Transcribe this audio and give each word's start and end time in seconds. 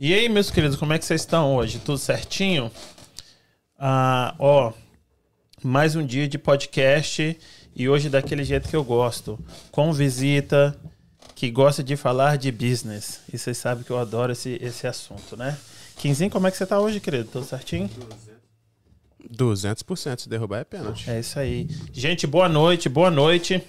E 0.00 0.14
aí, 0.14 0.28
meus 0.28 0.48
queridos, 0.48 0.76
como 0.76 0.92
é 0.92 0.98
que 0.98 1.04
vocês 1.04 1.22
estão 1.22 1.56
hoje? 1.56 1.80
Tudo 1.80 1.98
certinho? 1.98 2.70
Ah, 3.76 4.32
ó, 4.38 4.72
mais 5.60 5.96
um 5.96 6.06
dia 6.06 6.28
de 6.28 6.38
podcast 6.38 7.36
e 7.74 7.88
hoje 7.88 8.08
daquele 8.08 8.44
jeito 8.44 8.68
que 8.68 8.76
eu 8.76 8.84
gosto, 8.84 9.36
com 9.72 9.92
visita 9.92 10.78
que 11.34 11.50
gosta 11.50 11.82
de 11.82 11.96
falar 11.96 12.38
de 12.38 12.52
business. 12.52 13.22
E 13.32 13.36
vocês 13.36 13.58
sabem 13.58 13.82
que 13.82 13.90
eu 13.90 13.98
adoro 13.98 14.30
esse, 14.30 14.56
esse 14.62 14.86
assunto, 14.86 15.36
né? 15.36 15.58
Quinzinho, 15.96 16.30
como 16.30 16.46
é 16.46 16.52
que 16.52 16.56
você 16.56 16.64
tá 16.64 16.78
hoje, 16.78 17.00
querido? 17.00 17.28
Tudo 17.32 17.44
certinho? 17.44 17.90
200%, 19.34 20.20
se 20.20 20.28
derrubar 20.28 20.60
é 20.60 20.64
pênalti. 20.64 21.10
É 21.10 21.18
isso 21.18 21.40
aí. 21.40 21.66
Gente, 21.92 22.24
boa 22.24 22.48
noite, 22.48 22.88
boa 22.88 23.10
noite. 23.10 23.60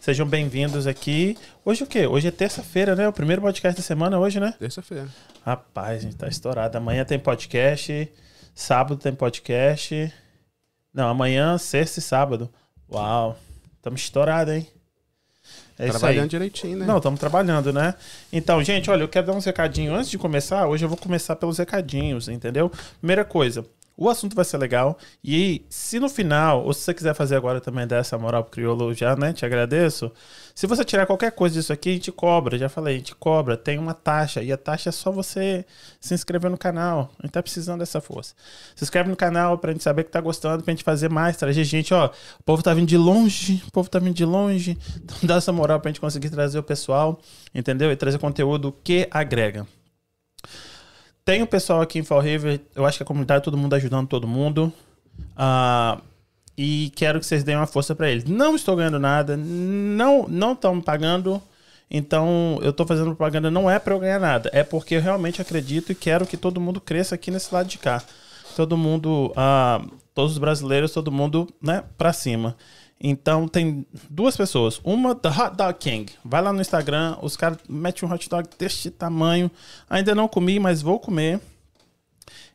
Sejam 0.00 0.26
bem-vindos 0.26 0.86
aqui. 0.86 1.36
Hoje 1.62 1.84
o 1.84 1.86
quê? 1.86 2.06
Hoje 2.06 2.26
é 2.26 2.30
terça-feira, 2.30 2.96
né? 2.96 3.06
O 3.06 3.12
primeiro 3.12 3.42
podcast 3.42 3.78
da 3.78 3.86
semana 3.86 4.18
hoje, 4.18 4.40
né? 4.40 4.54
Terça-feira. 4.58 5.06
Rapaz, 5.44 5.98
a 5.98 6.00
gente 6.00 6.16
tá 6.16 6.26
estourado. 6.26 6.78
Amanhã 6.78 7.04
tem 7.04 7.18
podcast, 7.18 8.10
sábado 8.54 8.96
tem 8.96 9.12
podcast. 9.12 10.10
Não, 10.92 11.06
amanhã, 11.06 11.58
sexta 11.58 11.98
e 11.98 12.02
sábado. 12.02 12.48
Uau, 12.90 13.38
estamos 13.76 14.00
estourados, 14.00 14.54
hein? 14.54 14.66
É 15.78 15.90
trabalhando 15.90 16.30
direitinho, 16.30 16.78
né? 16.78 16.86
Não, 16.86 16.96
estamos 16.96 17.20
trabalhando, 17.20 17.70
né? 17.70 17.94
Então, 18.32 18.64
gente, 18.64 18.90
olha, 18.90 19.02
eu 19.02 19.08
quero 19.08 19.26
dar 19.26 19.34
uns 19.34 19.44
recadinhos. 19.44 19.94
Antes 19.94 20.10
de 20.10 20.16
começar, 20.16 20.66
hoje 20.66 20.82
eu 20.82 20.88
vou 20.88 20.96
começar 20.96 21.36
pelos 21.36 21.58
recadinhos, 21.58 22.26
entendeu? 22.26 22.72
Primeira 23.00 23.22
coisa, 23.22 23.66
o 24.00 24.08
assunto 24.08 24.34
vai 24.34 24.46
ser 24.46 24.56
legal. 24.56 24.96
E 25.22 25.62
se 25.68 26.00
no 26.00 26.08
final, 26.08 26.64
ou 26.64 26.72
se 26.72 26.80
você 26.80 26.94
quiser 26.94 27.14
fazer 27.14 27.36
agora 27.36 27.60
também 27.60 27.86
dessa 27.86 28.16
moral 28.16 28.42
pro 28.42 28.52
crioulo, 28.52 28.94
já, 28.94 29.14
né? 29.14 29.34
Te 29.34 29.44
agradeço. 29.44 30.10
Se 30.54 30.66
você 30.66 30.82
tirar 30.86 31.04
qualquer 31.04 31.32
coisa 31.32 31.54
disso 31.54 31.70
aqui, 31.70 31.90
a 31.90 31.92
gente 31.92 32.10
cobra. 32.10 32.56
Já 32.56 32.70
falei, 32.70 32.94
a 32.94 32.98
gente 32.98 33.14
cobra. 33.14 33.58
Tem 33.58 33.78
uma 33.78 33.92
taxa. 33.92 34.42
E 34.42 34.50
a 34.50 34.56
taxa 34.56 34.88
é 34.88 34.92
só 34.92 35.12
você 35.12 35.66
se 36.00 36.14
inscrever 36.14 36.50
no 36.50 36.56
canal. 36.56 37.12
A 37.18 37.26
gente 37.26 37.32
tá 37.32 37.42
precisando 37.42 37.80
dessa 37.80 38.00
força. 38.00 38.34
Se 38.74 38.82
inscreve 38.84 39.10
no 39.10 39.16
canal 39.16 39.58
pra 39.58 39.70
gente 39.70 39.84
saber 39.84 40.04
que 40.04 40.10
tá 40.10 40.20
gostando, 40.22 40.64
pra 40.64 40.72
gente 40.72 40.82
fazer 40.82 41.10
mais, 41.10 41.36
trazer 41.36 41.62
gente, 41.64 41.92
ó. 41.92 42.06
O 42.38 42.42
povo 42.42 42.62
tá 42.62 42.72
vindo 42.72 42.88
de 42.88 42.96
longe. 42.96 43.62
O 43.68 43.70
povo 43.70 43.90
tá 43.90 43.98
vindo 43.98 44.14
de 44.14 44.24
longe. 44.24 44.78
Então 44.96 45.18
dá 45.24 45.34
essa 45.34 45.52
moral 45.52 45.78
pra 45.78 45.90
gente 45.90 46.00
conseguir 46.00 46.30
trazer 46.30 46.58
o 46.58 46.62
pessoal, 46.62 47.20
entendeu? 47.54 47.92
E 47.92 47.96
trazer 47.96 48.18
conteúdo 48.18 48.74
que 48.82 49.06
agrega. 49.10 49.66
Tem 51.30 51.42
o 51.42 51.46
pessoal 51.46 51.80
aqui 51.80 51.96
em 51.96 52.02
Fall 52.02 52.18
River, 52.18 52.60
eu 52.74 52.84
acho 52.84 52.96
que 52.96 53.04
a 53.04 53.06
comunidade, 53.06 53.44
todo 53.44 53.56
mundo 53.56 53.72
ajudando 53.74 54.08
todo 54.08 54.26
mundo. 54.26 54.72
Uh, 55.16 56.02
e 56.58 56.90
quero 56.96 57.20
que 57.20 57.26
vocês 57.26 57.44
deem 57.44 57.56
uma 57.56 57.68
força 57.68 57.94
para 57.94 58.10
eles. 58.10 58.24
Não 58.24 58.56
estou 58.56 58.74
ganhando 58.74 58.98
nada, 58.98 59.36
não 59.36 60.26
não 60.26 60.54
estão 60.54 60.74
me 60.74 60.82
pagando. 60.82 61.40
Então, 61.88 62.58
eu 62.62 62.70
estou 62.70 62.84
fazendo 62.84 63.14
propaganda 63.14 63.48
não 63.48 63.70
é 63.70 63.78
para 63.78 63.94
eu 63.94 64.00
ganhar 64.00 64.18
nada, 64.18 64.50
é 64.52 64.64
porque 64.64 64.96
eu 64.96 65.00
realmente 65.00 65.40
acredito 65.40 65.92
e 65.92 65.94
quero 65.94 66.26
que 66.26 66.36
todo 66.36 66.60
mundo 66.60 66.80
cresça 66.80 67.14
aqui 67.14 67.30
nesse 67.30 67.54
lado 67.54 67.68
de 67.68 67.78
cá. 67.78 68.02
Todo 68.56 68.76
mundo, 68.76 69.32
uh, 69.36 69.88
todos 70.12 70.32
os 70.32 70.38
brasileiros, 70.38 70.90
todo 70.90 71.12
mundo, 71.12 71.48
né, 71.62 71.84
para 71.96 72.12
cima. 72.12 72.56
Então 73.00 73.48
tem 73.48 73.86
duas 74.10 74.36
pessoas. 74.36 74.80
Uma, 74.84 75.14
The 75.14 75.28
Hot 75.30 75.56
Dog 75.56 75.78
King. 75.78 76.12
Vai 76.22 76.42
lá 76.42 76.52
no 76.52 76.60
Instagram, 76.60 77.16
os 77.22 77.36
caras 77.36 77.58
metem 77.68 78.06
um 78.06 78.12
hot 78.12 78.28
dog 78.28 78.48
deste 78.58 78.90
tamanho. 78.90 79.50
Ainda 79.88 80.14
não 80.14 80.28
comi, 80.28 80.58
mas 80.58 80.82
vou 80.82 81.00
comer. 81.00 81.40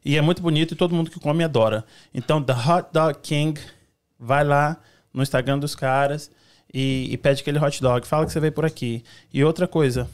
E 0.03 0.17
é 0.17 0.21
muito 0.21 0.43
bonito 0.43 0.73
e 0.73 0.77
todo 0.77 0.93
mundo 0.93 1.09
que 1.09 1.19
come 1.19 1.43
adora. 1.43 1.83
Então, 2.13 2.41
The 2.43 2.53
Hot 2.53 2.89
Dog 2.93 3.17
King, 3.23 3.59
vai 4.19 4.43
lá 4.43 4.77
no 5.11 5.23
Instagram 5.23 5.57
dos 5.57 5.75
caras 5.75 6.29
e, 6.71 7.07
e 7.11 7.17
pede 7.17 7.41
aquele 7.41 7.57
hot 7.57 7.81
dog. 7.81 8.05
Fala 8.05 8.25
que 8.25 8.31
você 8.31 8.39
veio 8.39 8.53
por 8.53 8.65
aqui. 8.65 9.03
E 9.33 9.43
outra 9.43 9.67
coisa, 9.67 10.07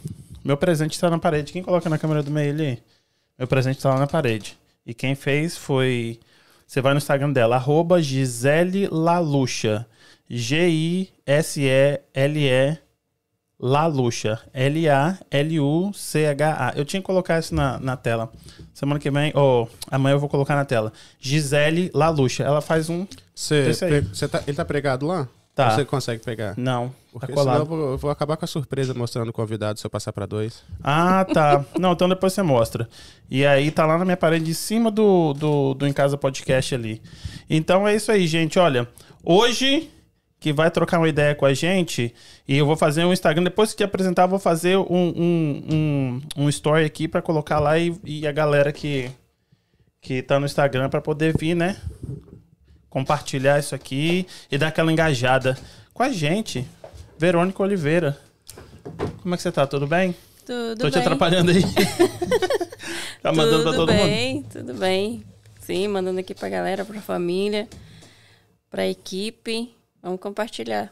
meu 0.46 0.56
presente 0.56 0.94
está 0.94 1.10
na 1.10 1.20
parede. 1.20 1.52
Quem 1.52 1.62
coloca 1.62 1.90
na 1.90 1.98
câmera 1.98 2.24
do 2.24 2.32
meio 2.32 2.54
ali? 2.54 2.82
Meu 3.38 3.48
presente 3.48 3.78
está 3.78 3.90
lá 3.90 4.00
na 4.00 4.08
parede. 4.08 4.58
E 4.86 4.94
quem 4.94 5.14
fez 5.14 5.58
foi. 5.58 6.20
Você 6.66 6.80
vai 6.80 6.94
no 6.94 7.00
Instagram 7.00 7.34
dela, 7.34 7.58
arroba 7.58 8.02
Gisele 8.02 8.88
Lalucha. 8.90 9.86
G-I-S-E-L-E 10.34 11.18
Lalucha. 13.60 14.40
L-A-L-U-C-H-A. 14.54 15.14
Eu 16.76 16.86
tinha 16.86 17.02
que 17.02 17.06
colocar 17.06 17.38
isso 17.38 17.54
na, 17.54 17.78
na 17.80 17.98
tela. 17.98 18.32
Semana 18.74 18.98
que 19.00 19.12
vem, 19.12 19.34
ou 19.36 19.66
oh, 19.66 19.68
amanhã 19.92 20.16
eu 20.16 20.20
vou 20.20 20.30
colocar 20.30 20.56
na 20.56 20.64
tela. 20.64 20.94
Gisele 21.20 21.92
Lalucha. 21.94 22.44
Ela 22.44 22.62
faz 22.62 22.90
um. 22.90 23.06
Cê, 23.36 23.74
cê 23.74 24.28
tá, 24.30 24.42
ele 24.48 24.56
tá 24.56 24.64
pregado 24.64 25.06
lá? 25.06 25.28
Tá. 25.54 25.72
Você 25.72 25.84
consegue 25.84 26.24
pegar? 26.24 26.54
Não. 26.58 26.96
Porque 27.12 27.28
tá 27.28 27.34
colado. 27.34 27.60
senão 27.60 27.66
eu 27.66 27.66
vou, 27.66 27.92
eu 27.92 27.98
vou, 27.98 28.10
acabar 28.10 28.38
com 28.38 28.46
a 28.46 28.48
surpresa 28.48 28.94
mostrando 28.94 29.28
o 29.28 29.34
convidado 29.34 29.80
se 29.82 29.86
eu 29.86 29.92
passar 29.92 30.14
para 30.14 30.26
dois. 30.26 30.64
Ah, 30.82 31.26
tá. 31.26 31.66
Não, 31.78 31.92
então 31.92 32.08
depois 32.08 32.32
você 32.32 32.42
mostra. 32.42 32.88
E 33.30 33.46
aí 33.46 33.70
tá 33.70 33.86
lá 33.86 33.98
na 33.98 34.06
minha 34.06 34.16
parede 34.16 34.50
em 34.50 34.54
cima 34.54 34.90
do, 34.90 35.34
do, 35.34 35.74
do 35.74 35.86
Em 35.86 35.92
Casa 35.92 36.18
Podcast 36.18 36.74
ali. 36.74 37.02
Então 37.50 37.86
é 37.86 37.94
isso 37.94 38.10
aí, 38.14 38.26
gente. 38.28 38.58
Olha, 38.58 38.88
hoje 39.24 39.92
que 40.42 40.52
vai 40.52 40.72
trocar 40.72 40.98
uma 40.98 41.08
ideia 41.08 41.36
com 41.36 41.46
a 41.46 41.54
gente. 41.54 42.14
E 42.48 42.58
eu 42.58 42.66
vou 42.66 42.76
fazer 42.76 43.06
um 43.06 43.14
Instagram. 43.14 43.44
Depois 43.44 43.70
que 43.70 43.78
te 43.78 43.84
apresentar, 43.84 44.24
eu 44.24 44.28
vou 44.28 44.40
fazer 44.40 44.76
um, 44.76 44.84
um, 44.90 45.64
um, 45.72 46.22
um 46.36 46.50
story 46.50 46.84
aqui 46.84 47.08
para 47.08 47.22
colocar 47.22 47.60
lá 47.60 47.78
e, 47.78 47.96
e, 48.04 48.26
a 48.26 48.32
galera 48.32 48.74
que, 48.74 49.12
que 50.02 50.24
tá 50.24 50.40
no 50.40 50.48
Instagram 50.48 50.90
para 50.90 51.00
poder 51.00 51.38
vir, 51.38 51.54
né? 51.54 51.78
Compartilhar 52.90 53.60
isso 53.60 53.76
aqui 53.76 54.26
e 54.52 54.58
dar 54.58 54.70
aquela 54.70 54.92
engajada 54.92 55.56
com 55.94 56.02
a 56.02 56.10
gente. 56.10 56.68
Verônica 57.20 57.62
Oliveira. 57.62 58.18
Como 59.22 59.36
é 59.36 59.38
que 59.38 59.44
você 59.44 59.52
tá? 59.52 59.68
Tudo 59.68 59.86
bem? 59.86 60.16
Tudo 60.44 60.78
Tô 60.78 60.84
bem. 60.86 60.92
te 60.92 60.98
atrapalhando 60.98 61.52
aí. 61.52 61.62
tá 63.22 63.32
mandando 63.32 63.62
pra 63.62 63.74
todo 63.74 63.94
bem, 63.94 64.36
mundo? 64.38 64.48
Tudo 64.52 64.74
bem, 64.74 65.24
Sim, 65.60 65.88
mandando 65.88 66.20
aqui 66.20 66.34
pra 66.34 66.50
galera, 66.50 66.84
pra 66.84 67.00
família, 67.00 67.70
pra 68.72 68.88
equipe. 68.88 69.72
Vamos 70.02 70.20
compartilhar. 70.20 70.92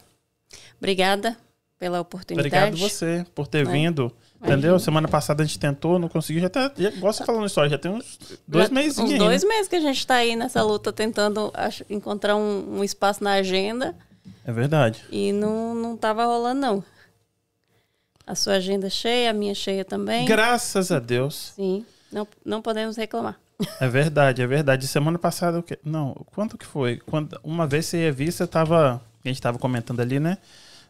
Obrigada 0.78 1.38
pela 1.78 2.02
oportunidade. 2.02 2.48
Obrigado 2.48 2.78
você 2.78 3.26
por 3.34 3.48
ter 3.48 3.64
Vai. 3.66 3.74
vindo. 3.74 4.12
Entendeu? 4.42 4.72
Imagina. 4.72 4.80
Semana 4.80 5.08
passada 5.08 5.44
a 5.44 5.46
gente 5.46 5.60
tentou, 5.60 6.00
não 6.00 6.08
conseguiu. 6.08 6.42
Já 6.42 6.48
até, 6.48 6.72
já, 6.78 6.92
gosto 6.92 7.20
de 7.20 7.26
falando 7.26 7.46
história, 7.46 7.70
já 7.70 7.78
tem 7.78 7.92
uns 7.92 8.20
dois 8.48 8.70
meses. 8.70 8.98
Uns 8.98 9.18
dois 9.18 9.44
meses 9.44 9.68
que 9.68 9.76
a 9.76 9.82
gente 9.82 9.98
está 9.98 10.16
aí 10.16 10.36
nessa 10.36 10.64
luta 10.64 10.94
tentando 10.94 11.52
ach, 11.54 11.82
encontrar 11.90 12.36
um, 12.36 12.80
um, 12.80 12.84
espaço 12.84 13.24
na 13.24 13.34
agenda. 13.34 13.96
É 14.46 14.52
verdade. 14.52 15.04
E 15.12 15.34
não, 15.34 15.76
não 15.76 15.98
tava 15.98 16.26
rolando, 16.26 16.62
não. 16.62 16.84
A 18.26 18.36
sua 18.36 18.54
agenda 18.54 18.90
cheia, 18.90 19.32
a 19.32 19.34
minha 19.34 19.56
cheia 19.56 19.84
também. 19.84 20.26
Graças 20.26 20.92
a 20.92 21.00
Deus. 21.00 21.54
Sim, 21.56 21.86
não, 22.12 22.28
não 22.46 22.62
podemos 22.62 22.96
reclamar. 22.96 23.38
É 23.80 23.88
verdade, 23.88 24.42
é 24.42 24.48
verdade. 24.48 24.88
Semana 24.88 25.20
passada, 25.20 25.60
o 25.60 25.64
quê? 25.64 25.78
Não, 25.84 26.14
quanto 26.28 26.58
que 26.58 26.66
foi? 26.66 26.98
Quando, 26.98 27.40
uma 27.44 27.68
vez 27.68 27.86
você 27.86 28.06
ia 28.06 28.12
vir, 28.12 28.32
você 28.32 28.48
tava. 28.48 29.02
A 29.24 29.28
gente 29.28 29.42
tava 29.42 29.60
comentando 29.60 30.00
ali, 30.00 30.20
né? 30.20 30.38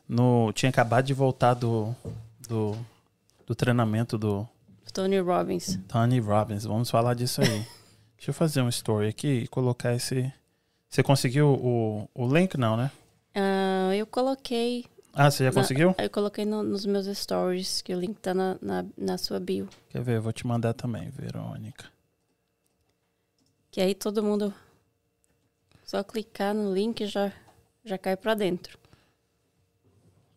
No, 0.08 0.52
tinha 0.54 0.70
acabado 0.70 1.06
de 1.06 1.14
voltar 1.14 1.56
do, 1.56 1.96
do, 2.48 2.78
do 3.46 3.56
treinamento 3.56 4.18
do. 4.18 4.48
Tony 4.94 5.20
Robbins. 5.20 5.80
Tony 5.88 6.20
Robbins, 6.20 6.64
vamos 6.64 6.90
falar 6.90 7.14
disso 7.14 7.42
aí. 7.42 7.66
Deixa 8.18 8.32
eu 8.32 8.34
fazer 8.34 8.62
um 8.62 8.70
story 8.70 9.08
aqui 9.08 9.28
e 9.28 9.48
colocar 9.48 9.96
esse. 9.96 10.32
Você 10.90 11.02
conseguiu 11.02 11.48
o, 11.48 12.10
o 12.14 12.28
link, 12.28 12.58
não, 12.58 12.76
né? 12.76 12.92
Uh, 13.36 13.94
eu 13.94 14.06
coloquei. 14.06 14.86
Ah, 15.14 15.30
você 15.30 15.46
já 15.46 15.52
na, 15.52 15.62
conseguiu? 15.62 15.96
Eu 15.98 16.10
coloquei 16.10 16.46
no, 16.46 16.62
nos 16.62 16.86
meus 16.86 17.06
stories, 17.18 17.82
que 17.82 17.94
o 17.94 18.00
link 18.00 18.20
tá 18.20 18.34
na, 18.34 18.58
na, 18.62 18.86
na 18.98 19.18
sua 19.18 19.40
bio. 19.40 19.70
Quer 19.90 20.02
ver? 20.02 20.18
Eu 20.18 20.22
vou 20.22 20.34
te 20.34 20.46
mandar 20.46 20.74
também, 20.74 21.10
Verônica. 21.10 21.86
Que 23.72 23.82
aí 23.82 23.94
todo 23.94 24.24
mundo 24.24 24.54
só 25.84 26.04
clicar 26.04 26.54
no 26.54 26.74
link 26.74 27.06
já 27.06 27.32
já 27.84 27.98
cai 27.98 28.16
para 28.16 28.34
dentro. 28.34 28.78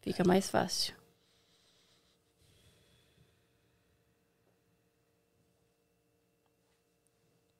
Fica 0.00 0.24
mais 0.24 0.48
fácil. 0.48 0.94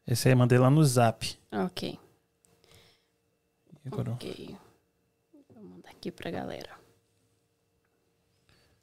Esse 0.07 0.29
aí 0.29 0.35
eu 0.35 0.39
mandei 0.39 0.59
lá 0.59 0.69
no 0.69 0.85
Zap. 0.85 1.39
Ok. 1.53 1.99
Ok. 3.91 4.57
Vou 5.55 5.63
mandar 5.63 5.91
aqui 5.91 6.11
pra 6.11 6.31
galera. 6.31 6.71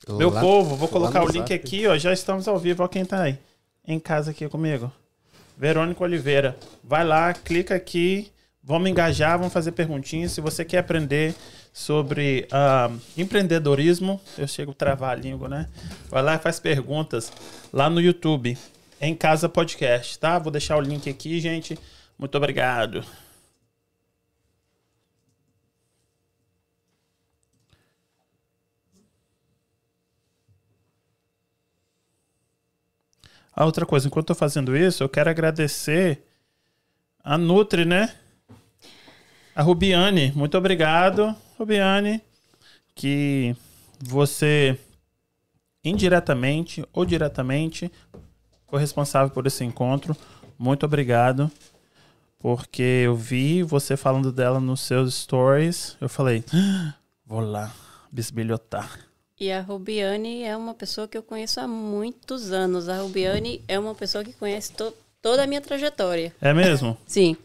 Meu 0.07 0.29
lá, 0.29 0.41
povo, 0.41 0.75
vou 0.75 0.87
colocar 0.87 1.23
o 1.23 1.27
link 1.27 1.49
Zap. 1.49 1.53
aqui, 1.53 1.87
ó. 1.87 1.97
Já 1.97 2.13
estamos 2.13 2.47
ao 2.47 2.57
vivo, 2.57 2.83
ó 2.83 2.87
quem 2.87 3.05
tá 3.05 3.23
aí. 3.23 3.39
Em 3.85 3.99
casa 3.99 4.31
aqui 4.31 4.47
comigo. 4.47 4.91
Verônica 5.59 6.01
Oliveira. 6.01 6.55
Vai 6.81 7.03
lá, 7.03 7.33
clica 7.33 7.75
aqui, 7.75 8.31
vamos 8.63 8.89
engajar, 8.89 9.37
vamos 9.37 9.51
fazer 9.51 9.73
perguntinhas. 9.73 10.31
Se 10.31 10.39
você 10.39 10.63
quer 10.63 10.77
aprender 10.77 11.35
sobre 11.73 12.47
uh, 12.47 12.97
empreendedorismo, 13.17 14.21
eu 14.37 14.47
chego 14.47 14.71
a 14.71 14.73
travar 14.73 15.11
a 15.11 15.15
língua, 15.15 15.49
né? 15.49 15.67
Vai 16.09 16.23
lá 16.23 16.35
e 16.35 16.39
faz 16.39 16.61
perguntas 16.61 17.29
lá 17.73 17.89
no 17.89 17.99
YouTube, 17.99 18.57
em 19.01 19.13
Casa 19.13 19.49
Podcast, 19.49 20.17
tá? 20.17 20.39
Vou 20.39 20.49
deixar 20.49 20.77
o 20.77 20.81
link 20.81 21.09
aqui, 21.09 21.41
gente. 21.41 21.77
Muito 22.17 22.35
obrigado. 22.35 23.03
Ah, 33.59 33.65
outra 33.65 33.85
coisa, 33.85 34.07
enquanto 34.07 34.29
eu 34.29 34.35
tô 34.35 34.39
fazendo 34.39 34.73
isso, 34.73 35.03
eu 35.03 35.09
quero 35.09 35.29
agradecer 35.29 36.23
a 37.21 37.37
Nutri, 37.37 37.83
né? 37.83 38.15
A 39.53 39.61
Rubiane. 39.61 40.31
Muito 40.33 40.57
obrigado, 40.57 41.35
Rubiane, 41.57 42.21
que 42.95 43.53
você 43.99 44.79
indiretamente 45.83 46.87
ou 46.93 47.03
diretamente 47.03 47.91
foi 48.69 48.79
responsável 48.79 49.29
por 49.29 49.45
esse 49.45 49.65
encontro. 49.65 50.15
Muito 50.57 50.85
obrigado. 50.85 51.51
Porque 52.39 53.01
eu 53.03 53.13
vi 53.17 53.61
você 53.61 53.97
falando 53.97 54.31
dela 54.31 54.61
nos 54.61 54.79
seus 54.79 55.13
stories. 55.13 55.97
Eu 55.99 56.07
falei, 56.07 56.45
"Ah, 56.53 56.93
vou 57.25 57.41
lá 57.41 57.73
bisbilhotar. 58.09 59.08
E 59.39 59.51
a 59.51 59.61
Rubiane 59.61 60.43
é 60.43 60.55
uma 60.57 60.73
pessoa 60.73 61.07
que 61.07 61.17
eu 61.17 61.23
conheço 61.23 61.59
há 61.61 61.67
muitos 61.67 62.51
anos. 62.51 62.89
A 62.89 62.97
Rubiane 63.01 63.63
é 63.67 63.79
uma 63.79 63.95
pessoa 63.95 64.23
que 64.23 64.33
conhece 64.33 64.73
to- 64.73 64.93
toda 65.21 65.43
a 65.43 65.47
minha 65.47 65.61
trajetória. 65.61 66.35
É 66.41 66.53
mesmo? 66.53 66.97
Sim. 67.07 67.37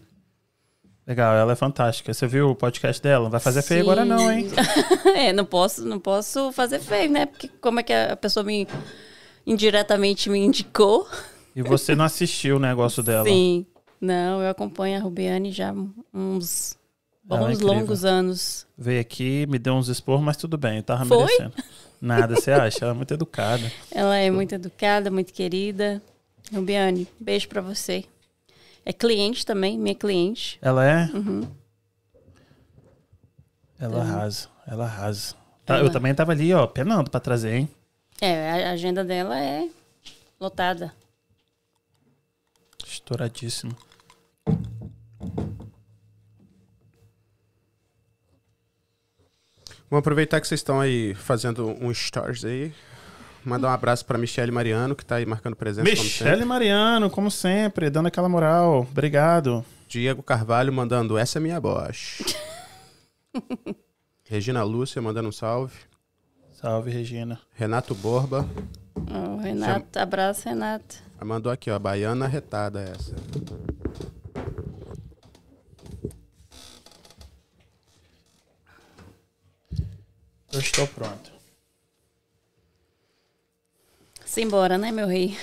Legal, 1.06 1.36
ela 1.36 1.52
é 1.52 1.56
fantástica. 1.56 2.12
Você 2.12 2.26
viu 2.26 2.50
o 2.50 2.54
podcast 2.56 3.00
dela? 3.00 3.24
Não 3.24 3.30
vai 3.30 3.38
fazer 3.40 3.62
feio 3.62 3.84
Sim. 3.84 3.90
agora 3.90 4.04
não, 4.04 4.32
hein? 4.32 4.48
é, 5.14 5.32
não 5.32 5.44
posso, 5.44 5.84
não 5.84 6.00
posso 6.00 6.50
fazer 6.50 6.80
feio, 6.80 7.10
né? 7.10 7.26
Porque 7.26 7.46
como 7.60 7.78
é 7.78 7.82
que 7.82 7.92
a 7.92 8.16
pessoa 8.16 8.42
me 8.42 8.66
indiretamente 9.46 10.28
me 10.30 10.38
indicou? 10.38 11.06
E 11.54 11.62
você 11.62 11.94
não 11.94 12.04
assistiu 12.06 12.56
o 12.56 12.58
negócio 12.60 13.02
dela. 13.02 13.24
Sim. 13.24 13.66
Não, 14.00 14.42
eu 14.42 14.48
acompanho 14.50 14.98
a 14.98 15.00
Rubiane 15.00 15.52
já 15.52 15.70
há 15.70 15.74
uns 16.12 16.76
É 17.24 17.36
bons 17.38 17.52
incrível. 17.54 17.66
longos 17.74 18.04
anos. 18.04 18.66
Veio 18.76 19.00
aqui, 19.00 19.46
me 19.46 19.58
deu 19.58 19.74
uns 19.74 19.88
expor, 19.88 20.20
mas 20.20 20.36
tudo 20.36 20.58
bem, 20.58 20.78
eu 20.78 20.82
tava 20.82 21.04
Foi? 21.06 21.18
merecendo. 21.18 21.54
Nada, 22.00 22.34
você 22.36 22.52
acha? 22.52 22.78
Ela 22.84 22.90
é 22.92 22.94
muito 22.94 23.14
educada. 23.14 23.72
Ela 23.90 24.16
é 24.16 24.30
muito 24.30 24.54
educada, 24.54 25.10
muito 25.10 25.32
querida. 25.32 26.02
Rubiane, 26.52 27.08
beijo 27.18 27.48
pra 27.48 27.62
você. 27.62 28.04
É 28.84 28.92
cliente 28.92 29.46
também, 29.46 29.78
minha 29.78 29.94
cliente. 29.94 30.58
Ela 30.60 30.84
é? 30.84 31.04
Uhum. 31.14 31.48
Ela 33.80 34.02
arrasa, 34.02 34.48
ela 34.66 34.84
arrasa. 34.84 35.34
Tá, 35.64 35.76
Ela- 35.76 35.86
Eu 35.86 35.90
também 35.90 36.14
tava 36.14 36.32
ali, 36.32 36.52
ó, 36.52 36.66
penando 36.66 37.10
pra 37.10 37.20
trazer, 37.20 37.54
hein? 37.54 37.68
É, 38.20 38.66
a 38.68 38.72
agenda 38.72 39.02
dela 39.02 39.38
é 39.40 39.68
lotada. 40.38 40.92
Estouradíssimo. 42.86 43.74
Vamos 49.94 50.02
aproveitar 50.02 50.40
que 50.40 50.48
vocês 50.48 50.58
estão 50.58 50.80
aí 50.80 51.14
fazendo 51.14 51.68
um 51.80 51.94
stories 51.94 52.44
aí. 52.44 52.72
Mandar 53.44 53.68
um 53.68 53.70
abraço 53.70 54.04
pra 54.04 54.18
Michelle 54.18 54.50
Mariano, 54.50 54.96
que 54.96 55.06
tá 55.06 55.14
aí 55.14 55.24
marcando 55.24 55.54
presença 55.54 55.88
Michele. 55.88 56.44
Mariano, 56.44 57.08
como 57.08 57.30
sempre, 57.30 57.88
dando 57.88 58.06
aquela 58.06 58.28
moral. 58.28 58.88
Obrigado. 58.90 59.64
Diego 59.86 60.20
Carvalho 60.20 60.72
mandando 60.72 61.16
essa 61.16 61.38
é 61.38 61.40
minha 61.40 61.60
Bosch. 61.60 62.22
Regina 64.28 64.64
Lúcia 64.64 65.00
mandando 65.00 65.28
um 65.28 65.32
salve. 65.32 65.76
Salve, 66.60 66.90
Regina. 66.90 67.38
Renato 67.54 67.94
Borba. 67.94 68.48
Ó, 68.96 69.36
Renato, 69.36 69.96
abraço, 69.96 70.48
Renato. 70.48 70.96
Mandou 71.22 71.52
aqui, 71.52 71.70
ó, 71.70 71.78
Baiana 71.78 72.26
retada 72.26 72.80
essa. 72.80 73.14
Eu 80.54 80.60
estou 80.60 80.86
pronto. 80.86 81.32
Simbora, 84.24 84.78
né, 84.78 84.92
meu 84.92 85.08
rei? 85.08 85.36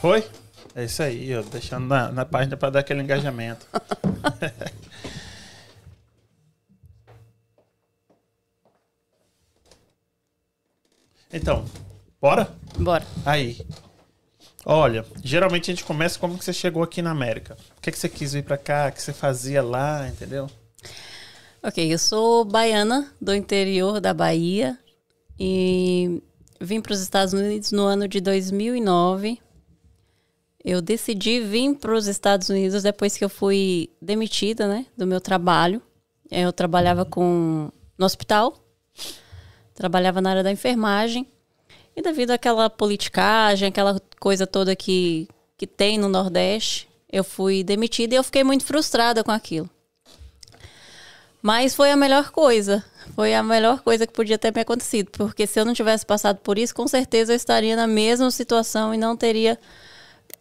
Foi? 0.00 0.28
É 0.74 0.84
isso 0.84 1.00
aí, 1.04 1.36
ó, 1.36 1.42
deixando 1.42 1.86
na, 1.86 2.10
na 2.10 2.24
página 2.24 2.56
pra 2.56 2.68
dar 2.68 2.80
aquele 2.80 3.00
engajamento. 3.00 3.64
então, 11.32 11.64
bora? 12.20 12.52
Bora. 12.76 13.06
Aí. 13.24 13.64
Olha, 14.64 15.06
geralmente 15.22 15.70
a 15.70 15.74
gente 15.74 15.84
começa 15.84 16.18
como 16.18 16.36
que 16.36 16.44
você 16.44 16.52
chegou 16.52 16.82
aqui 16.82 17.00
na 17.00 17.12
América. 17.12 17.56
O 17.76 17.80
que, 17.80 17.92
que 17.92 17.98
você 17.98 18.08
quis 18.08 18.32
vir 18.32 18.42
pra 18.42 18.58
cá? 18.58 18.88
O 18.88 18.92
que 18.92 19.00
você 19.00 19.12
fazia 19.12 19.62
lá, 19.62 20.08
entendeu? 20.08 20.50
Ok, 21.60 21.92
eu 21.92 21.98
sou 21.98 22.44
baiana 22.44 23.12
do 23.20 23.34
interior 23.34 24.00
da 24.00 24.14
Bahia 24.14 24.78
e 25.38 26.22
vim 26.60 26.80
para 26.80 26.92
os 26.92 27.00
Estados 27.00 27.34
Unidos 27.34 27.72
no 27.72 27.82
ano 27.82 28.06
de 28.06 28.20
2009. 28.20 29.40
Eu 30.64 30.80
decidi 30.80 31.40
vir 31.40 31.74
para 31.74 31.94
os 31.94 32.06
Estados 32.06 32.48
Unidos 32.48 32.84
depois 32.84 33.16
que 33.16 33.24
eu 33.24 33.28
fui 33.28 33.90
demitida, 34.00 34.68
né, 34.68 34.86
do 34.96 35.04
meu 35.04 35.20
trabalho. 35.20 35.82
Eu 36.30 36.52
trabalhava 36.52 37.04
com 37.04 37.72
no 37.98 38.06
hospital, 38.06 38.56
trabalhava 39.74 40.20
na 40.20 40.30
área 40.30 40.42
da 40.44 40.52
enfermagem 40.52 41.26
e 41.96 42.00
devido 42.00 42.30
àquela 42.30 42.70
politicagem, 42.70 43.68
aquela 43.68 44.00
coisa 44.20 44.46
toda 44.46 44.76
que 44.76 45.26
que 45.56 45.66
tem 45.66 45.98
no 45.98 46.08
Nordeste, 46.08 46.88
eu 47.10 47.24
fui 47.24 47.64
demitida 47.64 48.14
e 48.14 48.16
eu 48.16 48.22
fiquei 48.22 48.44
muito 48.44 48.64
frustrada 48.64 49.24
com 49.24 49.32
aquilo. 49.32 49.68
Mas 51.42 51.74
foi 51.74 51.90
a 51.90 51.96
melhor 51.96 52.30
coisa. 52.30 52.84
Foi 53.14 53.34
a 53.34 53.42
melhor 53.42 53.80
coisa 53.82 54.06
que 54.06 54.12
podia 54.12 54.38
ter 54.38 54.52
me 54.54 54.60
acontecido. 54.60 55.10
Porque 55.12 55.46
se 55.46 55.58
eu 55.58 55.64
não 55.64 55.72
tivesse 55.72 56.04
passado 56.04 56.38
por 56.38 56.58
isso, 56.58 56.74
com 56.74 56.86
certeza 56.86 57.32
eu 57.32 57.36
estaria 57.36 57.76
na 57.76 57.86
mesma 57.86 58.30
situação 58.30 58.92
e 58.92 58.98
não 58.98 59.16
teria 59.16 59.58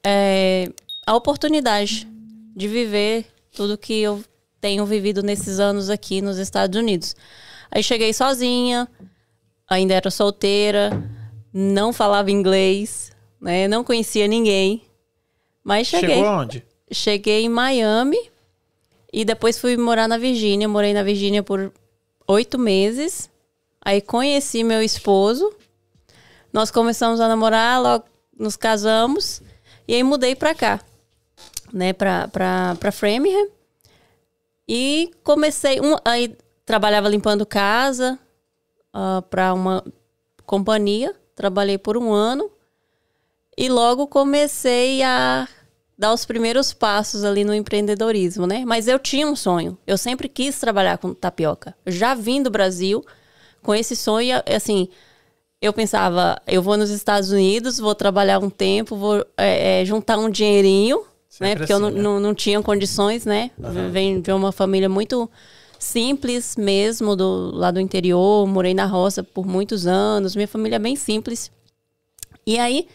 é, 0.04 0.72
a 1.06 1.16
oportunidade 1.16 2.08
de 2.56 2.68
viver 2.68 3.28
tudo 3.52 3.78
que 3.78 4.02
eu 4.02 4.24
tenho 4.60 4.86
vivido 4.86 5.22
nesses 5.22 5.60
anos 5.60 5.90
aqui 5.90 6.22
nos 6.22 6.38
Estados 6.38 6.78
Unidos. 6.78 7.16
Aí 7.70 7.84
cheguei 7.84 8.14
sozinha, 8.14 8.88
ainda 9.70 9.94
era 9.94 10.10
solteira, 10.10 10.90
não 11.54 11.94
falava 11.94 12.32
inglês, 12.32 13.12
né? 13.40 13.68
Não 13.68 13.84
conhecia 13.84 14.28
ninguém. 14.28 14.84
Mas 15.64 15.88
cheguei. 15.88 16.16
Chegou 16.16 16.26
aonde? 16.26 16.66
Cheguei 16.92 17.44
em 17.44 17.50
Miami 17.50 18.18
e 19.18 19.26
depois 19.26 19.58
fui 19.58 19.76
morar 19.76 20.08
na 20.08 20.20
Virgínia. 20.20 20.68
Morei 20.68 20.94
na 20.94 21.02
Virgínia 21.02 21.42
por 21.42 21.74
oito 22.28 22.60
meses. 22.60 23.32
Aí 23.82 24.00
conheci 24.00 24.64
meu 24.64 24.80
esposo. 24.80 25.52
Nós 26.54 26.70
começamos 26.70 27.20
a 27.20 27.28
namorar, 27.28 27.82
logo 27.82 28.06
nos 28.38 28.56
casamos. 28.56 29.42
E 29.88 29.96
aí 29.96 30.04
mudei 30.04 30.36
pra 30.36 30.54
cá, 30.54 30.80
né? 31.74 31.94
Pra, 31.94 32.28
pra, 32.28 32.76
pra 32.80 32.92
Framingham. 32.92 33.48
E 34.70 35.10
comecei... 35.24 35.82
Um, 35.82 35.96
aí 36.06 36.38
trabalhava 36.64 37.10
limpando 37.10 37.44
casa 37.44 38.20
ah, 38.94 39.24
pra 39.28 39.52
uma 39.52 39.84
companhia. 40.46 41.16
Trabalhei 41.34 41.80
por 41.80 41.98
um 41.98 42.14
ano. 42.14 42.52
E 43.58 43.68
logo 43.68 44.06
comecei 44.06 45.02
a 45.02 45.48
dar 45.98 46.14
os 46.14 46.26
primeiros 46.26 46.74
passos 46.74 47.24
ali 47.24 47.44
no 47.44 47.54
empreendedorismo, 47.54 48.46
né? 48.46 48.64
Mas 48.66 48.88
eu 48.88 49.00
tinha 49.00 49.28
um 49.28 49.36
sonho. 49.36 49.78
Eu 49.88 49.98
sempre 49.98 50.30
quis 50.30 50.60
trabalhar 50.60 50.98
com 50.98 51.14
tapioca. 51.14 51.76
Eu 51.86 51.92
já 51.92 52.14
vim 52.14 52.44
do 52.44 52.52
Brasil 52.52 53.04
com 53.64 53.74
esse 53.74 53.96
sonho, 53.96 54.42
assim, 54.46 54.88
eu 55.62 55.74
pensava, 55.74 56.40
eu 56.48 56.62
vou 56.62 56.78
nos 56.78 56.92
Estados 56.92 57.32
Unidos, 57.32 57.80
vou 57.80 57.96
trabalhar 57.96 58.40
um 58.40 58.50
tempo, 58.50 58.96
vou 58.96 59.26
é, 59.36 59.82
é, 59.82 59.86
juntar 59.86 60.18
um 60.18 60.30
dinheirinho, 60.30 61.00
né? 61.40 61.50
Sempre 61.50 61.60
Porque 61.60 61.74
eu 61.74 61.80
não, 61.80 61.88
assim, 61.88 61.98
né? 61.98 62.04
não, 62.04 62.20
não 62.20 62.36
tinha 62.36 62.62
condições, 62.62 63.26
né? 63.26 63.52
Venho 63.92 64.22
de 64.22 64.32
uma 64.32 64.52
família 64.52 64.88
muito 64.88 65.30
simples 65.80 66.56
mesmo, 66.56 67.16
do, 67.16 67.52
lá 67.54 67.72
do 67.72 67.80
interior, 67.80 68.48
morei 68.48 68.74
na 68.74 68.86
roça 68.86 69.24
por 69.24 69.46
muitos 69.46 69.86
anos, 69.88 70.36
minha 70.36 70.48
família 70.48 70.78
é 70.78 70.80
bem 70.80 70.96
simples. 70.96 71.52
E 72.46 72.58
aí, 72.58 72.88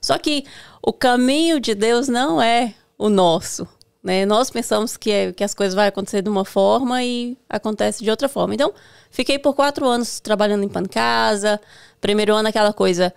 só 0.00 0.18
que 0.18 0.44
o 0.82 0.92
caminho 0.92 1.60
de 1.60 1.74
Deus 1.74 2.08
não 2.08 2.40
é 2.40 2.74
o 2.96 3.08
nosso. 3.08 3.66
Né? 4.02 4.24
Nós 4.24 4.50
pensamos 4.50 4.96
que, 4.96 5.10
é- 5.10 5.32
que 5.32 5.44
as 5.44 5.54
coisas 5.54 5.74
vão 5.74 5.84
acontecer 5.84 6.22
de 6.22 6.28
uma 6.30 6.44
forma 6.44 7.02
e 7.02 7.36
acontece 7.48 8.02
de 8.02 8.10
outra 8.10 8.28
forma. 8.28 8.54
Então, 8.54 8.72
fiquei 9.10 9.38
por 9.38 9.54
quatro 9.54 9.86
anos 9.86 10.20
trabalhando 10.20 10.62
limpando 10.62 10.88
casa. 10.88 11.60
Primeiro 12.00 12.34
ano, 12.34 12.48
aquela 12.48 12.72
coisa, 12.72 13.12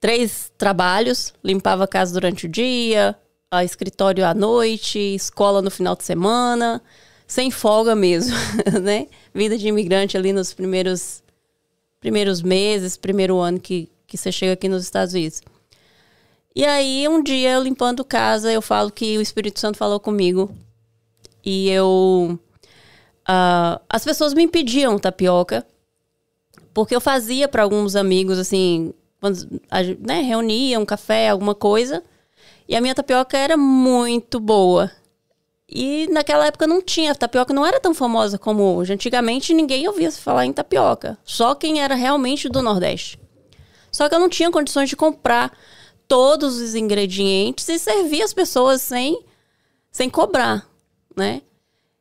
três 0.00 0.50
trabalhos, 0.56 1.34
limpava 1.42 1.84
a 1.84 1.88
casa 1.88 2.12
durante 2.12 2.46
o 2.46 2.48
dia, 2.48 3.16
a 3.50 3.64
escritório 3.64 4.24
à 4.24 4.32
noite, 4.32 4.98
escola 4.98 5.60
no 5.60 5.70
final 5.70 5.96
de 5.96 6.04
semana, 6.04 6.80
sem 7.26 7.50
folga 7.50 7.94
mesmo, 7.94 8.34
né? 8.80 9.08
Vida 9.34 9.58
de 9.58 9.66
imigrante 9.68 10.16
ali 10.16 10.32
nos 10.32 10.54
primeiros 10.54 11.22
primeiros 12.00 12.40
meses, 12.40 12.96
primeiro 12.96 13.38
ano 13.38 13.60
que, 13.60 13.90
que 14.06 14.16
você 14.16 14.32
chega 14.32 14.54
aqui 14.54 14.68
nos 14.68 14.82
Estados 14.84 15.12
Unidos. 15.12 15.42
E 16.54 16.64
aí, 16.64 17.06
um 17.08 17.22
dia, 17.22 17.52
eu 17.52 17.62
limpando 17.62 18.04
casa, 18.04 18.50
eu 18.50 18.60
falo 18.60 18.90
que 18.90 19.16
o 19.16 19.20
Espírito 19.20 19.60
Santo 19.60 19.78
falou 19.78 20.00
comigo. 20.00 20.50
E 21.44 21.70
eu. 21.70 22.38
ah, 23.26 23.80
as 23.88 24.04
pessoas 24.04 24.34
me 24.34 24.48
pediam 24.48 24.98
tapioca, 24.98 25.66
porque 26.74 26.94
eu 26.94 27.00
fazia 27.00 27.48
para 27.48 27.62
alguns 27.62 27.94
amigos, 27.96 28.38
assim, 28.38 28.92
quando 29.20 29.60
né, 30.00 30.22
reunia 30.22 30.80
um 30.80 30.86
café, 30.86 31.28
alguma 31.28 31.54
coisa. 31.54 32.02
E 32.68 32.74
a 32.76 32.80
minha 32.80 32.94
tapioca 32.94 33.36
era 33.36 33.56
muito 33.56 34.40
boa. 34.40 34.90
E 35.68 36.08
naquela 36.10 36.46
época 36.46 36.66
não 36.66 36.82
tinha, 36.82 37.12
a 37.12 37.14
tapioca 37.14 37.54
não 37.54 37.64
era 37.64 37.78
tão 37.78 37.94
famosa 37.94 38.36
como 38.38 38.62
hoje. 38.74 38.92
Antigamente 38.92 39.54
ninguém 39.54 39.86
ouvia 39.86 40.10
falar 40.10 40.44
em 40.46 40.52
tapioca, 40.52 41.16
só 41.24 41.54
quem 41.54 41.80
era 41.80 41.94
realmente 41.94 42.48
do 42.48 42.60
Nordeste. 42.60 43.20
Só 43.92 44.08
que 44.08 44.14
eu 44.14 44.18
não 44.18 44.28
tinha 44.28 44.50
condições 44.50 44.88
de 44.88 44.96
comprar 44.96 45.56
todos 46.10 46.60
os 46.60 46.74
ingredientes 46.74 47.68
e 47.68 47.78
servir 47.78 48.20
as 48.20 48.34
pessoas 48.34 48.82
sem, 48.82 49.24
sem 49.92 50.10
cobrar, 50.10 50.68
né? 51.16 51.40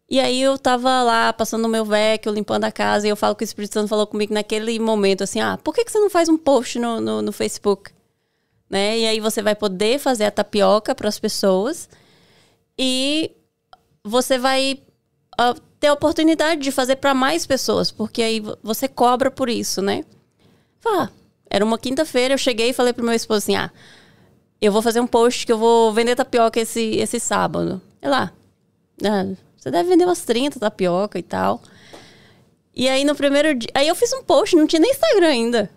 E 0.09 0.19
aí 0.19 0.41
eu 0.41 0.57
tava 0.57 1.03
lá 1.03 1.31
passando 1.31 1.65
o 1.65 1.69
meu 1.69 1.85
vecchio, 1.85 2.31
limpando 2.31 2.63
a 2.63 2.71
casa, 2.71 3.05
e 3.05 3.11
eu 3.11 3.15
falo 3.15 3.35
que 3.35 3.43
o 3.43 3.45
Espírito 3.45 3.75
Santo 3.75 3.87
falou 3.87 4.07
comigo 4.07 4.33
naquele 4.33 4.79
momento 4.79 5.23
assim: 5.23 5.39
ah, 5.39 5.59
por 5.63 5.75
que, 5.75 5.85
que 5.85 5.91
você 5.91 5.99
não 5.99 6.09
faz 6.09 6.27
um 6.27 6.39
post 6.39 6.79
no, 6.79 6.99
no, 6.99 7.21
no 7.21 7.31
Facebook? 7.31 7.91
Né? 8.67 8.97
E 8.97 9.05
aí 9.05 9.19
você 9.19 9.43
vai 9.43 9.53
poder 9.53 9.99
fazer 9.99 10.25
a 10.25 10.31
tapioca 10.31 10.95
para 10.95 11.07
as 11.07 11.19
pessoas 11.19 11.87
e 12.75 13.29
você 14.03 14.39
vai 14.39 14.81
uh, 15.39 15.61
ter 15.79 15.87
a 15.87 15.93
oportunidade 15.93 16.61
de 16.61 16.71
fazer 16.71 16.95
para 16.95 17.13
mais 17.13 17.45
pessoas, 17.45 17.91
porque 17.91 18.23
aí 18.23 18.41
você 18.63 18.87
cobra 18.87 19.29
por 19.29 19.49
isso, 19.49 19.83
né? 19.83 20.03
Ah, 20.83 21.09
era 21.47 21.63
uma 21.63 21.77
quinta-feira, 21.77 22.33
eu 22.33 22.39
cheguei 22.39 22.69
e 22.69 22.73
falei 22.73 22.91
pro 22.91 23.05
meu 23.05 23.13
esposo 23.13 23.37
assim: 23.37 23.55
ah, 23.55 23.71
eu 24.61 24.71
vou 24.71 24.81
fazer 24.81 24.99
um 24.99 25.07
post 25.07 25.45
que 25.45 25.51
eu 25.51 25.57
vou 25.57 25.93
vender 25.93 26.15
tapioca 26.15 26.59
esse, 26.59 26.95
esse 26.97 27.19
sábado. 27.19 27.81
É 28.01 28.09
lá. 28.09 28.31
Ah, 29.03 29.25
você 29.57 29.71
deve 29.71 29.89
vender 29.89 30.05
umas 30.05 30.23
30 30.23 30.59
tapioca 30.59 31.17
e 31.17 31.23
tal. 31.23 31.61
E 32.75 32.87
aí 32.87 33.03
no 33.03 33.15
primeiro 33.15 33.55
dia. 33.55 33.69
Aí 33.73 33.87
eu 33.87 33.95
fiz 33.95 34.11
um 34.13 34.23
post, 34.23 34.55
não 34.55 34.67
tinha 34.67 34.79
nem 34.79 34.91
Instagram 34.91 35.27
ainda. 35.27 35.69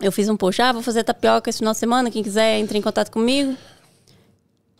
Eu 0.00 0.10
fiz 0.10 0.28
um 0.28 0.36
post, 0.36 0.60
ah, 0.60 0.72
vou 0.72 0.82
fazer 0.82 1.04
tapioca 1.04 1.48
esse 1.48 1.58
final 1.58 1.72
de 1.72 1.78
semana, 1.78 2.10
quem 2.10 2.22
quiser 2.22 2.58
entre 2.58 2.78
em 2.78 2.82
contato 2.82 3.10
comigo. 3.10 3.56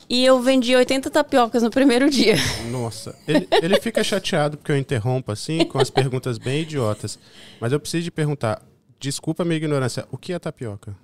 E 0.09 0.25
eu 0.25 0.40
vendi 0.40 0.75
80 0.75 1.11
tapiocas 1.11 1.62
no 1.62 1.71
primeiro 1.71 2.11
dia. 2.11 2.35
Nossa, 2.71 3.16
ele, 3.26 3.49
ele 3.62 3.80
fica 3.80 4.02
chateado 4.02 4.56
porque 4.59 4.73
eu 4.73 4.76
interrompo 4.76 5.30
assim, 5.30 5.64
com 5.64 5.78
as 5.78 5.90
perguntas 5.90 6.38
bem 6.38 6.62
idiotas. 6.62 7.18
Mas 7.61 7.73
eu 7.73 7.78
preciso 7.80 8.04
de 8.04 8.11
perguntar, 8.11 8.61
desculpa 8.99 9.42
a 9.42 9.47
minha 9.47 9.56
ignorância, 9.56 10.06
o 10.11 10.18
que 10.18 10.32
é 10.32 10.38
tapioca? 10.38 10.97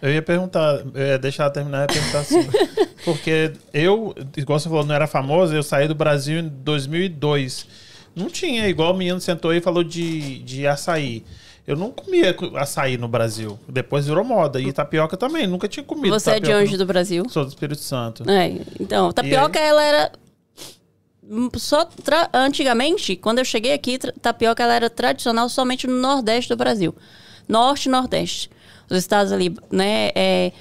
Eu 0.00 0.12
ia 0.12 0.22
perguntar, 0.22 0.82
eu 0.94 1.06
ia 1.06 1.18
deixar 1.18 1.44
ela 1.44 1.52
terminar 1.52 1.84
e 1.84 1.92
perguntar 1.92 2.20
assim. 2.20 2.46
porque 3.04 3.52
eu, 3.72 4.14
igual 4.36 4.58
você 4.58 4.68
falou, 4.68 4.84
não 4.84 4.94
era 4.94 5.06
famoso, 5.06 5.54
eu 5.54 5.62
saí 5.62 5.88
do 5.88 5.94
Brasil 5.94 6.38
em 6.38 6.48
2002. 6.48 7.66
Não 8.14 8.28
tinha, 8.28 8.68
igual 8.68 8.94
o 8.94 8.96
menino 8.96 9.20
sentou 9.20 9.50
aí 9.50 9.58
e 9.58 9.60
falou 9.60 9.84
de, 9.84 10.38
de 10.40 10.66
açaí. 10.66 11.24
Eu 11.66 11.76
não 11.76 11.90
comia 11.90 12.34
açaí 12.54 12.96
no 12.96 13.08
Brasil. 13.08 13.58
Depois 13.68 14.06
virou 14.06 14.24
moda. 14.24 14.60
E 14.60 14.72
tapioca 14.72 15.16
também. 15.16 15.48
Nunca 15.48 15.66
tinha 15.66 15.82
comido. 15.82 16.12
Você 16.12 16.30
é 16.30 16.40
de 16.40 16.52
onde 16.52 16.76
do 16.76 16.86
Brasil? 16.86 17.28
Sou 17.28 17.44
do 17.44 17.48
Espírito 17.48 17.82
Santo. 17.82 18.28
É, 18.30 18.52
então, 18.78 19.12
tapioca 19.12 19.58
ela 19.58 19.82
era 19.82 20.12
só 21.56 21.84
tra... 21.84 22.30
antigamente, 22.32 23.16
quando 23.16 23.40
eu 23.40 23.44
cheguei 23.44 23.72
aqui, 23.72 23.98
tapioca 23.98 24.62
ela 24.62 24.74
era 24.74 24.88
tradicional 24.88 25.48
somente 25.48 25.88
no 25.88 25.96
Nordeste 25.96 26.50
do 26.50 26.56
Brasil. 26.56 26.94
Norte 27.48 27.86
e 27.86 27.88
Nordeste. 27.90 28.48
Os 28.88 28.96
estados 28.96 29.32
ali, 29.32 29.54
né, 29.70 30.10
é... 30.14 30.52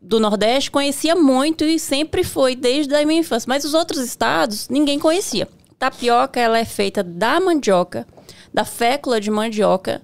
do 0.00 0.20
Nordeste 0.20 0.70
conhecia 0.70 1.14
muito 1.14 1.64
e 1.64 1.78
sempre 1.78 2.24
foi 2.24 2.54
desde 2.54 2.94
a 2.94 3.04
minha 3.04 3.20
infância. 3.20 3.48
Mas 3.48 3.64
os 3.64 3.74
outros 3.74 4.00
estados, 4.00 4.68
ninguém 4.68 4.98
conhecia. 4.98 5.48
Tapioca, 5.78 6.38
ela 6.38 6.58
é 6.58 6.64
feita 6.64 7.02
da 7.02 7.40
mandioca 7.40 8.06
da 8.52 8.64
fécula 8.64 9.20
de 9.20 9.30
mandioca. 9.30 10.02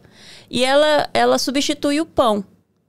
E 0.51 0.65
ela, 0.65 1.09
ela 1.13 1.39
substitui 1.39 2.01
o 2.01 2.07
pão. 2.07 2.45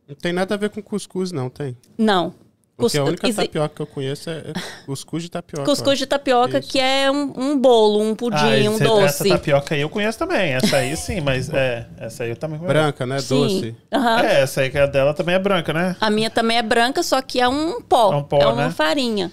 Não 0.07 0.15
tem 0.15 0.31
nada 0.31 0.55
a 0.55 0.57
ver 0.57 0.69
com 0.69 0.81
cuscuz, 0.81 1.31
não, 1.31 1.49
tem? 1.49 1.77
Não. 1.97 2.33
Porque 2.79 2.97
a 2.97 3.03
única 3.03 3.33
tapioca 3.33 3.75
que 3.75 3.81
eu 3.81 3.87
conheço 3.87 4.29
é 4.29 4.43
cuscuz 4.85 5.23
de 5.23 5.29
tapioca. 5.29 5.65
Cuscuz 5.65 5.99
de 5.99 6.05
tapioca, 6.05 6.61
que 6.61 6.79
é 6.79 7.11
um, 7.11 7.33
um, 7.35 7.57
bolo, 7.59 8.01
um 8.01 8.15
pudim, 8.15 8.37
ah, 8.37 8.69
um 8.69 8.75
esse, 8.75 8.83
doce. 8.83 9.05
Essa 9.05 9.29
tapioca 9.29 9.75
aí 9.75 9.81
eu 9.81 9.89
conheço 9.89 10.17
também. 10.17 10.53
Essa 10.53 10.77
aí 10.77 10.95
sim, 10.95 11.19
mas 11.19 11.49
é. 11.49 11.85
Essa 11.97 12.23
aí 12.23 12.29
eu 12.29 12.35
também 12.37 12.57
conheço. 12.57 12.73
Branca, 12.73 13.05
né? 13.05 13.19
Sim. 13.19 13.35
Doce. 13.35 13.75
Uhum. 13.93 14.19
É, 14.19 14.41
essa 14.41 14.61
aí 14.61 14.69
que 14.69 14.77
é 14.77 14.87
dela 14.87 15.13
também 15.13 15.35
é 15.35 15.39
branca, 15.39 15.73
né? 15.73 15.95
A 15.99 16.09
minha 16.09 16.29
também 16.29 16.57
é 16.57 16.63
branca, 16.63 17.03
só 17.03 17.21
que 17.21 17.39
é 17.39 17.47
um 17.47 17.81
pó. 17.81 18.13
É 18.13 18.15
um 18.15 18.23
pó, 18.23 18.41
é 18.41 18.47
uma 18.47 18.65
né? 18.67 18.71
farinha. 18.71 19.31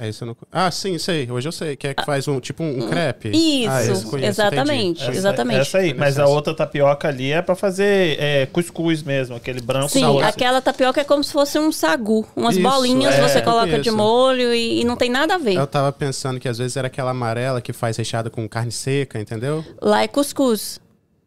É 0.00 0.08
isso 0.08 0.24
não... 0.24 0.34
Ah, 0.50 0.70
sim, 0.70 0.96
sei. 0.96 1.30
Hoje 1.30 1.46
eu 1.46 1.52
sei. 1.52 1.76
Que 1.76 1.88
é 1.88 1.94
que 1.94 2.02
faz 2.06 2.26
um 2.26 2.40
tipo 2.40 2.62
um, 2.62 2.84
um 2.84 2.88
crepe. 2.88 3.28
Isso, 3.28 3.68
ah, 3.68 4.10
conheço, 4.10 4.40
exatamente. 4.40 5.02
Essa, 5.02 5.12
exatamente. 5.12 5.60
Essa 5.60 5.78
aí, 5.78 5.92
mas 5.92 6.18
a 6.18 6.26
outra 6.26 6.54
tapioca 6.54 7.06
ali 7.06 7.30
é 7.30 7.42
para 7.42 7.54
fazer 7.54 8.18
é, 8.18 8.46
cuscuz 8.46 9.02
mesmo, 9.02 9.36
aquele 9.36 9.60
branco. 9.60 9.90
Sim, 9.90 10.00
doce. 10.00 10.24
aquela 10.24 10.62
tapioca 10.62 11.02
é 11.02 11.04
como 11.04 11.22
se 11.22 11.30
fosse 11.30 11.58
um 11.58 11.70
sagu. 11.70 12.26
Umas 12.34 12.54
isso, 12.54 12.62
bolinhas 12.62 13.14
é, 13.14 13.20
você 13.20 13.42
coloca 13.42 13.78
de 13.78 13.90
molho 13.90 14.54
e, 14.54 14.80
e, 14.80 14.84
não 14.84 14.96
tem 14.96 15.10
nada 15.10 15.34
a 15.34 15.38
ver. 15.38 15.56
Eu 15.56 15.66
tava 15.66 15.92
pensando 15.92 16.40
que 16.40 16.48
às 16.48 16.56
vezes 16.56 16.78
era 16.78 16.86
aquela 16.86 17.10
amarela 17.10 17.60
que 17.60 17.74
faz 17.74 17.98
recheada 17.98 18.30
com 18.30 18.48
carne 18.48 18.72
seca, 18.72 19.20
entendeu? 19.20 19.62
Lá 19.82 20.02
é 20.02 20.08
cuscuz. 20.08 20.80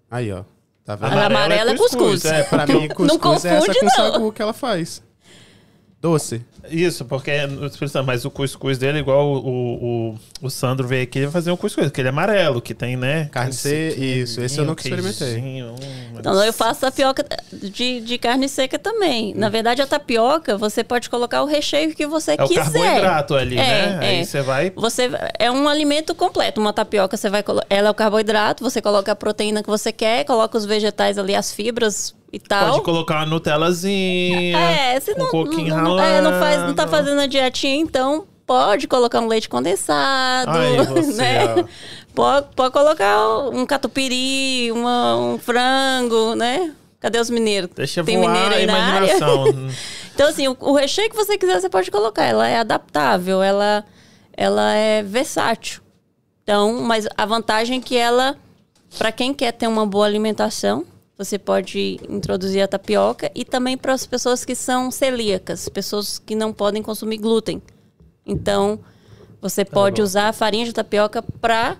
Aí, 0.09 0.31
ó. 0.31 0.41
Tá 0.83 0.95
vendo? 0.95 1.13
A 1.13 1.25
amarela 1.27 1.71
é 1.71 1.77
cuscuz. 1.77 2.25
É, 2.25 2.41
pra 2.41 2.65
mim, 2.65 2.87
cuscuz 2.87 3.07
não 3.07 3.19
confunde, 3.19 3.47
é 3.47 3.57
essa 3.57 3.73
com 3.75 3.85
não. 3.85 3.91
sagu 3.91 4.31
que 4.31 4.41
ela 4.41 4.53
faz. 4.53 5.03
Doce. 6.03 6.41
Isso, 6.69 7.05
porque 7.05 7.31
mas 8.05 8.25
o 8.25 8.29
cuscuz 8.29 8.77
dele, 8.77 8.99
igual 8.99 9.25
o, 9.25 10.11
o, 10.11 10.19
o 10.41 10.49
Sandro 10.49 10.85
veio 10.85 11.03
aqui, 11.03 11.21
vai 11.21 11.31
fazer 11.31 11.49
um 11.49 11.55
cuscuz, 11.55 11.89
que 11.91 12.01
ele 12.01 12.09
é 12.09 12.11
amarelo, 12.11 12.61
que 12.61 12.73
tem, 12.73 12.97
né? 12.97 13.29
Carne 13.31 13.53
seca, 13.53 14.03
isso, 14.03 14.41
esse 14.41 14.59
eu 14.59 14.65
nunca 14.65 14.81
experimentei. 14.81 15.41
Então, 16.13 16.43
eu 16.43 16.51
faço 16.51 16.81
tapioca 16.81 17.25
de, 17.53 18.01
de 18.01 18.17
carne 18.17 18.49
seca 18.49 18.77
também. 18.77 19.33
Hum. 19.33 19.39
Na 19.39 19.47
verdade, 19.47 19.81
a 19.81 19.87
tapioca, 19.87 20.57
você 20.57 20.83
pode 20.83 21.09
colocar 21.09 21.41
o 21.41 21.45
recheio 21.45 21.95
que 21.95 22.05
você 22.05 22.31
é 22.33 22.37
quiser. 22.37 22.59
É 22.59 22.61
o 22.61 22.63
carboidrato 22.63 23.35
ali, 23.35 23.57
é, 23.57 23.61
né? 23.61 23.99
É. 24.01 24.09
Aí 24.09 24.25
você 24.25 24.41
vai... 24.41 24.71
Você, 24.71 25.09
é 25.39 25.49
um 25.49 25.69
alimento 25.69 26.13
completo. 26.13 26.59
Uma 26.59 26.73
tapioca, 26.73 27.15
você 27.15 27.29
vai... 27.29 27.45
Ela 27.69 27.87
é 27.87 27.91
o 27.91 27.93
carboidrato, 27.93 28.61
você 28.61 28.81
coloca 28.81 29.09
a 29.09 29.15
proteína 29.15 29.63
que 29.63 29.69
você 29.69 29.93
quer, 29.93 30.25
coloca 30.25 30.57
os 30.57 30.65
vegetais 30.65 31.17
ali, 31.17 31.33
as 31.33 31.53
fibras 31.53 32.13
e 32.33 32.39
tal. 32.39 32.71
Pode 32.71 32.83
colocar 32.83 33.17
uma 33.17 33.25
Nutellazinha. 33.27 34.57
É, 34.57 34.99
você 34.99 35.13
não, 35.13 35.27
um 35.27 35.29
pouquinho 35.29 35.69
não, 35.69 35.83
ralado. 35.83 36.01
É, 36.01 36.21
não, 36.21 36.39
faz, 36.39 36.61
não 36.63 36.73
tá 36.73 36.87
fazendo 36.87 37.21
a 37.21 37.27
dietinha, 37.27 37.75
então 37.75 38.25
pode 38.43 38.87
colocar 38.87 39.19
um 39.19 39.27
leite 39.27 39.47
condensado. 39.47 40.49
Ai, 40.49 40.77
você, 40.83 41.13
né? 41.13 41.65
Pode, 42.15 42.47
pode 42.55 42.73
colocar 42.73 43.49
um 43.49 43.63
catupiry, 43.67 44.71
uma, 44.71 45.15
um 45.15 45.37
frango, 45.37 46.33
né? 46.33 46.73
Cadê 46.99 47.19
os 47.19 47.29
mineiros? 47.29 47.69
Deixa 47.75 48.03
Tem 48.03 48.17
voar 48.17 48.31
mineiro 48.31 48.55
aí 48.55 48.61
a 48.61 48.63
imaginação. 48.63 49.45
então, 50.15 50.27
assim, 50.27 50.47
o, 50.47 50.57
o, 50.59 50.73
recheio 50.73 51.09
que 51.09 51.15
você 51.15 51.37
quiser, 51.37 51.61
você 51.61 51.69
pode 51.69 51.91
colocar. 51.91 52.23
Ela 52.23 52.47
é 52.47 52.57
adaptável, 52.57 53.43
ela, 53.43 53.85
ela 54.35 54.73
é 54.73 55.03
versátil. 55.03 55.83
Então, 56.41 56.81
mas 56.81 57.07
a 57.15 57.25
vantagem 57.27 57.77
é 57.77 57.81
que 57.81 57.95
ela, 57.95 58.35
para 58.97 59.11
quem 59.11 59.35
quer 59.35 59.51
ter 59.51 59.67
uma 59.67 59.85
boa 59.85 60.05
alimentação, 60.05 60.85
você 61.17 61.37
pode 61.37 61.99
introduzir 62.09 62.61
a 62.61 62.67
tapioca 62.67 63.31
e 63.35 63.45
também 63.45 63.77
para 63.77 63.93
as 63.93 64.05
pessoas 64.05 64.43
que 64.43 64.55
são 64.55 64.89
celíacas, 64.89 65.69
pessoas 65.69 66.17
que 66.17 66.35
não 66.35 66.51
podem 66.51 66.81
consumir 66.81 67.17
glúten. 67.17 67.61
Então, 68.25 68.79
você 69.41 69.63
tá 69.63 69.71
pode 69.71 69.97
bom. 70.01 70.03
usar 70.03 70.29
a 70.29 70.33
farinha 70.33 70.65
de 70.65 70.73
tapioca 70.73 71.21
para 71.21 71.77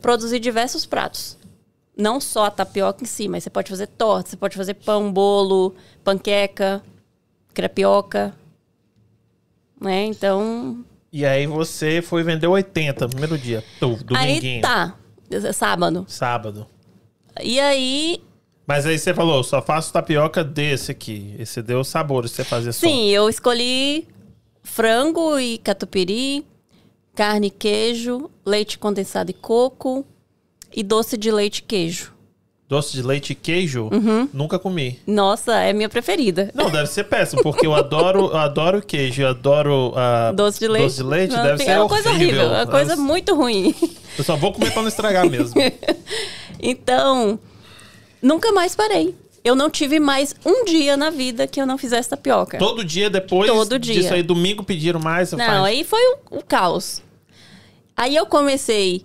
produzir 0.00 0.40
diversos 0.40 0.84
pratos. 0.84 1.38
Não 1.96 2.20
só 2.20 2.46
a 2.46 2.50
tapioca 2.50 3.04
em 3.04 3.06
si, 3.06 3.28
mas 3.28 3.44
você 3.44 3.50
pode 3.50 3.68
fazer 3.68 3.86
torta, 3.86 4.30
você 4.30 4.36
pode 4.36 4.56
fazer 4.56 4.74
pão, 4.74 5.12
bolo, 5.12 5.74
panqueca, 6.02 6.82
crepioca. 7.54 8.34
Né? 9.80 10.06
Então. 10.06 10.84
E 11.12 11.26
aí 11.26 11.46
você 11.46 12.00
foi 12.00 12.22
vender 12.22 12.46
80 12.46 13.04
no 13.04 13.10
primeiro 13.10 13.38
dia. 13.38 13.62
Do, 13.78 13.98
Aí 14.16 14.60
tá. 14.60 14.96
Sábado. 15.52 16.04
Sábado. 16.08 16.66
E 17.42 17.60
aí 17.60 18.22
mas 18.66 18.86
aí 18.86 18.98
você 18.98 19.12
falou, 19.12 19.42
só 19.42 19.60
faço 19.60 19.92
tapioca 19.92 20.44
desse 20.44 20.92
aqui. 20.92 21.34
Esse 21.38 21.62
deu 21.62 21.82
sabor 21.82 22.28
você 22.28 22.44
fazer 22.44 22.72
só. 22.72 22.86
Sim, 22.86 23.08
eu 23.08 23.28
escolhi 23.28 24.06
frango 24.62 25.38
e 25.38 25.58
catupiry, 25.58 26.46
carne 27.14 27.48
e 27.48 27.50
queijo, 27.50 28.30
leite 28.46 28.78
condensado 28.78 29.30
e 29.30 29.34
coco 29.34 30.06
e 30.74 30.82
doce 30.82 31.16
de 31.16 31.30
leite 31.30 31.58
e 31.58 31.62
queijo. 31.62 32.12
Doce 32.68 32.92
de 32.94 33.02
leite 33.02 33.32
e 33.32 33.34
queijo? 33.34 33.90
Uhum. 33.92 34.26
Nunca 34.32 34.58
comi. 34.58 34.98
Nossa, 35.06 35.58
é 35.58 35.74
minha 35.74 35.90
preferida. 35.90 36.50
Não, 36.54 36.70
deve 36.70 36.86
ser 36.86 37.04
péssimo, 37.04 37.42
porque 37.42 37.66
eu 37.66 37.74
adoro, 37.74 38.30
eu 38.30 38.36
adoro 38.38 38.80
queijo, 38.80 39.20
eu 39.20 39.28
adoro 39.28 39.90
uh, 39.90 40.34
doce 40.34 40.58
de 40.58 40.68
leite. 40.68 40.84
Doce 40.84 40.96
de 40.96 41.02
leite, 41.02 41.36
Não, 41.36 41.42
deve 41.42 41.64
ser 41.64 41.78
uma 41.78 41.88
coisa 41.88 42.10
horrível. 42.10 42.40
É 42.40 42.62
uma 42.62 42.66
coisa 42.66 42.96
muito 42.96 43.34
ruim. 43.34 43.74
Eu 44.16 44.24
só 44.24 44.36
vou 44.36 44.54
comer 44.54 44.72
pra 44.72 44.80
não 44.80 44.88
estragar 44.88 45.28
mesmo. 45.28 45.60
então, 46.62 47.38
Nunca 48.22 48.52
mais 48.52 48.76
parei. 48.76 49.14
Eu 49.44 49.56
não 49.56 49.68
tive 49.68 49.98
mais 49.98 50.34
um 50.46 50.64
dia 50.64 50.96
na 50.96 51.10
vida 51.10 51.48
que 51.48 51.60
eu 51.60 51.66
não 51.66 51.76
fizesse 51.76 52.08
tapioca. 52.08 52.58
Todo 52.58 52.84
dia 52.84 53.10
depois 53.10 53.50
Todo 53.50 53.76
dia. 53.76 53.94
disso 53.94 54.14
aí, 54.14 54.22
domingo 54.22 54.62
pediram 54.62 55.00
mais? 55.00 55.32
Não, 55.32 55.44
faz... 55.44 55.64
aí 55.64 55.82
foi 55.82 56.00
o, 56.00 56.38
o, 56.38 56.44
caos. 56.44 57.02
Aí 57.96 58.14
eu 58.14 58.24
comecei, 58.24 59.04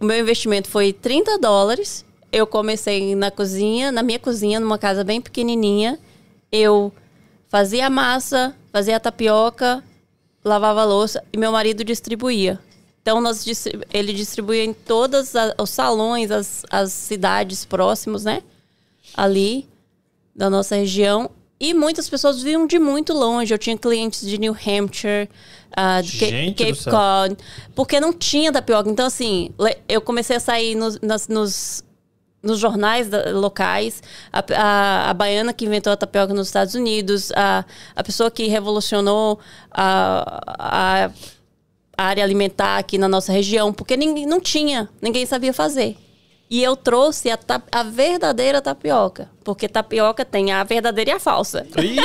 o 0.00 0.04
meu 0.04 0.20
investimento 0.20 0.68
foi 0.68 0.92
30 0.92 1.38
dólares. 1.38 2.04
Eu 2.30 2.46
comecei 2.46 3.16
na 3.16 3.32
cozinha, 3.32 3.90
na 3.90 4.02
minha 4.02 4.18
cozinha, 4.18 4.60
numa 4.60 4.78
casa 4.78 5.02
bem 5.02 5.20
pequenininha. 5.20 5.98
Eu 6.52 6.92
fazia 7.48 7.86
a 7.86 7.90
massa, 7.90 8.54
fazia 8.72 8.96
a 8.96 9.00
tapioca, 9.00 9.82
lavava 10.44 10.82
a 10.82 10.84
louça 10.84 11.24
e 11.32 11.36
meu 11.36 11.50
marido 11.50 11.82
distribuía. 11.82 12.60
Então 13.04 13.20
nós 13.20 13.44
ele 13.92 14.14
distribuía 14.14 14.64
em 14.64 14.72
todos 14.72 15.34
os 15.58 15.68
salões, 15.68 16.30
as, 16.30 16.64
as 16.70 16.90
cidades 16.90 17.62
próximos, 17.66 18.24
né? 18.24 18.42
Ali 19.14 19.68
da 20.34 20.48
nossa 20.48 20.74
região. 20.74 21.30
E 21.60 21.74
muitas 21.74 22.08
pessoas 22.08 22.42
vinham 22.42 22.66
de 22.66 22.78
muito 22.78 23.12
longe. 23.12 23.52
Eu 23.52 23.58
tinha 23.58 23.76
clientes 23.76 24.26
de 24.26 24.38
New 24.38 24.54
Hampshire, 24.54 25.28
ah, 25.76 26.00
de 26.00 26.08
Gente 26.16 26.64
Cape. 26.64 26.84
Cod, 26.84 27.36
porque 27.74 28.00
não 28.00 28.10
tinha 28.10 28.50
tapioca. 28.50 28.88
Então, 28.88 29.04
assim, 29.06 29.50
eu 29.86 30.00
comecei 30.00 30.36
a 30.36 30.40
sair 30.40 30.74
nos, 30.74 30.98
nas- 31.02 31.28
nos, 31.28 31.84
nos 32.42 32.58
jornais 32.58 33.08
da- 33.10 33.30
locais. 33.32 34.02
A, 34.32 34.42
a, 34.56 35.10
a 35.10 35.14
baiana 35.14 35.52
que 35.52 35.66
inventou 35.66 35.92
a 35.92 35.96
tapioca 35.96 36.32
nos 36.32 36.46
Estados 36.48 36.74
Unidos, 36.74 37.30
a, 37.36 37.66
a 37.94 38.02
pessoa 38.02 38.30
que 38.30 38.46
revolucionou 38.46 39.38
a, 39.70 40.40
a 41.06 41.10
área 41.96 42.22
alimentar 42.22 42.78
aqui 42.78 42.98
na 42.98 43.08
nossa 43.08 43.32
região, 43.32 43.72
porque 43.72 43.96
ninguém, 43.96 44.26
não 44.26 44.40
tinha, 44.40 44.88
ninguém 45.00 45.26
sabia 45.26 45.52
fazer. 45.52 45.96
E 46.50 46.62
eu 46.62 46.76
trouxe 46.76 47.30
a, 47.30 47.38
a 47.72 47.82
verdadeira 47.82 48.60
tapioca, 48.60 49.30
porque 49.42 49.66
tapioca 49.66 50.24
tem 50.24 50.52
a 50.52 50.62
verdadeira 50.62 51.10
e 51.10 51.14
a 51.14 51.18
falsa. 51.18 51.66
Ih, 51.78 51.96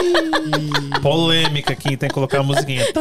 polêmica 1.03 1.74
aqui, 1.74 1.98
tem 1.98 2.08
que 2.08 2.15
colocar 2.15 2.39
a 2.39 2.43
musiquinha. 2.43 2.86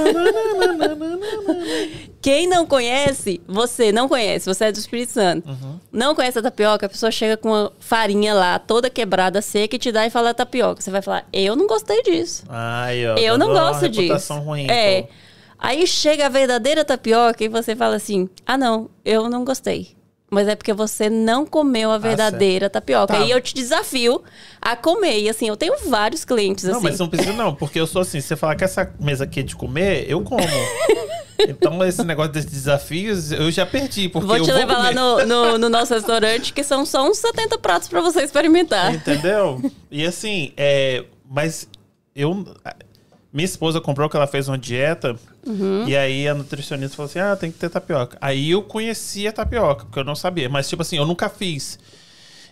Quem 2.21 2.49
não 2.49 2.67
conhece, 2.67 3.41
você 3.47 3.93
não 3.93 4.09
conhece, 4.09 4.47
você 4.47 4.65
é 4.67 4.73
do 4.73 4.79
Espírito 4.79 5.13
Santo. 5.13 5.49
Não 5.93 6.15
conhece 6.15 6.41
a 6.41 6.43
tapioca, 6.43 6.87
a 6.87 6.89
pessoa 6.89 7.13
chega 7.13 7.37
com 7.37 7.55
a 7.55 7.71
farinha 7.79 8.35
lá, 8.35 8.59
toda 8.59 8.91
quebrada, 8.91 9.41
seca, 9.41 9.77
e 9.77 9.79
te 9.79 9.93
dá 9.93 10.05
e 10.05 10.11
fala 10.11 10.35
tapioca. 10.35 10.83
Você 10.83 10.91
vai 10.91 11.01
falar, 11.01 11.25
eu 11.33 11.55
não 11.55 11.69
gostei 11.69 12.03
disso. 12.03 12.45
Ai, 12.49 13.07
ó, 13.07 13.17
eu 13.17 13.35
tá 13.35 13.39
não 13.39 13.53
uma 13.53 13.71
gosto 13.71 13.89
disso. 13.89 14.35
Ruim, 14.35 14.67
é. 14.69 15.03
pô. 15.03 15.09
Aí 15.59 15.87
chega 15.87 16.27
a 16.27 16.29
verdadeira 16.29 16.85
tapioca 16.85 17.43
e 17.43 17.49
você 17.49 17.75
fala 17.75 17.97
assim: 17.97 18.29
ah, 18.47 18.57
não, 18.57 18.89
eu 19.05 19.29
não 19.29 19.45
gostei. 19.45 19.99
Mas 20.31 20.47
é 20.47 20.55
porque 20.55 20.75
você 20.75 21.09
não 21.09 21.47
comeu 21.47 21.91
a 21.91 21.97
verdadeira 21.97 22.69
tapioca. 22.69 23.15
Tá. 23.15 23.25
E 23.25 23.31
eu 23.31 23.41
te 23.41 23.55
desafio 23.55 24.23
a 24.61 24.77
comer. 24.77 25.21
E 25.21 25.29
assim, 25.29 25.49
eu 25.49 25.57
tenho 25.57 25.75
vários 25.87 26.23
clientes 26.23 26.65
Não, 26.65 26.75
assim. 26.75 26.83
mas 26.85 26.99
não 26.99 27.09
precisa 27.09 27.33
não, 27.33 27.55
porque 27.55 27.81
eu 27.81 27.87
sou 27.87 28.03
assim, 28.03 28.21
se 28.21 28.29
você 28.29 28.37
falar 28.37 28.55
que 28.55 28.63
essa 28.63 28.93
mesa 29.01 29.25
aqui 29.25 29.41
é 29.41 29.43
de 29.43 29.57
comer, 29.57 30.05
eu 30.07 30.21
como. 30.21 30.43
então 31.41 31.83
esse 31.83 32.05
negócio 32.05 32.31
desses 32.31 32.51
desafios, 32.51 33.33
eu 33.33 33.51
já 33.51 33.65
perdi, 33.65 34.11
porque 34.11 34.27
Vou 34.27 34.37
eu 34.37 34.45
te 34.45 34.51
vou 34.51 34.61
levar 34.61 34.79
lá 34.79 34.93
no, 34.93 35.25
no, 35.25 35.59
no 35.59 35.69
nosso 35.71 35.95
restaurante, 35.95 36.53
que 36.53 36.63
são 36.63 36.85
só 36.85 37.09
uns 37.09 37.17
70 37.17 37.59
pratos 37.59 37.89
pra 37.89 38.03
você 38.03 38.21
experimentar. 38.21 38.95
Entendeu? 38.95 39.63
E 39.91 40.05
assim, 40.05 40.53
é, 40.59 41.05
mas 41.27 41.67
eu. 42.15 42.45
Minha 43.39 43.45
esposa 43.45 43.81
comprou 43.81 44.11
que 44.11 44.17
ela 44.17 44.27
fez 44.27 44.49
uma 44.49 44.59
dieta. 44.59 45.15
Uhum. 45.47 45.87
E 45.87 45.97
aí 45.97 46.27
a 46.27 46.35
nutricionista 46.35 46.97
falou 46.97 47.09
assim: 47.09 47.21
ah, 47.21 47.37
tem 47.37 47.53
que 47.53 47.57
ter 47.57 47.71
tapioca. 47.71 48.19
Aí 48.21 48.51
eu 48.51 48.65
conhecia 48.65 49.31
a 49.31 49.33
tapioca, 49.33 49.85
porque 49.85 50.01
eu 50.01 50.03
não 50.03 50.17
sabia. 50.17 50.49
Mas, 50.49 50.69
tipo 50.69 50.83
assim, 50.83 50.97
eu 50.97 51.07
nunca 51.07 51.29
fiz. 51.29 51.79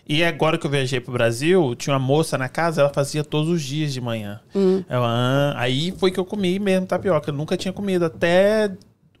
E 0.07 0.23
agora 0.23 0.57
que 0.57 0.65
eu 0.65 0.71
viajei 0.71 1.01
pro 1.01 1.11
Brasil, 1.11 1.75
tinha 1.75 1.93
uma 1.93 1.99
moça 1.99 2.37
na 2.37 2.47
casa, 2.47 2.79
ela 2.79 2.89
fazia 2.89 3.21
todos 3.21 3.49
os 3.49 3.61
dias 3.61 3.91
de 3.91 3.99
manhã. 3.99 4.39
Hum. 4.55 4.81
Eu, 4.89 5.03
ah, 5.03 5.55
aí 5.57 5.93
foi 5.97 6.09
que 6.09 6.21
eu 6.21 6.23
comi 6.23 6.57
mesmo 6.57 6.87
tapioca. 6.87 7.31
Eu 7.31 7.33
nunca 7.33 7.57
tinha 7.57 7.73
comido 7.73 8.05
até 8.05 8.71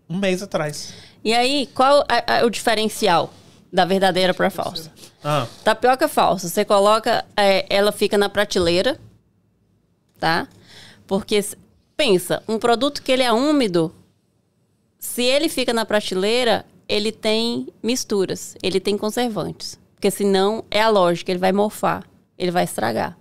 um 0.09 0.15
mês 0.15 0.41
atrás. 0.41 0.93
E 1.21 1.33
aí, 1.33 1.67
qual 1.75 2.05
é 2.07 2.45
o 2.45 2.49
diferencial 2.49 3.33
da 3.73 3.83
verdadeira 3.83 4.33
pra 4.33 4.49
falsa? 4.49 4.89
Ah, 5.21 5.45
Tapioca 5.65 6.07
falsa, 6.07 6.47
você 6.47 6.63
coloca, 6.63 7.25
é, 7.35 7.65
ela 7.69 7.91
fica 7.91 8.17
na 8.17 8.29
prateleira, 8.29 8.97
tá? 10.17 10.47
Porque, 11.07 11.43
pensa, 11.95 12.43
um 12.47 12.59
produto 12.59 13.01
que 13.01 13.11
ele 13.11 13.23
é 13.23 13.31
úmido, 13.31 13.93
se 14.99 15.23
ele 15.23 15.47
fica 15.49 15.73
na 15.73 15.85
prateleira, 15.85 16.65
ele 16.87 17.11
tem 17.11 17.67
misturas, 17.81 18.55
ele 18.61 18.79
tem 18.79 18.97
conservantes. 18.97 19.79
Porque 19.95 20.11
senão 20.11 20.63
é 20.69 20.81
a 20.81 20.89
lógica, 20.89 21.31
ele 21.31 21.39
vai 21.39 21.51
morfar, 21.51 22.03
ele 22.37 22.51
vai 22.51 22.63
estragar. 22.65 23.17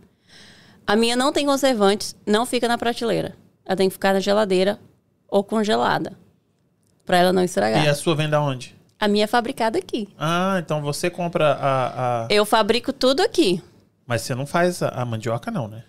A 0.86 0.94
minha 0.94 1.16
não 1.16 1.32
tem 1.32 1.46
conservantes, 1.46 2.14
não 2.26 2.44
fica 2.44 2.68
na 2.68 2.76
prateleira. 2.78 3.34
Ela 3.64 3.76
tem 3.76 3.88
que 3.88 3.94
ficar 3.94 4.12
na 4.12 4.20
geladeira 4.20 4.78
ou 5.28 5.42
congelada, 5.42 6.16
pra 7.04 7.16
ela 7.18 7.32
não 7.32 7.42
estragar. 7.42 7.84
e 7.84 7.88
a 7.88 7.94
sua 7.94 8.14
vem 8.14 8.28
da 8.28 8.40
onde? 8.40 8.74
A 8.98 9.08
minha 9.08 9.24
é 9.24 9.26
fabricada 9.26 9.78
aqui. 9.78 10.08
Ah, 10.18 10.56
então 10.58 10.80
você 10.80 11.10
compra 11.10 11.52
a. 11.54 12.24
a- 12.24 12.28
Eu 12.30 12.46
fabrico 12.46 12.92
tudo 12.92 13.20
aqui. 13.20 13.60
Mas 14.06 14.22
você 14.22 14.34
não 14.34 14.46
faz 14.46 14.82
a, 14.82 14.88
a 14.88 15.04
mandioca, 15.04 15.50
não, 15.50 15.66
né? 15.68 15.82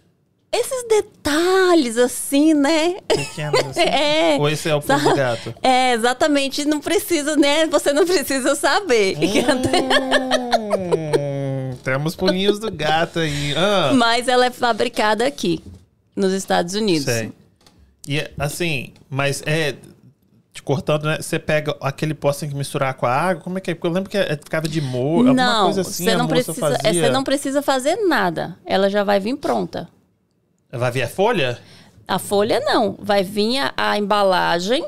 Esses 0.52 0.88
detalhes, 0.88 1.98
assim, 1.98 2.54
né? 2.54 2.96
Pequenas 3.08 3.66
assim. 3.68 3.80
É. 3.88 4.38
Ou 4.40 4.50
esse 4.50 4.70
é 4.70 4.76
o 4.76 4.82
pulo 4.82 5.00
do 5.00 5.16
gato? 5.16 5.54
É, 5.62 5.94
exatamente. 5.94 6.64
Não 6.66 6.80
precisa, 6.80 7.36
né? 7.36 7.68
Você 7.68 7.92
não 7.92 8.06
precisa 8.06 8.56
saber. 8.56 9.18
Hum, 10.78 11.76
temos 11.84 12.16
pulinhos 12.16 12.60
do 12.60 12.72
gato 12.72 13.20
aí. 13.20 13.54
Ah, 13.56 13.92
Mas 13.94 14.28
ela 14.28 14.46
é 14.46 14.52
fabricada 14.52 15.26
aqui, 15.26 15.62
nos 16.16 16.32
Estados 16.34 16.74
Unidos. 16.76 17.06
sei. 17.06 17.32
E 18.08 18.26
assim, 18.40 18.94
mas 19.10 19.44
é. 19.46 19.76
Cortando, 20.64 21.04
né? 21.06 21.18
Você 21.22 21.38
pega 21.38 21.78
aquele 21.80 22.14
pó 22.16 22.34
sem 22.34 22.50
que 22.50 22.56
misturar 22.56 22.94
com 22.96 23.06
a 23.06 23.12
água? 23.14 23.44
Como 23.44 23.58
é 23.60 23.62
que 23.62 23.72
é? 23.72 23.76
Porque 23.76 23.88
eu 23.88 23.92
lembro 23.92 24.10
que 24.10 24.18
é- 24.18 24.36
ficava 24.36 24.68
de 24.68 24.82
molho, 24.82 25.30
alguma 25.30 25.34
Não, 25.36 25.64
coisa 25.66 25.82
assim. 25.82 26.04
você 26.04 26.16
não, 26.16 26.28
precisa, 26.28 26.78
é, 26.84 26.94
você 26.94 27.10
não 27.10 27.24
precisa 27.24 27.62
fazer 27.62 27.96
nada. 28.08 28.58
Ela 28.66 28.90
já 28.90 29.04
vai 29.04 29.20
vir 29.20 29.38
pronta. 29.38 29.88
Vai 30.72 30.92
vir 30.92 31.04
a 31.04 31.08
folha? 31.08 31.58
A 32.08 32.20
folha 32.20 32.60
não. 32.62 32.98
Vai 33.00 33.24
vir 33.24 33.58
a, 33.60 33.74
a 33.76 33.98
embalagem 33.98 34.86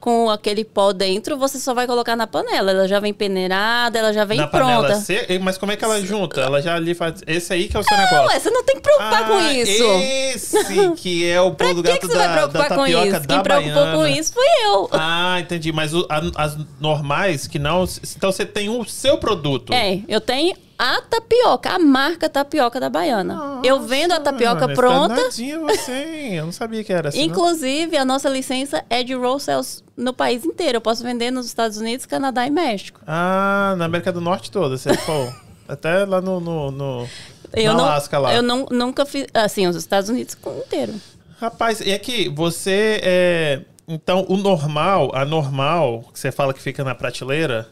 com 0.00 0.28
aquele 0.28 0.64
pó 0.64 0.92
dentro, 0.92 1.38
você 1.38 1.60
só 1.60 1.72
vai 1.72 1.86
colocar 1.86 2.16
na 2.16 2.26
panela. 2.26 2.72
Ela 2.72 2.88
já 2.88 2.98
vem 2.98 3.14
peneirada, 3.14 3.96
ela 4.00 4.12
já 4.12 4.24
vem 4.24 4.36
Na 4.36 4.48
pronta. 4.48 4.64
panela 4.66 4.94
seca? 4.96 5.38
Mas 5.38 5.56
como 5.56 5.70
é 5.70 5.76
que 5.76 5.84
ela 5.84 6.00
junta? 6.00 6.40
Ela 6.40 6.60
já 6.60 6.74
ali 6.74 6.92
faz. 6.92 7.22
Esse 7.24 7.52
aí 7.52 7.68
que 7.68 7.76
é 7.76 7.80
o 7.80 7.84
seu 7.84 7.96
Não, 7.96 8.04
negócio. 8.04 8.40
você 8.40 8.50
não 8.50 8.64
tem 8.64 8.74
que 8.76 8.82
preocupar 8.82 9.28
com 9.28 9.34
Ah, 9.34 9.52
isso. 9.52 9.84
Esse 10.02 10.90
que 10.96 11.24
é 11.30 11.40
o 11.40 11.52
pulo 11.54 11.74
do 11.74 11.82
gato 11.84 12.00
que 12.00 12.06
você 12.08 12.14
da, 12.14 12.26
vai 12.26 12.32
preocupar 12.36 12.68
da 12.68 12.74
com 12.74 12.80
tapioca 12.82 13.06
isso? 13.06 13.20
da 13.20 13.34
Quem 13.34 13.42
preocupou 13.44 13.74
baiana. 13.74 13.96
com 13.96 14.06
isso 14.08 14.32
foi 14.32 14.46
eu. 14.64 14.88
Ah, 14.90 15.36
entendi. 15.38 15.70
Mas 15.72 15.94
o- 15.94 16.04
a- 16.08 16.22
as 16.44 16.58
normais 16.80 17.46
que 17.46 17.60
não. 17.60 17.84
Então 18.16 18.32
você 18.32 18.44
tem 18.44 18.68
o 18.68 18.84
seu 18.84 19.18
produto. 19.18 19.72
É, 19.72 20.00
eu 20.08 20.20
tenho 20.20 20.56
a 20.82 21.00
tapioca, 21.00 21.70
a 21.70 21.78
marca 21.78 22.28
tapioca 22.28 22.80
da 22.80 22.90
Baiana. 22.90 23.60
eu 23.62 23.82
vendo 23.82 24.10
a 24.10 24.18
tapioca 24.18 24.66
Nossa, 24.66 24.74
pronta. 24.74 25.30
você? 25.30 26.30
Eu 26.32 26.46
não 26.46 26.50
sabia 26.50 26.82
que 26.82 26.92
era 26.92 27.10
assim. 27.10 27.18
não. 27.18 27.26
Inclusive, 27.26 27.96
a 27.96 28.04
nossa 28.04 28.28
licença 28.28 28.84
é 28.90 29.04
de 29.04 29.14
roll 29.14 29.38
cells 29.38 29.84
no 29.96 30.12
país 30.12 30.44
inteiro. 30.44 30.78
Eu 30.78 30.80
posso 30.80 31.04
vender 31.04 31.30
nos 31.30 31.46
Estados 31.46 31.78
Unidos, 31.78 32.04
Canadá 32.04 32.48
e 32.48 32.50
México. 32.50 33.00
Ah, 33.06 33.76
na 33.78 33.84
América 33.84 34.10
do 34.10 34.20
Norte 34.20 34.50
toda. 34.50 34.76
Você, 34.76 34.90
pô, 35.06 35.32
até 35.68 36.04
lá 36.04 36.20
no. 36.20 36.40
no, 36.40 36.72
no 36.72 37.08
Eu 37.52 37.74
não, 37.74 37.84
Alasca 37.84 38.18
lá. 38.18 38.34
eu 38.34 38.42
não, 38.42 38.66
nunca 38.68 39.06
fiz. 39.06 39.28
Assim, 39.32 39.68
os 39.68 39.76
Estados 39.76 40.10
Unidos 40.10 40.36
inteiro. 40.66 40.94
Rapaz, 41.38 41.80
e 41.80 41.92
aqui, 41.92 42.28
você 42.28 43.00
é. 43.04 43.60
Então, 43.86 44.26
o 44.28 44.36
normal, 44.36 45.12
a 45.14 45.24
normal, 45.24 46.04
que 46.12 46.18
você 46.18 46.32
fala 46.32 46.52
que 46.52 46.60
fica 46.60 46.82
na 46.82 46.94
prateleira. 46.96 47.68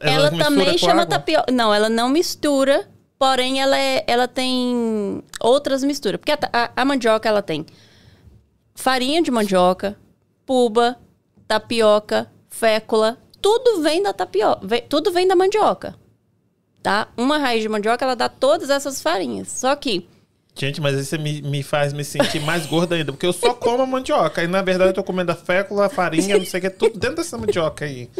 Ela, 0.00 0.30
também 0.30 0.78
chama 0.78 1.06
tapioca. 1.06 1.50
Não, 1.52 1.72
ela 1.74 1.88
não 1.88 2.08
mistura, 2.08 2.88
porém 3.18 3.60
ela, 3.60 3.78
é, 3.78 4.04
ela 4.06 4.26
tem 4.28 5.22
outras 5.40 5.82
misturas. 5.84 6.18
Porque 6.20 6.32
a, 6.32 6.38
a- 6.52 6.70
a 6.76 6.84
mandioca 6.84 7.28
ela 7.28 7.42
tem 7.42 7.64
farinha 8.74 9.22
de 9.22 9.30
mandioca, 9.30 9.96
puba, 10.46 10.96
tapioca, 11.46 12.30
fécula. 12.48 13.18
Tudo 13.40 13.82
vem 13.82 14.02
da 14.02 14.12
tapioca, 14.12 14.66
vem- 14.66 14.82
tudo 14.88 15.10
vem 15.12 15.26
da 15.26 15.36
mandioca. 15.36 15.94
Tá? 16.82 17.08
Uma 17.16 17.38
raiz 17.38 17.62
de 17.62 17.68
mandioca 17.68 18.04
ela 18.04 18.14
dá 18.16 18.28
todas 18.28 18.70
essas 18.70 19.00
farinhas. 19.02 19.48
Só 19.48 19.74
que 19.76 20.08
Gente, 20.54 20.80
mas 20.80 20.96
você 20.96 21.16
me, 21.16 21.40
me 21.40 21.62
faz 21.62 21.92
me 21.92 22.02
sentir 22.04 22.40
mais 22.40 22.66
gorda 22.66 22.96
ainda, 22.96 23.12
porque 23.12 23.24
eu 23.26 23.32
só 23.32 23.54
como 23.54 23.80
a 23.80 23.86
mandioca. 23.86 24.42
E 24.42 24.48
na 24.48 24.60
verdade 24.60 24.90
eu 24.90 24.94
tô 24.94 25.04
comendo 25.04 25.30
a 25.30 25.34
fécula, 25.36 25.86
a 25.86 25.88
farinha, 25.88 26.36
não 26.36 26.44
sei 26.44 26.58
o 26.58 26.62
que, 26.62 26.70
tudo 26.70 26.98
dentro 26.98 27.16
dessa 27.16 27.38
mandioca 27.38 27.84
aí. 27.84 28.10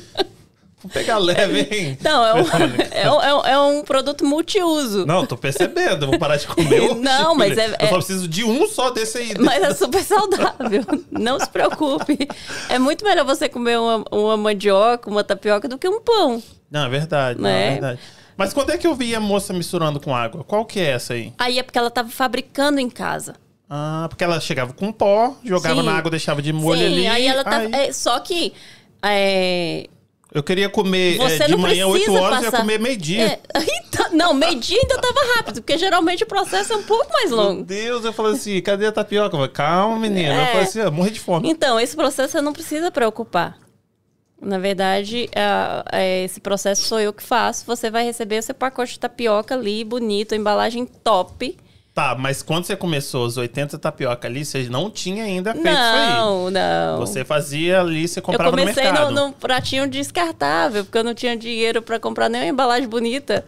Vou 0.80 0.90
pegar 0.92 1.18
leve, 1.18 1.60
hein? 1.74 1.98
não, 2.02 2.24
é 2.24 2.34
um, 2.34 2.46
é 2.92 3.10
um, 3.10 3.20
é 3.22 3.34
um- 3.34 3.46
é 3.46 3.58
um 3.60 3.82
produto 3.82 4.24
multiuso. 4.24 5.04
Não, 5.04 5.26
tô 5.26 5.36
percebendo. 5.36 6.06
Vou 6.06 6.18
parar 6.18 6.36
de 6.36 6.46
comer 6.46 6.80
hoje. 6.92 7.00
Não, 7.00 7.34
mas 7.34 7.50
filha. 7.50 7.62
é- 7.62 7.84
Eu 7.84 7.88
só 7.88 7.94
é- 7.94 7.98
preciso 7.98 8.28
de 8.28 8.44
um 8.44 8.66
só 8.68 8.90
desse 8.90 9.18
aí. 9.18 9.34
Mas 9.40 9.62
é 9.62 9.74
super 9.74 10.02
saudável. 10.04 10.84
Não 11.10 11.38
se 11.40 11.48
preocupe. 11.48 12.28
É 12.68 12.78
muito 12.78 13.04
melhor 13.04 13.24
você 13.24 13.48
comer 13.48 13.78
uma, 13.78 14.04
uma 14.12 14.36
mandioca, 14.36 15.10
uma 15.10 15.24
tapioca, 15.24 15.66
do 15.68 15.76
que 15.76 15.88
um 15.88 16.00
pão. 16.00 16.40
Não, 16.70 16.84
é 16.86 16.88
verdade. 16.88 17.40
Não, 17.40 17.48
Né? 17.50 17.66
é 17.66 17.70
verdade. 17.72 18.00
Mas 18.36 18.52
quando 18.54 18.70
é 18.70 18.78
que 18.78 18.86
eu 18.86 18.94
vi 18.94 19.16
a 19.16 19.20
moça 19.20 19.52
misturando 19.52 19.98
com 19.98 20.14
água? 20.14 20.44
Qual 20.44 20.64
que 20.64 20.78
é 20.78 20.90
essa 20.90 21.14
aí? 21.14 21.32
Aí 21.38 21.58
é 21.58 21.62
porque 21.64 21.76
ela 21.78 21.88
estava 21.88 22.08
fabricando 22.08 22.78
em 22.78 22.88
casa. 22.88 23.34
Ah, 23.68 24.06
porque 24.08 24.22
ela 24.22 24.38
chegava 24.38 24.72
com 24.72 24.92
pó, 24.92 25.34
jogava 25.44 25.80
Sim. 25.80 25.82
na 25.86 25.98
água, 25.98 26.08
deixava 26.10 26.40
de 26.40 26.52
molho 26.52 26.78
Sim, 26.78 26.86
ali. 26.86 27.06
aí 27.08 27.26
ela 27.26 27.42
tá. 27.42 27.56
aí- 27.58 27.70
é, 27.72 27.92
só 27.92 28.18
que. 28.20 28.52
é, 29.02 29.88
Eu 30.32 30.42
queria 30.42 30.68
comer 30.68 31.14
é, 31.14 31.18
você 31.18 31.46
de 31.46 31.52
não 31.52 31.58
manhã, 31.58 31.86
8 31.86 32.04
precisa 32.04 32.22
horas, 32.22 32.38
e 32.40 32.42
ia 32.44 32.50
passar- 32.50 32.60
comer 32.62 32.78
meio-dia. 32.78 33.26
É, 33.26 33.40
então, 33.86 34.06
Não, 34.12 34.34
meio-dia 34.34 34.78
ainda 34.80 34.98
tava 35.00 35.20
rápido, 35.36 35.62
porque 35.62 35.78
geralmente 35.78 36.22
o 36.22 36.26
processo 36.26 36.72
é 36.72 36.76
um 36.76 36.82
pouco 36.82 37.10
mais 37.12 37.30
Meu 37.30 37.38
longo. 37.40 37.64
Deus, 37.64 38.04
eu 38.04 38.12
falei 38.12 38.32
assim, 38.32 38.60
cadê 38.60 38.86
a 38.86 38.92
tapioca? 38.92 39.28
Eu 39.34 39.38
falei, 39.40 39.48
Calma, 39.48 39.98
menina. 39.98 40.34
Eu 40.34 40.40
É. 40.40 40.46
falei 40.46 40.62
assim, 40.62 40.80
eu 40.80 40.92
morri 40.92 41.10
de 41.12 41.20
fome. 41.20 41.48
Então, 41.48 41.80
esse 41.80 41.96
processo 41.96 42.32
você 42.32 42.40
não 42.42 42.52
precisa 42.52 42.90
preocupar. 42.90 43.56
Na 44.40 44.58
verdade, 44.58 45.28
é- 45.34 45.84
é, 45.90 46.24
esse 46.24 46.40
processo 46.40 46.82
sou 46.84 47.00
eu 47.00 47.12
que 47.12 47.22
faço. 47.22 47.64
Você 47.66 47.90
vai 47.90 48.04
receber 48.04 48.38
o 48.38 48.42
seu 48.42 48.54
pacote 48.54 48.92
de 48.92 49.00
tapioca 49.00 49.54
ali, 49.54 49.82
bonito, 49.82 50.34
embalagem 50.34 50.84
top. 50.86 51.56
Tá, 51.98 52.14
mas 52.16 52.42
quando 52.44 52.64
você 52.64 52.76
começou 52.76 53.26
os 53.26 53.36
80 53.36 53.76
tapioca 53.76 54.28
ali, 54.28 54.44
você 54.44 54.68
não 54.68 54.88
tinha 54.88 55.24
ainda 55.24 55.52
feito 55.52 55.66
isso 55.68 55.76
aí. 55.76 56.10
Não, 56.12 56.48
não. 56.48 56.98
Você 56.98 57.24
fazia 57.24 57.80
ali, 57.80 58.06
você 58.06 58.20
Eu 58.20 58.22
comprava 58.22 58.52
no 58.52 58.56
comecei 58.58 58.84
mercado. 58.84 59.10
no, 59.12 59.26
no 59.28 59.32
pratinho 59.32 59.88
descartável, 59.88 60.84
porque 60.84 60.96
eu 60.98 61.02
não 61.02 61.12
tinha 61.12 61.36
dinheiro 61.36 61.82
para 61.82 61.98
comprar 61.98 62.28
nenhuma 62.28 62.50
embalagem 62.50 62.88
bonita. 62.88 63.44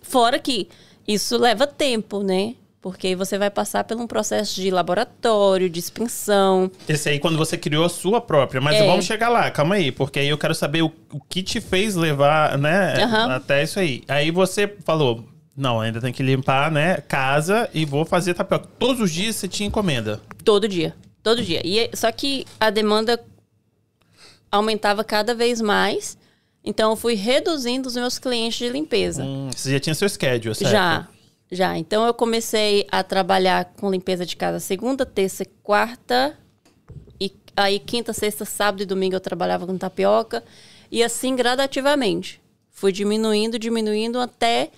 Fora 0.00 0.38
que 0.38 0.68
isso 1.06 1.36
leva 1.36 1.66
tempo, 1.66 2.22
né? 2.22 2.54
Porque 2.80 3.14
você 3.14 3.36
vai 3.36 3.50
passar 3.50 3.84
por 3.84 3.96
um 3.98 4.06
processo 4.06 4.54
de 4.60 4.70
laboratório, 4.70 5.68
de 5.68 5.78
expensão. 5.78 6.70
Esse 6.88 7.10
aí 7.10 7.18
quando 7.18 7.36
você 7.36 7.58
criou 7.58 7.84
a 7.84 7.90
sua 7.90 8.22
própria. 8.22 8.58
Mas 8.60 8.76
É. 8.80 8.86
vamos 8.86 9.04
chegar 9.04 9.28
lá, 9.28 9.50
calma 9.50 9.74
aí. 9.74 9.92
Porque 9.92 10.18
aí 10.18 10.28
eu 10.28 10.38
quero 10.38 10.54
saber 10.54 10.80
o, 10.82 10.90
o 11.12 11.20
que 11.20 11.42
te 11.42 11.60
fez 11.60 11.94
levar, 11.94 12.56
né, 12.56 12.94
Aham. 13.04 13.34
até 13.36 13.62
isso 13.62 13.78
aí. 13.78 14.02
Aí 14.08 14.30
você 14.30 14.66
falou, 14.84 15.24
não, 15.56 15.80
ainda 15.80 16.00
tem 16.00 16.12
que 16.12 16.22
limpar, 16.22 16.70
né, 16.70 16.96
casa 17.02 17.68
e 17.74 17.84
vou 17.84 18.04
fazer 18.04 18.34
tapioca. 18.34 18.68
Todos 18.78 19.00
os 19.00 19.12
dias 19.12 19.36
você 19.36 19.46
tinha 19.46 19.66
encomenda. 19.66 20.20
Todo 20.44 20.66
dia. 20.66 20.94
Todo 21.22 21.42
dia. 21.42 21.60
E, 21.64 21.78
é- 21.78 21.90
só 21.94 22.10
que 22.10 22.46
a 22.58 22.70
demanda 22.70 23.22
aumentava 24.50 25.04
cada 25.04 25.34
vez 25.34 25.60
mais. 25.60 26.18
Então 26.64 26.90
eu 26.90 26.96
fui 26.96 27.14
reduzindo 27.14 27.88
os 27.88 27.96
meus 27.96 28.18
clientes 28.18 28.58
de 28.58 28.68
limpeza. 28.68 29.24
Hum, 29.24 29.50
você 29.54 29.72
já 29.72 29.80
tinha 29.80 29.94
seu 29.94 30.08
schedule, 30.08 30.54
certo? 30.54 30.70
Já, 30.70 31.08
já. 31.50 31.76
Então 31.78 32.06
eu 32.06 32.14
comecei 32.14 32.86
a 32.90 33.02
trabalhar 33.02 33.64
com 33.76 33.90
limpeza 33.90 34.24
de 34.24 34.36
casa 34.36 34.60
segunda, 34.60 35.04
terça, 35.04 35.42
e 35.42 35.46
quarta. 35.62 36.36
E 37.20 37.32
aí 37.56 37.78
quinta, 37.78 38.12
sexta, 38.12 38.44
sábado 38.44 38.82
e 38.82 38.86
domingo 38.86 39.16
eu 39.16 39.20
trabalhava 39.20 39.66
com 39.66 39.76
tapioca. 39.76 40.44
E 40.90 41.02
assim 41.02 41.34
gradativamente. 41.34 42.40
Fui 42.70 42.92
diminuindo, 42.92 43.58
diminuindo 43.58 44.18
até 44.20 44.70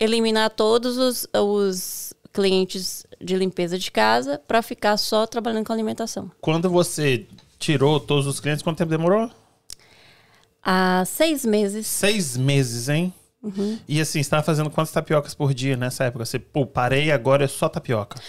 eliminar 0.00 0.50
todos 0.50 0.96
os, 0.96 1.26
os 1.34 2.14
clientes 2.32 3.06
de 3.20 3.36
limpeza 3.36 3.78
de 3.78 3.90
casa 3.90 4.40
para 4.48 4.62
ficar 4.62 4.96
só 4.96 5.26
trabalhando 5.26 5.66
com 5.66 5.72
alimentação. 5.72 6.30
Quando 6.40 6.70
você 6.70 7.26
tirou 7.58 8.00
todos 8.00 8.26
os 8.26 8.40
clientes, 8.40 8.62
quanto 8.62 8.78
tempo 8.78 8.90
demorou? 8.90 9.30
Há 10.62 11.04
seis 11.06 11.44
meses. 11.44 11.86
Seis 11.86 12.36
meses, 12.36 12.88
hein? 12.88 13.12
Uhum. 13.42 13.78
E 13.88 14.00
assim, 14.00 14.22
você 14.22 14.30
tava 14.30 14.42
fazendo 14.42 14.70
quantas 14.70 14.92
tapiocas 14.92 15.34
por 15.34 15.54
dia 15.54 15.76
nessa 15.76 16.04
época? 16.04 16.24
Você, 16.24 16.38
pô, 16.38 16.66
parei 16.66 17.10
agora 17.10 17.44
é 17.44 17.48
só 17.48 17.68
tapioca. 17.68 18.20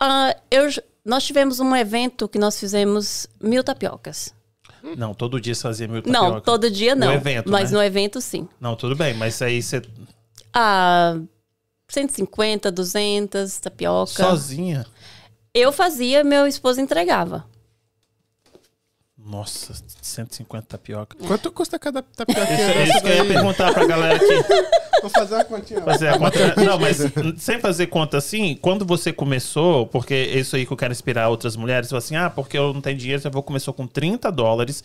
Ah, 0.00 0.34
eu, 0.50 0.68
nós 1.04 1.24
tivemos 1.24 1.60
um 1.60 1.74
evento 1.74 2.28
que 2.28 2.38
nós 2.38 2.58
fizemos 2.58 3.26
mil 3.40 3.64
tapiocas. 3.64 4.34
Não, 4.96 5.14
todo 5.14 5.40
dia 5.40 5.54
você 5.54 5.62
fazia 5.62 5.88
mil 5.88 6.02
tapioca. 6.02 6.28
Não, 6.28 6.40
todo 6.40 6.70
dia 6.70 6.94
não. 6.94 7.08
No 7.08 7.14
evento, 7.14 7.50
mas 7.50 7.70
né? 7.70 7.78
no 7.78 7.82
evento 7.82 8.20
sim. 8.20 8.46
Não, 8.60 8.76
tudo 8.76 8.94
bem, 8.94 9.14
mas 9.14 9.40
aí 9.40 9.62
você 9.62 9.82
Ah, 10.58 11.20
150, 11.86 12.72
200 12.72 13.58
tapioca. 13.60 14.24
sozinha. 14.24 14.86
Eu 15.52 15.70
fazia, 15.70 16.24
meu 16.24 16.46
esposo 16.46 16.80
entregava. 16.80 17.44
Nossa, 19.28 19.74
150 20.00 20.66
tapioca. 20.68 21.16
Quanto 21.26 21.50
custa 21.50 21.80
cada 21.80 22.00
tapioca 22.00 22.42
Isso, 22.44 22.62
é 22.62 22.84
isso 22.84 23.00
que 23.02 23.08
eu 23.08 23.14
ia 23.16 23.24
perguntar 23.24 23.74
pra 23.74 23.84
galera 23.84 24.14
aqui. 24.14 24.26
Vou 25.02 25.10
fazer 25.10 25.34
uma 25.34 25.44
continha. 25.44 25.82
Fazer 25.82 26.08
a 26.08 26.18
conta. 26.18 26.54
Não, 26.64 26.78
mas 26.78 26.98
sem 27.38 27.60
fazer 27.60 27.88
conta 27.88 28.16
assim, 28.16 28.56
quando 28.62 28.86
você 28.86 29.12
começou, 29.12 29.86
porque 29.88 30.14
é 30.14 30.38
isso 30.38 30.54
aí 30.54 30.64
que 30.64 30.72
eu 30.72 30.76
quero 30.76 30.92
inspirar 30.92 31.28
outras 31.28 31.56
mulheres, 31.56 31.90
falou 31.90 31.98
assim: 31.98 32.16
ah, 32.16 32.30
porque 32.30 32.56
eu 32.56 32.72
não 32.72 32.80
tenho 32.80 32.96
dinheiro, 32.96 33.20
você 33.20 33.30
começou 33.30 33.74
com 33.74 33.86
30 33.86 34.30
dólares, 34.30 34.82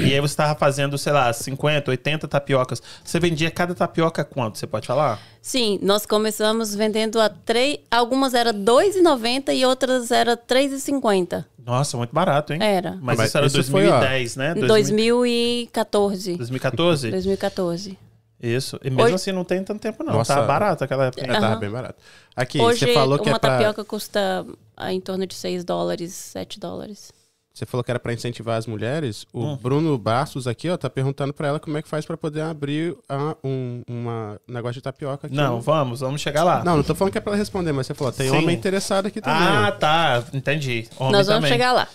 e 0.00 0.12
aí 0.12 0.20
você 0.20 0.36
tava 0.36 0.58
fazendo, 0.58 0.98
sei 0.98 1.12
lá, 1.12 1.32
50, 1.32 1.90
80 1.90 2.28
tapiocas. 2.28 2.82
Você 3.02 3.18
vendia 3.20 3.50
cada 3.50 3.74
tapioca 3.74 4.24
quanto? 4.24 4.58
Você 4.58 4.66
pode 4.66 4.86
falar? 4.86 5.20
Sim, 5.40 5.78
nós 5.82 6.04
começamos 6.04 6.74
vendendo 6.74 7.20
a 7.20 7.28
três. 7.28 7.78
Algumas 7.90 8.34
era 8.34 8.50
R$ 8.50 8.58
2,90 8.58 9.54
e 9.54 9.64
outras 9.64 10.10
era 10.10 10.32
R$ 10.32 10.40
3,50. 10.48 11.44
Nossa, 11.64 11.96
muito 11.96 12.14
barato, 12.14 12.52
hein? 12.52 12.58
Era. 12.62 12.98
Mas, 13.00 13.16
Mas 13.16 13.28
isso 13.28 13.38
era 13.38 13.46
isso 13.46 13.64
foi, 13.64 13.86
ó, 13.88 13.98
2010, 13.98 14.36
né? 14.36 14.54
Em 14.56 14.66
2014. 14.66 16.36
2014? 16.36 17.10
2014. 17.10 17.98
Isso. 18.42 18.78
E 18.84 18.90
mesmo 18.90 19.04
Hoje- 19.04 19.14
assim 19.14 19.32
não 19.32 19.44
tem 19.44 19.64
tanto 19.64 19.80
tempo, 19.80 20.04
não. 20.04 20.12
Nossa. 20.12 20.34
Tá 20.34 20.42
barato 20.42 20.84
aquela 20.84 21.06
época. 21.06 21.24
É, 21.24 21.40
tava 21.40 21.56
bem 21.56 21.70
barato. 21.70 21.96
Aqui, 22.36 22.60
Hoje, 22.60 22.80
você 22.80 22.92
falou 22.92 23.18
que 23.18 23.30
uma 23.30 23.36
é 23.36 23.38
pra... 23.38 23.50
tapioca 23.50 23.82
custa 23.84 24.44
ah, 24.76 24.92
em 24.92 25.00
torno 25.00 25.26
de 25.26 25.34
6 25.34 25.64
dólares, 25.64 26.12
7 26.12 26.60
dólares. 26.60 27.10
Você 27.54 27.64
falou 27.64 27.84
que 27.84 27.90
era 27.92 28.00
pra 28.00 28.12
incentivar 28.12 28.58
as 28.58 28.66
mulheres. 28.66 29.24
O 29.32 29.44
Hum. 29.44 29.56
Bruno 29.56 29.96
Bastos 29.96 30.48
aqui, 30.48 30.68
ó, 30.68 30.76
tá 30.76 30.90
perguntando 30.90 31.32
pra 31.32 31.46
ela 31.46 31.60
como 31.60 31.78
é 31.78 31.82
que 31.82 31.88
faz 31.88 32.04
pra 32.04 32.16
poder 32.16 32.40
abrir 32.40 32.96
a- 33.08 33.36
um 33.44 33.80
uma 33.88 34.40
negócio 34.48 34.74
de 34.74 34.80
tapioca 34.82 35.28
aqui. 35.28 35.36
Não, 35.36 35.60
vamos, 35.60 36.00
vamos 36.00 36.20
chegar 36.20 36.42
lá. 36.42 36.64
Não, 36.64 36.76
não 36.78 36.82
tô 36.82 36.96
falando 36.96 37.12
que 37.12 37.18
é 37.18 37.20
pra 37.20 37.30
ela 37.30 37.38
responder, 37.38 37.70
mas 37.70 37.86
você 37.86 37.94
falou, 37.94 38.12
tem 38.12 38.28
Sim. 38.28 38.36
homem 38.38 38.56
interessado 38.56 39.06
aqui 39.06 39.20
também. 39.20 39.40
Ah, 39.40 39.70
tá. 39.70 40.24
Entendi. 40.34 40.88
Homem 40.98 41.12
Nós 41.12 41.28
vamos 41.28 41.42
também. 41.44 41.52
chegar 41.52 41.72
lá. 41.72 41.86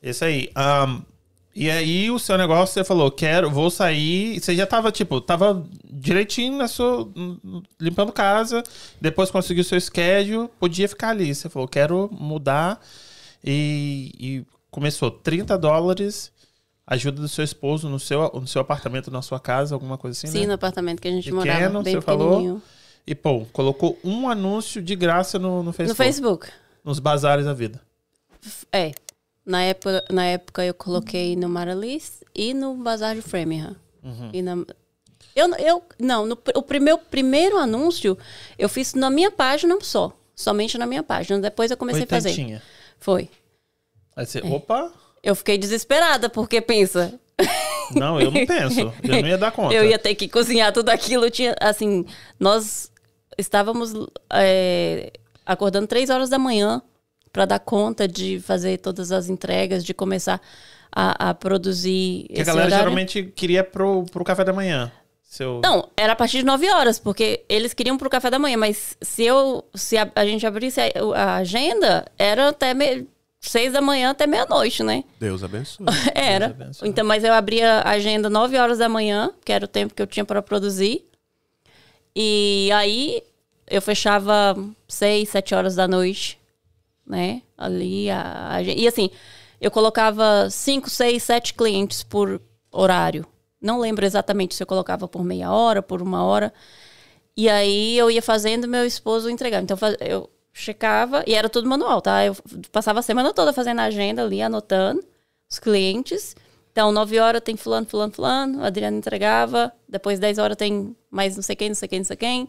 Isso 0.00 0.24
aí. 0.24 0.48
Ahn, 0.54 1.00
e 1.56 1.68
aí, 1.68 2.08
o 2.08 2.16
seu 2.20 2.38
negócio, 2.38 2.72
você 2.72 2.84
falou, 2.84 3.10
quero, 3.10 3.50
vou 3.50 3.68
sair. 3.68 4.38
Você 4.40 4.54
já 4.54 4.64
tava, 4.64 4.92
tipo, 4.92 5.20
tava 5.20 5.66
direitinho 5.90 6.56
na 6.56 6.68
sua. 6.68 7.08
limpando 7.80 8.12
casa. 8.12 8.62
Depois 9.00 9.28
conseguiu 9.28 9.64
seu 9.64 9.80
schedule, 9.80 10.48
podia 10.60 10.88
ficar 10.88 11.08
ali. 11.08 11.34
Você 11.34 11.48
falou, 11.48 11.66
quero 11.66 12.08
mudar. 12.12 12.80
E, 13.44 14.12
e 14.20 14.44
começou 14.70 15.10
30 15.10 15.56
dólares. 15.58 16.32
Ajuda 16.86 17.22
do 17.22 17.28
seu 17.28 17.44
esposo 17.44 17.88
no 17.88 18.00
seu, 18.00 18.28
no 18.34 18.48
seu 18.48 18.60
apartamento, 18.60 19.12
na 19.12 19.22
sua 19.22 19.38
casa, 19.38 19.76
alguma 19.76 19.96
coisa 19.96 20.18
assim, 20.18 20.26
Sim, 20.26 20.40
né? 20.40 20.46
no 20.48 20.52
apartamento 20.54 21.00
que 21.00 21.06
a 21.06 21.10
gente 21.12 21.30
Pequeno, 21.30 21.44
morava, 21.44 21.82
bem 21.82 21.94
você 21.94 22.00
falou? 22.00 22.60
E, 23.06 23.14
pô, 23.14 23.46
colocou 23.52 23.96
um 24.02 24.28
anúncio 24.28 24.82
de 24.82 24.96
graça 24.96 25.38
no, 25.38 25.62
no 25.62 25.72
Facebook. 25.72 25.88
No 25.88 26.04
Facebook. 26.04 26.48
Nos 26.84 26.98
bazares 26.98 27.44
da 27.44 27.52
vida. 27.52 27.80
É. 28.72 28.92
Na 29.46 29.62
época, 29.62 30.04
na 30.10 30.24
época 30.24 30.64
eu 30.64 30.74
coloquei 30.74 31.36
no 31.36 31.48
Maralis 31.48 32.24
e 32.34 32.52
no 32.52 32.74
Bazar 32.74 33.14
de 33.14 33.22
Framingham. 33.22 33.76
Uhum. 34.02 34.30
E 34.32 34.42
na, 34.42 34.56
eu, 35.34 35.54
eu, 35.56 35.82
não, 35.98 36.26
no, 36.26 36.38
o 36.54 36.62
primeiro, 36.62 36.98
primeiro 36.98 37.56
anúncio 37.56 38.18
eu 38.58 38.68
fiz 38.68 38.94
na 38.94 39.10
minha 39.10 39.30
página 39.30 39.76
só. 39.80 40.12
Somente 40.34 40.78
na 40.78 40.86
minha 40.86 41.02
página. 41.02 41.38
Depois 41.38 41.70
eu 41.70 41.76
comecei 41.76 42.04
a 42.04 42.06
fazer. 42.06 42.62
Foi. 42.98 43.28
Aí 44.20 44.26
você, 44.26 44.40
opa, 44.40 44.92
Eu 45.22 45.34
fiquei 45.34 45.56
desesperada, 45.56 46.28
porque 46.28 46.60
pensa, 46.60 47.18
não, 47.94 48.20
eu 48.20 48.30
não 48.30 48.46
penso. 48.46 48.92
Eu 49.02 49.22
não 49.22 49.28
ia 49.28 49.38
dar 49.38 49.50
conta. 49.50 49.74
eu 49.74 49.84
ia 49.84 49.98
ter 49.98 50.14
que 50.14 50.28
cozinhar 50.28 50.72
tudo 50.72 50.90
aquilo. 50.90 51.30
Tinha, 51.30 51.56
assim, 51.60 52.04
nós 52.38 52.90
estávamos 53.36 53.92
é, 54.32 55.10
acordando 55.44 55.86
três 55.86 56.10
horas 56.10 56.28
da 56.28 56.38
manhã 56.38 56.82
para 57.32 57.44
dar 57.46 57.58
conta 57.58 58.06
de 58.06 58.40
fazer 58.40 58.78
todas 58.78 59.10
as 59.10 59.28
entregas, 59.28 59.84
de 59.84 59.94
começar 59.94 60.40
a, 60.94 61.30
a 61.30 61.34
produzir 61.34 62.26
Que 62.28 62.40
a 62.40 62.44
galera 62.44 62.66
horário. 62.66 62.84
geralmente 62.84 63.22
queria 63.34 63.64
pro, 63.64 64.04
pro 64.10 64.24
café 64.24 64.44
da 64.44 64.52
manhã. 64.52 64.92
Seu... 65.22 65.60
Não, 65.62 65.88
era 65.96 66.12
a 66.12 66.16
partir 66.16 66.38
de 66.38 66.44
9 66.44 66.68
horas, 66.70 66.98
porque 66.98 67.44
eles 67.48 67.72
queriam 67.72 67.96
pro 67.96 68.10
café 68.10 68.30
da 68.30 68.38
manhã, 68.38 68.56
mas 68.56 68.96
se 69.00 69.24
eu 69.24 69.64
se 69.72 69.96
a, 69.96 70.10
a 70.16 70.26
gente 70.26 70.44
abrisse 70.44 70.80
a, 70.80 70.90
a 71.14 71.36
agenda, 71.36 72.04
era 72.18 72.48
até 72.48 72.74
me, 72.74 73.06
6 73.40 73.72
da 73.72 73.80
manhã 73.80 74.10
até 74.10 74.26
meia-noite, 74.26 74.82
né? 74.82 75.02
Deus 75.18 75.42
abençoe. 75.42 75.86
Era. 76.14 76.46
abençoe. 76.46 76.88
Então, 76.88 77.04
mas 77.04 77.24
eu 77.24 77.32
abria 77.32 77.80
a 77.80 77.90
agenda 77.90 78.28
9 78.28 78.56
horas 78.58 78.78
da 78.78 78.88
manhã, 78.88 79.32
que 79.44 79.50
era 79.50 79.64
o 79.64 79.68
tempo 79.68 79.94
que 79.94 80.02
eu 80.02 80.06
tinha 80.06 80.24
para 80.24 80.42
produzir. 80.42 81.06
E 82.14 82.70
aí 82.74 83.22
eu 83.66 83.80
fechava 83.80 84.56
6, 84.86 85.28
7 85.28 85.54
horas 85.54 85.74
da 85.74 85.88
noite, 85.88 86.38
né? 87.06 87.40
Ali 87.56 88.10
a, 88.10 88.56
a 88.56 88.62
E 88.62 88.86
assim, 88.86 89.10
eu 89.60 89.70
colocava 89.70 90.48
5, 90.50 90.90
6, 90.90 91.22
7 91.22 91.54
clientes 91.54 92.02
por 92.02 92.42
horário. 92.70 93.26
Não 93.60 93.80
lembro 93.80 94.04
exatamente 94.04 94.54
se 94.54 94.62
eu 94.62 94.66
colocava 94.66 95.08
por 95.08 95.24
meia 95.24 95.50
hora, 95.50 95.82
por 95.82 96.02
uma 96.02 96.24
hora. 96.24 96.52
E 97.36 97.48
aí 97.48 97.96
eu 97.96 98.10
ia 98.10 98.20
fazendo 98.20 98.68
meu 98.68 98.84
esposo 98.84 99.30
entregar. 99.30 99.62
Então 99.62 99.78
eu 100.00 100.28
checava 100.52 101.22
e 101.26 101.34
era 101.34 101.48
tudo 101.48 101.68
manual, 101.68 102.00
tá? 102.00 102.24
Eu 102.24 102.36
passava 102.72 102.98
a 103.00 103.02
semana 103.02 103.32
toda 103.32 103.52
fazendo 103.52 103.80
a 103.80 103.84
agenda 103.84 104.22
ali, 104.22 104.42
anotando 104.42 105.02
os 105.50 105.58
clientes. 105.58 106.34
Então, 106.72 106.92
9 106.92 107.18
horas 107.18 107.42
tem 107.42 107.56
fulano, 107.56 107.86
fulano, 107.86 108.12
fulano. 108.12 108.62
A 108.62 108.68
Adriana 108.68 108.96
entregava. 108.96 109.72
Depois, 109.88 110.18
10 110.18 110.38
horas 110.38 110.56
tem 110.56 110.94
mais 111.10 111.34
não 111.36 111.42
sei 111.42 111.56
quem, 111.56 111.68
não 111.68 111.74
sei 111.74 111.88
quem, 111.88 111.98
não 111.98 112.04
sei 112.04 112.16
quem. 112.16 112.48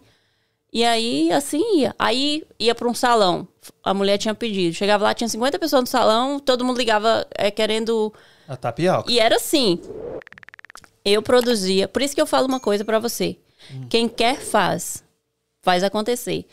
E 0.72 0.86
aí, 0.86 1.32
assim 1.32 1.80
ia. 1.80 1.96
Aí 1.98 2.44
ia 2.60 2.74
para 2.76 2.88
um 2.88 2.94
salão. 2.94 3.48
A 3.84 3.94
mulher 3.94 4.18
tinha 4.18 4.34
pedido. 4.36 4.74
Chegava 4.76 5.04
lá, 5.06 5.14
tinha 5.14 5.28
50 5.28 5.58
pessoas 5.60 5.82
no 5.82 5.88
salão. 5.88 6.40
Todo 6.40 6.64
mundo 6.64 6.78
ligava 6.78 7.26
é, 7.36 7.50
querendo 7.52 8.14
A 8.48 8.56
tapioca. 8.56 9.12
e 9.12 9.20
era 9.20 9.36
assim. 9.36 9.82
Eu 11.04 11.22
produzia. 11.22 11.88
Por 11.88 12.02
isso 12.02 12.14
que 12.16 12.22
eu 12.22 12.28
falo 12.28 12.48
uma 12.48 12.60
coisa 12.60 12.86
pra 12.86 13.00
você. 13.00 13.38
Quem 13.90 14.08
quer 14.08 14.38
faz. 14.38 15.04
faz 15.62 15.84
acontecer. 15.84 16.46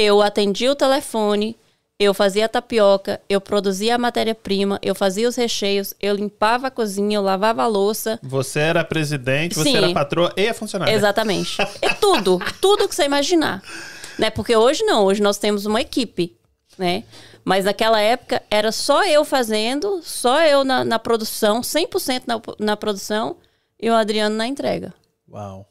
Eu 0.00 0.22
atendia 0.22 0.70
o 0.70 0.76
telefone, 0.76 1.56
eu 1.98 2.14
fazia 2.14 2.44
a 2.44 2.48
tapioca, 2.48 3.20
eu 3.28 3.40
produzia 3.40 3.96
a 3.96 3.98
matéria-prima, 3.98 4.78
eu 4.80 4.94
fazia 4.94 5.28
os 5.28 5.34
recheios, 5.34 5.92
eu 6.00 6.14
limpava 6.14 6.68
a 6.68 6.70
cozinha, 6.70 7.16
eu 7.16 7.22
lavava 7.22 7.64
a 7.64 7.66
louça. 7.66 8.16
Você 8.22 8.60
era 8.60 8.84
presidente, 8.84 9.56
você 9.56 9.70
Sim. 9.70 9.76
era 9.76 9.92
patroa 9.92 10.32
e 10.36 10.46
a 10.46 10.54
funcionária. 10.54 10.92
Exatamente. 10.92 11.60
É 11.82 11.92
tudo, 12.00 12.38
tudo 12.60 12.86
que 12.88 12.94
você 12.94 13.06
imaginar. 13.06 13.60
Né? 14.16 14.30
Porque 14.30 14.54
hoje 14.54 14.84
não, 14.84 15.04
hoje 15.04 15.20
nós 15.20 15.36
temos 15.36 15.66
uma 15.66 15.80
equipe, 15.80 16.36
né? 16.78 17.02
Mas 17.44 17.64
naquela 17.64 18.00
época 18.00 18.40
era 18.48 18.70
só 18.70 19.04
eu 19.04 19.24
fazendo, 19.24 20.00
só 20.04 20.40
eu 20.42 20.62
na, 20.62 20.84
na 20.84 21.00
produção, 21.00 21.60
100% 21.60 22.22
na, 22.24 22.40
na 22.60 22.76
produção 22.76 23.36
e 23.80 23.90
o 23.90 23.94
Adriano 23.94 24.36
na 24.36 24.46
entrega, 24.46 24.94
Uau. 25.28 25.68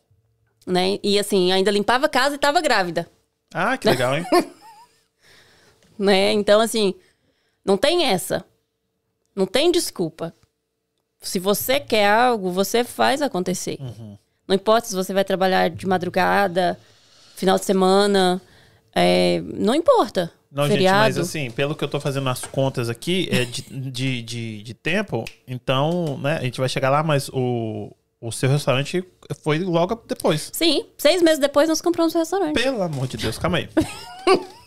né? 0.66 1.00
E 1.02 1.18
assim, 1.18 1.54
ainda 1.54 1.72
limpava 1.72 2.08
a 2.08 2.10
casa 2.10 2.34
e 2.34 2.36
estava 2.36 2.60
grávida, 2.60 3.08
Ah, 3.54 3.78
que 3.78 3.88
legal, 3.88 4.16
hein? 4.16 4.26
né? 5.98 6.32
Então 6.34 6.60
assim, 6.62 6.94
não 7.66 7.78
tem 7.78 8.06
essa. 8.06 8.46
Não 9.36 9.46
tem 9.46 9.72
desculpa. 9.72 10.34
Se 11.22 11.40
você 11.40 11.80
quer 11.80 12.10
algo, 12.10 12.52
você 12.52 12.84
faz 12.84 13.22
acontecer. 13.22 13.78
Não 14.48 14.56
importa 14.56 14.88
se 14.88 14.96
você 14.96 15.14
vai 15.14 15.26
trabalhar 15.26 15.70
de 15.70 15.86
madrugada, 15.86 16.80
final 17.36 17.58
de 17.58 17.66
semana, 17.66 18.42
é, 18.96 19.42
não 19.42 19.76
importa. 19.76 20.32
Não, 20.52 20.66
Feriado. 20.66 21.06
gente, 21.06 21.18
mas 21.18 21.28
assim, 21.30 21.52
pelo 21.52 21.76
que 21.76 21.84
eu 21.84 21.88
tô 21.88 22.00
fazendo 22.00 22.30
as 22.30 22.42
contas 22.46 22.90
aqui, 22.90 23.28
é 23.32 23.46
de, 23.46 23.62
de, 23.62 24.22
de, 24.22 24.64
de 24.64 24.74
tempo, 24.74 25.26
então, 25.48 26.18
né, 26.18 26.38
a 26.38 26.44
gente 26.44 26.60
vai 26.60 26.70
chegar 26.70 26.90
lá, 26.90 27.04
mas 27.04 27.30
o, 27.30 27.92
o 28.20 28.32
seu 28.32 28.50
restaurante 28.50 29.04
foi 29.44 29.60
logo 29.60 30.02
depois. 30.08 30.50
Sim, 30.54 30.86
seis 30.98 31.22
meses 31.22 31.40
depois 31.40 31.70
nós 31.70 31.82
compramos 31.82 32.16
o 32.16 32.18
restaurante. 32.18 32.54
Pelo 32.62 32.82
amor 32.82 33.08
de 33.08 33.18
Deus, 33.18 33.38
calma 33.38 33.58
aí. 33.60 33.70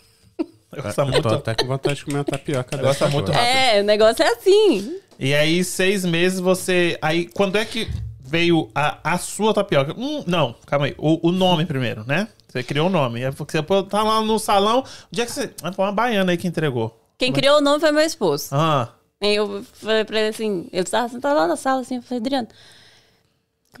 Eu 0.73 0.81
gosto 0.83 1.01
Eu 1.01 1.05
tô 1.05 1.11
muito. 1.11 1.27
até 1.27 1.53
com 1.53 1.67
vontade 1.67 1.95
de 1.97 2.05
comer 2.05 2.17
uma 2.19 2.23
tapioca 2.23 2.77
tá 2.95 3.09
muito 3.09 3.29
rápido. 3.29 3.45
É, 3.45 3.81
o 3.81 3.83
negócio 3.83 4.23
é 4.23 4.29
assim. 4.29 5.01
E 5.19 5.33
aí, 5.35 5.63
seis 5.65 6.05
meses 6.05 6.39
você. 6.39 6.97
Aí, 7.01 7.25
quando 7.25 7.57
é 7.57 7.65
que 7.65 7.89
veio 8.21 8.71
a, 8.73 9.15
a 9.15 9.17
sua 9.17 9.53
tapioca? 9.53 9.93
Hum, 9.97 10.23
não, 10.25 10.55
calma 10.65 10.85
aí. 10.85 10.95
O, 10.97 11.27
o 11.27 11.31
nome 11.33 11.65
primeiro, 11.65 12.05
né? 12.07 12.29
Você 12.47 12.63
criou 12.63 12.87
o 12.87 12.89
nome. 12.89 13.21
É 13.21 13.31
porque 13.31 13.57
você 13.57 13.83
tá 13.83 14.01
lá 14.01 14.21
no 14.21 14.39
salão. 14.39 14.79
O 14.79 14.85
dia 15.11 15.25
que 15.25 15.31
você. 15.33 15.53
Ah, 15.61 15.73
Foi 15.73 15.83
uma 15.83 15.91
baiana 15.91 16.31
aí 16.31 16.37
que 16.37 16.47
entregou. 16.47 16.97
Quem 17.17 17.33
criou 17.33 17.57
o 17.57 17.61
nome 17.61 17.81
foi 17.81 17.91
meu 17.91 18.01
esposo. 18.05 18.47
Ah, 18.51 18.93
eu 19.21 19.63
falei 19.73 20.05
pra 20.05 20.19
ele 20.19 20.29
assim, 20.29 20.67
ele 20.71 20.83
estava 20.83 21.07
sentado 21.09 21.35
lá 21.35 21.47
na 21.47 21.55
sala 21.55 21.81
assim, 21.81 21.97
eu 21.97 22.01
falei, 22.01 22.19
Adriano, 22.19 22.47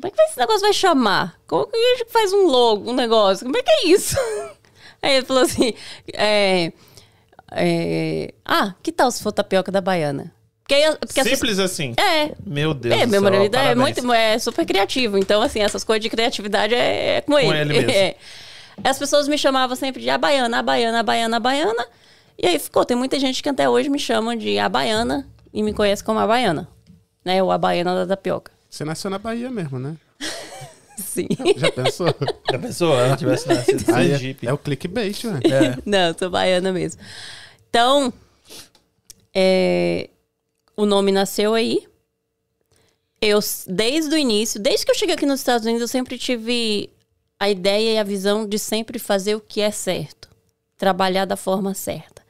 como 0.01 0.07
é 0.13 0.15
que 0.15 0.21
esse 0.23 0.39
negócio 0.39 0.61
vai 0.61 0.73
chamar? 0.73 1.39
Como 1.47 1.67
que 1.67 1.77
a 1.77 1.97
gente 1.97 2.11
faz 2.11 2.33
um 2.33 2.47
logo, 2.47 2.89
um 2.89 2.93
negócio? 2.93 3.45
Como 3.45 3.57
é 3.57 3.61
que 3.63 3.69
é 3.71 3.87
isso? 3.87 4.15
Aí 5.01 5.15
ele 5.15 5.25
falou 5.25 5.43
assim, 5.43 5.73
é, 6.13 6.71
é, 7.51 8.33
ah, 8.45 8.73
que 8.81 8.91
tal 8.91 9.11
se 9.11 9.21
for 9.21 9.31
tapioca 9.31 9.71
da 9.71 9.81
baiana? 9.81 10.33
Porque, 10.63 10.75
aí- 10.75 10.95
porque 10.99 11.23
simples 11.23 11.59
assim. 11.59 11.93
pessoas- 11.93 12.13
É, 12.15 12.31
Meu 12.45 12.73
Deus. 12.73 12.95
é, 12.95 13.05
do 13.05 13.11
meu 13.11 13.19
céu, 13.21 13.31
marido 13.31 13.55
é 13.57 13.75
muito, 13.75 14.13
é 14.13 14.39
super 14.39 14.65
criativo. 14.65 15.17
Então, 15.17 15.41
assim, 15.41 15.59
essas 15.59 15.83
coisas 15.83 16.01
de 16.01 16.09
criatividade 16.09 16.73
é, 16.73 17.17
é 17.17 17.21
com 17.21 17.37
ele. 17.37 17.49
ele 17.59 17.73
mesmo. 17.73 17.91
É. 17.91 18.15
As 18.89 18.97
pessoas 18.97 19.27
me 19.27 19.37
chamavam 19.37 19.75
sempre 19.75 20.01
de 20.01 20.09
a 20.09 20.17
baiana, 20.17 20.59
a 20.59 20.63
baiana, 20.63 20.99
a 21.01 21.03
baiana, 21.03 21.37
a 21.37 21.39
baiana. 21.41 21.85
E 22.41 22.47
aí 22.47 22.57
ficou. 22.57 22.85
Tem 22.85 22.95
muita 22.95 23.19
gente 23.19 23.43
que 23.43 23.49
até 23.49 23.69
hoje 23.69 23.89
me 23.89 23.99
chama 23.99 24.35
de 24.37 24.57
a 24.57 24.69
baiana 24.69 25.27
e 25.53 25.61
me 25.61 25.73
conhece 25.73 26.01
como 26.03 26.19
a 26.19 26.25
baiana. 26.25 26.67
Né? 27.23 27.43
Ou 27.43 27.51
a 27.51 27.57
baiana 27.57 27.93
da 27.93 28.15
tapioca. 28.15 28.51
Você 28.71 28.85
nasceu 28.85 29.11
na 29.11 29.19
Bahia 29.19 29.51
mesmo, 29.51 29.77
né? 29.77 29.97
Sim. 30.97 31.27
Já 31.57 31.69
pensou? 31.73 32.07
Já 32.49 32.57
pensou? 32.57 32.97
Ela 32.97 33.17
tivesse 33.17 33.45
nascido 33.49 33.91
em 33.91 33.93
Aí 33.93 34.07
Sergipe. 34.11 34.47
é, 34.47 34.49
é 34.49 34.53
o 34.53 34.57
clickbait, 34.57 35.25
né? 35.25 35.39
É. 35.43 35.77
Não, 35.85 36.17
sou 36.17 36.29
baiana 36.29 36.71
mesmo. 36.71 37.01
Então, 37.69 38.13
é, 39.35 40.09
o 40.77 40.85
nome 40.85 41.11
nasceu 41.11 41.53
aí. 41.53 41.85
Eu, 43.21 43.39
desde 43.67 44.15
o 44.15 44.17
início, 44.17 44.57
desde 44.59 44.85
que 44.85 44.91
eu 44.91 44.95
cheguei 44.95 45.15
aqui 45.15 45.25
nos 45.25 45.41
Estados 45.41 45.65
Unidos, 45.65 45.81
eu 45.81 45.87
sempre 45.87 46.17
tive 46.17 46.89
a 47.37 47.49
ideia 47.49 47.95
e 47.95 47.97
a 47.97 48.03
visão 48.03 48.47
de 48.47 48.57
sempre 48.57 48.97
fazer 48.97 49.35
o 49.35 49.41
que 49.41 49.59
é 49.59 49.69
certo. 49.69 50.29
Trabalhar 50.77 51.25
da 51.25 51.35
forma 51.35 51.73
certa. 51.73 52.21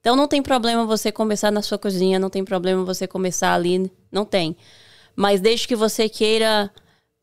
Então, 0.00 0.14
não 0.14 0.28
tem 0.28 0.42
problema 0.42 0.86
você 0.86 1.10
começar 1.10 1.50
na 1.50 1.60
sua 1.60 1.76
cozinha, 1.76 2.20
não 2.20 2.30
tem 2.30 2.44
problema 2.44 2.84
você 2.84 3.06
começar 3.06 3.52
ali, 3.52 3.90
não 4.12 4.24
tem. 4.24 4.56
Mas 5.20 5.40
desde 5.40 5.66
que 5.66 5.74
você 5.74 6.08
queira 6.08 6.70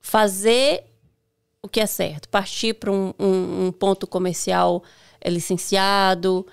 fazer 0.02 0.84
o 1.62 1.70
que 1.70 1.80
é 1.80 1.86
certo. 1.86 2.28
Partir 2.28 2.74
para 2.74 2.92
um, 2.92 3.14
um- 3.18 3.68
um 3.68 3.72
ponto 3.72 4.06
comercial 4.06 4.84
é, 5.22 5.30
licenciado, 5.30 6.46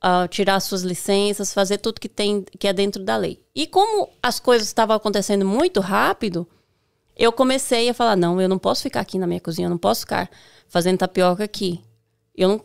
ah, 0.00 0.26
tirar 0.26 0.58
suas 0.60 0.80
licenças, 0.80 1.52
fazer 1.52 1.76
tudo 1.78 2.00
que 2.00 2.08
tem 2.08 2.42
que 2.58 2.66
é 2.66 2.72
dentro 2.72 3.04
da 3.04 3.14
lei. 3.14 3.42
E 3.54 3.66
como 3.66 4.08
as 4.22 4.40
coisas 4.40 4.66
estavam 4.68 4.96
acontecendo 4.96 5.44
muito 5.44 5.80
rápido, 5.80 6.48
eu 7.14 7.30
comecei 7.30 7.90
a 7.90 7.94
falar: 7.94 8.16
não, 8.16 8.40
eu 8.40 8.48
não 8.48 8.58
posso 8.58 8.82
ficar 8.82 9.00
aqui 9.00 9.18
na 9.18 9.26
minha 9.26 9.40
cozinha, 9.40 9.66
eu 9.66 9.70
não 9.70 9.78
posso 9.78 10.00
ficar 10.00 10.30
fazendo 10.66 10.96
tapioca 10.96 11.44
aqui. 11.44 11.82
Eu 12.34 12.48
não, 12.48 12.64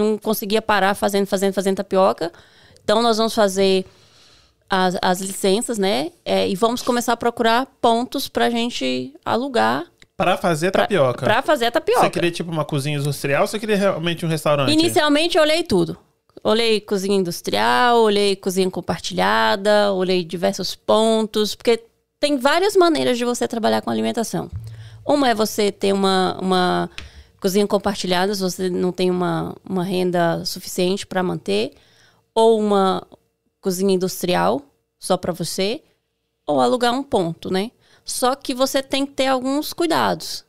não 0.00 0.18
conseguia 0.18 0.60
parar 0.60 0.96
fazendo, 0.96 1.26
fazendo, 1.26 1.52
fazendo 1.54 1.76
tapioca. 1.76 2.32
Então, 2.82 3.02
nós 3.02 3.18
vamos 3.18 3.34
fazer 3.34 3.86
as, 4.68 4.96
as 5.00 5.20
licenças, 5.20 5.78
né? 5.78 6.10
É, 6.24 6.48
e 6.48 6.54
vamos 6.54 6.82
começar 6.82 7.12
a 7.12 7.16
procurar 7.16 7.66
pontos 7.80 8.28
para 8.28 8.46
a 8.46 8.50
gente 8.50 9.14
alugar 9.24 9.86
Pra 10.16 10.36
fazer 10.36 10.72
tapioca. 10.72 11.24
para 11.24 11.42
fazer 11.42 11.66
a 11.66 11.70
tapioca. 11.70 12.02
Você 12.02 12.10
queria 12.10 12.30
tipo 12.30 12.50
uma 12.50 12.64
cozinha 12.64 12.98
industrial 12.98 13.42
ou 13.42 13.46
você 13.46 13.58
queria 13.58 13.76
realmente 13.76 14.26
um 14.26 14.28
restaurante? 14.28 14.72
Inicialmente 14.72 15.36
eu 15.36 15.42
olhei 15.42 15.62
tudo. 15.62 15.96
Olhei 16.42 16.80
cozinha 16.80 17.16
industrial, 17.16 18.00
olhei 18.00 18.34
cozinha 18.34 18.68
compartilhada, 18.70 19.92
olhei 19.92 20.24
diversos 20.24 20.74
pontos, 20.74 21.54
porque 21.54 21.84
tem 22.20 22.36
várias 22.36 22.74
maneiras 22.76 23.16
de 23.16 23.24
você 23.24 23.46
trabalhar 23.46 23.80
com 23.80 23.90
alimentação. 23.90 24.50
Uma 25.06 25.30
é 25.30 25.34
você 25.34 25.70
ter 25.70 25.92
uma, 25.92 26.36
uma 26.40 26.90
cozinha 27.40 27.66
compartilhada, 27.66 28.34
se 28.34 28.40
você 28.40 28.68
não 28.68 28.92
tem 28.92 29.10
uma, 29.10 29.54
uma 29.68 29.84
renda 29.84 30.44
suficiente 30.44 31.06
para 31.06 31.22
manter, 31.22 31.72
ou 32.34 32.58
uma 32.58 33.06
cozinha 33.68 33.94
industrial 33.94 34.62
só 34.98 35.18
para 35.18 35.30
você, 35.30 35.82
ou 36.46 36.58
alugar 36.58 36.94
um 36.94 37.02
ponto, 37.02 37.52
né? 37.52 37.70
Só 38.02 38.34
que 38.34 38.54
você 38.54 38.82
tem 38.82 39.04
que 39.04 39.12
ter 39.12 39.26
alguns 39.26 39.74
cuidados. 39.74 40.42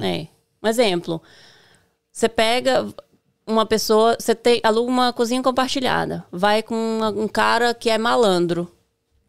É. 0.00 0.28
Um 0.62 0.68
exemplo, 0.68 1.20
você 2.12 2.28
pega 2.28 2.86
uma 3.44 3.66
pessoa, 3.66 4.16
você 4.18 4.36
tem, 4.36 4.60
aluga 4.62 4.88
uma 4.88 5.12
cozinha 5.12 5.42
compartilhada, 5.42 6.24
vai 6.30 6.62
com 6.62 7.00
um 7.16 7.26
cara 7.26 7.74
que 7.74 7.90
é 7.90 7.98
malandro, 7.98 8.72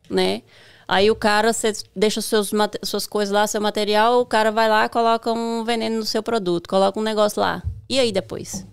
né? 0.08 0.44
Aí 0.88 1.10
o 1.10 1.16
cara, 1.16 1.52
você 1.52 1.74
deixa 1.96 2.22
seus, 2.22 2.52
suas 2.84 3.08
coisas 3.08 3.34
lá, 3.34 3.48
seu 3.48 3.60
material, 3.60 4.22
o 4.22 4.26
cara 4.26 4.52
vai 4.52 4.70
lá, 4.70 4.88
coloca 4.88 5.34
um 5.34 5.64
veneno 5.64 5.98
no 5.98 6.06
seu 6.06 6.22
produto, 6.22 6.70
coloca 6.70 7.00
um 7.00 7.04
negócio 7.04 7.42
lá. 7.42 7.64
E 7.90 8.00
aí 8.00 8.12
depois? 8.12 8.68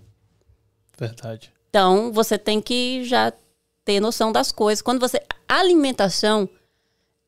Verdade. 0.95 1.51
Então, 1.69 2.13
você 2.13 2.37
tem 2.37 2.61
que 2.61 3.03
já 3.03 3.33
ter 3.85 3.99
noção 3.99 4.31
das 4.31 4.51
coisas. 4.51 4.81
Quando 4.81 4.99
você. 4.99 5.21
Alimentação 5.47 6.49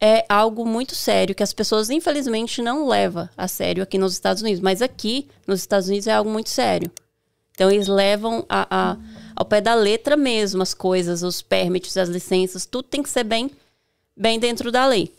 é 0.01 0.25
algo 0.27 0.65
muito 0.65 0.95
sério 0.95 1.35
que 1.35 1.43
as 1.43 1.53
pessoas, 1.53 1.89
infelizmente, 1.89 2.61
não 2.61 2.87
levam 2.87 3.29
a 3.37 3.47
sério 3.47 3.83
aqui 3.83 3.97
nos 3.97 4.13
Estados 4.13 4.41
Unidos. 4.41 4.61
Mas 4.61 4.81
aqui, 4.81 5.29
nos 5.47 5.59
Estados 5.59 5.87
Unidos, 5.87 6.07
é 6.07 6.13
algo 6.13 6.29
muito 6.29 6.49
sério. 6.49 6.91
Então, 7.51 7.69
eles 7.71 7.87
levam 7.87 8.45
a, 8.49 8.67
a- 8.69 8.97
ao 9.35 9.45
pé 9.45 9.61
da 9.61 9.73
letra 9.75 10.17
mesmo 10.17 10.61
as 10.61 10.73
coisas, 10.73 11.23
os 11.23 11.41
permits, 11.41 11.95
as 11.97 12.09
licenças, 12.09 12.65
tudo 12.65 12.87
tem 12.87 13.01
que 13.03 13.09
ser 13.09 13.23
bem, 13.23 13.51
bem 14.15 14.39
dentro 14.39 14.71
da 14.71 14.85
lei. 14.85 15.13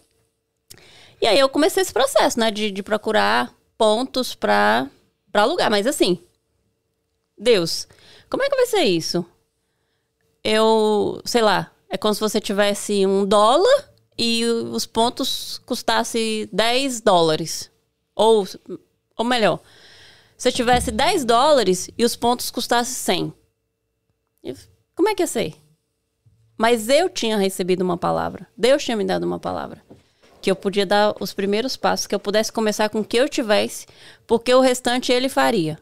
E 1.20 1.26
aí 1.26 1.38
eu 1.38 1.48
comecei 1.48 1.82
esse 1.82 1.92
processo, 1.92 2.38
né, 2.38 2.50
de, 2.50 2.70
de 2.70 2.82
procurar 2.82 3.54
pontos 3.78 4.34
para 4.34 4.90
alugar. 5.32 5.70
Mas 5.70 5.86
assim, 5.86 6.18
Deus, 7.38 7.86
como 8.28 8.42
é 8.42 8.48
que 8.50 8.56
vai 8.56 8.66
ser 8.66 8.84
isso? 8.84 9.24
Eu, 10.48 11.20
sei 11.24 11.42
lá, 11.42 11.72
é 11.90 11.96
como 11.96 12.14
se 12.14 12.20
você 12.20 12.40
tivesse 12.40 13.04
um 13.04 13.26
dólar 13.26 13.90
e 14.16 14.44
os 14.44 14.86
pontos 14.86 15.58
custassem 15.66 16.48
10 16.52 17.00
dólares. 17.00 17.68
Ou, 18.14 18.46
ou 19.16 19.24
melhor, 19.24 19.58
se 20.38 20.48
eu 20.48 20.52
tivesse 20.52 20.92
10 20.92 21.24
dólares 21.24 21.90
e 21.98 22.04
os 22.04 22.14
pontos 22.14 22.48
custassem 22.48 22.94
100. 22.94 23.32
Eu- 24.44 24.54
Como 24.94 25.08
é 25.08 25.16
que 25.16 25.22
ia 25.24 25.26
ser? 25.26 25.54
Mas 26.56 26.88
eu 26.88 27.10
tinha 27.10 27.36
recebido 27.36 27.82
uma 27.82 27.98
palavra. 27.98 28.46
Deus 28.56 28.84
tinha 28.84 28.96
me 28.96 29.04
dado 29.04 29.24
uma 29.24 29.40
palavra. 29.40 29.82
Que 30.40 30.48
eu 30.48 30.54
podia 30.54 30.86
dar 30.86 31.12
os 31.20 31.34
primeiros 31.34 31.76
passos, 31.76 32.06
que 32.06 32.14
eu 32.14 32.20
pudesse 32.20 32.52
começar 32.52 32.88
com 32.88 33.00
o 33.00 33.04
que 33.04 33.16
eu 33.16 33.28
tivesse, 33.28 33.84
porque 34.28 34.54
o 34.54 34.60
restante 34.60 35.10
ele 35.10 35.28
faria. 35.28 35.76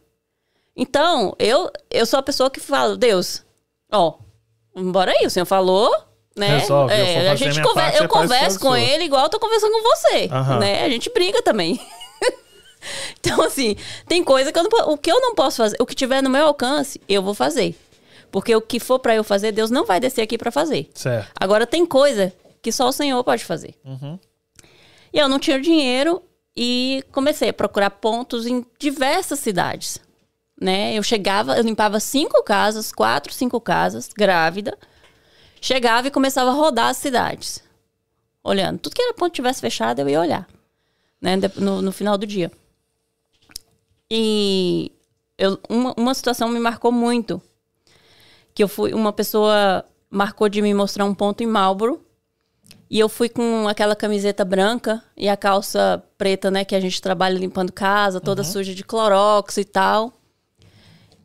Então, 0.74 1.36
eu, 1.38 1.70
eu 1.90 2.06
sou 2.06 2.18
a 2.18 2.22
pessoa 2.22 2.50
que 2.50 2.60
fala, 2.60 2.96
Deus, 2.96 3.44
ó, 3.92 4.23
bora 4.76 5.12
aí, 5.12 5.26
o 5.26 5.30
senhor 5.30 5.46
falou, 5.46 5.90
né? 6.36 6.58
Resolve, 6.58 6.92
eu 6.94 6.98
É, 6.98 7.14
fazer 7.14 7.28
a 7.28 7.32
a 7.32 7.36
gente 7.36 7.52
minha 7.52 7.62
conver- 7.64 7.82
parte, 7.84 7.94
eu 8.02 8.08
faz 8.08 8.10
converso 8.10 8.56
a 8.56 8.60
com 8.60 8.76
ele 8.76 9.04
igual 9.04 9.22
eu 9.24 9.28
tô 9.28 9.38
conversando 9.38 9.72
com 9.72 9.82
você, 9.82 10.28
né? 10.60 10.84
A 10.84 10.88
gente 10.88 11.10
briga 11.10 11.42
também. 11.42 11.80
Então, 13.18 13.40
assim, 13.42 13.76
tem 14.06 14.22
coisa 14.22 14.52
que 14.52 14.58
eu 14.58 14.62
não 14.62 14.70
O 14.92 14.98
que 14.98 15.10
eu 15.10 15.18
não 15.18 15.34
posso 15.34 15.56
fazer, 15.56 15.76
o 15.80 15.86
que 15.86 15.94
tiver 15.94 16.22
no 16.22 16.28
meu 16.28 16.46
alcance, 16.46 17.00
eu 17.08 17.22
vou 17.22 17.32
fazer. 17.32 17.74
Porque 18.30 18.54
o 18.54 18.60
que 18.60 18.78
for 18.78 18.98
pra 18.98 19.14
eu 19.14 19.24
fazer, 19.24 19.52
Deus 19.52 19.70
não 19.70 19.86
vai 19.86 19.98
descer 19.98 20.20
aqui 20.20 20.36
pra 20.36 20.50
fazer. 20.50 20.90
Certo. 20.94 21.30
Agora, 21.40 21.66
tem 21.66 21.86
coisa 21.86 22.30
que 22.60 22.70
só 22.70 22.88
o 22.88 22.92
Senhor 22.92 23.24
pode 23.24 23.42
fazer. 23.42 23.74
E 25.12 25.18
eu 25.18 25.28
não 25.28 25.38
tinha 25.38 25.58
dinheiro 25.58 26.22
e 26.54 27.02
comecei 27.10 27.48
a 27.48 27.52
procurar 27.54 27.88
pontos 27.88 28.44
em 28.46 28.66
diversas 28.78 29.38
cidades. 29.38 29.98
Né? 30.64 30.94
Eu 30.94 31.02
chegava, 31.02 31.58
eu 31.58 31.62
limpava 31.62 32.00
cinco 32.00 32.42
casas, 32.42 32.90
quatro, 32.90 33.34
cinco 33.34 33.60
casas, 33.60 34.08
grávida. 34.16 34.78
Chegava 35.60 36.08
e 36.08 36.10
começava 36.10 36.48
a 36.48 36.54
rodar 36.54 36.88
as 36.88 36.96
cidades. 36.96 37.62
Olhando. 38.42 38.78
Tudo 38.78 38.94
que 38.94 39.02
era 39.02 39.12
ponto 39.12 39.30
que 39.30 39.36
tivesse 39.36 39.60
fechado, 39.60 39.98
eu 39.98 40.08
ia 40.08 40.18
olhar. 40.18 40.48
Né? 41.20 41.36
No, 41.56 41.82
no 41.82 41.92
final 41.92 42.16
do 42.16 42.26
dia. 42.26 42.50
E 44.10 44.90
eu, 45.36 45.60
uma, 45.68 45.92
uma 45.98 46.14
situação 46.14 46.48
me 46.48 46.58
marcou 46.58 46.90
muito. 46.90 47.42
Que 48.54 48.64
eu 48.64 48.68
fui, 48.68 48.94
uma 48.94 49.12
pessoa 49.12 49.84
marcou 50.08 50.48
de 50.48 50.62
me 50.62 50.72
mostrar 50.72 51.04
um 51.04 51.14
ponto 51.14 51.42
em 51.42 51.46
Marlboro. 51.46 52.02
E 52.88 52.98
eu 52.98 53.08
fui 53.10 53.28
com 53.28 53.68
aquela 53.68 53.94
camiseta 53.94 54.46
branca 54.46 55.04
e 55.14 55.28
a 55.28 55.36
calça 55.36 56.02
preta, 56.16 56.50
né? 56.50 56.64
Que 56.64 56.74
a 56.74 56.80
gente 56.80 57.02
trabalha 57.02 57.38
limpando 57.38 57.70
casa, 57.70 58.18
toda 58.18 58.42
suja 58.42 58.74
de 58.74 58.82
clorox 58.82 59.58
e 59.58 59.64
tal. 59.66 60.23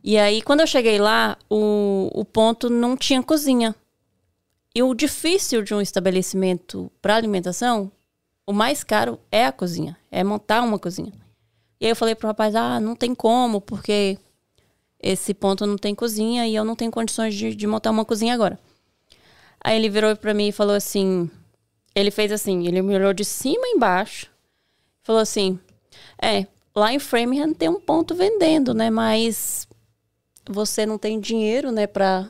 E 0.02 0.18
aí, 0.18 0.40
quando 0.40 0.60
eu 0.60 0.66
cheguei 0.66 0.98
lá, 0.98 1.36
o, 1.48 2.10
o 2.14 2.24
ponto 2.24 2.70
não 2.70 2.96
tinha 2.96 3.22
cozinha. 3.22 3.74
E 4.74 4.82
o 4.82 4.94
difícil 4.94 5.62
de 5.62 5.74
um 5.74 5.80
estabelecimento 5.80 6.90
para 7.02 7.16
alimentação, 7.16 7.90
o 8.46 8.52
mais 8.52 8.82
caro 8.82 9.18
é 9.30 9.44
a 9.44 9.52
cozinha, 9.52 9.96
é 10.10 10.22
montar 10.24 10.62
uma 10.62 10.78
cozinha. 10.78 11.12
E 11.80 11.86
aí 11.86 11.92
eu 11.92 11.96
falei 11.96 12.14
pro 12.14 12.28
rapaz, 12.28 12.54
ah, 12.54 12.78
não 12.78 12.94
tem 12.94 13.14
como, 13.14 13.60
porque 13.60 14.18
esse 15.02 15.34
ponto 15.34 15.66
não 15.66 15.76
tem 15.76 15.94
cozinha 15.94 16.46
e 16.46 16.54
eu 16.54 16.64
não 16.64 16.76
tenho 16.76 16.90
condições 16.90 17.34
de, 17.34 17.54
de 17.54 17.66
montar 17.66 17.90
uma 17.90 18.04
cozinha 18.04 18.34
agora. 18.34 18.58
Aí 19.62 19.76
ele 19.76 19.88
virou 19.88 20.14
pra 20.16 20.34
mim 20.34 20.48
e 20.48 20.52
falou 20.52 20.74
assim, 20.74 21.30
ele 21.94 22.10
fez 22.10 22.30
assim, 22.32 22.66
ele 22.66 22.80
me 22.82 22.94
olhou 22.94 23.12
de 23.12 23.24
cima 23.24 23.66
embaixo, 23.66 24.30
falou 25.02 25.20
assim, 25.20 25.58
é, 26.22 26.46
lá 26.74 26.92
em 26.92 26.98
Framingham 26.98 27.52
tem 27.52 27.68
um 27.68 27.80
ponto 27.80 28.14
vendendo, 28.14 28.72
né, 28.72 28.90
mas 28.90 29.66
você 30.48 30.84
não 30.86 30.98
tem 30.98 31.18
dinheiro, 31.20 31.70
né, 31.72 31.86
pra, 31.86 32.28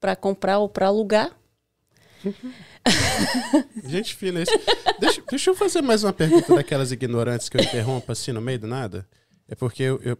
pra 0.00 0.14
comprar 0.16 0.58
ou 0.58 0.68
pra 0.68 0.86
alugar. 0.86 1.30
Gente 3.84 4.14
fina, 4.14 4.42
isso. 4.42 4.52
Deixa, 4.98 5.22
deixa 5.30 5.50
eu 5.50 5.54
fazer 5.54 5.82
mais 5.82 6.04
uma 6.04 6.12
pergunta 6.12 6.54
daquelas 6.54 6.92
ignorantes 6.92 7.48
que 7.48 7.56
eu 7.56 7.62
interrompo 7.62 8.10
assim 8.12 8.32
no 8.32 8.40
meio 8.40 8.58
do 8.58 8.66
nada. 8.66 9.06
É 9.48 9.54
porque 9.54 9.82
eu, 9.82 10.00
eu- 10.02 10.18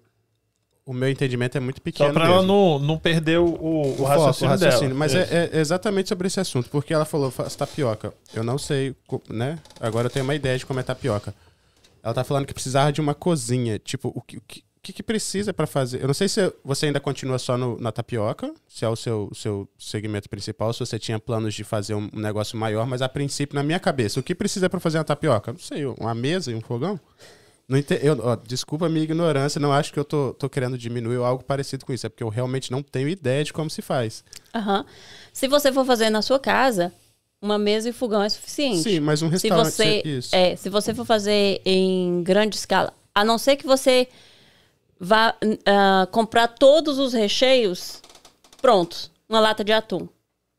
o 0.85 0.92
meu 0.92 1.09
entendimento 1.09 1.57
é 1.57 1.61
muito 1.61 1.81
pequeno. 1.81 2.09
Só 2.12 2.14
pra 2.18 2.27
ela 2.29 2.42
não, 2.42 2.79
não 2.81 2.98
perder 2.98 3.38
o, 3.38 3.44
o, 3.46 3.92
o 3.92 3.96
foco, 3.98 4.03
raciocínio, 4.05 4.59
dela. 4.59 4.94
Mas 4.94 5.14
é, 5.14 5.51
é 5.53 5.61
exatamente 5.61 6.09
sobre 6.09 6.27
esse 6.27 6.40
assunto, 6.40 6.68
porque 6.70 6.92
ela 6.92 7.05
falou, 7.05 7.31
faz 7.31 7.55
tapioca. 7.55 8.12
Eu 8.35 8.42
não 8.42 8.59
sei, 8.59 8.94
né? 9.29 9.61
Agora 9.81 10.07
eu 10.07 10.11
tenho 10.11 10.25
uma 10.25 10.35
ideia 10.35 10.59
de 10.59 10.66
como 10.66 10.81
é 10.81 10.83
tapioca. 10.83 11.33
Ela 12.03 12.12
tá 12.14 12.25
falando 12.25 12.46
que 12.46 12.53
precisava 12.55 12.92
de 12.92 13.01
uma 13.01 13.14
cozinha. 13.14 13.79
Tipo, 13.79 14.11
o 14.12 14.20
que, 14.20 14.38
o 14.38 14.40
que, 14.40 14.61
o 14.61 14.71
que 14.82 14.92
que 14.92 15.02
precisa 15.02 15.52
pra 15.54 15.66
fazer? 15.66 16.02
Eu 16.02 16.06
não 16.08 16.14
sei 16.14 16.28
se 16.28 16.52
você 16.64 16.86
ainda 16.86 16.98
continua 16.98 17.38
só 17.38 17.56
no- 17.56 17.78
na 17.78 17.92
tapioca, 17.92 18.52
se 18.68 18.84
é 18.84 18.88
o 18.88 18.96
seu, 18.96 19.30
seu 19.34 19.68
segmento 19.78 20.28
principal, 20.28 20.72
se 20.72 20.80
você 20.80 20.98
tinha 20.98 21.18
planos 21.20 21.54
de 21.54 21.62
fazer 21.62 21.94
um, 21.94 22.08
negócio 22.12 22.56
maior, 22.58 22.86
mas 22.86 23.00
a 23.00 23.08
princípio, 23.08 23.54
na 23.54 23.62
minha 23.62 23.78
cabeça, 23.78 24.18
o 24.18 24.22
que 24.22 24.34
precisa 24.34 24.68
pra 24.68 24.80
fazer 24.80 24.98
uma 24.98 25.04
tapioca? 25.04 25.52
Não 25.52 25.60
sei, 25.60 25.86
uma 25.86 26.14
mesa 26.14 26.50
e 26.50 26.54
um 26.54 26.60
fogão? 26.60 26.98
Não 27.68 27.78
ente- 27.78 27.98
eu, 28.02 28.18
ó, 28.22 28.34
desculpa 28.36 28.86
a 28.86 28.88
minha 28.88 29.04
ignorância, 29.04 29.60
não 29.60 29.72
acho 29.72 29.92
que 29.92 29.98
eu 30.00 30.04
tô, 30.04 30.34
tô 30.34 30.50
querendo 30.50 30.76
diminuir 30.76 31.16
ou 31.18 31.24
algo 31.24 31.44
parecido 31.44 31.86
com 31.86 31.92
isso, 31.92 32.04
é 32.06 32.08
porque 32.08 32.24
eu 32.24 32.28
realmente 32.28 32.72
não 32.72 32.82
tenho 32.82 33.08
ideia 33.08 33.44
de 33.44 33.52
como 33.52 33.70
se 33.70 33.80
faz. 33.82 34.24
Aham. 34.52 34.84
Se 35.32 35.46
você 35.46 35.72
for 35.72 35.86
fazer 35.86 36.10
na 36.10 36.22
sua 36.22 36.40
casa, 36.40 36.92
uma 37.40 37.56
mesa 37.56 37.88
e 37.88 37.92
fogão 37.92 38.20
é 38.22 38.28
suficiente. 38.28 38.82
Sim, 38.82 38.98
mas 39.00 39.22
um 39.22 39.26
se 39.28 39.32
restaurante. 39.48 39.70
você, 39.72 40.02
isso. 40.04 40.34
é, 40.34 40.56
se 40.56 40.68
você 40.68 40.92
for 40.92 41.04
fazer 41.04 41.60
em 41.64 42.22
grande 42.24 42.56
escala, 42.56 42.92
a 43.14 43.24
não 43.24 43.38
ser 43.38 43.54
que 43.56 43.64
você 43.66 44.08
vá 45.04 45.34
ah, 45.66 46.06
comprar 46.12 46.46
todos 46.46 46.98
os 47.00 47.12
recheios 47.12 48.00
prontos, 48.60 49.10
uma 49.28 49.40
lata 49.40 49.64
de 49.64 49.72
atum, 49.72 50.08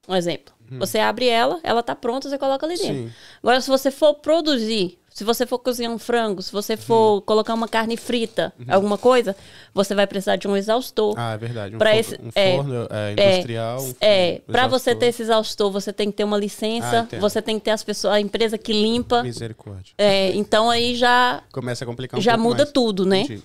um 0.08 0.16
exemplo. 0.16 0.54
Você 0.80 0.98
abre 0.98 1.28
ela, 1.28 1.60
ela 1.62 1.84
tá 1.84 1.96
pronta, 1.96 2.28
você 2.28 2.38
coloca 2.38 2.66
ali 2.66 2.76
dentro. 2.76 2.94
Uhum. 2.96 3.08
Sim. 3.08 3.14
Agora, 3.44 3.62
se 3.62 3.70
você 3.70 3.92
for 3.92 4.16
produzir, 4.16 4.98
se 5.14 5.24
você 5.24 5.46
for 5.46 5.60
cozinhar 5.60 5.92
um 5.92 6.00
frango, 6.00 6.42
se 6.42 6.52
você 6.52 6.76
for 6.76 7.22
colocar 7.22 7.54
uma 7.54 7.68
carne 7.68 7.96
frita, 7.96 8.52
alguma 8.68 8.98
coisa, 8.98 9.36
você 9.72 9.94
vai 9.94 10.08
precisar 10.08 10.36
de 10.38 10.48
um 10.48 10.58
exaustor. 10.58 11.10
Uhum. 11.14 11.16
Ah, 11.20 11.34
é 11.34 11.38
verdade. 11.38 11.76
Um, 11.76 11.80
fogo- 11.80 11.92
esse- 11.92 12.16
um 12.20 12.30
é, 12.34 12.56
forno 12.56 12.88
é, 12.90 13.14
É, 13.16 13.28
industrial. 13.34 13.84
um- 13.84 13.96
É, 14.02 14.42
um 14.50 14.52
para 14.52 14.68
você 14.68 14.96
ter 14.96 15.06
esse 15.08 15.22
exaustor, 15.22 15.70
você 15.72 15.94
tem 15.94 16.10
que 16.10 16.18
ter 16.18 16.24
uma 16.24 16.38
Ah, 16.38 16.40
licença, 16.40 17.00
entendo. 17.02 17.22
você 17.22 17.40
tem 17.40 17.60
que 17.60 17.66
ter 17.66 17.72
as 17.72 17.84
pessoas, 17.84 18.16
a 18.16 18.20
empresa 18.20 18.58
que 18.58 18.74
limpa. 18.74 19.22
Misericórdia. 19.22 19.94
É, 19.96 20.32
então 20.32 20.72
aí 20.72 20.96
já 20.96 21.44
Começa 21.52 21.84
a 21.84 21.88
complicar 21.88 22.20
um 22.20 22.24
já 22.24 22.36
muda 22.36 22.64
mais. 22.64 22.72
tudo, 22.72 23.06
né? 23.06 23.22
Entendi. 23.22 23.44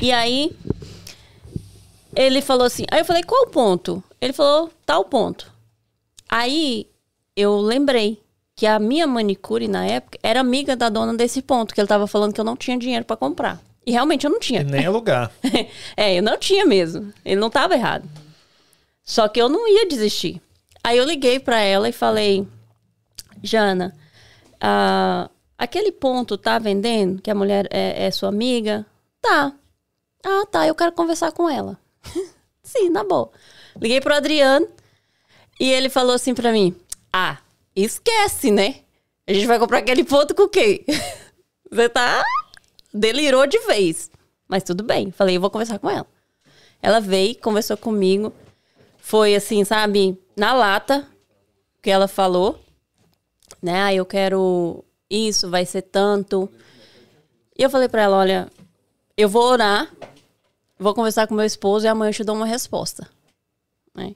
E 0.00 0.12
aí 0.12 0.52
ele 2.14 2.42
falou 2.42 2.66
assim, 2.66 2.84
aí 2.90 3.00
eu 3.00 3.04
falei, 3.04 3.22
qual 3.22 3.44
o 3.44 3.50
ponto? 3.50 4.02
Ele 4.20 4.32
falou, 4.32 4.70
tal 4.84 5.04
ponto. 5.04 5.52
Aí 6.28 6.86
eu 7.36 7.58
lembrei 7.60 8.20
que 8.54 8.66
a 8.66 8.78
minha 8.78 9.06
manicure 9.06 9.66
na 9.68 9.86
época 9.86 10.18
era 10.22 10.40
amiga 10.40 10.76
da 10.76 10.88
dona 10.88 11.14
desse 11.14 11.40
ponto, 11.40 11.74
que 11.74 11.80
ele 11.80 11.88
tava 11.88 12.06
falando 12.06 12.32
que 12.32 12.40
eu 12.40 12.44
não 12.44 12.56
tinha 12.56 12.78
dinheiro 12.78 13.04
para 13.04 13.16
comprar. 13.16 13.60
E 13.86 13.92
realmente 13.92 14.26
eu 14.26 14.30
não 14.30 14.38
tinha. 14.38 14.60
E 14.60 14.64
nem 14.64 14.86
alugar. 14.86 15.32
é, 15.96 16.18
eu 16.18 16.22
não 16.22 16.36
tinha 16.36 16.66
mesmo. 16.66 17.12
Ele 17.24 17.40
não 17.40 17.48
tava 17.48 17.74
errado. 17.74 18.08
Só 19.02 19.26
que 19.28 19.40
eu 19.40 19.48
não 19.48 19.66
ia 19.66 19.88
desistir. 19.88 20.40
Aí 20.84 20.98
eu 20.98 21.04
liguei 21.04 21.40
pra 21.40 21.58
ela 21.60 21.88
e 21.88 21.92
falei, 21.92 22.46
Jana, 23.42 23.94
ah, 24.60 25.30
aquele 25.56 25.90
ponto 25.90 26.36
tá 26.36 26.58
vendendo, 26.58 27.22
que 27.22 27.30
a 27.30 27.34
mulher 27.34 27.66
é, 27.70 28.04
é 28.06 28.10
sua 28.10 28.28
amiga? 28.28 28.84
Tá. 29.20 29.52
Ah, 30.24 30.44
tá, 30.50 30.66
eu 30.66 30.74
quero 30.74 30.92
conversar 30.92 31.32
com 31.32 31.48
ela. 31.48 31.78
Sim, 32.62 32.90
na 32.90 33.04
boa. 33.04 33.30
Liguei 33.80 34.00
pro 34.00 34.14
Adriano 34.14 34.68
e 35.58 35.70
ele 35.70 35.88
falou 35.88 36.14
assim 36.14 36.34
pra 36.34 36.52
mim: 36.52 36.74
Ah, 37.12 37.38
esquece, 37.74 38.50
né? 38.50 38.80
A 39.26 39.32
gente 39.32 39.46
vai 39.46 39.58
comprar 39.58 39.78
aquele 39.78 40.04
ponto 40.04 40.34
com 40.34 40.48
quê? 40.48 40.84
Você 41.70 41.88
tá. 41.88 42.22
Delirou 42.92 43.46
de 43.46 43.58
vez. 43.60 44.10
Mas 44.48 44.64
tudo 44.64 44.82
bem. 44.82 45.12
Falei, 45.12 45.36
eu 45.36 45.40
vou 45.40 45.50
conversar 45.50 45.78
com 45.78 45.88
ela. 45.88 46.06
Ela 46.82 47.00
veio, 47.00 47.38
conversou 47.38 47.76
comigo. 47.76 48.32
Foi 48.98 49.34
assim, 49.34 49.64
sabe, 49.64 50.18
na 50.36 50.52
lata 50.52 51.06
que 51.80 51.90
ela 51.90 52.08
falou. 52.08 52.58
Né? 53.62 53.80
Ah, 53.80 53.94
eu 53.94 54.04
quero 54.04 54.84
isso, 55.08 55.48
vai 55.48 55.64
ser 55.64 55.82
tanto. 55.82 56.50
E 57.56 57.62
eu 57.62 57.70
falei 57.70 57.88
pra 57.88 58.02
ela, 58.02 58.16
olha, 58.16 58.50
eu 59.16 59.28
vou 59.28 59.42
orar, 59.44 59.92
vou 60.80 60.94
conversar 60.94 61.26
com 61.26 61.34
meu 61.34 61.44
esposo 61.44 61.84
e 61.84 61.88
amanhã 61.88 62.10
eu 62.10 62.14
te 62.14 62.24
dou 62.24 62.34
uma 62.34 62.46
resposta. 62.46 63.06
Né? 63.94 64.14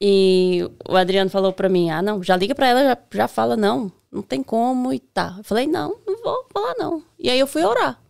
E 0.00 0.64
o 0.88 0.96
Adriano 0.96 1.28
falou 1.28 1.52
pra 1.52 1.68
mim, 1.68 1.90
ah, 1.90 2.00
não, 2.00 2.22
já 2.22 2.36
liga 2.36 2.54
pra 2.54 2.68
ela, 2.68 2.84
já, 2.84 2.98
já 3.12 3.28
fala, 3.28 3.56
não, 3.56 3.90
não 4.12 4.22
tem 4.22 4.42
como 4.42 4.92
e 4.92 5.00
tá. 5.00 5.34
Eu 5.38 5.44
falei, 5.44 5.66
não, 5.66 5.98
não 6.06 6.22
vou 6.22 6.46
falar 6.52 6.74
não. 6.78 7.02
E 7.18 7.28
aí 7.28 7.38
eu 7.38 7.46
fui 7.46 7.64
orar. 7.64 8.00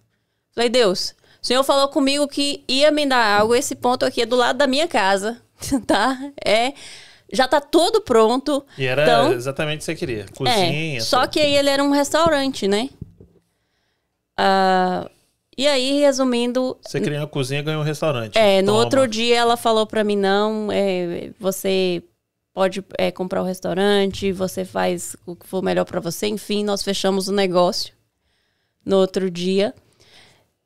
Falei, 0.54 0.68
Deus, 0.68 1.14
o 1.42 1.46
Senhor 1.46 1.64
falou 1.64 1.88
comigo 1.88 2.28
que 2.28 2.62
ia 2.68 2.90
me 2.90 3.06
dar 3.06 3.40
algo, 3.40 3.54
esse 3.54 3.74
ponto 3.74 4.04
aqui 4.04 4.22
é 4.22 4.26
do 4.26 4.37
lado 4.37 4.56
da 4.58 4.66
minha 4.66 4.87
casa, 4.87 5.40
tá? 5.87 6.18
É, 6.44 6.74
já 7.32 7.48
tá 7.48 7.61
tudo 7.61 8.02
pronto. 8.02 8.64
E 8.76 8.84
era 8.84 9.02
Então, 9.02 9.32
exatamente 9.32 9.76
o 9.76 9.80
que 9.80 9.84
você 9.87 9.94
queria. 9.94 10.26
Cozinha. 10.37 10.98
é, 10.98 11.00
só 11.00 11.26
que 11.26 11.40
aí 11.40 11.54
ele 11.54 11.70
era 11.70 11.82
um 11.82 11.90
restaurante, 11.90 12.68
né? 12.68 12.90
Ah, 14.36 15.09
e 15.59 15.66
aí, 15.66 16.00
resumindo, 16.00 16.78
Você 16.80 17.00
queria 17.00 17.18
uma 17.18 17.26
cozinha 17.26 17.61
e 17.61 17.62
ganhou 17.64 17.82
um 17.82 17.84
restaurante. 17.84 18.38
é, 18.38 18.62
no 18.62 18.68
Toma. 18.68 18.78
outro 18.78 19.09
dia 19.09 19.36
ela 19.36 19.56
falou 19.56 19.86
pra 19.86 20.04
mim, 20.04 20.16
não, 20.16 20.70
é, 20.70 21.32
você 21.38 22.02
pode 22.54 22.84
é, 22.96 23.11
comprar 23.11 23.42
o 23.42 23.44
restaurante, 23.44 24.32
você 24.32 24.64
faz 24.64 25.16
o 25.26 25.36
que 25.36 25.46
for 25.46 25.62
melhor 25.62 25.84
pra 25.84 26.00
você. 26.00 26.28
Enfim, 26.28 26.64
nós 26.64 26.82
fechamos 26.82 27.28
o 27.28 27.32
negócio 27.32 27.92
no 28.84 28.96
outro 28.96 29.30
dia. 29.30 29.74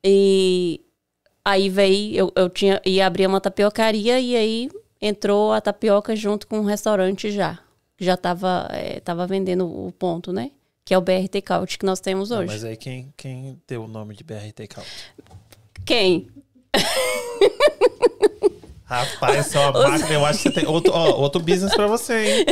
E 0.04 0.80
aí 1.44 1.68
veio, 1.68 2.14
eu, 2.14 2.32
eu 2.36 2.48
tinha, 2.48 2.80
ia 2.84 3.06
abrir 3.06 3.26
uma 3.26 3.40
tapiocaria 3.40 4.20
e 4.20 4.36
aí 4.36 4.70
entrou 5.00 5.52
a 5.52 5.60
tapioca 5.60 6.14
junto 6.14 6.46
com 6.46 6.60
o 6.60 6.64
restaurante 6.64 7.30
já. 7.30 7.58
Já 7.98 8.16
tava, 8.16 8.68
é, 8.70 9.00
tava 9.00 9.26
vendendo 9.26 9.66
o 9.66 9.92
ponto, 9.92 10.32
né? 10.32 10.50
Que 10.84 10.94
é 10.94 10.98
o 10.98 11.00
BRT 11.00 11.40
Couch 11.46 11.78
que 11.78 11.86
nós 11.86 12.00
temos 12.00 12.30
Não, 12.30 12.38
hoje. 12.38 12.46
mas 12.48 12.64
aí 12.64 12.76
quem, 12.76 13.12
quem 13.16 13.60
deu 13.68 13.84
o 13.84 13.88
nome 13.88 14.14
de 14.16 14.24
BRT 14.24 14.66
Couch? 14.74 14.88
Quem? 15.86 16.28
Rapaz, 18.84 19.54
é 19.54 19.58
uma 19.60 19.72
máquina. 19.88 20.10
Eu 20.12 20.26
acho 20.26 20.42
que 20.42 20.48
você 20.48 20.50
tem 20.50 20.66
outro, 20.66 20.92
ó, 20.92 21.12
outro 21.18 21.40
business 21.40 21.74
pra 21.74 21.86
você, 21.86 22.40
hein? 22.40 22.46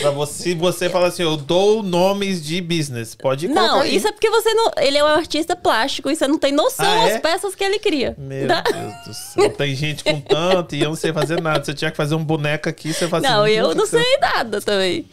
Pra 0.00 0.10
você, 0.10 0.42
se 0.42 0.54
você 0.54 0.88
fala 0.88 1.08
assim, 1.08 1.22
eu 1.22 1.36
dou 1.36 1.82
nomes 1.82 2.42
de 2.42 2.60
business. 2.62 3.14
Pode 3.14 3.46
colocar 3.48 3.66
Não, 3.66 3.80
aí. 3.80 3.94
isso 3.96 4.08
é 4.08 4.12
porque 4.12 4.30
você 4.30 4.54
não. 4.54 4.70
Ele 4.78 4.96
é 4.96 5.04
um 5.04 5.08
artista 5.08 5.54
plástico 5.54 6.08
e 6.10 6.16
você 6.16 6.26
não 6.26 6.38
tem 6.38 6.50
noção 6.52 6.86
Ah, 6.86 7.08
é? 7.08 7.12
das 7.12 7.20
peças 7.20 7.54
que 7.54 7.62
ele 7.62 7.78
cria. 7.78 8.14
Meu 8.16 8.48
Tá? 8.48 8.62
Deus 8.62 9.04
do 9.06 9.14
céu. 9.14 9.50
Tem 9.50 9.74
gente 9.74 10.02
com 10.02 10.18
tanto 10.20 10.74
e 10.74 10.80
eu 10.80 10.88
não 10.90 10.96
sei 10.96 11.12
fazer 11.12 11.40
nada. 11.42 11.62
Se 11.64 11.72
eu 11.72 11.74
tinha 11.74 11.90
que 11.90 11.96
fazer 11.96 12.14
um 12.14 12.24
boneco 12.24 12.68
aqui, 12.70 12.92
você 12.94 13.06
fazia. 13.06 13.28
Não, 13.30 13.46
eu 13.46 13.74
não 13.74 13.84
sei 13.86 14.16
nada 14.18 14.62
também. 14.62 15.04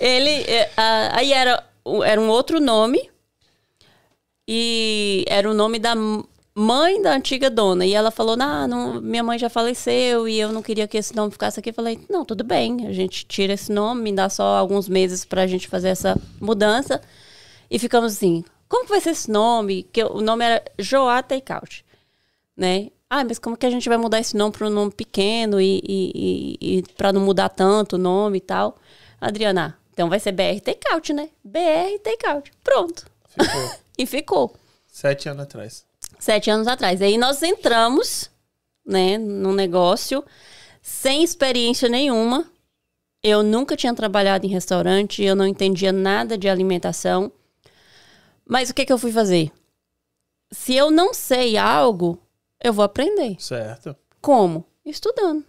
Ele. 0.00 0.30
é, 0.30 0.68
aí 1.12 1.32
era, 1.32 1.62
era 2.04 2.20
um 2.20 2.28
outro 2.28 2.60
nome. 2.60 3.10
E 4.46 5.24
era 5.28 5.50
o 5.50 5.54
nome 5.54 5.78
da 5.78 5.94
mãe 6.54 7.02
da 7.02 7.12
antiga 7.14 7.50
dona. 7.50 7.84
E 7.86 7.94
ela 7.94 8.10
falou: 8.10 8.36
"Nah, 8.36 8.66
não, 8.66 9.00
minha 9.00 9.22
mãe 9.22 9.38
já 9.38 9.48
faleceu 9.48 10.28
e 10.28 10.38
eu 10.40 10.52
não 10.52 10.62
queria 10.62 10.88
que 10.88 10.96
esse 10.98 11.14
nome 11.14 11.32
ficasse 11.32 11.60
aqui. 11.60 11.70
Eu 11.70 11.74
falei: 11.74 12.00
não, 12.08 12.24
tudo 12.24 12.44
bem, 12.44 12.86
a 12.86 12.92
gente 12.92 13.26
tira 13.26 13.52
esse 13.52 13.70
nome, 13.72 14.02
me 14.02 14.12
dá 14.12 14.28
só 14.28 14.56
alguns 14.56 14.88
meses 14.88 15.24
pra 15.24 15.46
gente 15.46 15.68
fazer 15.68 15.88
essa 15.88 16.16
mudança. 16.40 17.00
E 17.70 17.78
ficamos 17.78 18.14
assim: 18.14 18.44
como 18.68 18.84
que 18.84 18.90
vai 18.90 19.00
ser 19.00 19.10
esse 19.10 19.30
nome? 19.30 19.84
Que 19.84 20.02
o 20.04 20.20
nome 20.20 20.44
era 20.44 20.62
Joá 20.78 21.22
Takeout 21.22 21.84
né? 22.58 22.90
Ah, 23.08 23.24
mas 23.24 23.38
como 23.38 23.56
que 23.56 23.64
a 23.64 23.70
gente 23.70 23.88
vai 23.88 23.96
mudar 23.96 24.18
esse 24.18 24.36
nome 24.36 24.52
para 24.52 24.66
um 24.66 24.70
nome 24.70 24.90
pequeno 24.92 25.60
e, 25.60 25.80
e, 25.82 26.58
e, 26.60 26.78
e 26.78 26.82
para 26.94 27.12
não 27.12 27.20
mudar 27.22 27.48
tanto 27.48 27.94
o 27.94 27.98
nome 27.98 28.38
e 28.38 28.40
tal? 28.40 28.76
Adriana, 29.20 29.78
então 29.98 30.08
vai 30.08 30.20
ser 30.20 30.30
BR 30.30 30.60
Takeout, 30.62 31.12
né? 31.12 31.28
BR 31.42 31.98
Takeout. 32.04 32.52
Pronto. 32.62 33.04
Ficou 33.26 33.70
E 33.98 34.06
ficou. 34.06 34.54
sete 34.86 35.28
anos 35.28 35.42
atrás. 35.42 35.84
Sete 36.20 36.48
anos 36.52 36.68
atrás. 36.68 37.02
Aí 37.02 37.18
nós 37.18 37.42
entramos, 37.42 38.30
né, 38.86 39.18
no 39.18 39.52
negócio, 39.52 40.24
sem 40.80 41.24
experiência 41.24 41.88
nenhuma. 41.88 42.48
Eu 43.24 43.42
nunca 43.42 43.76
tinha 43.76 43.92
trabalhado 43.92 44.46
em 44.46 44.48
restaurante, 44.48 45.20
eu 45.20 45.34
não 45.34 45.44
entendia 45.48 45.90
nada 45.90 46.38
de 46.38 46.48
alimentação. 46.48 47.32
Mas 48.46 48.70
o 48.70 48.74
que, 48.74 48.86
que 48.86 48.92
eu 48.92 48.98
fui 48.98 49.10
fazer? 49.10 49.50
Se 50.52 50.76
eu 50.76 50.92
não 50.92 51.12
sei 51.12 51.56
algo, 51.56 52.22
eu 52.62 52.72
vou 52.72 52.84
aprender. 52.84 53.34
Certo. 53.40 53.96
Como? 54.22 54.64
Estudando. 54.86 55.44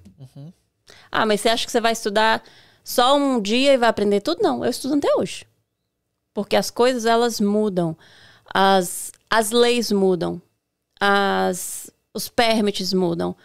Ah, 1.11 1.23
mas 1.23 1.39
você 1.39 1.49
acha 1.49 1.67
que 1.67 1.71
você 1.71 1.79
vai 1.79 1.91
estudar 1.91 2.43
só 2.89 3.15
um 3.15 3.39
dia 3.39 3.73
e 3.73 3.77
vai 3.77 3.87
aprender 3.87 4.19
tudo? 4.19 4.41
Não, 4.41 4.65
eu 4.65 4.71
estudo 4.71 4.95
até 4.95 5.13
hoje. 5.13 5.45
Porque 6.33 6.55
as 6.55 6.71
coisas, 6.71 7.05
elas 7.05 7.39
mudam. 7.39 7.95
As, 8.51 9.11
as 9.29 9.51
leis 9.51 9.91
mudam. 9.91 10.41
As, 10.99 11.91
os 12.11 12.27
permits 12.29 12.91
mudam. 12.91 13.35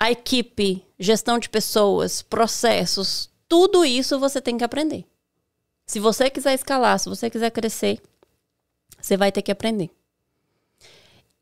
A 0.00 0.10
equipe, 0.10 0.82
gestão 0.98 1.38
de 1.38 1.50
pessoas, 1.50 2.22
processos, 2.22 3.28
tudo 3.46 3.84
isso 3.84 4.18
você 4.18 4.40
tem 4.40 4.56
que 4.56 4.64
aprender. 4.64 5.04
Se 5.86 6.00
você 6.00 6.30
quiser 6.30 6.54
escalar, 6.54 6.98
se 6.98 7.10
você 7.10 7.28
quiser 7.28 7.50
crescer, 7.50 8.00
você 8.98 9.18
vai 9.18 9.30
ter 9.30 9.42
que 9.42 9.52
aprender. 9.52 9.90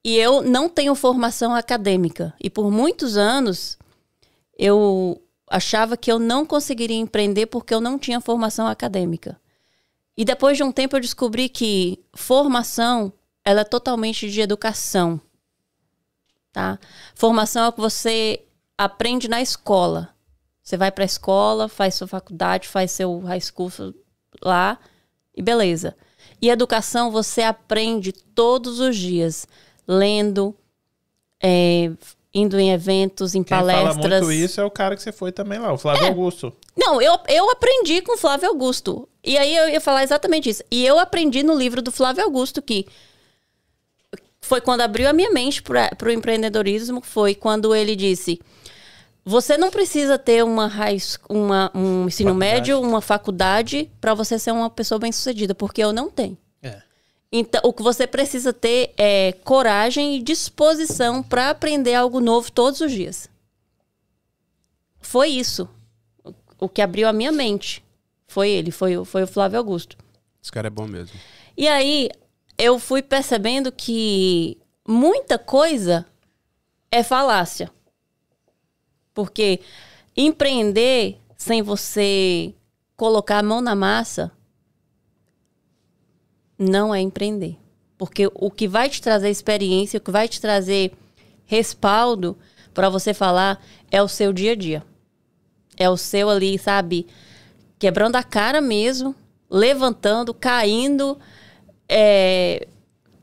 E 0.02 0.16
eu 0.16 0.42
não 0.42 0.68
tenho 0.68 0.96
formação 0.96 1.54
acadêmica. 1.54 2.34
E 2.40 2.50
por 2.50 2.72
muitos 2.72 3.16
anos 3.16 3.78
eu 4.58 5.22
achava 5.52 5.98
que 5.98 6.10
eu 6.10 6.18
não 6.18 6.46
conseguiria 6.46 6.96
empreender 6.96 7.44
porque 7.46 7.74
eu 7.74 7.80
não 7.80 7.98
tinha 7.98 8.22
formação 8.22 8.66
acadêmica. 8.66 9.38
E 10.16 10.24
depois 10.24 10.56
de 10.56 10.62
um 10.62 10.72
tempo 10.72 10.96
eu 10.96 11.00
descobri 11.00 11.48
que 11.50 12.02
formação 12.14 13.12
ela 13.44 13.60
é 13.60 13.64
totalmente 13.64 14.30
de 14.30 14.40
educação. 14.40 15.20
Tá? 16.50 16.78
Formação 17.14 17.64
é 17.64 17.68
o 17.68 17.72
que 17.72 17.80
você 17.80 18.42
aprende 18.78 19.28
na 19.28 19.42
escola. 19.42 20.14
Você 20.62 20.78
vai 20.78 20.90
para 20.90 21.04
a 21.04 21.06
escola, 21.06 21.68
faz 21.68 21.96
sua 21.96 22.06
faculdade, 22.06 22.66
faz 22.66 22.90
seu 22.92 23.20
high 23.20 23.40
school 23.40 23.70
lá 24.42 24.78
e 25.36 25.42
beleza. 25.42 25.94
E 26.40 26.48
educação 26.48 27.10
você 27.10 27.42
aprende 27.42 28.10
todos 28.10 28.80
os 28.80 28.96
dias, 28.96 29.46
lendo, 29.86 30.56
é, 31.42 31.92
indo 32.34 32.58
em 32.58 32.70
eventos, 32.72 33.34
em 33.34 33.42
Quem 33.42 33.56
palestras. 33.58 33.96
fala 33.96 34.08
muito 34.20 34.32
isso 34.32 34.60
é 34.60 34.64
o 34.64 34.70
cara 34.70 34.96
que 34.96 35.02
você 35.02 35.12
foi 35.12 35.30
também 35.32 35.58
lá, 35.58 35.72
o 35.72 35.78
Flávio 35.78 36.06
Augusto. 36.06 36.52
Não, 36.76 37.00
eu, 37.02 37.18
eu 37.28 37.50
aprendi 37.50 38.00
com 38.00 38.14
o 38.14 38.18
Flávio 38.18 38.48
Augusto. 38.48 39.06
E 39.22 39.36
aí 39.36 39.54
eu 39.54 39.68
ia 39.68 39.80
falar 39.80 40.02
exatamente 40.02 40.48
isso. 40.48 40.62
E 40.70 40.84
eu 40.86 40.98
aprendi 40.98 41.42
no 41.42 41.54
livro 41.54 41.82
do 41.82 41.92
Flávio 41.92 42.24
Augusto 42.24 42.62
que 42.62 42.86
foi 44.40 44.60
quando 44.60 44.80
abriu 44.80 45.08
a 45.08 45.12
minha 45.12 45.30
mente 45.30 45.62
para 45.62 45.90
o 46.04 46.10
empreendedorismo, 46.10 47.00
foi 47.02 47.34
quando 47.34 47.74
ele 47.74 47.94
disse: 47.94 48.40
você 49.24 49.56
não 49.56 49.70
precisa 49.70 50.18
ter 50.18 50.42
uma, 50.42 50.66
high 50.66 50.98
sc- 50.98 51.24
uma 51.30 51.70
um 51.74 52.06
ensino 52.06 52.30
Faculdade. 52.30 52.54
médio, 52.54 52.80
uma 52.80 53.00
faculdade 53.00 53.90
para 54.00 54.14
você 54.14 54.38
ser 54.38 54.50
uma 54.52 54.68
pessoa 54.70 54.98
bem-sucedida, 54.98 55.54
porque 55.54 55.82
eu 55.82 55.92
não 55.92 56.10
tenho. 56.10 56.36
Então, 57.34 57.62
o 57.64 57.72
que 57.72 57.82
você 57.82 58.06
precisa 58.06 58.52
ter 58.52 58.92
é 58.96 59.32
coragem 59.44 60.16
e 60.16 60.22
disposição 60.22 61.22
para 61.22 61.48
aprender 61.48 61.94
algo 61.94 62.20
novo 62.20 62.52
todos 62.52 62.80
os 62.82 62.92
dias. 62.92 63.26
Foi 65.00 65.28
isso. 65.30 65.68
O- 66.60 66.68
que 66.68 66.82
abriu 66.82 67.08
a 67.08 67.12
minha 67.12 67.32
mente. 67.32 67.82
Foi 68.28 68.50
ele, 68.50 68.70
foi, 68.70 69.02
foi 69.04 69.22
o 69.22 69.26
Flávio 69.26 69.58
Augusto. 69.58 69.96
Esse 70.42 70.52
cara 70.52 70.66
é 70.66 70.70
bom 70.70 70.86
mesmo. 70.86 71.18
E 71.56 71.66
aí, 71.66 72.10
eu 72.58 72.78
fui 72.78 73.02
percebendo 73.02 73.72
que 73.72 74.58
muita 74.86 75.38
coisa 75.38 76.06
é 76.90 77.02
falácia. 77.02 77.70
Porque 79.14 79.60
empreender 80.16 81.18
sem 81.36 81.62
você 81.62 82.54
colocar 82.96 83.38
a 83.38 83.42
mão 83.42 83.60
na 83.60 83.74
massa 83.74 84.30
não 86.62 86.94
é 86.94 87.00
empreender. 87.00 87.56
Porque 87.98 88.30
o 88.34 88.50
que 88.50 88.66
vai 88.66 88.88
te 88.88 89.00
trazer 89.00 89.30
experiência, 89.30 89.98
o 89.98 90.00
que 90.00 90.10
vai 90.10 90.26
te 90.28 90.40
trazer 90.40 90.92
respaldo 91.44 92.36
para 92.72 92.88
você 92.88 93.12
falar 93.12 93.62
é 93.90 94.02
o 94.02 94.08
seu 94.08 94.32
dia 94.32 94.52
a 94.52 94.56
dia. 94.56 94.82
É 95.76 95.88
o 95.88 95.96
seu 95.96 96.28
ali, 96.30 96.58
sabe? 96.58 97.06
Quebrando 97.78 98.16
a 98.16 98.22
cara 98.22 98.60
mesmo, 98.60 99.14
levantando, 99.50 100.32
caindo, 100.32 101.18
é, 101.88 102.66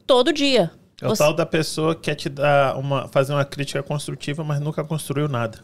todo 0.05 0.31
dia. 0.33 0.71
É 1.01 1.05
o 1.07 1.09
Você- 1.09 1.23
tal 1.23 1.33
da 1.33 1.45
pessoa 1.45 1.95
que 1.95 2.01
quer 2.01 2.15
te 2.15 2.29
dar 2.29 2.77
uma, 2.77 3.07
fazer 3.07 3.33
uma 3.33 3.45
crítica 3.45 3.81
construtiva, 3.81 4.43
mas 4.43 4.59
nunca 4.59 4.83
construiu 4.83 5.27
nada. 5.27 5.59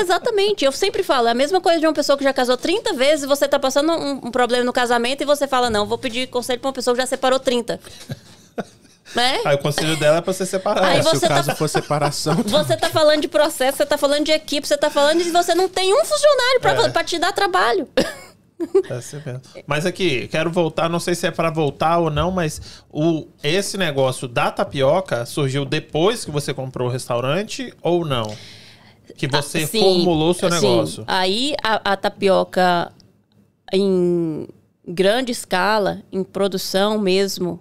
Exatamente. 0.00 0.64
Eu 0.64 0.72
sempre 0.72 1.02
falo, 1.02 1.28
é 1.28 1.30
a 1.30 1.34
mesma 1.34 1.60
coisa 1.60 1.80
de 1.80 1.86
uma 1.86 1.92
pessoa 1.92 2.16
que 2.16 2.24
já 2.24 2.32
casou 2.32 2.56
30 2.56 2.92
vezes 2.94 3.26
você 3.26 3.46
tá 3.48 3.58
passando 3.58 3.92
um, 3.92 4.10
um 4.26 4.30
problema 4.30 4.64
no 4.64 4.72
casamento 4.72 5.22
e 5.22 5.26
você 5.26 5.46
fala, 5.46 5.68
não, 5.70 5.86
vou 5.86 5.98
pedir 5.98 6.28
conselho 6.28 6.60
pra 6.60 6.68
uma 6.68 6.74
pessoa 6.74 6.94
que 6.94 7.00
já 7.02 7.06
separou 7.06 7.38
30. 7.40 7.80
né? 9.14 9.40
Aí 9.44 9.54
o 9.54 9.58
conselho 9.58 9.96
dela 9.96 10.18
é 10.18 10.20
pra 10.20 10.32
você 10.32 10.44
separar. 10.44 10.84
Aí 10.84 11.02
Se 11.02 11.08
você 11.08 11.26
o 11.26 11.28
caso 11.28 11.48
tá- 11.48 11.56
for 11.56 11.68
separação, 11.68 12.34
Você 12.46 12.76
tá 12.76 12.88
falando 12.90 13.22
de 13.22 13.28
processo, 13.28 13.78
você 13.78 13.86
tá 13.86 13.96
falando 13.96 14.24
de 14.24 14.32
equipe, 14.32 14.66
você 14.66 14.76
tá 14.76 14.90
falando 14.90 15.22
de 15.22 15.30
você 15.30 15.54
não 15.54 15.68
tem 15.68 15.92
um 15.94 16.04
funcionário 16.04 16.60
pra, 16.60 16.72
É. 16.72 16.88
pra 16.90 17.04
te 17.04 17.18
dar 17.18 17.32
trabalho. 17.32 17.88
É. 18.60 19.62
Mas 19.68 19.86
aqui, 19.86 20.26
quero 20.26 20.50
voltar, 20.50 20.88
não 20.88 20.98
sei 20.98 21.14
se 21.14 21.24
é 21.24 21.30
pra 21.30 21.48
voltar 21.48 21.98
ou 21.98 22.10
não, 22.10 22.32
mas 22.32 22.60
o, 22.90 23.28
esse 23.40 23.78
negócio 23.78 24.26
da 24.26 24.50
tapioca 24.50 25.24
surgiu 25.24 25.64
depois 25.64 26.24
que 26.24 26.30
você 26.32 26.52
comprou 26.52 26.88
o 26.88 26.90
restaurante 26.90 27.72
ou 27.80 28.04
não? 28.04 28.36
Que 29.18 29.26
você 29.26 29.58
Ah, 29.64 29.66
sim, 29.66 29.80
formulou 29.80 30.30
o 30.30 30.34
seu 30.34 30.48
negócio. 30.48 31.04
Aí 31.06 31.54
a, 31.62 31.92
a 31.92 31.96
tapioca 31.96 32.90
em 33.72 34.46
grande 34.86 35.32
escala, 35.32 36.02
em 36.10 36.22
produção 36.24 36.98
mesmo, 36.98 37.60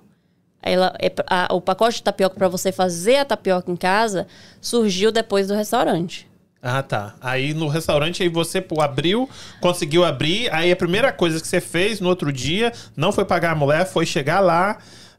ela, 0.62 0.94
é 1.02 1.12
a- 1.28 1.54
o 1.54 1.60
pacote 1.60 1.98
de 1.98 2.04
tapioca 2.04 2.36
para 2.36 2.48
você 2.48 2.72
fazer 2.72 3.18
a 3.18 3.26
tapioca 3.26 3.72
em 3.72 3.76
casa 3.76 4.28
surgiu 4.62 5.12
depois 5.12 5.48
do 5.48 5.54
restaurante. 5.56 6.28
Ah, 6.62 6.82
tá. 6.82 7.16
Aí 7.22 7.54
no 7.54 7.68
restaurante, 7.68 8.24
aí 8.24 8.30
você 8.30 8.60
pô, 8.60 8.82
abriu, 8.82 9.30
conseguiu 9.62 10.04
abrir. 10.04 10.52
Aí 10.54 10.72
a 10.72 10.76
primeira 10.76 11.12
coisa 11.12 11.40
que 11.40 11.48
você 11.48 11.62
fez 11.62 12.00
no 12.00 12.10
outro 12.10 12.32
dia 12.34 12.74
não 12.96 13.12
foi 13.12 13.26
pagar 13.26 13.52
a 13.52 13.56
mulher, 13.56 13.86
foi 13.86 14.06
chegar 14.06 14.40
lá 14.40 14.78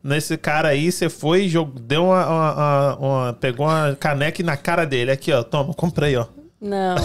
nesse 0.08 0.36
cara 0.36 0.68
aí, 0.68 0.90
você 0.90 1.08
foi 1.08 1.44
e 1.44 1.48
deu 1.80 2.06
uma, 2.06 2.26
uma- 2.26 2.96
uma- 2.96 3.32
Pegou 3.34 3.66
uma 3.66 3.94
caneca 3.98 4.42
na 4.42 4.56
cara 4.56 4.84
dele. 4.84 5.10
Aqui, 5.12 5.32
ó, 5.32 5.42
toma, 5.42 5.72
comprei, 5.74 6.16
ó. 6.16 6.26
Não. 6.60 6.96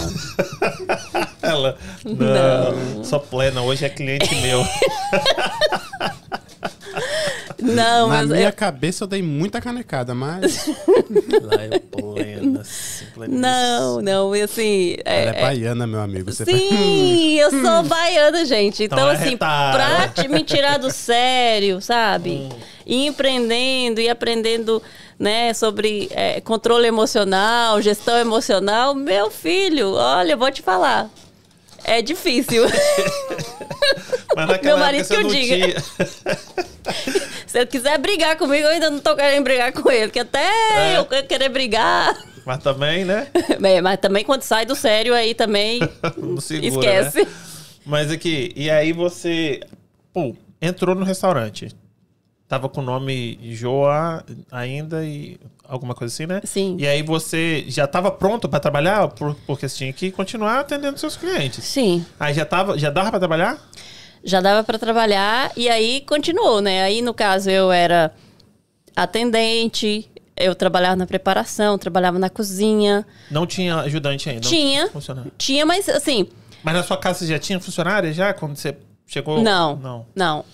Ela. 1.40 1.76
Não, 2.04 3.04
sou 3.04 3.20
plena, 3.20 3.62
hoje 3.62 3.84
é 3.84 3.88
cliente 3.88 4.34
meu. 4.42 4.64
Não, 7.60 8.08
na 8.08 8.14
mas 8.16 8.28
minha 8.30 8.48
eu- 8.48 8.52
cabeça 8.52 9.04
eu 9.04 9.08
dei 9.08 9.22
muita 9.22 9.60
canecada, 9.60 10.14
mas 10.14 10.66
Lá 11.42 11.62
é 11.62 11.78
plena. 11.78 12.62
Não, 13.28 14.00
não, 14.02 14.36
e 14.36 14.42
assim. 14.42 14.96
é- 15.04 15.22
Ela 15.26 15.36
é 15.36 15.42
baiana, 15.42 15.86
meu 15.86 16.00
amigo. 16.00 16.32
Você 16.32 16.44
tá- 16.44 16.50
Sim, 16.52 17.34
eu 17.38 17.50
sou 17.50 17.82
baiana, 17.88 18.44
gente. 18.44 18.84
Então, 18.84 18.98
Então 18.98 19.10
é 19.10 19.14
assim, 19.16 19.30
retada. 19.30 19.76
pra 19.76 20.08
te- 20.08 20.28
me 20.28 20.42
tirar 20.42 20.78
do 20.78 20.90
sério, 20.90 21.80
sabe? 21.80 22.48
E 22.86 23.06
empreendendo 23.06 24.00
e 24.00 24.08
aprendendo, 24.08 24.82
né, 25.18 25.54
sobre 25.54 26.08
é, 26.12 26.40
controle 26.40 26.86
emocional, 26.86 27.80
gestão 27.80 28.16
emocional, 28.18 28.94
meu 28.94 29.30
filho, 29.30 29.92
olha, 29.92 30.32
eu 30.32 30.38
vou 30.38 30.50
te 30.50 30.60
falar. 30.62 31.08
É 31.86 32.00
difícil. 32.00 32.64
Mas 34.36 34.60
Meu 34.62 34.76
marido 34.78 35.06
que 35.06 35.14
eu 35.14 35.22
diga. 35.28 35.54
tinha- 35.54 35.76
Se 37.54 37.58
ele 37.60 37.66
quiser 37.66 37.96
brigar 37.98 38.36
comigo, 38.36 38.64
eu 38.64 38.70
ainda 38.70 38.90
não 38.90 38.98
tô 38.98 39.14
querendo 39.14 39.44
brigar 39.44 39.72
com 39.72 39.88
ele, 39.88 40.10
que 40.10 40.18
até 40.18 40.44
É. 40.94 40.98
eu 40.98 41.04
querer 41.04 41.48
brigar. 41.50 42.12
Mas 42.44 42.60
também, 42.60 43.04
né? 43.04 43.28
Bem, 43.60 43.78
Mas 43.80 44.00
também 44.00 44.24
quando 44.24 44.42
sai 44.42 44.66
do 44.66 44.74
sério 44.74 45.14
aí 45.14 45.34
também 45.34 45.78
Não 46.18 46.40
segura, 46.40 46.66
esquece. 46.66 47.24
né? 47.24 47.30
Mas 47.86 48.10
aqui, 48.10 48.52
e 48.56 48.68
aí 48.68 48.92
você, 48.92 49.60
pô, 50.12 50.34
entrou 50.60 50.96
no 50.96 51.04
restaurante. 51.04 51.68
Tava 52.48 52.68
com 52.68 52.80
o 52.80 52.84
nome 52.84 53.38
Joa 53.52 54.24
ainda 54.50 55.04
e 55.04 55.38
alguma 55.62 55.94
coisa 55.94 56.12
assim, 56.12 56.26
né? 56.26 56.40
Sim. 56.42 56.76
E 56.80 56.88
aí 56.88 57.04
você 57.04 57.64
já 57.68 57.86
tava 57.86 58.10
pronto 58.10 58.48
pra 58.48 58.58
trabalhar? 58.58 59.06
Por- 59.10 59.36
Porque 59.46 59.68
você 59.68 59.76
tinha 59.76 59.92
que 59.92 60.10
continuar 60.10 60.58
atendendo 60.58 60.98
seus 60.98 61.16
clientes. 61.16 61.62
Sim. 61.64 62.04
Aí 62.18 62.34
já 62.34 62.44
tava, 62.44 62.76
já 62.76 62.90
dava 62.90 63.10
pra 63.10 63.20
trabalhar? 63.20 63.58
Já 64.24 64.40
dava 64.40 64.64
para 64.64 64.78
trabalhar 64.78 65.52
e 65.56 65.68
aí 65.68 66.00
continuou, 66.02 66.60
né? 66.60 66.82
Aí 66.82 67.02
no 67.02 67.12
caso 67.12 67.50
eu 67.50 67.70
era 67.70 68.12
atendente, 68.96 70.10
eu 70.36 70.54
trabalhava 70.54 70.96
na 70.96 71.06
preparação, 71.06 71.78
trabalhava 71.78 72.18
na 72.18 72.30
cozinha. 72.30 73.06
Não 73.30 73.46
tinha 73.46 73.76
ajudante 73.80 74.28
ainda? 74.30 74.48
Tinha. 74.48 74.88
funcionário. 74.88 75.32
Tinha, 75.36 75.64
mas 75.66 75.88
assim, 75.88 76.26
Mas 76.62 76.74
na 76.74 76.82
sua 76.82 76.96
casa 76.96 77.20
você 77.20 77.26
já 77.26 77.38
tinha 77.38 77.60
funcionária 77.60 78.12
já 78.12 78.32
quando 78.32 78.56
você 78.56 78.76
chegou? 79.06 79.42
não, 79.42 79.76
Não. 79.76 80.06
não. 80.14 80.44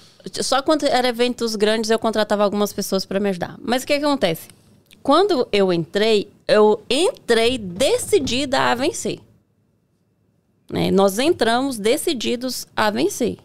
Só 0.43 0.61
quando 0.61 0.85
era 0.85 1.09
eventos 1.09 1.57
grandes 1.57 1.89
eu 1.91 1.99
contratava 1.99 2.45
algumas 2.45 2.73
pessoas 2.75 3.07
para 3.07 3.18
me 3.18 3.31
ajudar. 3.31 3.57
Mas 3.62 3.83
o 3.83 3.87
que, 3.87 3.99
que 3.99 4.05
acontece? 4.05 4.49
Quando 5.03 5.49
eu 5.51 5.73
entrei, 5.73 6.29
eu 6.47 6.83
entrei 6.91 7.57
decidida 7.57 8.61
a 8.71 8.75
vencer. 8.75 9.18
Né? 10.71 10.91
Nós 10.91 11.18
entramos 11.18 11.79
decididos 11.79 12.66
a 12.77 12.91
vencer. 12.91 13.39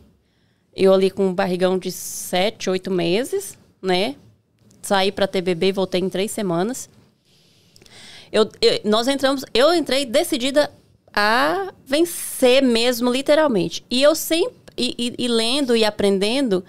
Eu 0.75 0.93
ali 0.93 1.09
com 1.09 1.27
um 1.27 1.33
barrigão 1.33 1.77
de 1.77 1.91
sete, 1.91 2.69
oito 2.69 2.91
meses, 2.91 3.57
né? 3.81 4.15
Saí 4.81 5.11
para 5.11 5.25
bebê 5.27 5.67
e 5.67 5.71
voltei 5.71 6.01
em 6.01 6.09
três 6.09 6.31
semanas. 6.31 6.89
Eu, 8.31 8.49
eu- 8.61 8.81
nós 8.83 9.07
entramos, 9.07 9.45
eu 9.53 9.73
entrei 9.73 10.05
decidida 10.05 10.71
a 11.13 11.71
vencer 11.85 12.61
mesmo, 12.61 13.09
literalmente. 13.09 13.85
E 13.89 14.01
eu 14.03 14.13
sempre, 14.13 14.53
e, 14.77 14.93
e- 14.97 15.15
e 15.25 15.27
lendo 15.29 15.75
e 15.75 15.85
aprendendo, 15.85 16.63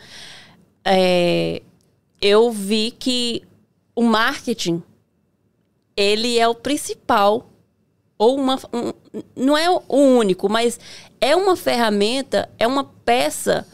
é, 0.84 1.60
eu 2.22 2.50
vi 2.52 2.92
que 2.92 3.42
o 3.94 4.02
marketing, 4.02 4.80
ele 5.96 6.38
é 6.38 6.46
o 6.46 6.54
principal, 6.54 7.50
ou 8.16 8.36
uma, 8.36 8.56
um- 8.72 8.92
não 9.34 9.58
é 9.58 9.68
o 9.68 9.82
único, 9.96 10.48
mas 10.48 10.78
é 11.20 11.34
uma 11.34 11.56
ferramenta, 11.56 12.48
é 12.58 12.66
uma 12.66 12.84
peça 12.84 13.66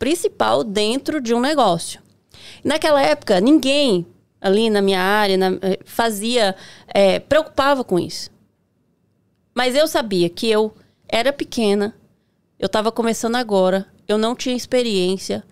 principal 0.00 0.64
dentro 0.64 1.20
de 1.20 1.32
um 1.34 1.40
negócio. 1.40 2.00
Naquela 2.64 3.00
época, 3.02 3.38
ninguém 3.40 4.04
ali 4.40 4.70
na 4.70 4.80
minha 4.80 5.00
área 5.00 5.36
na- 5.36 5.58
eh, 5.60 5.78
fazia, 5.84 6.56
eh, 6.92 7.18
preocupava 7.20 7.84
com 7.84 7.98
isso. 7.98 8.30
Mas 9.54 9.74
eu 9.76 9.86
sabia 9.86 10.28
que 10.30 10.48
eu 10.50 10.74
era 11.06 11.32
pequena, 11.32 11.94
eu 12.58 12.64
estava 12.66 12.90
começando 12.90 13.36
agora, 13.36 13.86
eu 14.08 14.16
não 14.16 14.34
tinha 14.34 14.56
experiência, 14.56 15.44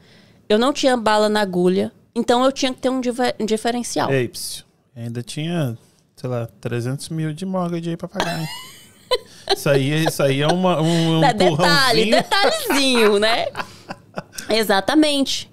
eu 0.48 0.58
não 0.58 0.72
tinha 0.72 0.96
bala 0.96 1.28
na 1.28 1.40
agulha, 1.42 1.92
então 2.14 2.42
eu 2.44 2.50
tinha 2.50 2.72
que 2.72 2.80
ter 2.80 2.88
um 2.88 3.00
diver- 3.02 3.36
um 3.38 3.44
diferencial. 3.44 4.10
Ei, 4.10 4.28
psiu, 4.28 4.64
ainda 4.96 5.22
tinha, 5.22 5.76
sei 6.16 6.30
lá, 6.30 6.48
300 6.58 7.10
mil 7.10 7.34
de 7.34 7.44
mortgage 7.44 7.90
aí 7.90 7.96
pra 7.98 8.08
pagar, 8.08 8.40
hein? 8.40 8.46
Isso 9.54 9.68
aí, 9.70 10.04
isso 10.04 10.22
aí 10.22 10.42
é 10.42 10.46
uma, 10.46 10.78
um, 10.80 11.18
um 11.18 11.20
detalhe, 11.34 12.10
detalhezinho, 12.10 13.18
né? 13.18 13.46
Exatamente. 14.48 15.50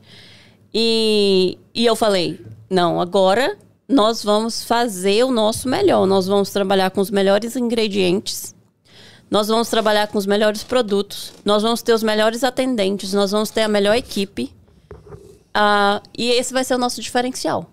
E, 0.74 1.58
e 1.74 1.86
eu 1.86 1.96
falei: 1.96 2.40
não, 2.70 3.00
agora 3.00 3.58
nós 3.88 4.24
vamos 4.24 4.64
fazer 4.64 5.24
o 5.24 5.32
nosso 5.32 5.68
melhor. 5.68 6.06
Nós 6.06 6.28
vamos 6.28 6.50
trabalhar 6.50 6.92
com 6.92 7.02
os 7.02 7.12
melhores 7.12 7.56
ingredientes. 7.56 8.56
Nós 9.30 9.48
vamos 9.48 9.70
trabalhar 9.70 10.08
com 10.08 10.18
os 10.18 10.26
melhores 10.26 10.64
produtos. 10.64 11.34
Nós 11.44 11.64
vamos 11.64 11.82
ter 11.82 11.94
os 11.94 12.04
melhores 12.04 12.44
atendentes. 12.44 13.14
Nós 13.14 13.32
vamos 13.32 13.50
ter 13.50 13.62
a 13.62 13.68
melhor 13.68 13.96
equipe. 13.96 14.54
Ah, 15.54 16.02
e 16.18 16.32
esse 16.32 16.54
vai 16.54 16.64
ser 16.64 16.76
o 16.76 16.78
nosso 16.78 17.02
diferencial. 17.02 17.70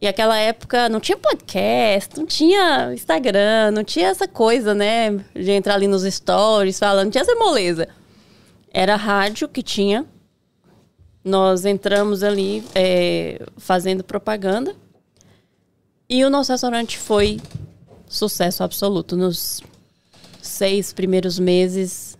E 0.00 0.06
aquela 0.06 0.36
época 0.36 0.88
não 0.88 1.00
tinha 1.00 1.16
podcast, 1.16 2.18
não 2.18 2.26
tinha 2.26 2.92
Instagram, 2.92 3.70
não 3.72 3.82
tinha 3.82 4.08
essa 4.08 4.28
coisa, 4.28 4.74
né? 4.74 5.12
De 5.34 5.50
entrar 5.52 5.74
ali 5.74 5.88
nos 5.88 6.02
stories 6.02 6.78
falando, 6.78 7.06
não 7.06 7.10
tinha 7.10 7.22
essa 7.22 7.34
moleza. 7.34 7.88
Era 8.72 8.96
rádio 8.96 9.48
que 9.48 9.62
tinha. 9.62 10.04
Nós 11.24 11.64
entramos 11.64 12.22
ali 12.22 12.62
é, 12.74 13.44
fazendo 13.56 14.04
propaganda. 14.04 14.74
E 16.08 16.24
o 16.24 16.30
nosso 16.30 16.52
restaurante 16.52 16.98
foi 16.98 17.40
sucesso 18.06 18.62
absoluto. 18.62 19.16
Nos 19.16 19.60
seis 20.40 20.92
primeiros 20.92 21.38
meses. 21.38 22.16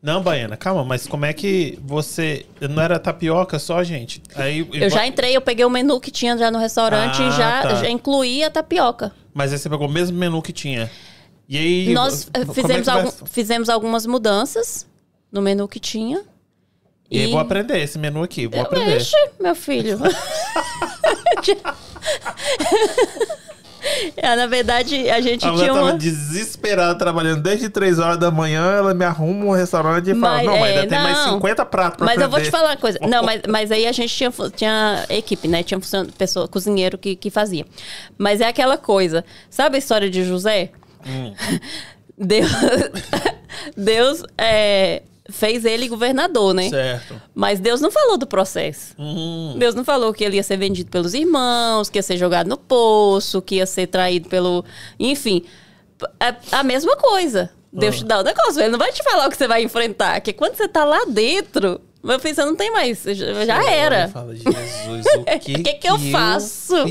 Não, 0.00 0.22
Baiana, 0.22 0.56
calma, 0.56 0.84
mas 0.84 1.06
como 1.06 1.26
é 1.26 1.32
que 1.32 1.78
você. 1.82 2.46
Não 2.70 2.80
era 2.82 2.98
tapioca 2.98 3.58
só, 3.58 3.82
gente? 3.82 4.22
Aí, 4.36 4.66
Eu 4.72 4.88
já 4.88 5.04
entrei, 5.06 5.36
eu 5.36 5.40
peguei 5.40 5.64
o 5.64 5.70
menu 5.70 6.00
que 6.00 6.10
tinha 6.10 6.38
já 6.38 6.50
no 6.50 6.58
restaurante 6.58 7.20
Ah, 7.20 7.28
e 7.28 7.32
já, 7.32 7.62
tá. 7.62 7.74
já 7.74 7.90
incluí 7.90 8.44
a 8.44 8.50
tapioca. 8.50 9.12
Mas 9.34 9.52
aí 9.52 9.58
você 9.58 9.68
pegou 9.68 9.88
o 9.88 9.90
mesmo 9.90 10.16
menu 10.16 10.40
que 10.40 10.52
tinha. 10.52 10.88
E 11.48 11.58
aí. 11.58 11.92
Nós 11.92 12.30
eh, 12.32 12.40
é 12.42 12.46
fizemos, 12.46 12.86
vai- 12.86 12.96
algum- 13.02 13.26
fizemos 13.26 13.68
algumas 13.68 14.06
mudanças 14.06 14.86
no 15.30 15.42
menu 15.42 15.68
que 15.68 15.80
tinha. 15.80 16.22
E 17.10 17.20
aí 17.20 17.30
vou 17.30 17.40
aprender 17.40 17.78
esse 17.82 17.98
menu 17.98 18.22
aqui, 18.22 18.46
vou 18.46 18.60
aprender. 18.60 18.98
Ixi, 18.98 19.16
meu 19.40 19.54
filho. 19.54 19.98
É, 24.16 24.34
na 24.36 24.46
verdade, 24.46 25.08
a 25.08 25.20
gente 25.20 25.46
A 25.46 25.52
tinha 25.52 25.68
tava 25.68 25.82
uma... 25.82 25.94
desesperada, 25.94 26.94
trabalhando 26.98 27.42
desde 27.42 27.68
3 27.68 27.98
horas 27.98 28.18
da 28.18 28.30
manhã, 28.30 28.72
ela 28.72 28.92
me 28.92 29.04
arruma 29.04 29.46
um 29.46 29.50
restaurante 29.52 30.10
e 30.10 30.14
fala, 30.14 30.36
Mas, 30.36 30.46
não, 30.46 30.58
mas 30.58 30.70
é, 30.70 30.78
ainda 30.80 30.88
tem 30.88 30.98
mais 30.98 31.18
não. 31.18 31.34
50 31.34 31.66
pratos 31.66 31.96
pra 31.96 32.06
Mas 32.06 32.20
eu 32.20 32.28
vou 32.28 32.40
te 32.40 32.48
aprender." 32.48 32.50
falar 32.50 32.70
uma 32.70 32.76
coisa. 32.76 32.98
Não, 33.08 33.22
mas, 33.22 33.42
mas 33.48 33.72
aí 33.72 33.86
a 33.86 33.92
gente 33.92 34.14
tinha, 34.14 34.32
tinha 34.54 35.06
equipe, 35.08 35.48
né? 35.48 35.62
Tinha 35.62 35.80
pessoa, 36.16 36.48
cozinheiro 36.48 36.98
que, 36.98 37.16
que 37.16 37.30
fazia. 37.30 37.64
Mas 38.16 38.40
é 38.40 38.48
aquela 38.48 38.76
coisa. 38.76 39.24
Sabe 39.48 39.76
a 39.76 39.78
história 39.78 40.10
de 40.10 40.24
José? 40.24 40.70
Hum. 41.06 41.32
Deus, 42.18 42.50
Deus 43.76 44.22
é, 44.36 45.02
fez 45.30 45.64
ele 45.64 45.88
governador, 45.88 46.54
né? 46.54 46.68
Certo. 46.70 47.20
Mas 47.34 47.60
Deus 47.60 47.80
não 47.80 47.90
falou 47.90 48.16
do 48.16 48.26
processo. 48.26 48.94
Hum. 48.98 49.54
Deus 49.58 49.74
não 49.74 49.84
falou 49.84 50.12
que 50.14 50.24
ele 50.24 50.36
ia 50.36 50.42
ser 50.42 50.56
vendido 50.56 50.90
pelos 50.90 51.12
irmãos, 51.14 51.90
que 51.90 51.98
ia 51.98 52.02
ser 52.02 52.16
jogado 52.16 52.48
no 52.48 52.56
poço, 52.56 53.42
que 53.42 53.56
ia 53.56 53.66
ser 53.66 53.86
traído 53.88 54.28
pelo. 54.28 54.64
Enfim, 54.98 55.44
é 56.20 56.34
a 56.52 56.62
mesma 56.62 56.96
coisa. 56.96 57.50
Deus 57.70 57.96
Ah. 57.96 57.98
te 57.98 58.04
dá 58.04 58.20
o 58.20 58.22
negócio, 58.22 58.60
ele 58.60 58.70
não 58.70 58.78
vai 58.78 58.90
te 58.92 59.02
falar 59.02 59.26
o 59.26 59.30
que 59.30 59.36
você 59.36 59.46
vai 59.46 59.62
enfrentar. 59.62 60.14
Porque 60.20 60.32
quando 60.32 60.56
você 60.56 60.66
tá 60.66 60.84
lá 60.86 61.04
dentro, 61.06 61.78
meu 62.02 62.18
filho, 62.18 62.34
você 62.34 62.44
não 62.46 62.56
tem 62.56 62.70
mais. 62.72 63.02
Já 63.02 63.44
já 63.44 63.70
era. 63.70 64.08
Fala, 64.08 64.34
Jesus, 64.34 65.06
o 65.14 65.24
que, 65.40 65.62
Que 65.62 65.74
que 65.74 65.88
eu 65.88 65.98
faço? 65.98 66.74
O 66.84 66.86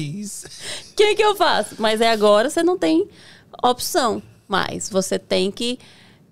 que, 0.96 1.16
que 1.16 1.24
eu 1.24 1.36
faço? 1.36 1.76
Mas 1.80 2.02
é 2.02 2.12
agora 2.12 2.50
você 2.52 2.62
não 2.62 2.78
tem 2.78 3.08
opção. 3.64 4.22
Mas 4.48 4.88
você 4.90 5.18
tem 5.18 5.50
que 5.52 5.80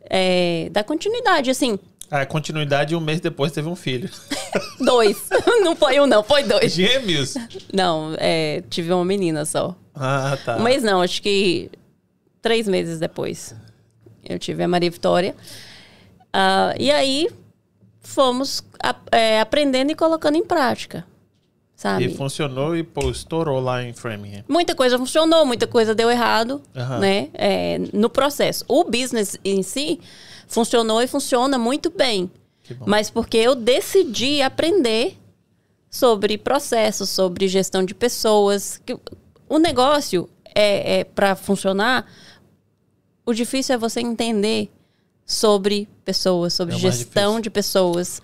é, 0.10 0.70
dar 0.72 0.84
continuidade. 0.84 1.50
Assim, 1.50 1.80
A 2.22 2.26
continuidade, 2.26 2.96
um 2.96 3.00
mês 3.00 3.20
depois 3.20 3.52
teve 3.52 3.68
um 3.68 3.76
filho. 3.76 4.10
dois. 4.80 5.18
não 5.64 5.76
foi 5.76 6.00
um, 6.00 6.06
não, 6.08 6.24
foi 6.24 6.44
dois. 6.44 6.74
Gêmeos? 6.74 7.34
Não, 7.74 8.14
é, 8.18 8.64
tive 8.70 8.92
uma 8.94 9.04
menina 9.06 9.44
só. 9.46 9.76
Ah, 9.94 10.38
tá. 10.44 10.58
Um 10.58 10.64
mês 10.64 10.84
não, 10.84 11.02
acho 11.02 11.22
que 11.22 11.70
três 12.42 12.68
meses 12.68 13.00
depois. 13.00 13.56
Eu 14.24 14.40
tive 14.40 14.64
a 14.64 14.68
Maria 14.68 14.90
Vitória. 14.92 15.36
Ah, 16.34 16.74
e 16.80 16.92
aí 16.92 17.28
fomos 18.02 18.64
a- 18.82 18.96
é, 19.12 19.40
aprendendo 19.40 19.92
e 19.92 19.96
colocando 19.96 20.36
em 20.36 20.44
prática. 20.46 21.06
Sabe? 21.76 22.06
E 22.06 22.16
funcionou 22.16 22.76
e, 22.76 22.84
pô, 22.84 23.12
estourou 23.12 23.60
lá 23.60 23.84
em 23.84 23.92
Framingham. 23.92 24.44
Muita 24.48 24.74
coisa 24.74 24.98
funcionou, 24.98 25.46
muita 25.46 25.68
coisa 25.68 25.94
deu 25.94 26.10
errado, 26.10 26.62
Aham. 26.74 27.00
né? 27.00 27.28
É, 27.34 27.78
no 27.92 28.10
processo. 28.10 28.64
O 28.68 28.86
business 28.86 29.38
em 29.44 29.62
si 29.62 30.00
funcionou 30.48 31.02
e 31.02 31.08
funciona 31.08 31.58
muito 31.58 31.90
bem. 31.90 32.30
Mas 32.86 33.10
porque 33.10 33.38
eu 33.38 33.56
decidi 33.56 34.42
aprender 34.42 35.18
sobre 35.90 36.38
processos, 36.38 37.10
sobre 37.10 37.48
gestão 37.48 37.84
de 37.84 37.94
pessoas. 37.94 38.82
Que 38.86 38.98
O 39.48 39.60
negócio 39.60 40.30
é, 40.54 41.00
é 41.00 41.04
para 41.04 41.36
funcionar, 41.36 42.06
o 43.26 43.34
difícil 43.34 43.76
é 43.76 43.78
você 43.78 44.02
entender 44.02 44.72
sobre 45.26 45.88
pessoas, 46.04 46.54
sobre 46.54 46.76
É 46.76 46.80
gestão 46.80 47.40
de 47.40 47.50
pessoas 47.50 48.22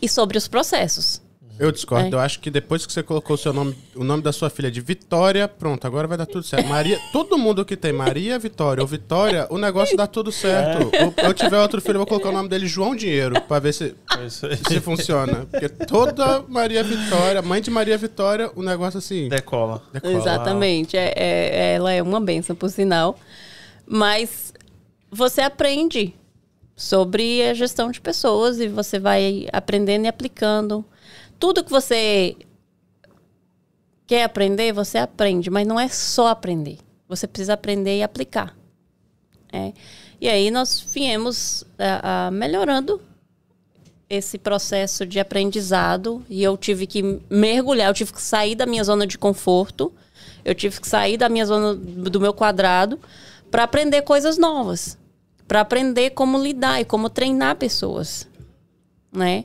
e 0.00 0.08
sobre 0.08 0.38
os 0.38 0.48
processos. 0.48 1.22
Eu 1.58 1.70
discordo. 1.70 2.06
É. 2.08 2.14
Eu 2.14 2.18
acho 2.20 2.40
que 2.40 2.50
depois 2.50 2.84
que 2.86 2.92
você 2.92 3.02
colocou 3.02 3.34
o 3.34 3.38
seu 3.38 3.52
nome, 3.52 3.76
o 3.94 4.02
nome 4.02 4.22
da 4.22 4.32
sua 4.32 4.50
filha 4.50 4.70
de 4.70 4.80
Vitória, 4.80 5.46
pronto, 5.46 5.86
agora 5.86 6.08
vai 6.08 6.16
dar 6.18 6.26
tudo 6.26 6.42
certo. 6.44 6.66
Maria, 6.66 6.98
todo 7.12 7.38
mundo 7.38 7.64
que 7.64 7.76
tem 7.76 7.92
Maria 7.92 8.38
Vitória 8.38 8.80
ou 8.82 8.86
Vitória, 8.86 9.46
o 9.50 9.58
negócio 9.58 9.96
dá 9.96 10.06
tudo 10.06 10.32
certo. 10.32 10.90
É. 10.94 11.26
Eu 11.26 11.32
tiver 11.34 11.58
outro 11.60 11.80
filho, 11.80 11.94
eu 11.94 11.98
vou 12.00 12.06
colocar 12.06 12.30
o 12.30 12.32
nome 12.32 12.48
dele 12.48 12.66
João 12.66 12.96
Dinheiro, 12.96 13.40
pra 13.42 13.58
ver 13.58 13.72
se, 13.74 13.94
É 14.18 14.28
se 14.28 14.80
funciona. 14.80 15.46
Porque 15.50 15.68
toda 15.68 16.42
Maria 16.48 16.82
Vitória, 16.82 17.40
mãe 17.42 17.60
de 17.60 17.70
Maria 17.70 17.96
Vitória, 17.98 18.50
o 18.56 18.62
negócio 18.62 18.98
assim. 18.98 19.28
Decola. 19.28 19.82
decola. 19.92 20.14
Exatamente. 20.14 20.96
É, 20.96 21.12
é- 21.16 21.74
ela 21.74 21.92
é 21.92 22.02
uma 22.02 22.20
benção, 22.20 22.56
por 22.56 22.70
sinal. 22.70 23.18
Mas 23.86 24.52
você 25.10 25.42
aprende 25.42 26.14
sobre 26.74 27.42
a 27.48 27.54
gestão 27.54 27.90
de 27.90 28.00
pessoas 28.00 28.58
e 28.58 28.66
você 28.68 28.98
vai 28.98 29.46
aprendendo 29.52 30.06
e 30.06 30.08
aplicando. 30.08 30.84
Tudo 31.42 31.64
que 31.64 31.72
você 31.72 32.36
quer 34.06 34.22
aprender, 34.22 34.72
você 34.72 34.96
aprende, 34.96 35.50
mas 35.50 35.66
não 35.66 35.80
é 35.80 35.88
só 35.88 36.28
aprender. 36.28 36.78
Você 37.08 37.26
precisa 37.26 37.54
aprender 37.54 37.98
e 37.98 38.02
aplicar. 38.04 38.56
É. 39.52 39.72
E 40.20 40.28
aí 40.28 40.52
nós 40.52 40.86
viemos 40.94 41.64
ah, 41.76 42.26
ah, 42.28 42.30
melhorando 42.30 43.02
esse 44.08 44.38
processo 44.38 45.04
de 45.04 45.18
aprendizado 45.18 46.24
e 46.30 46.44
eu 46.44 46.56
tive 46.56 46.86
que 46.86 47.20
mergulhar, 47.28 47.90
eu 47.90 47.94
tive 47.94 48.12
que 48.12 48.22
sair 48.22 48.54
da 48.54 48.64
minha 48.64 48.84
zona 48.84 49.04
de 49.04 49.18
conforto, 49.18 49.92
eu 50.44 50.54
tive 50.54 50.80
que 50.80 50.86
sair 50.86 51.16
da 51.16 51.28
minha 51.28 51.44
zona 51.44 51.74
do 51.74 52.20
meu 52.20 52.32
quadrado 52.32 53.00
para 53.50 53.64
aprender 53.64 54.02
coisas 54.02 54.38
novas, 54.38 54.96
para 55.48 55.62
aprender 55.62 56.10
como 56.10 56.38
lidar 56.38 56.80
e 56.80 56.84
como 56.84 57.10
treinar 57.10 57.56
pessoas, 57.56 58.28
né? 59.12 59.44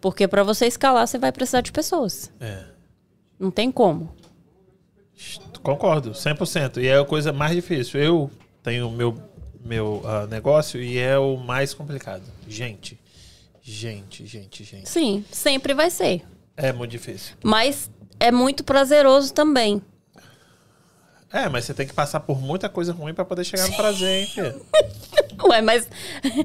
Porque 0.00 0.28
para 0.28 0.42
você 0.42 0.66
escalar 0.66 1.06
você 1.06 1.18
vai 1.18 1.32
precisar 1.32 1.60
de 1.60 1.72
pessoas. 1.72 2.30
É. 2.40 2.64
Não 3.38 3.50
tem 3.50 3.70
como. 3.70 4.12
Concordo, 5.62 6.12
100%. 6.12 6.78
E 6.82 6.86
é 6.86 6.98
a 6.98 7.04
coisa 7.04 7.32
mais 7.32 7.54
difícil. 7.54 8.00
Eu 8.00 8.30
tenho 8.62 8.90
meu, 8.90 9.16
meu 9.64 10.02
ah, 10.04 10.26
negócio 10.26 10.80
e 10.80 10.98
é 10.98 11.18
o 11.18 11.36
mais 11.36 11.74
complicado. 11.74 12.22
Gente, 12.48 12.98
gente, 13.60 14.24
gente, 14.26 14.64
gente. 14.64 14.88
Sim, 14.88 15.24
sempre 15.30 15.74
vai 15.74 15.90
ser, 15.90 16.22
É 16.56 16.72
muito 16.72 16.90
difícil. 16.92 17.36
mas 17.42 17.90
é 18.20 18.30
muito 18.32 18.64
prazeroso 18.64 19.32
também. 19.32 19.82
É, 21.30 21.48
mas 21.48 21.64
você 21.66 21.74
tem 21.74 21.86
que 21.86 21.92
passar 21.92 22.20
por 22.20 22.40
muita 22.40 22.68
coisa 22.68 22.92
ruim 22.92 23.12
pra 23.12 23.24
poder 23.24 23.44
chegar 23.44 23.68
no 23.68 23.76
prazer, 23.76 24.20
hein, 24.22 24.26
filho? 24.26 24.62
Ué, 25.48 25.60
mas 25.60 25.88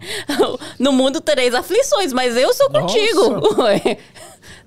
no 0.78 0.92
mundo 0.92 1.22
tereis 1.22 1.54
aflições, 1.54 2.12
mas 2.14 2.36
eu 2.36 2.54
sou 2.54 2.70
Nossa. 2.70 2.88
contigo. 2.88 3.62
Ué, 3.62 3.98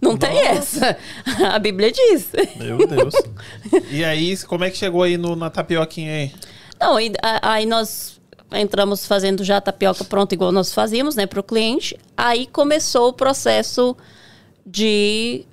não 0.00 0.16
tem 0.16 0.38
essa. 0.40 0.96
A 1.52 1.58
Bíblia 1.58 1.92
diz. 1.92 2.28
Meu 2.56 2.78
Deus. 2.86 3.14
E 3.90 4.04
aí, 4.04 4.36
como 4.44 4.64
é 4.64 4.70
que 4.70 4.76
chegou 4.78 5.02
aí 5.02 5.16
no, 5.18 5.36
na 5.36 5.50
tapioquinha 5.50 6.12
aí? 6.12 6.32
Não, 6.80 6.98
e, 6.98 7.12
a- 7.22 7.52
aí 7.52 7.66
nós 7.66 8.18
entramos 8.52 9.06
fazendo 9.06 9.44
já 9.44 9.58
a 9.58 9.60
tapioca 9.60 10.02
pronta, 10.04 10.34
igual 10.34 10.50
nós 10.50 10.72
fazíamos, 10.72 11.14
né, 11.14 11.26
para 11.26 11.40
o 11.40 11.42
cliente. 11.42 11.96
Aí 12.16 12.46
começou 12.46 13.08
o 13.08 13.12
processo 13.12 13.96
de 14.64 15.44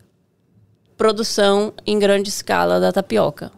produção 0.97 1.73
em 1.85 1.99
grande 1.99 2.29
escala 2.29 2.79
da 2.79 2.91
tapioca, 2.91 3.51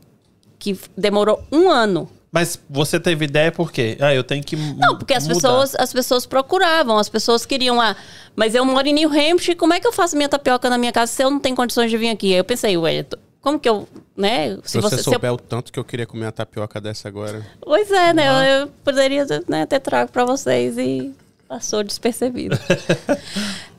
que 0.65 0.79
demorou 0.97 1.43
um 1.51 1.69
ano. 1.69 2.09
Mas 2.31 2.59
você 2.67 2.99
teve 2.99 3.25
ideia 3.25 3.51
por 3.51 3.71
quê? 3.71 3.97
Ah, 4.01 4.13
eu 4.13 4.23
tenho 4.23 4.43
que 4.43 4.55
Não, 4.55 4.97
porque 4.97 5.13
as 5.13 5.27
pessoas, 5.27 5.75
as 5.75 5.93
pessoas 5.93 6.25
procuravam, 6.25 6.97
as 6.97 7.07
pessoas 7.07 7.45
queriam, 7.45 7.79
ah, 7.79 7.95
mas 8.35 8.55
eu 8.55 8.65
moro 8.65 8.87
em 8.87 8.93
New 8.93 9.09
Hampshire, 9.09 9.55
como 9.55 9.73
é 9.73 9.79
que 9.79 9.87
eu 9.87 9.93
faço 9.93 10.17
minha 10.17 10.27
tapioca 10.27 10.67
na 10.69 10.77
minha 10.77 10.91
casa 10.91 11.11
se 11.11 11.23
eu 11.23 11.29
não 11.29 11.39
tenho 11.39 11.55
condições 11.55 11.91
de 11.91 11.97
vir 11.97 12.09
aqui? 12.09 12.33
Aí 12.33 12.39
eu 12.39 12.43
pensei, 12.43 12.75
ué, 12.75 13.05
como 13.41 13.59
que 13.59 13.69
eu, 13.69 13.87
né? 14.17 14.57
Se 14.63 14.81
você, 14.81 14.97
se 14.97 15.07
eu- 15.07 15.13
souber 15.13 15.31
o 15.31 15.37
tanto 15.37 15.71
que 15.71 15.79
eu 15.79 15.83
queria 15.83 16.07
comer 16.07 16.25
uma 16.25 16.31
tapioca 16.31 16.81
dessa 16.81 17.07
agora. 17.07 17.45
Pois 17.61 17.91
é, 17.91 18.11
né? 18.11 18.27
Eu, 18.27 18.61
eu 18.61 18.67
poderia 18.83 19.25
né, 19.47 19.67
ter 19.67 19.79
trago 19.79 20.11
pra 20.11 20.25
vocês 20.25 20.77
e 20.79 21.13
passou 21.47 21.83
despercebido. 21.83 22.57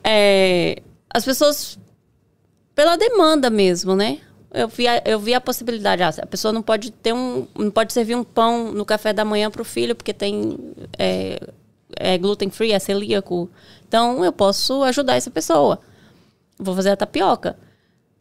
É, 0.09 0.81
as 1.13 1.25
pessoas, 1.25 1.77
pela 2.73 2.95
demanda 2.95 3.49
mesmo, 3.49 3.93
né? 3.93 4.19
Eu 4.53 4.67
vi, 4.67 4.87
a, 4.87 5.01
eu 5.05 5.19
vi 5.19 5.33
a 5.33 5.41
possibilidade, 5.41 6.01
ah, 6.01 6.13
a 6.21 6.25
pessoa 6.25 6.53
não 6.53 6.61
pode 6.61 6.89
ter 6.91 7.13
um, 7.13 7.45
não 7.57 7.69
pode 7.69 7.91
servir 7.91 8.15
um 8.15 8.23
pão 8.23 8.71
no 8.71 8.85
café 8.85 9.11
da 9.11 9.25
manhã 9.25 9.51
pro 9.51 9.65
filho 9.65 9.93
porque 9.95 10.13
tem 10.13 10.57
é, 10.97 11.39
é 11.95 12.17
gluten 12.17 12.49
free, 12.49 12.71
é 12.71 12.79
celíaco. 12.79 13.49
Então 13.87 14.23
eu 14.23 14.31
posso 14.31 14.83
ajudar 14.83 15.15
essa 15.15 15.29
pessoa. 15.29 15.79
Vou 16.57 16.73
fazer 16.73 16.91
a 16.91 16.95
tapioca. 16.95 17.57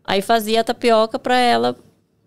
Aí 0.05 0.21
fazia 0.21 0.61
a 0.61 0.65
tapioca 0.65 1.19
para 1.19 1.39
ela 1.39 1.77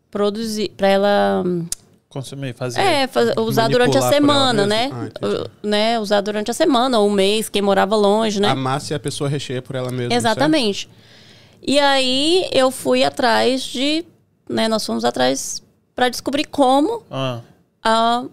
produzir, 0.09 0.69
para 0.75 0.87
ela 0.87 1.43
hum, 1.45 1.65
consumir, 2.09 2.53
fazer. 2.55 2.79
é, 2.81 3.07
faz- 3.07 3.33
usar 3.37 3.67
durante 3.69 3.97
a 3.97 4.01
semana, 4.01 4.65
né? 4.65 4.89
Ah, 4.91 5.49
né? 5.61 5.99
Usar 5.99 6.21
durante 6.21 6.49
a 6.49 6.53
semana, 6.53 6.99
ou 6.99 7.07
um 7.07 7.11
mês, 7.11 7.47
quem 7.47 7.61
morava 7.61 7.95
longe, 7.95 8.41
né? 8.41 8.49
A 8.49 8.55
massa 8.55 8.93
e 8.93 8.95
a 8.95 8.99
pessoa 8.99 9.29
recheia 9.29 9.61
por 9.61 9.75
ela 9.75 9.91
mesma. 9.91 10.13
Exatamente. 10.13 10.89
E 11.61 11.79
aí 11.79 12.47
eu 12.51 12.71
fui 12.71 13.03
atrás 13.03 13.61
de, 13.63 14.05
né? 14.49 14.67
Nós 14.67 14.85
fomos 14.85 15.03
atrás 15.05 15.61
para 15.95 16.09
descobrir 16.09 16.45
como 16.45 17.03
Ah, 17.11 17.41
ah, 17.83 18.25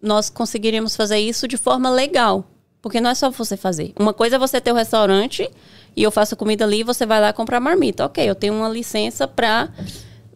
nós 0.00 0.30
conseguiríamos 0.30 0.94
fazer 0.96 1.18
isso 1.18 1.48
de 1.48 1.56
forma 1.56 1.90
legal. 1.90 2.44
Porque 2.80 3.00
não 3.00 3.10
é 3.10 3.14
só 3.14 3.28
você 3.30 3.56
fazer. 3.56 3.92
Uma 3.98 4.14
coisa 4.14 4.36
é 4.36 4.38
você 4.38 4.60
ter 4.60 4.70
o 4.70 4.74
restaurante 4.76 5.50
e 5.96 6.02
eu 6.02 6.10
faço 6.12 6.36
comida 6.36 6.64
ali 6.64 6.80
e 6.80 6.84
você 6.84 7.04
vai 7.04 7.20
lá 7.20 7.32
comprar 7.32 7.58
marmita. 7.58 8.04
Ok, 8.06 8.22
eu 8.24 8.36
tenho 8.36 8.54
uma 8.54 8.68
licença 8.68 9.26
para 9.26 9.68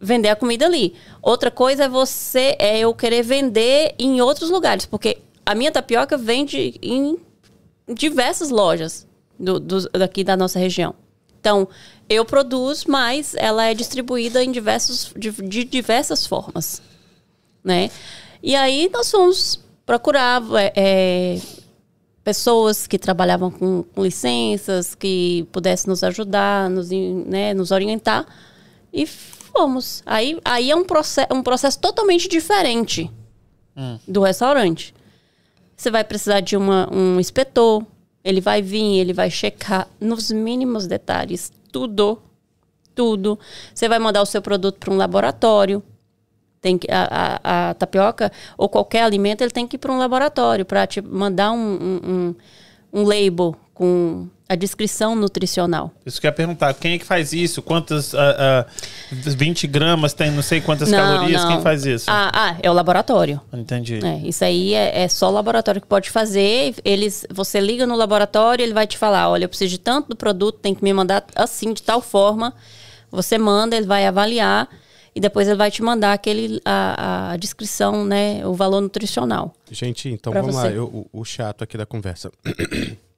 vender 0.00 0.28
a 0.28 0.34
comida 0.36 0.66
ali. 0.66 0.92
Outra 1.22 1.52
coisa 1.52 1.84
é 1.84 1.88
você 1.88 2.56
é 2.58 2.80
eu 2.80 2.92
querer 2.92 3.22
vender 3.22 3.94
em 3.96 4.20
outros 4.20 4.50
lugares, 4.50 4.84
porque 4.84 5.18
a 5.46 5.54
minha 5.54 5.70
tapioca 5.70 6.18
vende 6.18 6.74
em 6.82 7.16
diversas 7.88 8.50
lojas 8.50 9.06
do, 9.38 9.60
dos- 9.60 9.86
daqui 9.92 10.24
da 10.24 10.36
nossa 10.36 10.58
região. 10.58 10.94
Então, 11.40 11.68
eu 12.08 12.24
produzo, 12.24 12.84
mas 12.88 13.34
ela 13.36 13.64
é 13.66 13.74
distribuída 13.74 14.42
em 14.42 14.52
diversos, 14.52 15.12
de, 15.16 15.30
de 15.30 15.64
diversas 15.64 16.26
formas 16.26 16.82
né? 17.64 17.90
E 18.42 18.56
aí 18.56 18.90
nós 18.92 19.10
fomos 19.10 19.60
procurar 19.86 20.42
é, 20.58 20.72
é, 20.74 21.40
pessoas 22.24 22.86
que 22.86 22.98
trabalhavam 22.98 23.50
com, 23.50 23.82
com 23.82 24.02
licenças, 24.02 24.94
que 24.94 25.46
pudessem 25.52 25.88
nos 25.88 26.02
ajudar, 26.02 26.68
nos, 26.68 26.90
né, 26.90 27.54
nos 27.54 27.70
orientar. 27.70 28.26
E 28.92 29.06
fomos. 29.06 30.02
Aí, 30.04 30.38
aí 30.44 30.70
é 30.70 30.76
um, 30.76 30.84
proce 30.84 31.20
um 31.32 31.42
processo 31.42 31.78
totalmente 31.78 32.28
diferente 32.28 33.10
do 34.06 34.22
restaurante. 34.22 34.94
Você 35.74 35.90
vai 35.90 36.04
precisar 36.04 36.40
de 36.40 36.56
uma, 36.56 36.92
um 36.92 37.18
inspetor, 37.18 37.84
ele 38.22 38.40
vai 38.40 38.60
vir, 38.60 38.98
ele 38.98 39.12
vai 39.12 39.30
checar 39.30 39.88
nos 39.98 40.30
mínimos 40.30 40.86
detalhes 40.86 41.50
tudo, 41.72 42.22
tudo. 42.94 43.38
Você 43.74 43.88
vai 43.88 43.98
mandar 43.98 44.22
o 44.22 44.26
seu 44.26 44.42
produto 44.42 44.78
para 44.78 44.92
um 44.92 44.96
laboratório. 44.96 45.82
Tem 46.60 46.78
que, 46.78 46.86
a, 46.88 47.40
a, 47.42 47.70
a 47.70 47.74
tapioca 47.74 48.30
ou 48.56 48.68
qualquer 48.68 49.02
alimento 49.02 49.40
ele 49.42 49.50
tem 49.50 49.66
que 49.66 49.74
ir 49.74 49.78
para 49.78 49.90
um 49.90 49.98
laboratório 49.98 50.64
para 50.64 50.86
te 50.86 51.00
mandar 51.00 51.50
um, 51.50 51.56
um, 51.56 52.00
um, 52.04 52.34
um 53.00 53.02
label 53.02 53.56
com 53.74 54.28
a 54.48 54.54
descrição 54.54 55.16
nutricional. 55.16 55.90
isso 56.04 56.20
que 56.20 56.26
eu 56.26 56.28
ia 56.28 56.32
perguntar. 56.34 56.74
Quem 56.74 56.92
é 56.94 56.98
que 56.98 57.04
faz 57.06 57.32
isso? 57.32 57.62
Quantas. 57.62 58.14
ah, 58.14 58.66
ah, 58.66 58.66
20 59.10 59.66
gramas 59.66 60.12
tem 60.12 60.30
não 60.30 60.42
sei 60.42 60.60
quantas 60.60 60.90
calorias? 60.90 61.44
Quem 61.44 61.60
faz 61.62 61.86
isso? 61.86 62.06
Ah, 62.10 62.30
ah, 62.34 62.56
é 62.62 62.70
o 62.70 62.74
laboratório. 62.74 63.40
Entendi. 63.52 63.98
É, 64.04 64.18
isso 64.18 64.44
aí 64.44 64.74
é, 64.74 65.02
é 65.04 65.08
só 65.08 65.28
o 65.28 65.32
laboratório 65.32 65.80
que 65.80 65.86
pode 65.86 66.10
fazer. 66.10 66.74
Eles, 66.84 67.26
você 67.30 67.60
liga 67.60 67.86
no 67.86 67.96
laboratório, 67.96 68.62
ele 68.62 68.74
vai 68.74 68.86
te 68.86 68.98
falar, 68.98 69.30
olha, 69.30 69.44
eu 69.44 69.48
preciso 69.48 69.70
de 69.70 69.78
tanto 69.78 70.10
do 70.10 70.16
produto, 70.16 70.58
tem 70.58 70.74
que 70.74 70.84
me 70.84 70.92
mandar 70.92 71.24
assim, 71.34 71.72
de 71.72 71.82
tal 71.82 72.02
forma. 72.02 72.52
Você 73.10 73.38
manda, 73.38 73.74
ele 73.76 73.86
vai 73.86 74.06
avaliar 74.06 74.68
e 75.14 75.20
depois 75.20 75.46
ele 75.46 75.56
vai 75.56 75.70
te 75.70 75.82
mandar 75.82 76.12
aquele 76.12 76.60
a, 76.64 77.32
a 77.32 77.36
descrição, 77.36 78.04
né, 78.04 78.46
o 78.46 78.54
valor 78.54 78.80
nutricional. 78.80 79.54
Gente, 79.70 80.08
então 80.08 80.32
vamos 80.32 80.54
você. 80.54 80.68
lá. 80.68 80.70
eu- 80.70 81.06
o, 81.12 81.20
o 81.20 81.24
chato 81.24 81.62
aqui 81.64 81.76
da 81.78 81.86
conversa. 81.86 82.30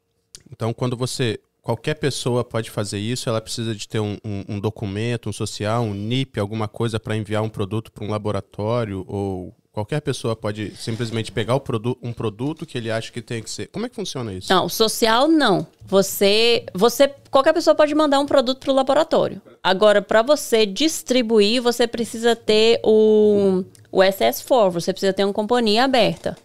então, 0.54 0.72
quando 0.72 0.96
você. 0.96 1.38
Qualquer 1.62 1.94
pessoa 1.94 2.44
pode 2.44 2.70
fazer 2.70 2.98
isso, 2.98 3.26
ela 3.26 3.40
precisa 3.40 3.74
de 3.74 3.88
ter 3.88 3.98
um, 3.98 4.18
um- 4.22 4.44
um 4.50 4.60
documento, 4.60 5.30
um 5.30 5.32
social, 5.32 5.82
um 5.82 5.94
NIP, 5.94 6.38
alguma 6.38 6.68
coisa 6.68 7.00
para 7.00 7.16
enviar 7.16 7.42
um 7.42 7.48
produto 7.48 7.90
para 7.90 8.04
um 8.04 8.10
laboratório, 8.10 9.02
ou 9.08 9.54
qualquer 9.72 10.02
pessoa 10.02 10.36
pode 10.36 10.76
simplesmente 10.76 11.32
pegar 11.32 11.58
produ 11.60 11.96
um 12.02 12.12
produto 12.12 12.66
que 12.66 12.76
ele 12.76 12.90
acha 12.90 13.10
que 13.10 13.22
tem 13.22 13.42
que 13.42 13.48
ser. 13.48 13.68
Como 13.68 13.86
é 13.86 13.88
que 13.88 13.94
funciona 13.94 14.30
isso? 14.34 14.52
Não, 14.52 14.68
social 14.68 15.26
não. 15.26 15.66
Você, 15.86 16.66
você, 16.74 17.08
qualquer 17.30 17.54
pessoa 17.54 17.74
pode 17.74 17.94
mandar 17.94 18.20
um 18.20 18.26
produto 18.26 18.58
para 18.60 18.70
o 18.70 18.74
laboratório. 18.74 19.40
Agora, 19.62 20.02
para 20.02 20.20
você 20.20 20.66
distribuir, 20.66 21.62
você 21.62 21.86
precisa 21.86 22.36
ter 22.36 22.78
o, 22.84 23.64
O 23.90 24.00
SS4, 24.00 24.70
você 24.70 24.92
precisa 24.92 25.14
ter 25.14 25.24
uma 25.24 25.32
companhia 25.32 25.84
aberta, 25.84 26.36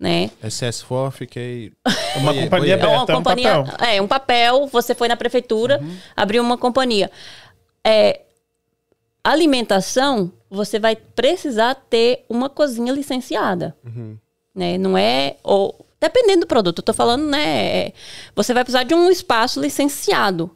né? 0.00 0.30
SS4, 0.42 1.10
fiquei. 1.12 1.72
Uma 2.16 2.32
Boiê, 2.32 2.44
companhia. 2.44 2.74
É 2.74 2.76
uma 2.78 2.86
aberta, 2.86 3.12
é 3.12 3.14
um 3.14 3.18
companhia, 3.18 3.62
papel. 3.64 3.86
é 3.88 4.02
um 4.02 4.08
papel. 4.08 4.66
Você 4.68 4.94
foi 4.94 5.06
na 5.08 5.16
prefeitura, 5.16 5.78
abriu 6.16 6.42
uma 6.42 6.56
companhia. 6.56 7.10
É, 7.84 8.22
alimentação, 9.22 10.32
você 10.50 10.78
vai 10.78 10.96
precisar 10.96 11.74
ter 11.74 12.24
uma 12.28 12.48
cozinha 12.48 12.92
licenciada, 12.92 13.76
né? 14.54 14.78
Não 14.78 14.96
é 14.96 15.36
ou 15.42 15.86
dependendo 16.00 16.40
do 16.40 16.46
produto. 16.46 16.78
Eu 16.78 16.84
tô 16.84 16.94
falando, 16.94 17.26
né? 17.26 17.86
é, 17.88 17.92
Você 18.34 18.54
vai 18.54 18.64
precisar 18.64 18.84
de 18.84 18.94
um 18.94 19.10
espaço 19.10 19.60
licenciado, 19.60 20.50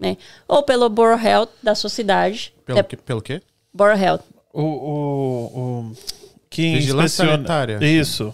né? 0.00 0.16
Ou 0.48 0.62
pelo 0.62 0.88
Borough 0.88 1.22
Health 1.22 1.50
da 1.62 1.74
sua 1.74 1.90
cidade. 1.90 2.54
Pelo, 2.64 2.78
É, 2.78 2.82
que, 2.82 2.96
pelo 2.96 3.20
quê? 3.20 3.42
Borough 3.74 3.98
Health. 4.00 4.22
O, 4.52 4.62
o, 4.62 5.60
o 5.90 5.92
que 6.48 6.76
Vigilância 6.76 7.22
inspeciona- 7.24 7.32
sanitária. 7.36 7.78
Isso. 7.84 8.32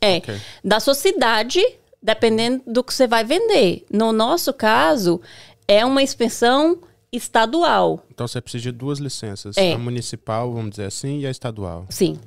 É, 0.00 0.16
Ok. 0.16 0.34
da 0.64 0.80
sua 0.80 0.94
cidade, 0.94 1.60
dependendo 2.02 2.62
do 2.66 2.82
que 2.82 2.92
você 2.94 3.06
vai 3.06 3.24
vender. 3.24 3.84
No 3.92 4.12
nosso 4.12 4.52
caso, 4.52 5.20
é 5.68 5.84
uma 5.84 6.02
inspeção 6.02 6.78
estadual. 7.12 8.04
Então 8.10 8.26
você 8.26 8.40
precisa 8.40 8.62
de 8.62 8.72
duas 8.72 8.98
licenças. 8.98 9.56
É. 9.56 9.72
A 9.72 9.78
municipal, 9.78 10.52
vamos 10.52 10.70
dizer 10.70 10.86
assim, 10.86 11.20
e 11.20 11.26
a 11.26 11.30
estadual. 11.30 11.86
Sim. 11.90 12.18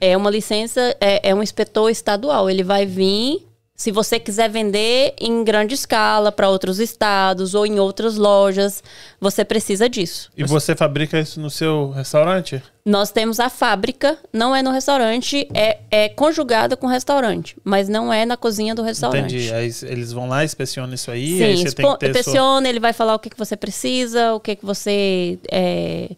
É 0.00 0.16
uma 0.16 0.30
licença, 0.30 0.96
é, 1.00 1.28
é 1.30 1.34
um 1.34 1.42
inspetor 1.42 1.90
estadual. 1.90 2.48
Ele 2.50 2.62
vai 2.62 2.86
vir, 2.86 3.46
se 3.80 3.90
você 3.90 4.20
quiser 4.20 4.50
vender 4.50 5.14
em 5.18 5.42
grande 5.42 5.74
escala 5.74 6.30
para 6.30 6.50
outros 6.50 6.78
estados 6.78 7.54
ou 7.54 7.64
em 7.64 7.80
outras 7.80 8.16
lojas, 8.16 8.84
você 9.18 9.42
precisa 9.42 9.88
disso. 9.88 10.30
E 10.36 10.44
você 10.44 10.76
fabrica 10.76 11.18
isso 11.18 11.40
no 11.40 11.48
seu 11.48 11.88
restaurante? 11.88 12.62
Nós 12.84 13.10
temos 13.10 13.40
a 13.40 13.48
fábrica, 13.48 14.18
não 14.30 14.54
é 14.54 14.62
no 14.62 14.70
restaurante, 14.70 15.48
é, 15.54 15.78
é 15.90 16.10
conjugada 16.10 16.76
com 16.76 16.86
o 16.86 16.90
restaurante, 16.90 17.56
mas 17.64 17.88
não 17.88 18.12
é 18.12 18.26
na 18.26 18.36
cozinha 18.36 18.74
do 18.74 18.82
restaurante. 18.82 19.34
Entendi. 19.34 19.54
Aí 19.54 19.72
eles 19.84 20.12
vão 20.12 20.28
lá, 20.28 20.44
inspecionam 20.44 20.92
isso 20.92 21.10
aí, 21.10 21.42
aí 21.42 21.56
Sim, 21.56 21.64
você 21.64 21.74
tem 21.74 21.90
que 21.90 21.98
ter 22.00 22.12
sua... 22.12 22.20
inspeciona, 22.20 22.68
ele 22.68 22.80
vai 22.80 22.92
falar 22.92 23.14
o 23.14 23.18
que, 23.18 23.30
que 23.30 23.38
você 23.38 23.56
precisa, 23.56 24.34
o 24.34 24.40
que, 24.40 24.56
que 24.56 24.66
você. 24.66 25.38
é, 25.50 26.10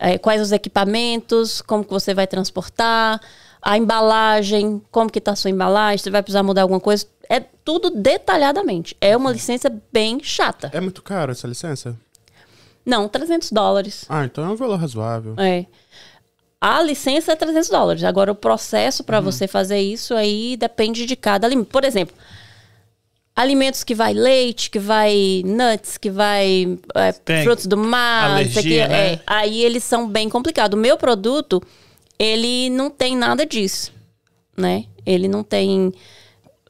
é, 0.00 0.16
quais 0.16 0.40
os 0.40 0.52
equipamentos, 0.52 1.60
como 1.60 1.84
que 1.84 1.90
você 1.90 2.14
vai 2.14 2.26
transportar, 2.26 3.20
a 3.64 3.78
embalagem, 3.78 4.82
como 4.90 5.10
que 5.10 5.20
tá 5.20 5.32
a 5.32 5.36
sua 5.36 5.50
embalagem, 5.50 5.98
você 5.98 6.10
vai 6.10 6.22
precisar 6.22 6.42
mudar 6.42 6.62
alguma 6.62 6.78
coisa. 6.80 7.06
É 7.30 7.40
tudo 7.40 7.88
detalhadamente. 7.88 8.94
É 9.00 9.16
uma 9.16 9.32
licença 9.32 9.74
bem 9.90 10.20
chata. 10.22 10.70
É 10.74 10.80
muito 10.80 11.02
caro 11.02 11.32
essa 11.32 11.48
licença? 11.48 11.96
Não, 12.84 13.08
300 13.08 13.50
dólares. 13.50 14.04
Ah, 14.06 14.26
então 14.26 14.44
é 14.44 14.48
um 14.48 14.56
valor 14.56 14.78
razoável. 14.78 15.34
É. 15.38 15.64
A 16.60 16.82
licença 16.82 17.32
é 17.32 17.36
300 17.36 17.70
dólares. 17.70 18.04
Agora, 18.04 18.30
o 18.30 18.34
processo 18.34 19.02
Uhum. 19.02 19.06
para 19.06 19.20
você 19.20 19.48
fazer 19.48 19.80
isso 19.80 20.14
aí 20.14 20.56
depende 20.58 21.06
de 21.06 21.16
cada 21.16 21.46
alimento. 21.46 21.68
Por 21.68 21.84
exemplo, 21.84 22.14
alimentos 23.34 23.82
que 23.82 23.94
vai 23.94 24.12
leite, 24.12 24.70
que 24.70 24.78
vai 24.78 25.42
nuts, 25.46 25.96
que 25.96 26.10
vai 26.10 26.78
é, 26.94 27.42
frutos 27.42 27.66
do 27.66 27.78
mar, 27.78 28.42
isso 28.44 28.58
aqui, 28.58 28.80
alergia, 28.80 28.88
né? 28.88 29.12
é, 29.14 29.20
aí 29.26 29.62
eles 29.62 29.82
são 29.84 30.06
bem 30.06 30.28
complicados. 30.28 30.78
O 30.78 30.80
meu 30.80 30.98
produto, 30.98 31.62
ele 32.18 32.70
não 32.70 32.90
tem 32.90 33.16
nada 33.16 33.44
disso, 33.44 33.92
né? 34.56 34.86
Ele 35.04 35.28
não 35.28 35.42
tem 35.42 35.92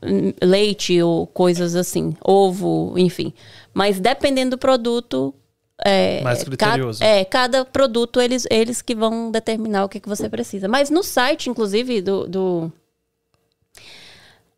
hum, 0.03 0.33
leite 0.43 1.01
ou 1.03 1.27
coisas 1.27 1.77
assim, 1.77 2.17
ovo, 2.25 2.95
enfim. 2.99 3.33
Mas 3.73 4.01
dependendo 4.01 4.53
do 4.53 4.59
produto, 4.59 5.35
é, 5.85 6.23
Mais 6.23 6.43
criterioso. 6.43 7.03
é, 7.03 7.25
cada 7.25 7.65
produto 7.65 8.21
eles, 8.21 8.47
eles 8.51 8.81
que 8.81 8.95
vão 8.95 9.31
determinar 9.31 9.85
o 9.85 9.89
que, 9.89 10.01
que 10.01 10.09
você 10.09 10.29
precisa. 10.29 10.69
Mas 10.69 10.91
no 10.91 11.03
site, 11.03 11.51
inclusive, 11.51 12.01
do, 12.01 12.27
do, 12.29 12.73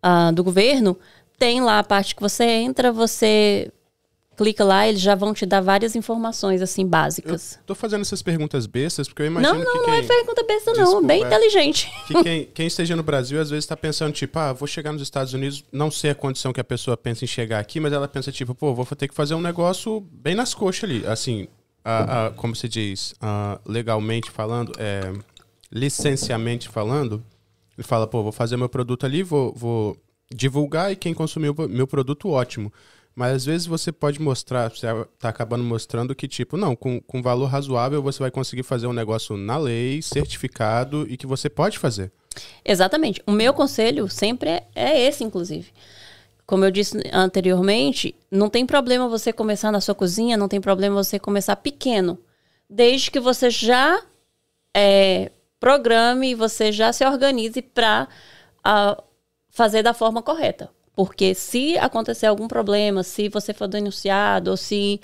ah, 0.03 0.31
do 0.31 0.45
governo, 0.45 0.97
tem 1.39 1.61
lá 1.61 1.79
a 1.79 1.85
parte 1.85 2.15
que 2.15 2.23
você 2.23 2.45
entra, 2.45 2.93
você 2.93 3.71
clica 4.37 4.65
lá, 4.65 4.87
eles 4.87 5.01
já 5.01 5.15
vão 5.15 5.33
te 5.33 5.47
dar 5.47 5.61
várias 5.61 5.97
informações, 5.97 6.61
assim, 6.61 6.83
Eu 6.83 6.89
básicas. 6.89 7.59
tô 7.65 7.75
fazendo 7.75 8.03
essas 8.03 8.21
perguntas 8.23 8.67
bestas 8.67 9.09
porque 9.09 9.23
eu 9.23 9.27
imagino 9.27 9.55
Não, 9.55 9.61
que 9.61 9.65
não, 9.79 9.87
não 9.87 9.95
é 9.95 10.03
pergunta 10.03 10.45
besta, 10.47 10.73
não. 10.73 10.85
Desculpa, 10.85 11.07
bem 11.07 11.23
é. 11.23 11.27
inteligente. 11.27 11.91
que 12.07 12.23
quem, 12.23 12.45
quem 12.47 12.67
esteja 12.67 12.95
no 12.95 13.03
Brasil 13.03 13.41
às 13.41 13.49
vezes 13.51 13.65
está 13.65 13.77
pensando, 13.77 14.13
tipo, 14.13 14.39
ah, 14.39 14.53
vou 14.53 14.69
chegar 14.69 14.93
nos 14.93 15.03
Estados 15.03 15.33
Unidos, 15.33 15.65
não 15.73 15.91
sei 15.91 16.11
a 16.11 16.15
condição 16.15 16.53
que 16.53 16.61
a 16.61 16.65
pessoa 16.65 16.97
pensa 16.97 17.25
em 17.25 17.29
chegar 17.29 17.59
aqui, 17.59 17.81
mas 17.81 17.93
ela 17.93 18.07
pensa, 18.07 18.31
tipo, 18.31 18.55
pô, 18.55 18.75
vou 18.75 18.85
ter 18.87 19.09
que 19.09 19.15
fazer 19.15 19.35
um 19.35 19.41
negócio 19.41 20.01
bem 20.13 20.35
nas 20.35 20.53
coxas 20.55 20.85
ali. 20.85 21.07
Assim, 21.07 21.49
a- 21.85 22.27
a- 22.27 22.31
como 22.33 22.55
se 22.55 22.69
diz, 22.69 23.15
ah, 23.21 23.59
legalmente 23.67 24.31
falando, 24.31 24.73
é, 24.79 25.13
licenciamente 25.71 26.69
falando, 26.69 27.23
ele 27.77 27.87
fala, 27.87 28.07
pô, 28.07 28.23
vou 28.23 28.33
fazer 28.33 28.57
meu 28.57 28.69
produto 28.69 29.05
ali, 29.05 29.23
vou, 29.23 29.53
vou 29.55 29.97
divulgar 30.35 30.91
e 30.91 30.97
quem 30.97 31.13
consumir 31.15 31.51
o 31.51 31.69
meu 31.69 31.87
produto, 31.87 32.29
ótimo. 32.31 32.73
Mas 33.17 33.33
às 33.33 33.45
vezes 33.47 33.67
você 33.67 33.91
pode 33.91 34.21
mostrar, 34.21 34.71
você 34.71 34.87
tá 35.19 35.31
acabando 35.31 35.65
mostrando 35.65 36.15
que, 36.15 36.29
tipo, 36.29 36.59
não, 36.59 36.77
com, 36.77 37.01
com 37.01 37.23
valor 37.23 37.47
razoável 37.47 38.03
você 38.03 38.19
vai 38.19 38.31
conseguir 38.31 38.63
fazer 38.63 38.87
um 38.87 38.93
negócio 38.93 39.39
na 39.39 39.57
lei, 39.57 40.03
certificado 40.03 41.07
e 41.09 41.17
que 41.17 41.27
você 41.27 41.49
pode 41.49 41.79
fazer. 41.79 42.13
Exatamente. 42.63 43.23
O 43.27 43.33
meu 43.33 43.55
conselho 43.55 44.07
sempre 44.11 44.51
é, 44.51 44.67
é 44.75 45.01
esse, 45.09 45.25
inclusive. 45.25 45.73
Como 46.45 46.63
eu 46.63 46.71
disse 46.71 46.99
anteriormente, 47.11 48.15
não 48.31 48.51
tem 48.51 48.67
problema 48.67 49.09
você 49.09 49.33
começar 49.33 49.73
na 49.73 49.81
sua 49.81 49.95
cozinha, 49.95 50.37
não 50.37 50.47
tem 50.47 50.61
problema 50.61 51.03
você 51.03 51.19
começar 51.19 51.57
pequeno. 51.57 52.19
Desde 52.69 53.11
que 53.11 53.19
você 53.19 53.49
já 53.49 53.99
é, 54.77 55.33
programe, 55.59 56.35
você 56.35 56.71
já 56.71 56.93
se 56.93 57.03
organize 57.03 57.63
para 57.63 58.09
fazer 59.49 59.83
da 59.83 59.95
forma 59.95 60.23
correta. 60.23 60.76
Porque 60.97 61.35
se 61.35 61.77
acontecer 61.77 62.25
algum 62.27 62.49
problema, 62.49 63.03
se 63.03 63.29
você 63.29 63.53
for 63.53 63.69
denunciado, 63.69 64.51
ou 64.51 64.57
se 64.57 64.99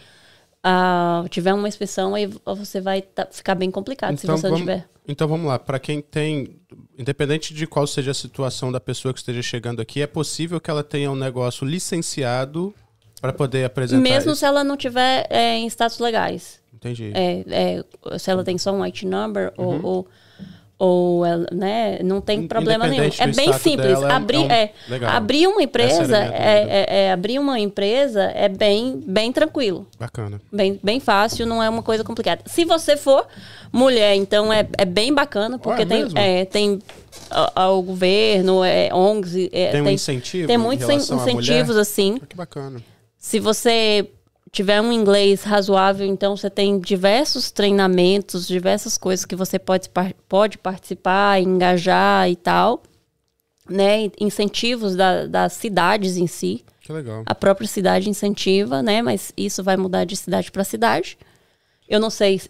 ah, 0.62 1.22
tiver 1.28 1.52
uma 1.52 1.68
inspeção, 1.68 2.14
aí 2.14 2.30
você 2.44 2.80
vai 2.80 3.02
tá- 3.02 3.28
ficar 3.30 3.54
bem 3.54 3.70
complicado 3.70 4.16
se 4.16 4.26
você 4.26 4.48
não 4.48 4.56
vamos, 4.56 4.60
tiver. 4.60 4.88
então 5.06 5.28
vamos 5.28 5.46
lá, 5.46 5.58
para 5.58 5.78
quem 5.78 6.00
tem, 6.00 6.56
independente 6.98 7.52
de 7.52 7.66
qual 7.66 7.86
seja 7.86 8.12
a 8.12 8.14
situação 8.14 8.72
da 8.72 8.80
pessoa 8.80 9.12
que 9.12 9.20
esteja 9.20 9.42
chegando 9.42 9.82
aqui, 9.82 10.00
é 10.00 10.06
possível 10.06 10.58
que 10.58 10.70
ela 10.70 10.82
tenha 10.82 11.10
um 11.10 11.16
negócio 11.16 11.66
licenciado 11.66 12.74
para 13.20 13.32
poder 13.32 13.64
apresentar 13.64 14.02
Mesmo 14.02 14.32
isso? 14.32 14.40
se 14.40 14.46
ela 14.46 14.64
não 14.64 14.76
tiver 14.76 15.26
é, 15.28 15.56
em 15.56 15.66
status 15.66 15.98
legais. 15.98 16.60
Entendi. 16.72 17.12
É, 17.14 17.44
é, 18.10 18.18
se 18.18 18.30
ela 18.30 18.42
tem 18.42 18.56
só 18.56 18.72
um 18.72 18.82
IT 18.82 19.06
number 19.06 19.52
ou, 19.56 19.84
ou, 19.84 20.08
ou 20.84 21.22
né, 21.52 22.00
não 22.02 22.20
tem 22.20 22.48
problema 22.48 22.88
nenhum. 22.88 23.04
É 23.04 23.26
bem 23.28 23.52
simples. 23.52 24.00
dela, 24.00 24.10
é 24.10 24.14
abrir, 24.16 24.36
é 24.38 24.40
um- 24.40 24.50
é, 24.50 24.72
abrir 25.06 25.46
uma 25.46 25.62
empresa, 25.62 26.02
Essa 26.02 26.16
era 26.16 26.26
a 26.26 26.28
minha 26.30 26.42
é, 26.42 26.86
é- 26.88 27.04
é 27.04 27.12
abrir 27.12 27.38
uma 27.38 27.60
empresa 27.60 28.22
é 28.34 28.48
bem, 28.48 29.00
bem 29.06 29.30
tranquilo. 29.32 29.86
Bacana. 29.96 30.40
Bem, 30.52 30.80
bem 30.82 30.98
fácil, 30.98 31.46
não 31.46 31.62
é 31.62 31.68
uma 31.70 31.84
coisa 31.84 32.02
complicada. 32.02 32.42
Se 32.46 32.64
você 32.64 32.96
for 32.96 33.28
mulher, 33.72 34.16
então 34.16 34.52
é, 34.52 34.66
é 34.76 34.84
bem 34.84 35.14
bacana, 35.14 35.56
porque 35.56 35.82
é 35.82 35.86
tem, 35.86 36.08
é, 36.16 36.44
tem 36.46 36.78
a- 37.30 37.62
a- 37.62 37.70
o 37.70 37.80
governo, 37.80 38.64
é, 38.64 38.92
ONGs. 38.92 39.48
é, 39.52 39.70
Tem 39.70 39.82
um 39.82 39.88
incentivo 39.88 40.48
Tem 40.48 40.56
em 40.56 40.58
muitos 40.58 40.88
incentivos, 40.88 41.76
assim. 41.76 42.18
Ah, 42.20 42.26
Que 42.26 42.34
bacana. 42.36 42.80
Se 43.16 43.38
você 43.38 44.10
tiver 44.52 44.80
um 44.82 44.92
inglês 44.92 45.42
razoável, 45.42 46.06
então 46.06 46.36
você 46.36 46.50
tem 46.50 46.78
diversos 46.78 47.50
treinamentos, 47.50 48.46
diversas 48.46 48.98
coisas 48.98 49.24
que 49.24 49.34
você 49.34 49.58
pode, 49.58 49.88
pode 50.28 50.58
participar, 50.58 51.40
engajar 51.40 52.28
e 52.30 52.36
tal, 52.36 52.82
né? 53.68 54.10
Incentivos 54.20 54.94
da- 54.94 55.26
das 55.26 55.54
cidades 55.54 56.18
em 56.18 56.26
si. 56.26 56.62
Que 56.82 56.92
legal. 56.92 57.22
A 57.24 57.34
própria 57.34 57.66
cidade 57.66 58.10
incentiva, 58.10 58.82
né? 58.82 59.00
Mas 59.00 59.32
isso 59.36 59.62
vai 59.64 59.76
mudar 59.76 60.04
de 60.04 60.16
cidade 60.16 60.50
para 60.52 60.64
cidade. 60.64 61.16
Eu 61.88 61.98
não 61.98 62.10
sei 62.10 62.40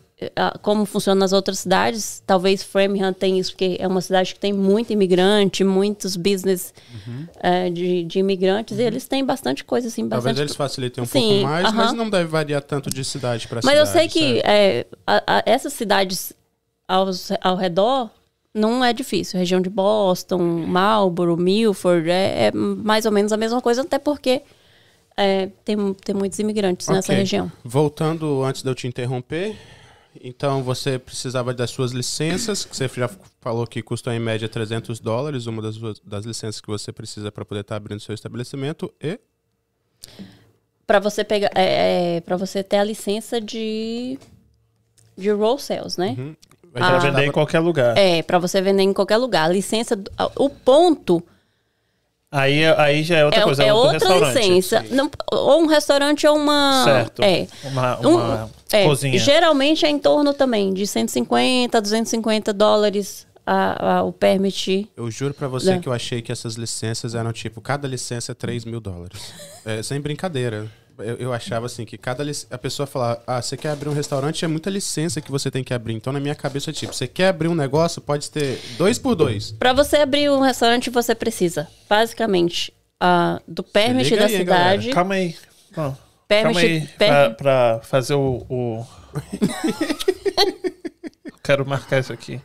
como 0.60 0.84
funciona 0.84 1.18
nas 1.20 1.32
outras 1.32 1.60
cidades. 1.60 2.22
Talvez 2.26 2.62
Framingham 2.62 3.12
tenha 3.12 3.40
isso, 3.40 3.52
porque 3.52 3.76
é 3.80 3.86
uma 3.88 4.00
cidade 4.00 4.34
que 4.34 4.40
tem 4.40 4.52
muito 4.52 4.92
imigrante, 4.92 5.64
muitos 5.64 6.16
business 6.16 6.72
eh, 7.40 7.70
de, 7.70 8.04
de 8.04 8.18
imigrantes, 8.18 8.78
e 8.78 8.82
eles 8.82 9.06
têm 9.08 9.24
bastante 9.24 9.64
coisa, 9.64 9.88
assim, 9.88 10.08
Talvez 10.08 10.24
bastante 10.24 10.46
eles 10.46 10.56
facilitem 10.56 11.02
um 11.02 11.06
Sim, 11.06 11.28
pouco 11.28 11.42
mais, 11.42 11.72
mas 11.72 11.92
não 11.92 12.08
deve 12.10 12.28
variar 12.28 12.62
tanto 12.62 12.90
de 12.90 13.04
cidade 13.04 13.48
para 13.48 13.60
Mas 13.64 13.74
cidade. 13.74 13.88
eu 13.88 13.92
sei 13.92 14.08
que 14.08 14.40
é, 14.44 14.86
a- 15.06 15.22
a- 15.38 15.42
essas 15.46 15.72
cidades 15.72 16.32
aos, 16.86 17.30
ao 17.40 17.56
redor 17.56 18.10
não 18.54 18.84
é 18.84 18.92
difícil. 18.92 19.38
Região 19.38 19.60
de 19.60 19.70
Boston, 19.70 20.38
Marlborough, 20.66 21.38
Milford, 21.40 22.10
é, 22.10 22.46
é 22.46 22.52
mais 22.52 23.06
ou 23.06 23.12
menos 23.12 23.32
a 23.32 23.36
mesma 23.36 23.60
coisa, 23.62 23.80
até 23.80 23.98
porque 23.98 24.42
é, 25.16 25.48
tem, 25.64 25.94
tem 25.94 26.14
muitos 26.14 26.38
imigrantes 26.38 26.86
nessa 26.88 27.12
Ok. 27.12 27.16
região. 27.18 27.50
Voltando 27.64 28.42
antes 28.44 28.62
de 28.62 28.68
eu 28.70 28.74
te 28.74 28.86
interromper, 28.86 29.56
então 30.20 30.62
você 30.62 30.98
precisava 30.98 31.54
das 31.54 31.70
suas 31.70 31.92
licenças, 31.92 32.64
que 32.64 32.76
você 32.76 32.88
já 32.88 33.08
falou 33.40 33.66
que 33.66 33.82
custam 33.82 34.12
em 34.12 34.18
média 34.20 34.48
300 34.48 35.00
dólares, 35.00 35.46
uma 35.46 35.62
das, 35.62 35.76
das 36.04 36.24
licenças 36.24 36.60
que 36.60 36.68
você 36.68 36.92
precisa 36.92 37.30
para 37.32 37.44
poder 37.44 37.60
estar 37.60 37.76
abrindo 37.76 38.00
seu 38.00 38.14
estabelecimento, 38.14 38.92
e 39.00 39.18
Para 40.86 40.98
você 40.98 41.24
pegar, 41.24 41.50
é, 41.54 42.20
para 42.20 42.36
você 42.36 42.62
ter 42.62 42.76
a 42.78 42.84
licença 42.84 43.40
de 43.40 44.18
de 45.16 45.30
roll 45.30 45.58
sales, 45.58 45.96
né? 45.96 46.14
Uhum. 46.18 46.36
A 46.74 46.78
Pra 46.78 46.98
gente 47.00 47.10
vender 47.12 47.26
em 47.26 47.32
qualquer 47.32 47.58
lugar. 47.60 47.96
É, 47.98 48.22
para 48.22 48.38
você 48.38 48.62
vender 48.62 48.82
em 48.82 48.92
qualquer 48.94 49.18
lugar. 49.18 49.44
A 49.44 49.52
licença, 49.52 49.94
do- 49.94 50.10
o 50.36 50.48
ponto 50.48 51.22
Aí, 52.30 52.64
aí 52.64 53.02
já 53.02 53.18
é 53.18 53.24
outra 53.26 53.40
é, 53.40 53.44
coisa. 53.44 53.62
é 53.62 53.74
outra 53.74 54.18
licença. 54.32 54.82
Não, 54.90 55.10
ou 55.30 55.60
um 55.62 55.66
restaurante 55.66 56.26
ou 56.26 56.34
uma. 56.34 56.82
Certo. 56.84 57.22
É. 57.22 57.46
Uma, 57.64 58.00
Um- 58.00 58.14
uma 58.14 58.50
é, 58.72 58.84
cozinha. 58.84 59.18
Geralmente 59.18 59.84
é 59.86 59.90
em 59.90 59.98
torno 59.98 60.32
também 60.34 60.72
de 60.72 60.86
150, 60.86 61.80
250 61.80 62.52
dólares 62.52 63.26
a, 63.46 63.98
a- 63.98 64.02
o 64.04 64.12
permit. 64.12 64.88
Eu 64.96 65.10
juro 65.10 65.34
pra 65.34 65.48
você 65.48 65.72
Né? 65.72 65.78
que 65.80 65.88
eu 65.88 65.92
achei 65.92 66.22
que 66.22 66.30
essas 66.32 66.54
licenças 66.54 67.14
eram 67.14 67.32
tipo, 67.32 67.60
cada 67.60 67.86
licença 67.88 68.32
é 68.32 68.34
3 68.34 68.64
mil 68.64 68.80
dólares. 68.80 69.20
É, 69.64 69.80
sem 69.80 70.00
brincadeira. 70.00 70.68
Eu, 70.98 71.16
eu 71.16 71.32
achava 71.32 71.66
assim 71.66 71.84
que 71.84 71.96
cada 71.96 72.22
lic- 72.24 72.46
a 72.50 72.58
pessoa 72.58 72.84
falava, 72.86 73.22
ah, 73.26 73.40
você 73.40 73.56
quer 73.56 73.70
abrir 73.70 73.88
um 73.88 73.92
restaurante, 73.94 74.44
é 74.44 74.48
muita 74.48 74.68
licença 74.70 75.20
que 75.20 75.30
você 75.30 75.50
tem 75.52 75.62
que 75.64 75.72
abrir. 75.72 75.94
Então 75.94 76.12
na 76.12 76.18
minha 76.20 76.34
cabeça 76.34 76.70
é 76.70 76.72
tipo, 76.72 76.92
você 76.92 77.06
quer 77.06 77.28
abrir 77.28 77.46
um 77.48 77.54
negócio, 77.54 78.00
pode 78.02 78.28
ter 78.30 78.60
dois 78.76 78.98
por 78.98 79.14
dois. 79.14 79.52
Para 79.52 79.72
você 79.72 79.96
abrir 79.98 80.30
um 80.30 80.40
restaurante, 80.40 80.90
você 80.90 81.14
precisa, 81.14 81.68
basicamente, 81.88 82.72
ah, 83.00 83.40
do 83.48 83.62
permit 83.62 84.14
da 84.16 84.24
aí, 84.26 84.32
hein, 84.32 84.38
cidade. 84.40 84.90
Calma 84.90 85.14
aí. 85.14 85.34
Não. 85.76 85.96
Permit- 86.32 86.54
Calma 86.54 86.60
aí. 86.60 86.80
permit- 86.98 86.98
Pra, 86.98 87.30
pra 87.76 87.80
fazer 87.84 88.14
o. 88.14 88.46
o... 88.48 88.86
Quero 91.42 91.66
marcar 91.66 91.98
isso 92.00 92.12
aqui. 92.12 92.40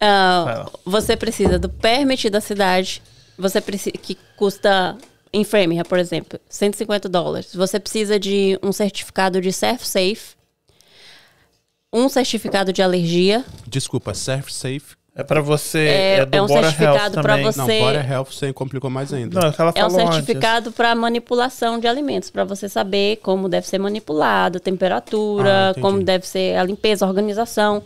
Lá. 0.00 0.70
você 0.84 1.16
precisa 1.16 1.58
do 1.58 1.68
permit 1.68 2.28
da 2.30 2.40
cidade, 2.40 3.02
você 3.38 3.60
precisa 3.60 3.92
que 3.96 4.16
custa 4.36 4.96
em 5.32 5.44
Framingham, 5.44 5.84
por 5.84 5.98
exemplo, 5.98 6.40
150 6.48 7.08
dólares. 7.08 7.54
Você 7.54 7.78
precisa 7.78 8.18
de 8.18 8.58
um 8.62 8.72
certificado 8.72 9.40
de 9.40 9.52
Surf 9.52 9.86
Safe, 9.86 10.34
um 11.92 12.08
certificado 12.08 12.72
de 12.72 12.82
alergia, 12.82 13.44
Desculpa, 13.66 14.14
Surf 14.14 14.52
Safe. 14.52 14.96
É 15.14 15.22
pra 15.22 15.40
você. 15.42 15.78
É- 15.78 16.16
É, 16.18 16.26
do 16.26 16.34
é 16.36 16.42
um 16.42 16.46
Border 16.46 16.70
certificado 16.70 17.14
também. 17.22 17.44
você- 17.44 17.58
Não, 17.58 17.66
Border 17.66 18.10
Health 18.12 18.26
você 18.30 18.52
complicou 18.52 18.88
mais 18.88 19.12
ainda. 19.12 19.40
Não, 19.40 19.48
é 19.48 19.54
ela 19.58 19.72
é 19.74 19.86
um 19.86 19.90
certificado 19.90 20.72
para 20.72 20.94
manipulação 20.94 21.78
de 21.78 21.86
alimentos, 21.86 22.30
para 22.30 22.44
você 22.44 22.66
saber 22.68 23.16
como 23.22 23.48
deve 23.48 23.66
ser 23.68 23.78
manipulado, 23.78 24.58
temperatura, 24.58 25.70
Ah, 25.76 25.80
como 25.80 26.02
deve 26.02 26.26
ser 26.26 26.56
a 26.56 26.64
limpeza, 26.64 27.04
a 27.04 27.08
organização. 27.08 27.82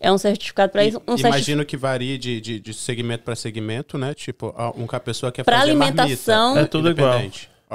É 0.00 0.10
um 0.12 0.18
certificado 0.18 0.70
para 0.72 0.84
isso. 0.84 1.00
Um 1.06 1.16
imagino 1.16 1.64
que 1.64 1.76
varie 1.76 2.18
de, 2.18 2.40
de, 2.40 2.60
de 2.60 2.74
segmento 2.74 3.22
para 3.24 3.34
segmento, 3.36 3.96
né? 3.96 4.12
Tipo, 4.12 4.52
a- 4.56 4.70
um 4.76 4.86
que 4.86 4.96
a 4.96 5.00
pessoa 5.00 5.30
quer 5.32 5.44
Pra 5.44 5.60
fazer 5.60 5.70
alimentação- 5.70 6.54
marmita, 6.54 6.60
É 6.60 6.66
tudo 6.68 6.90
igual. 6.90 7.22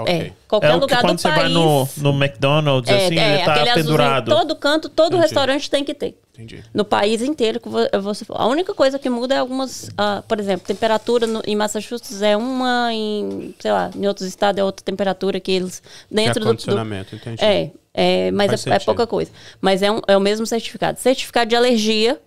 Independente. 0.01 0.31
Ok. 0.31 0.31
É, 0.31 0.47
qualquer 0.47 0.71
É 0.71 0.75
lugar 0.75 1.01
quando 1.01 1.15
do 1.15 1.21
você 1.21 1.27
país. 1.29 1.41
vai 1.41 1.49
no, 1.51 1.87
no 1.97 2.09
McDonald's, 2.23 2.91
é, 2.91 3.05
assim, 3.05 3.17
é, 3.19 3.35
ele 3.35 3.43
tá 3.45 3.73
pendurado. 3.73 4.29
todo 4.31 4.55
canto, 4.55 4.89
todo 4.89 5.07
Entendi. 5.13 5.21
restaurante 5.23 5.69
tem 5.69 5.83
que 5.83 5.93
ter. 5.93 6.19
Entendi. 6.33 6.63
No 6.73 6.85
país 6.85 7.21
inteiro 7.21 7.59
você 8.01 8.25
A 8.29 8.47
única 8.47 8.73
coisa 8.73 8.97
que 8.97 9.09
muda 9.09 9.35
é 9.35 9.39
algumas, 9.39 9.89
ah, 9.97 10.23
por 10.25 10.39
exemplo, 10.39 10.65
temperatura 10.65 11.27
no- 11.27 11.41
em 11.45 11.53
Massachusetts 11.55 12.21
é 12.21 12.37
uma, 12.37 12.93
em, 12.93 13.53
sei 13.59 13.71
lá, 13.73 13.91
em 13.93 14.07
outros 14.07 14.25
estados 14.25 14.57
é 14.57 14.63
outra 14.63 14.83
temperatura 14.85 15.37
que 15.39 15.51
eles 15.51 15.79
Que 15.81 16.15
dentro 16.15 16.35
do, 16.35 16.39
do 16.45 16.45
acondicionamento, 16.51 17.13
entendi. 17.15 17.43
É, 17.43 17.71
é 17.93 18.31
mas 18.31 18.65
é, 18.65 18.69
é 18.75 18.79
pouca 18.79 19.05
coisa. 19.05 19.29
Mas 19.59 19.81
é, 19.81 19.91
um- 19.91 20.01
é 20.07 20.15
o 20.15 20.21
mesmo 20.21 20.45
certificado. 20.45 20.97
Certificado 20.97 21.49
de 21.49 21.57
alergia, 21.57 22.17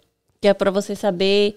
que 0.43 0.47
é 0.49 0.53
para 0.53 0.70
você 0.70 0.95
saber 0.95 1.57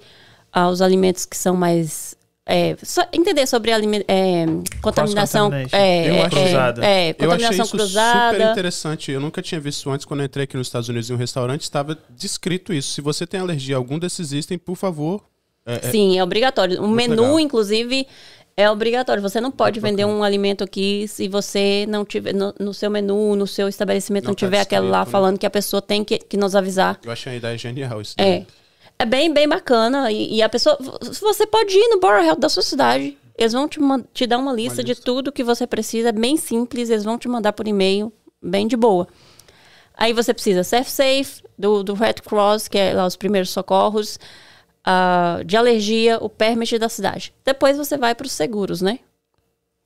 ah, 0.53 0.69
os 0.69 0.81
alimentos 0.81 1.25
que 1.25 1.35
são 1.35 1.57
mais. 1.57 2.14
É, 2.47 2.75
só 2.83 3.03
entender 3.11 3.47
sobre 3.47 3.71
alime- 3.71 4.05
é, 4.07 4.45
contaminação. 4.81 5.51
É, 5.71 6.09
Eu 6.09 6.15
é, 6.25 6.29
cruzada. 6.29 6.85
é, 6.85 6.87
Eu 6.87 7.01
achei 7.01 7.13
contaminação 7.15 7.65
isso 7.65 7.71
cruzada. 7.77 8.37
super 8.37 8.51
interessante. 8.51 9.11
Eu 9.11 9.19
nunca 9.19 9.41
tinha 9.41 9.59
visto 9.59 9.89
antes, 9.89 10.05
quando 10.05 10.19
eu 10.19 10.25
entrei 10.27 10.43
aqui 10.43 10.55
nos 10.55 10.67
Estados 10.67 10.87
Unidos 10.89 11.09
em 11.09 11.13
um 11.13 11.17
restaurante, 11.17 11.61
estava 11.61 11.97
descrito 12.09 12.71
isso. 12.73 12.89
Se 12.93 13.01
você 13.01 13.25
tem 13.25 13.39
alergia 13.39 13.75
a 13.75 13.79
algum 13.79 13.97
desses 13.97 14.31
itens, 14.31 14.59
por 14.63 14.75
favor. 14.75 15.23
é- 15.65 15.75
é- 15.87 15.91
Sim, 15.91 16.17
é 16.19 16.23
obrigatório. 16.23 16.79
O 16.83 16.87
menu, 16.87 17.23
legal. 17.23 17.39
inclusive, 17.39 18.05
é 18.55 18.69
obrigatório. 18.69 19.19
Você 19.23 19.41
não 19.41 19.49
pode 19.49 19.79
vender 19.79 20.05
um 20.05 20.23
alimento 20.23 20.63
aqui 20.63 21.07
se 21.07 21.27
você 21.27 21.87
não 21.89 22.05
tiver 22.05 22.33
no, 22.35 22.53
no 22.59 22.71
seu 22.71 22.91
menu, 22.91 23.35
no 23.35 23.47
seu 23.47 23.67
estabelecimento, 23.67 24.25
Não 24.25 24.29
não, 24.29 24.35
tá 24.35 24.45
tiver 24.45 24.59
aquela 24.59 24.87
lá 24.87 24.99
né? 25.05 25.11
falando 25.11 25.39
que 25.39 25.45
a 25.47 25.49
pessoa 25.49 25.81
tem 25.81 26.03
que, 26.03 26.19
que 26.19 26.37
nos 26.37 26.55
avisar. 26.55 26.99
eu 27.03 27.11
achei 27.11 27.33
a 27.33 27.35
ideia 27.37 27.57
genial 27.57 27.99
isso. 27.99 28.13
É. 28.19 28.23
daí. 28.41 28.47
É 28.97 29.05
bem, 29.05 29.33
bem 29.33 29.47
bacana. 29.47 30.11
E, 30.11 30.35
e 30.35 30.41
a 30.41 30.49
pessoa. 30.49 30.77
Você 31.01 31.45
pode 31.45 31.73
ir 31.75 31.89
no 31.89 31.99
Borough 31.99 32.23
Health 32.23 32.39
da 32.39 32.49
sua 32.49 32.63
cidade. 32.63 33.17
Eles 33.37 33.53
vão 33.53 33.67
te, 33.67 33.79
te 34.13 34.25
dar 34.25 34.37
uma 34.37 34.53
lista, 34.53 34.83
de 34.83 34.91
lista. 34.91 35.03
tudo 35.03 35.31
que 35.31 35.43
você 35.43 35.67
precisa. 35.67 36.09
É 36.09 36.11
bem 36.11 36.37
simples. 36.37 36.89
Eles 36.89 37.03
vão 37.03 37.17
te 37.17 37.27
mandar 37.27 37.53
por 37.53 37.67
e-mail. 37.67 38.11
Bem 38.41 38.67
de 38.67 38.77
boa. 38.77 39.07
Aí 39.97 40.13
você 40.13 40.33
precisa 40.33 40.63
Surf 40.63 40.91
Safe, 40.91 41.41
do, 41.57 41.83
do 41.83 41.93
Red 41.93 42.15
Cross, 42.15 42.67
que 42.67 42.77
é 42.77 42.93
lá 42.93 43.05
os 43.05 43.15
primeiros 43.15 43.49
socorros. 43.49 44.19
ah, 44.83 45.41
de 45.45 45.57
alergia, 45.57 46.17
o 46.21 46.29
permit 46.29 46.77
da 46.77 46.89
cidade. 46.89 47.33
Depois 47.43 47.77
você 47.77 47.97
vai 47.97 48.13
para 48.13 48.25
os 48.25 48.31
seguros, 48.31 48.81
né? 48.81 48.99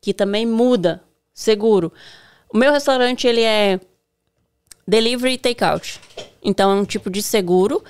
Que 0.01 0.14
também 0.14 0.45
muda. 0.45 1.03
Seguro. 1.34 1.93
O 2.51 2.57
meu 2.57 2.72
restaurante, 2.72 3.28
ele 3.28 3.43
é 3.43 3.80
delivery 4.88 5.34
e 5.34 5.38
takeout. 5.38 6.01
Então 6.43 6.72
é 6.72 6.76
um 6.76 6.86
tipo 6.86 7.10
de 7.10 7.22
seguro. 7.22 7.84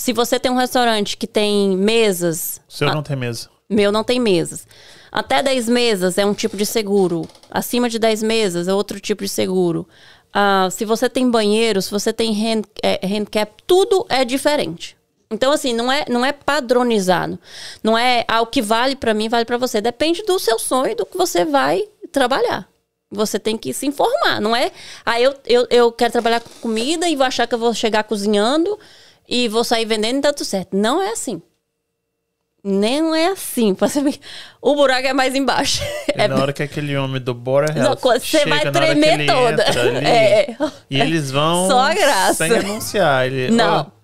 Se 0.00 0.14
você 0.14 0.40
tem 0.40 0.50
um 0.50 0.56
restaurante 0.56 1.14
que 1.14 1.26
tem 1.26 1.76
mesas, 1.76 2.58
O 2.66 2.72
seu 2.72 2.88
não 2.88 3.02
tem 3.02 3.14
mesa. 3.14 3.50
meu 3.68 3.92
não 3.92 4.02
tem 4.02 4.18
mesas. 4.18 4.66
Até 5.12 5.42
10 5.42 5.68
mesas 5.68 6.16
é 6.16 6.24
um 6.24 6.32
tipo 6.32 6.56
de 6.56 6.64
seguro. 6.64 7.28
Acima 7.50 7.86
de 7.86 7.98
10 7.98 8.22
mesas 8.22 8.66
é 8.66 8.72
outro 8.72 8.98
tipo 8.98 9.22
de 9.22 9.28
seguro. 9.28 9.86
Ah, 10.32 10.68
se 10.70 10.86
você 10.86 11.06
tem 11.06 11.30
banheiro, 11.30 11.82
se 11.82 11.90
você 11.90 12.14
tem 12.14 12.32
hand, 12.32 12.62
é, 12.82 12.98
handicap, 13.06 13.52
tudo 13.66 14.06
é 14.08 14.24
diferente. 14.24 14.96
Então, 15.30 15.52
assim, 15.52 15.74
não 15.74 15.92
é, 15.92 16.06
não 16.08 16.24
é 16.24 16.32
padronizado. 16.32 17.38
Não 17.84 17.98
é 17.98 18.24
ah, 18.26 18.40
o 18.40 18.46
que 18.46 18.62
vale 18.62 18.96
pra 18.96 19.12
mim, 19.12 19.28
vale 19.28 19.44
pra 19.44 19.58
você. 19.58 19.82
Depende 19.82 20.22
do 20.22 20.38
seu 20.38 20.58
sonho, 20.58 20.96
do 20.96 21.04
que 21.04 21.18
você 21.18 21.44
vai 21.44 21.84
trabalhar. 22.10 22.66
Você 23.10 23.38
tem 23.38 23.58
que 23.58 23.74
se 23.74 23.86
informar. 23.86 24.40
Não 24.40 24.56
é, 24.56 24.72
ah, 25.04 25.20
eu, 25.20 25.34
eu, 25.46 25.66
eu 25.68 25.92
quero 25.92 26.12
trabalhar 26.12 26.40
com 26.40 26.48
comida 26.62 27.06
e 27.06 27.16
vou 27.16 27.26
achar 27.26 27.46
que 27.46 27.54
eu 27.54 27.58
vou 27.58 27.74
chegar 27.74 28.04
cozinhando 28.04 28.78
e 29.28 29.48
vou 29.48 29.64
sair 29.64 29.84
vendendo 29.84 30.18
e 30.18 30.22
tá 30.22 30.32
tudo 30.32 30.46
certo. 30.46 30.76
Não 30.76 31.00
é 31.02 31.10
assim. 31.12 31.40
Nem 32.62 33.00
não 33.00 33.14
é 33.14 33.28
assim. 33.28 33.72
você. 33.78 34.00
O 34.60 34.74
buraco 34.74 35.06
é 35.06 35.12
mais 35.12 35.34
embaixo. 35.34 35.82
É 36.14 36.28
na 36.28 36.36
hora 36.36 36.52
que 36.52 36.62
aquele 36.62 36.94
homem 36.96 37.20
do 37.20 37.32
Não, 37.34 37.82
Health 37.84 37.96
quando 38.00 38.20
você 38.20 38.26
chega, 38.26 38.50
vai 38.50 38.70
tremer 38.70 39.26
toda. 39.26 39.64
ali, 39.70 40.04
É. 40.06 40.56
E 40.90 41.00
eles 41.00 41.30
vão 41.30 41.66
Só 41.68 41.80
a 41.80 41.94
graça. 41.94 42.46
sem 42.46 42.52
anunciar. 42.58 43.26
Ele, 43.26 43.50
Não. 43.50 43.80
ó, 43.80 44.00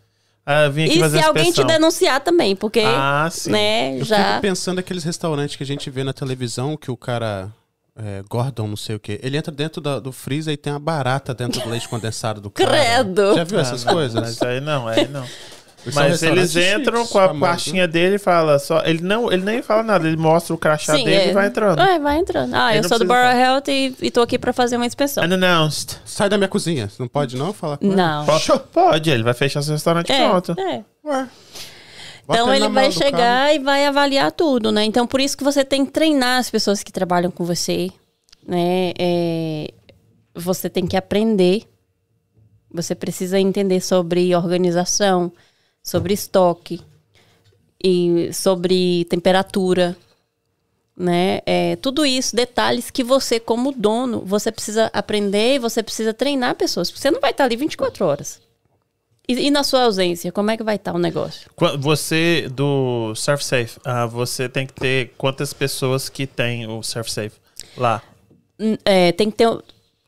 ah, 0.47 0.69
vim 0.69 0.85
aqui 0.85 0.97
E 0.97 1.01
fazer 1.01 1.19
se 1.19 1.25
alguém 1.25 1.53
te 1.53 1.63
denunciar 1.65 2.21
também, 2.21 2.55
porque, 2.57 2.81
Ah, 2.81 3.29
sim. 3.31 3.51
né, 3.51 3.99
Eu 3.99 4.05
já... 4.05 4.29
fico 4.31 4.41
pensando 4.43 4.77
naqueles 4.77 5.03
restaurantes 5.05 5.57
que 5.57 5.63
a 5.63 5.67
gente 5.67 5.91
vê 5.91 6.05
na 6.05 6.13
televisão 6.13 6.77
que 6.77 6.91
o 6.91 6.97
cara. 6.97 7.51
É, 7.99 8.23
Gordon, 8.29 8.69
não 8.69 8.77
sei 8.77 8.97
o 8.97 9.01
quê. 9.01 9.19
Ele 9.23 9.37
entra 9.39 9.51
dentro 9.51 9.81
da- 9.81 9.99
do 9.99 10.13
freezer 10.13 10.53
e 10.53 10.57
tem 10.57 10.73
uma 10.73 10.79
barata 10.79 11.33
dentro 11.33 11.61
do 11.63 11.69
leite 11.71 11.89
condensado 11.89 12.41
do 12.41 12.51
cara. 12.51 12.71
Credo. 12.71 13.35
Já 13.35 13.45
viu 13.45 13.59
Ah, 13.59 13.63
essas 13.63 13.85
não, 13.85 13.93
coisas? 13.95 14.21
Mas 14.21 14.43
aí 14.43 14.61
não, 14.61 14.87
aí 14.87 15.09
não. 15.09 15.25
São 15.25 16.03
Mas 16.03 16.21
eles 16.23 16.57
entram 16.57 16.97
chiques, 16.99 17.13
com 17.13 17.19
a 17.21 17.33
pastinha 17.35 17.87
dele 17.87 18.17
e 18.17 18.19
fala 18.19 18.59
só. 18.59 18.83
Ele 18.85 19.03
não, 19.03 19.33
ele 19.33 19.45
nem 19.45 19.63
fala 19.63 19.85
nada, 19.85 20.07
ele 20.09 20.17
mostra 20.17 20.53
o 20.53 20.59
crachá 20.59 20.95
dele 20.95 21.15
é. 21.15 21.31
e 21.31 21.33
vai 21.33 21.47
entrando. 21.47 21.81
É, 21.81 21.99
vai 22.01 22.19
entrando. 22.19 22.53
Ah, 22.55 22.71
Ele 22.71 22.79
eu 22.79 22.83
não 22.83 22.89
sou 22.89 22.99
do 22.99 23.05
Borough 23.07 23.37
Health 23.39 23.63
e, 23.69 23.95
e 24.03 24.11
tô 24.11 24.21
aqui 24.21 24.37
pra 24.37 24.53
fazer 24.53 24.77
uma 24.77 24.85
inspeção. 24.87 25.23
Unannounced. 25.23 25.97
Sai 26.05 26.29
da 26.29 26.37
minha 26.37 26.49
cozinha. 26.49 26.91
Não 26.99 27.07
pode 27.07 27.37
não 27.37 27.53
falar 27.53 27.77
com 27.77 27.87
ele? 27.87 27.95
Não. 27.95 28.27
Po- 28.27 28.59
Pode, 28.73 29.09
ele 29.11 29.23
vai 29.23 29.33
fechar 29.33 29.63
seu 29.63 29.75
restaurante 29.75 30.11
É, 30.11 30.29
pronto. 30.29 30.57
é. 30.59 30.83
Ué. 31.05 31.29
Então 32.29 32.53
ele 32.53 32.69
vai 32.69 32.91
chegar 32.91 33.55
e 33.55 33.59
vai 33.59 33.87
avaliar 33.87 34.33
tudo, 34.33 34.73
né? 34.73 34.85
Então 34.85 35.07
por 35.07 35.21
isso 35.21 35.37
que 35.37 35.45
você 35.45 35.65
tem 35.65 35.87
que 35.87 35.93
treinar 35.93 36.39
as 36.39 36.51
pessoas 36.51 36.83
que 36.83 36.93
trabalham 36.93 37.31
com 37.31 37.45
você, 37.45 37.91
né? 38.47 38.93
É, 38.99 39.71
você 40.35 40.69
tem 40.69 40.87
que 40.87 40.97
aprender. 40.97 41.65
Você 42.73 42.95
precisa 42.95 43.39
entender 43.39 43.81
sobre 43.81 44.35
organização, 44.35 45.33
sobre 45.83 46.13
estoque 46.13 46.81
e 47.83 48.31
sobre 48.33 49.05
temperatura, 49.05 49.97
né? 50.97 51.41
É, 51.47 51.77
tudo 51.77 52.05
isso, 52.05 52.35
detalhes 52.35 52.91
que 52.91 53.05
você 53.05 53.39
como 53.39 53.71
dono, 53.71 54.23
você 54.25 54.51
precisa 54.51 54.91
aprender 54.93 55.55
e 55.55 55.59
você 55.59 55.83
precisa 55.83 56.13
treinar 56.13 56.57
pessoas, 56.57 56.91
porque 56.91 57.03
você 57.03 57.11
não 57.11 57.21
vai 57.21 57.31
estar 57.31 57.45
ali 57.45 57.57
24 57.57 58.05
horas. 58.05 58.46
E, 59.29 59.47
e 59.47 59.51
na 59.51 59.65
sua 59.65 59.83
ausência, 59.85 60.31
como 60.31 60.51
é 60.51 60.57
que 60.57 60.63
vai 60.63 60.77
estar 60.77 60.95
o 60.95 60.99
negócio? 60.99 61.51
Você, 61.79 62.49
do 62.53 63.13
Surf 63.15 63.45
Safe, 63.45 63.79
ah, 63.85 64.07
você 64.07 64.49
tem 64.49 64.67
que 64.67 64.73
ter 64.73 65.13
quantas 65.19 65.53
pessoas 65.53 66.09
que 66.09 66.27
tem 66.27 66.67
o 66.67 66.83
Surf 66.83 67.11
Safe 67.11 67.37
lá? 67.77 68.03
Hum, 68.59 68.77
é, 68.85 69.13
tem 69.13 69.31
que 69.31 69.37
ter 69.37 69.49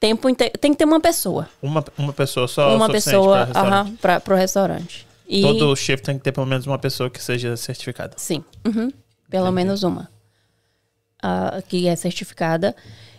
tempo 0.01 0.29
tem 0.61 0.71
que 0.73 0.77
ter 0.79 0.85
uma 0.85 1.01
pessoa, 1.01 1.49
Uma, 1.61 1.85
uma 1.99 2.12
pessoa 2.12 2.47
só? 2.47 2.75
uma 2.77 2.89
pessoa 2.89 3.39
pra 3.39 3.45
restaurante? 3.47 3.97
para 3.99 4.21
pro 4.21 4.37
restaurante. 4.37 5.07
E 5.29 5.43
Todo 5.43 5.75
shift 5.77 6.07
tem 6.07 6.16
que 6.16 6.25
ter 6.25 6.33
pelo 6.33 6.47
menos 6.47 6.66
uma 6.66 6.79
pessoa 6.79 7.11
que 7.11 7.23
seja 7.23 7.57
certificada. 7.57 8.14
sim, 8.16 8.43
uhum, 8.64 8.91
pelo 9.29 9.51
menos 9.51 9.83
uma 9.83 10.09
Ah, 11.23 11.61
que 11.69 11.89
é 11.89 11.97
certificada. 11.97 12.75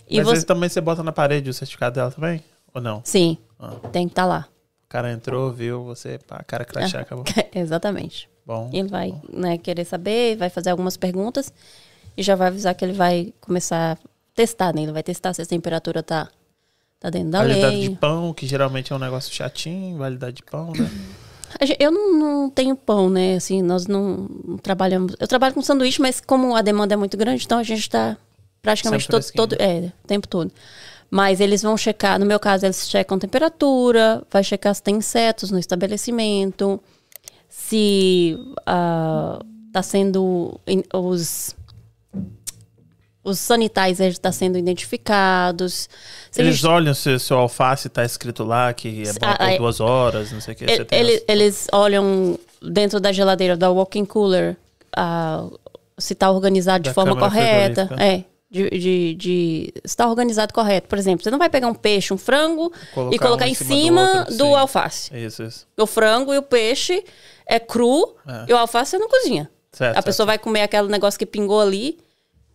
E 0.10 0.18
Mas 0.18 0.26
você 0.28 0.46
também 0.46 0.70
você 0.70 0.80
bota 0.82 1.04
na 1.04 1.12
parede 1.12 1.50
o 1.50 1.54
certificado 1.54 1.96
dela 1.96 2.10
também? 2.12 2.42
Ou 2.74 2.82
não? 2.82 3.02
sim, 3.04 3.38
Ah. 3.60 3.74
tem 3.92 4.08
que 4.08 4.14
estar 4.14 4.26
lá. 4.26 4.48
Cara 4.90 5.12
entrou, 5.12 5.54
viu, 5.54 5.84
você, 5.84 6.18
pá, 6.18 6.44
cara 6.46 6.66
crachá, 6.66 7.02
acabou. 7.02 7.24
Exatamente. 7.54 8.28
Bom. 8.46 8.70
Ele 8.74 8.88
vai 8.88 9.14
né, 9.32 9.58
querer 9.60 9.86
saber, 9.86 10.36
vai 10.36 10.50
fazer 10.50 10.72
algumas 10.72 10.98
perguntas 10.98 11.54
e 12.18 12.24
já 12.24 12.36
vai 12.36 12.48
avisar 12.48 12.74
que 12.74 12.84
ele 12.84 12.94
vai 12.94 13.32
começar 13.40 13.94
a 13.94 13.98
testar, 14.34 14.74
né? 14.74 14.82
Ele 14.82 14.92
vai 14.92 15.04
testar 15.04 15.34
se 15.34 15.42
a 15.42 15.46
temperatura 15.46 16.02
tá, 16.02 16.28
tá 17.00 17.12
dentro 17.12 17.30
da 17.30 17.40
validade 17.40 17.76
lei. 17.76 17.90
de 17.90 17.96
pão, 17.96 18.34
que 18.34 18.48
geralmente 18.48 18.92
é 18.92 18.96
um 18.96 19.00
negócio 19.00 19.32
chatinho, 19.32 20.00
validade 20.00 20.38
de 20.38 20.44
pão, 20.44 20.74
né? 20.74 20.90
Eu 21.80 21.92
não, 21.92 22.14
não 22.14 22.50
tenho 22.50 22.76
pão, 22.76 23.10
né? 23.10 23.36
Assim, 23.36 23.62
nós 23.62 23.88
não, 23.88 24.28
não 24.46 24.58
trabalhamos. 24.58 25.16
Eu 25.20 25.28
trabalho 25.28 25.54
com 25.54 25.62
sanduíche, 25.62 26.02
mas 26.02 26.22
como 26.22 26.56
a 26.56 26.62
demanda 26.62 26.94
é 26.94 26.98
muito 26.98 27.18
grande, 27.18 27.44
então 27.44 27.58
a 27.58 27.64
gente 27.64 27.82
está 27.82 28.18
praticamente 28.62 29.08
todo, 29.08 29.26
todo, 29.34 29.56
é, 29.60 29.92
o 30.04 30.08
tempo 30.08 30.28
todo. 30.28 30.52
Mas 31.12 31.40
eles 31.40 31.62
vão 31.64 31.76
checar, 31.76 32.20
no 32.20 32.26
meu 32.26 32.40
caso, 32.40 32.66
eles 32.66 32.88
checam 32.88 33.18
temperatura, 33.18 34.22
vai 34.32 34.44
checar 34.44 34.74
se 34.76 34.84
tem 34.84 34.98
insetos 34.98 35.50
no 35.50 35.58
estabelecimento, 35.58 36.80
se 37.48 38.38
está 39.68 39.82
sendo 39.82 40.60
in- 40.68 40.84
os 40.94 41.56
os 43.22 43.38
sanitizers 43.38 44.14
estão 44.14 44.32
sendo 44.32 44.58
identificados. 44.58 45.90
Se 46.32 46.42
Eles 46.42 46.56
gente- 46.56 46.68
olham 46.68 46.94
se 46.94 47.20
seu 47.20 47.38
alface 47.38 47.88
tá 47.90 48.04
escrito 48.04 48.44
lá, 48.44 48.74
que 48.74 49.04
é 49.04 49.14
bom 49.14 49.20
Ah, 49.22 49.36
por 49.38 49.44
ah, 49.44 49.58
duas 49.58 49.80
horas, 49.80 50.32
não 50.32 50.40
sei 50.42 50.54
o 50.54 50.58
que. 50.58 50.64
Ele- 50.64 50.88
ele- 50.92 51.24
eles 51.28 51.68
olham 51.72 52.40
dentro 52.62 53.00
da 53.00 53.12
geladeira, 53.12 53.58
da 53.58 53.70
walk-in 53.70 54.06
cooler, 54.06 54.56
ah, 54.96 55.46
se 55.98 56.14
está 56.14 56.32
organizado 56.32 56.84
de 56.84 56.90
Da 56.90 56.94
forma 56.94 57.14
câmara 57.14 57.30
correta. 57.32 57.96
É, 58.02 58.24
de, 58.50 58.70
de, 58.70 59.16
de 59.16 59.74
se 59.76 59.82
está 59.86 60.08
organizado 60.10 60.54
correto. 60.54 60.88
Por 60.88 60.98
exemplo, 60.98 61.24
você 61.24 61.30
não 61.32 61.38
vai 61.38 61.50
pegar 61.50 61.68
um 61.68 61.74
peixe, 61.74 62.14
um 62.14 62.18
frango 62.18 62.72
Colocar 62.94 63.16
e 63.16 63.20
colocar 63.20 63.46
um 63.46 63.50
em 63.50 63.54
cima 63.54 64.06
do 64.06 64.18
outro, 64.20 64.38
do, 64.38 64.56
alface. 64.56 65.16
Isso, 65.16 65.44
isso. 65.44 65.68
O 65.78 65.86
frango 65.86 66.34
e 66.34 66.38
o 66.38 66.42
peixe 66.44 67.04
é 67.46 67.60
cru 67.60 68.16
É. 68.28 68.46
e 68.48 68.54
o 68.54 68.58
alface 68.58 68.92
você 68.92 68.98
não 68.98 69.08
cozinha. 69.10 69.50
Certo, 69.72 69.92
a 69.92 69.94
certo. 69.94 70.06
pessoa 70.06 70.26
vai 70.26 70.40
comer 70.40 70.62
aquele 70.64 70.88
negócio 70.88 71.18
que 71.20 71.26
pingou 71.28 71.62
ali 71.62 72.00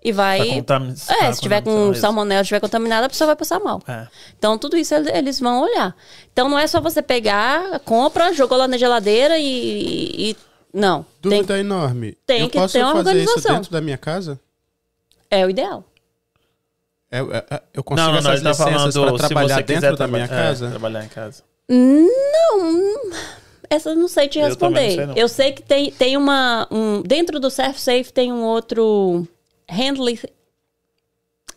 e 0.03 0.11
vai. 0.11 0.39
Tá 0.39 0.55
contamin- 0.57 0.95
é, 1.09 1.15
tá 1.27 1.33
se 1.33 1.41
tiver 1.41 1.63
com 1.63 1.93
isso. 1.93 2.01
salmonela, 2.01 2.43
estiver 2.43 2.61
contaminada, 2.61 3.07
a 3.07 3.09
pessoa 3.09 3.27
vai 3.29 3.37
passar 3.37 3.61
mal. 3.61 3.81
É. 3.87 4.09
Então, 4.37 4.59
tudo 4.59 4.77
isso 4.77 4.93
ele- 4.95 5.11
eles 5.17 5.39
vão 5.39 5.63
olhar. 5.63 5.95
Então, 6.33 6.49
não 6.49 6.59
é 6.59 6.67
só 6.67 6.81
você 6.81 7.01
pegar, 7.01 7.79
compra, 7.81 8.33
jogou 8.33 8.59
lá 8.59 8.67
na 8.67 8.77
geladeira 8.77 9.39
e. 9.39 10.31
e- 10.33 10.37
não. 10.75 11.07
Tem, 11.23 11.31
Dúvida 11.39 11.57
enorme. 11.59 12.19
tem 12.27 12.41
eu 12.43 12.51
que 12.51 12.59
posso 12.59 12.73
ter 12.73 12.83
uma 12.83 12.93
fazer 12.95 13.11
isso 13.17 13.29
organização. 13.31 13.55
dentro 13.57 13.71
da 13.71 13.81
minha 13.81 13.97
casa? 13.97 14.41
É 15.35 15.47
o 15.47 15.51
ideal. 15.51 15.85
É, 17.11 17.19
é, 17.19 17.45
é, 17.51 17.63
eu 17.73 17.85
consigo 17.85 18.07
Não, 18.07 18.15
não, 18.15 18.23
não, 18.23 18.31
essas 18.33 18.43
tá 18.43 18.55
falando 18.65 18.87
licenças 18.87 19.05
para 19.13 19.29
trabalhar 19.29 19.63
dentro 19.63 19.97
da 19.97 20.07
minha 20.09 20.27
traba- 20.27 20.43
é, 20.43 20.47
casa? 20.47 20.71
trabalhar 20.71 21.05
em 21.05 21.09
casa. 21.09 21.43
Não. 21.69 23.11
Essa 23.71 23.91
eu 23.91 23.97
não 23.97 24.09
sei 24.09 24.29
te 24.29 24.39
Eu 24.39 24.47
responder. 24.47 24.81
não 24.89 24.95
sei, 24.95 25.07
não. 25.07 25.15
Eu 25.17 25.29
sei 25.29 25.53
que 25.53 25.63
tem, 25.63 25.91
tem 25.91 26.17
uma. 26.17 26.67
Um, 26.71 27.03
dentro 27.03 27.39
do 27.41 27.51
Surf 27.51 27.81
Safe 27.81 28.13
tem 28.13 28.33
um 28.33 28.43
outro. 28.43 29.27
Handley. 29.69 30.19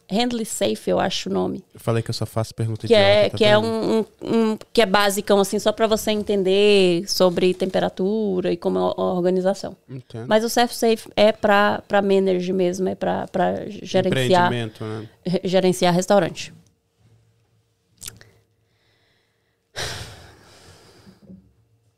Handley 0.10 0.46
Safe, 0.46 0.90
eu 0.90 1.00
acho 1.00 1.30
o 1.30 1.34
nome. 1.34 1.64
Eu 1.74 1.80
falei 1.80 2.02
que 2.02 2.10
eu 2.10 2.14
só 2.14 2.26
faço 2.26 2.56
pergunta 2.56 2.88
que 2.88 2.94
é, 2.94 3.18
idiota, 3.28 3.32
tá 3.32 3.38
que 3.38 3.44
é 3.44 3.58
um, 3.58 4.00
um- 4.00 4.06
um- 4.22 4.58
que 4.72 4.82
é 4.82 4.86
basicão 4.86 5.40
assim 5.40 5.60
só 5.60 5.72
para 5.74 5.86
você 5.86 6.12
entender 6.12 7.04
sobre 7.10 7.54
temperatura 7.54 8.52
e 8.54 8.58
como 8.58 8.78
é 8.80 8.82
a 8.82 9.04
organização. 9.04 9.76
Entendo. 9.90 10.26
Mas 10.28 10.44
o 10.46 10.50
Self 10.50 10.74
Safe 10.74 11.10
é 11.16 11.32
para 11.34 11.84
para 11.88 12.02
manager 12.02 12.56
mesmo, 12.56 12.88
é 12.88 12.96
para 12.96 13.26
gerenciar 13.70 14.50
né? 14.50 15.10
re- 15.26 15.42
gerenciar 15.44 15.94
restaurante. 15.94 16.54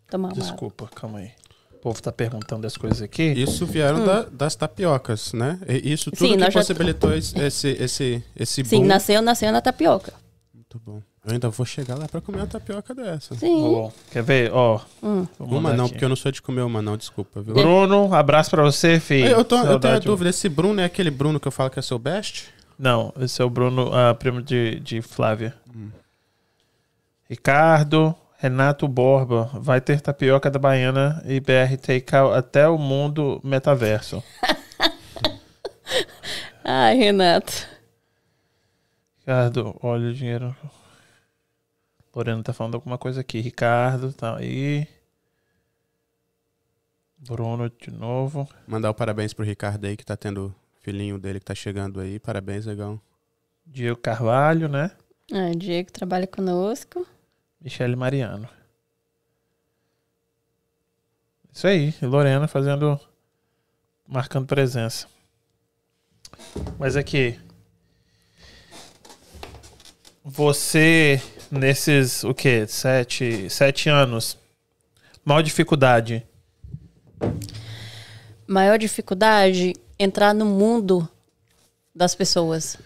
Tomar. 0.09 0.33
Desculpa, 0.33 0.89
calma 0.95 1.19
aí. 1.19 1.31
O 1.79 1.81
povo 1.81 2.01
tá 2.01 2.11
perguntando 2.11 2.67
as 2.67 2.75
coisas 2.75 3.01
aqui. 3.01 3.23
Isso 3.23 3.65
vieram 3.65 4.05
da- 4.05 4.23
das 4.29 4.53
tapiocas, 4.53 5.31
né? 5.31 5.57
E 5.65 5.93
Isso 5.93 6.11
tudo 6.11 6.25
Hum. 6.25 6.27
Sim, 6.27 6.33
que 6.33 6.37
nós 6.41 6.53
já- 6.53 6.59
possibilitou 6.59 7.13
esse, 7.13 7.39
esse, 7.69 8.23
esse, 8.35 8.65
Sim, 8.65 8.79
boom. 8.81 8.85
nasceu, 8.85 9.21
nasceu 9.21 9.49
na 9.51 9.61
tapioca. 9.61 10.13
Muito 10.53 10.77
bom. 10.85 11.01
Eu 11.25 11.33
ainda 11.33 11.49
vou 11.49 11.65
chegar 11.65 11.95
lá 11.95 12.05
pra 12.07 12.19
comer 12.19 12.39
uma 12.39 12.47
tapioca 12.47 12.93
dessa. 12.93 13.33
Sim. 13.35 13.63
Ó, 13.75 13.91
quer 14.11 14.23
ver? 14.23 14.51
Ó. 14.51 14.81
Hum. 15.01 15.25
vou 15.37 15.59
Uma 15.59 15.73
não, 15.73 15.85
aqui. 15.85 15.93
porque 15.93 16.03
eu 16.05 16.09
não 16.09 16.15
sou 16.17 16.31
de 16.33 16.41
comer 16.41 16.61
uma 16.63 16.81
não, 16.81 16.97
desculpa, 16.97 17.41
viu? 17.41 17.53
Bruno, 17.53 18.13
abraço 18.13 18.49
pra 18.49 18.61
você, 18.63 18.99
filho. 18.99 19.27
Eu, 19.29 19.45
tô, 19.45 19.55
eu 19.57 19.79
tenho 19.79 19.95
a 19.95 19.99
dúvida, 19.99 20.29
esse 20.31 20.49
Bruno 20.49 20.81
é 20.81 20.85
aquele 20.85 21.09
Bruno 21.09 21.39
que 21.39 21.47
eu 21.47 21.51
falo 21.51 21.69
que 21.69 21.79
é 21.79 21.81
seu 21.81 21.97
best? 21.97 22.47
Não, 22.77 23.13
esse 23.21 23.41
é 23.41 23.45
o 23.45 23.49
Bruno, 23.49 23.89
ah, 23.93 24.13
primo 24.13 24.41
de, 24.41 24.79
de 24.81 25.01
Flávia. 25.01 25.53
Hum. 25.73 25.89
Ricardo, 27.29 28.15
Renato 28.41 28.87
Borba. 28.87 29.49
Vai 29.53 29.81
ter 29.81 29.99
tapioca 29.99 30.49
da 30.49 30.57
Baiana 30.57 31.21
e 31.25 31.41
BR 31.41 31.75
Takeout 31.77 32.37
até 32.37 32.69
o 32.69 32.77
mundo 32.77 33.41
metaverso. 33.43 34.23
Ai, 36.63 36.95
Renato. 36.95 37.67
Ricardo, 39.19 39.77
olha 39.83 40.07
o 40.07 40.13
dinheiro. 40.13 40.55
Lorena 42.15 42.41
tá 42.41 42.53
falando 42.53 42.75
alguma 42.75 42.97
coisa 42.97 43.19
aqui. 43.19 43.41
Ricardo, 43.41 44.13
tá 44.13 44.37
aí. 44.37 44.87
Bruno 47.17 47.69
de 47.69 47.91
novo. 47.91 48.47
Mandar 48.65 48.89
o 48.89 48.93
parabéns 48.93 49.33
pro 49.33 49.43
Ricardo 49.43 49.83
aí, 49.83 49.97
que 49.97 50.05
tá 50.05 50.15
tendo 50.15 50.55
filhinho 50.79 51.19
dele 51.19 51.39
que 51.39 51.45
tá 51.45 51.53
chegando 51.53 51.99
aí. 51.99 52.19
Parabéns, 52.19 52.65
legal. 52.65 53.01
Diego 53.65 53.99
Carvalho, 53.99 54.69
né? 54.69 54.91
Ah, 55.29 55.51
Diego 55.53 55.91
trabalha 55.91 56.25
conosco. 56.25 57.05
Michele 57.61 57.95
Mariano. 57.95 58.47
Isso 61.53 61.67
aí, 61.67 61.93
Lorena 62.01 62.47
fazendo. 62.47 62.99
marcando 64.07 64.47
presença. 64.47 65.07
Mas 66.77 66.95
aqui. 66.95 67.39
Você, 70.23 71.21
nesses, 71.51 72.23
o 72.23 72.33
quê? 72.33 72.65
Sete, 72.67 73.49
sete 73.49 73.89
anos. 73.89 74.37
Maior 75.25 75.41
dificuldade. 75.41 76.25
Maior 78.47 78.77
dificuldade 78.77 79.73
entrar 79.97 80.33
no 80.33 80.45
mundo 80.45 81.07
das 81.93 82.15
pessoas, 82.15 82.77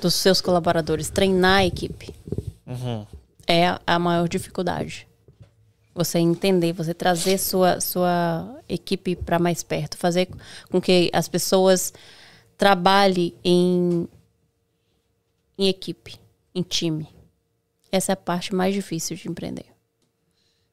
dos 0.00 0.14
seus 0.14 0.40
colaboradores, 0.40 1.10
treinar 1.10 1.58
a 1.58 1.66
equipe. 1.66 2.14
Uhum. 2.66 3.06
É 3.48 3.78
a- 3.86 3.98
maior 3.98 4.28
dificuldade. 4.28 5.08
Você 5.94 6.18
entender, 6.18 6.72
você 6.74 6.92
trazer 6.94 7.38
sua, 7.38 7.80
sua 7.80 8.60
equipe 8.68 9.16
para 9.16 9.38
mais 9.38 9.62
perto, 9.62 9.96
fazer 9.96 10.28
com 10.70 10.80
que 10.80 11.10
as 11.12 11.26
pessoas 11.26 11.92
trabalhem 12.56 13.34
em, 13.42 14.06
em 15.58 15.66
equipe, 15.68 16.16
em 16.54 16.62
time. 16.62 17.08
Essa 17.90 18.12
é 18.12 18.14
a 18.14 18.16
parte 18.16 18.54
mais 18.54 18.74
difícil 18.74 19.16
de 19.16 19.28
empreender. 19.28 19.64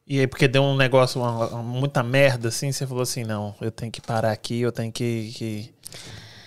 E 0.06 0.20
aí, 0.20 0.28
porque 0.28 0.48
deu 0.48 0.62
um 0.62 0.76
negócio, 0.76 1.20
uma- 1.22 1.64
muita 1.64 2.04
merda, 2.04 2.50
assim, 2.50 2.72
você 2.72 2.86
falou 2.86 3.02
assim, 3.02 3.24
não, 3.24 3.56
eu 3.60 3.72
tenho 3.72 3.92
que 3.92 4.02
parar 4.02 4.32
aqui, 4.32 4.60
eu 4.60 4.72
tenho 4.72 4.92
que, 4.92 5.32
que, 5.36 5.74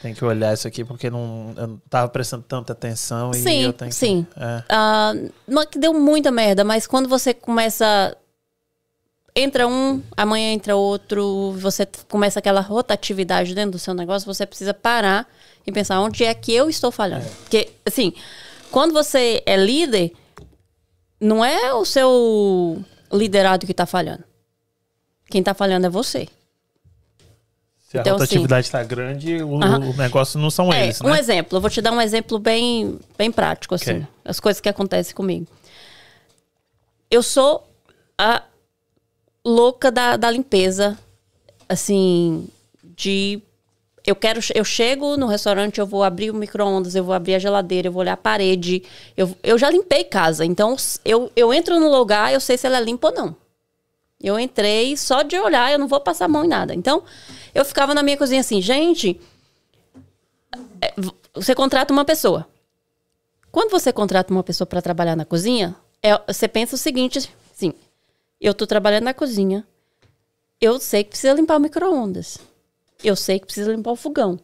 tenho 0.03 0.15
que 0.15 0.25
olhar 0.25 0.55
isso 0.55 0.67
aqui, 0.69 0.85
porque 0.85 1.11
não, 1.11 1.55
eu 1.57 1.67
não 1.67 1.79
tava 1.91 2.09
prestando 2.09 2.43
tanta 2.45 2.73
atenção 2.73 3.31
e 3.33 3.37
Sim, 3.43 3.63
eu 3.63 3.73
tenho 3.73 3.91
que- 3.91 3.97
sim. 3.97 4.27
é. 4.37 4.63
Ah, 4.69 5.13
não 5.47 5.63
é 5.63 5.67
que 5.67 5.79
deu 5.79 5.93
muita 5.95 6.31
merda, 6.31 6.65
mas 6.65 6.87
quando 6.87 7.09
você 7.09 7.33
começa. 7.35 8.17
Entra 9.37 9.69
um, 9.69 10.03
amanhã 10.17 10.53
entra 10.53 10.75
outro, 10.75 11.53
você 11.59 11.87
começa 12.09 12.41
aquela 12.41 12.61
rotatividade 12.61 13.55
dentro 13.55 13.73
do 13.73 13.79
seu 13.79 13.95
negócio, 13.95 14.27
você 14.27 14.45
precisa 14.45 14.75
parar 14.75 15.29
e 15.65 15.71
pensar 15.71 16.01
onde 16.01 16.25
é 16.25 16.35
que 16.35 16.53
eu 16.53 16.69
estou 16.69 16.91
falhando. 16.91 17.25
Porque, 17.43 17.71
assim, 17.87 18.13
quando 18.71 18.93
você 18.93 19.41
é 19.47 19.57
líder, 19.57 20.13
não 21.21 21.45
é 21.45 21.73
o 21.73 21.85
seu 21.85 22.83
liderado 23.13 23.65
que 23.65 23.71
está 23.73 23.87
falhando. 23.87 24.25
Quem 25.31 25.41
está 25.41 25.55
falhando 25.55 25.87
é 25.87 25.91
você. 25.91 26.27
Se 27.89 27.97
a 27.97 28.03
Então, 28.03 28.17
assim- 28.17 28.21
rotatividade 28.25 28.67
está 28.67 28.83
grande, 28.85 29.43
o, 29.43 29.63
Aham. 29.63 29.79
o 29.91 29.97
negócio 29.97 30.39
não 30.39 30.51
são 30.51 30.71
É, 30.71 30.85
eles, 30.85 31.01
um 31.01 31.09
né? 31.09 31.19
exemplo, 31.19 31.57
eu 31.57 31.61
vou 31.63 31.71
te 31.71 31.81
dar 31.81 31.91
um 31.91 32.01
exemplo 32.03 32.39
bem, 32.39 32.99
bem 33.17 33.33
prático, 33.33 33.75
assim, 33.75 33.93
Ok. 34.01 34.07
as 34.27 34.39
coisas 34.39 34.61
que 34.61 34.69
acontecem 34.69 35.15
comigo. 35.17 35.47
Eu 37.11 37.23
sou 37.23 37.67
a 38.19 38.43
louca 39.43 39.91
da, 39.91 40.19
da 40.19 40.31
limpeza, 40.31 40.99
assim, 41.67 42.47
de. 42.85 43.41
Eu 44.07 44.15
quero. 44.15 44.39
Eu 44.55 44.65
chego 44.65 45.17
no 45.17 45.27
restaurante, 45.27 45.79
eu 45.79 45.87
vou 45.87 46.05
abrir 46.05 46.31
o 46.31 46.35
micro-ondas, 46.35 46.95
eu 46.95 47.03
vou 47.05 47.15
abrir 47.15 47.37
a 47.37 47.39
geladeira, 47.39 47.89
eu 47.89 47.93
vou 47.93 48.01
olhar 48.03 48.13
a 48.13 48.17
parede. 48.19 48.83
Eu, 49.17 49.35
eu 49.43 49.57
já 49.57 49.71
limpei 49.71 50.05
casa, 50.05 50.45
então 50.45 50.77
eu, 51.07 51.33
eu 51.35 51.55
entro 51.55 51.81
no 51.81 51.91
lugar, 51.91 52.33
eu 52.35 52.41
sei 52.41 52.59
se 52.59 52.67
ela 52.67 52.77
é 52.77 52.83
limpa 52.83 53.09
ou 53.09 53.15
não. 53.15 53.37
Eu 54.21 54.39
entrei 54.39 54.97
só 54.97 55.23
de 55.23 55.39
olhar, 55.39 55.71
eu 55.73 55.79
não 55.79 55.87
vou 55.87 56.01
passar 56.01 56.25
a 56.25 56.29
mão 56.29 56.45
em 56.45 56.49
nada. 56.49 56.75
Então, 56.75 57.05
eu 57.55 57.65
ficava 57.65 57.95
na 57.95 58.03
minha 58.03 58.17
cozinha 58.17 58.41
assim, 58.41 58.61
gente, 58.61 59.21
é, 60.81 60.93
você 61.35 61.55
contrata 61.55 61.93
uma 61.93 62.05
pessoa. 62.05 62.47
Quando 63.51 63.71
você 63.71 63.93
contrata 63.93 64.33
uma 64.33 64.43
pessoa 64.43 64.67
para 64.67 64.83
trabalhar 64.83 65.17
na 65.17 65.25
cozinha, 65.25 65.75
é- 66.03 66.21
você 66.27 66.47
pensa 66.49 66.75
o 66.75 66.79
seguinte, 66.79 67.29
sim, 67.55 67.73
Eu 68.41 68.55
tô 68.55 68.67
trabalhando 68.69 69.03
na 69.05 69.15
cozinha. 69.15 69.67
Eu 70.61 70.79
sei 70.79 71.03
que 71.03 71.11
precisa 71.11 71.33
limpar 71.35 71.57
o 71.57 71.61
micro-ondas. 71.61 72.39
Eu 73.03 73.17
sei 73.17 73.41
que 73.41 73.47
precisa 73.47 73.73
limpar 73.73 73.91
o 73.91 73.97
fogão. 73.97 74.39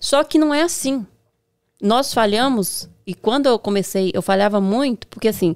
Só 0.00 0.24
que 0.24 0.36
não 0.36 0.52
é 0.52 0.62
assim. 0.62 1.06
Nós 1.80 2.12
falhamos, 2.12 2.88
e 3.06 3.14
quando 3.14 3.46
eu 3.46 3.56
comecei, 3.56 4.10
eu 4.12 4.20
falhava 4.20 4.60
muito, 4.60 5.06
porque 5.06 5.28
assim, 5.28 5.54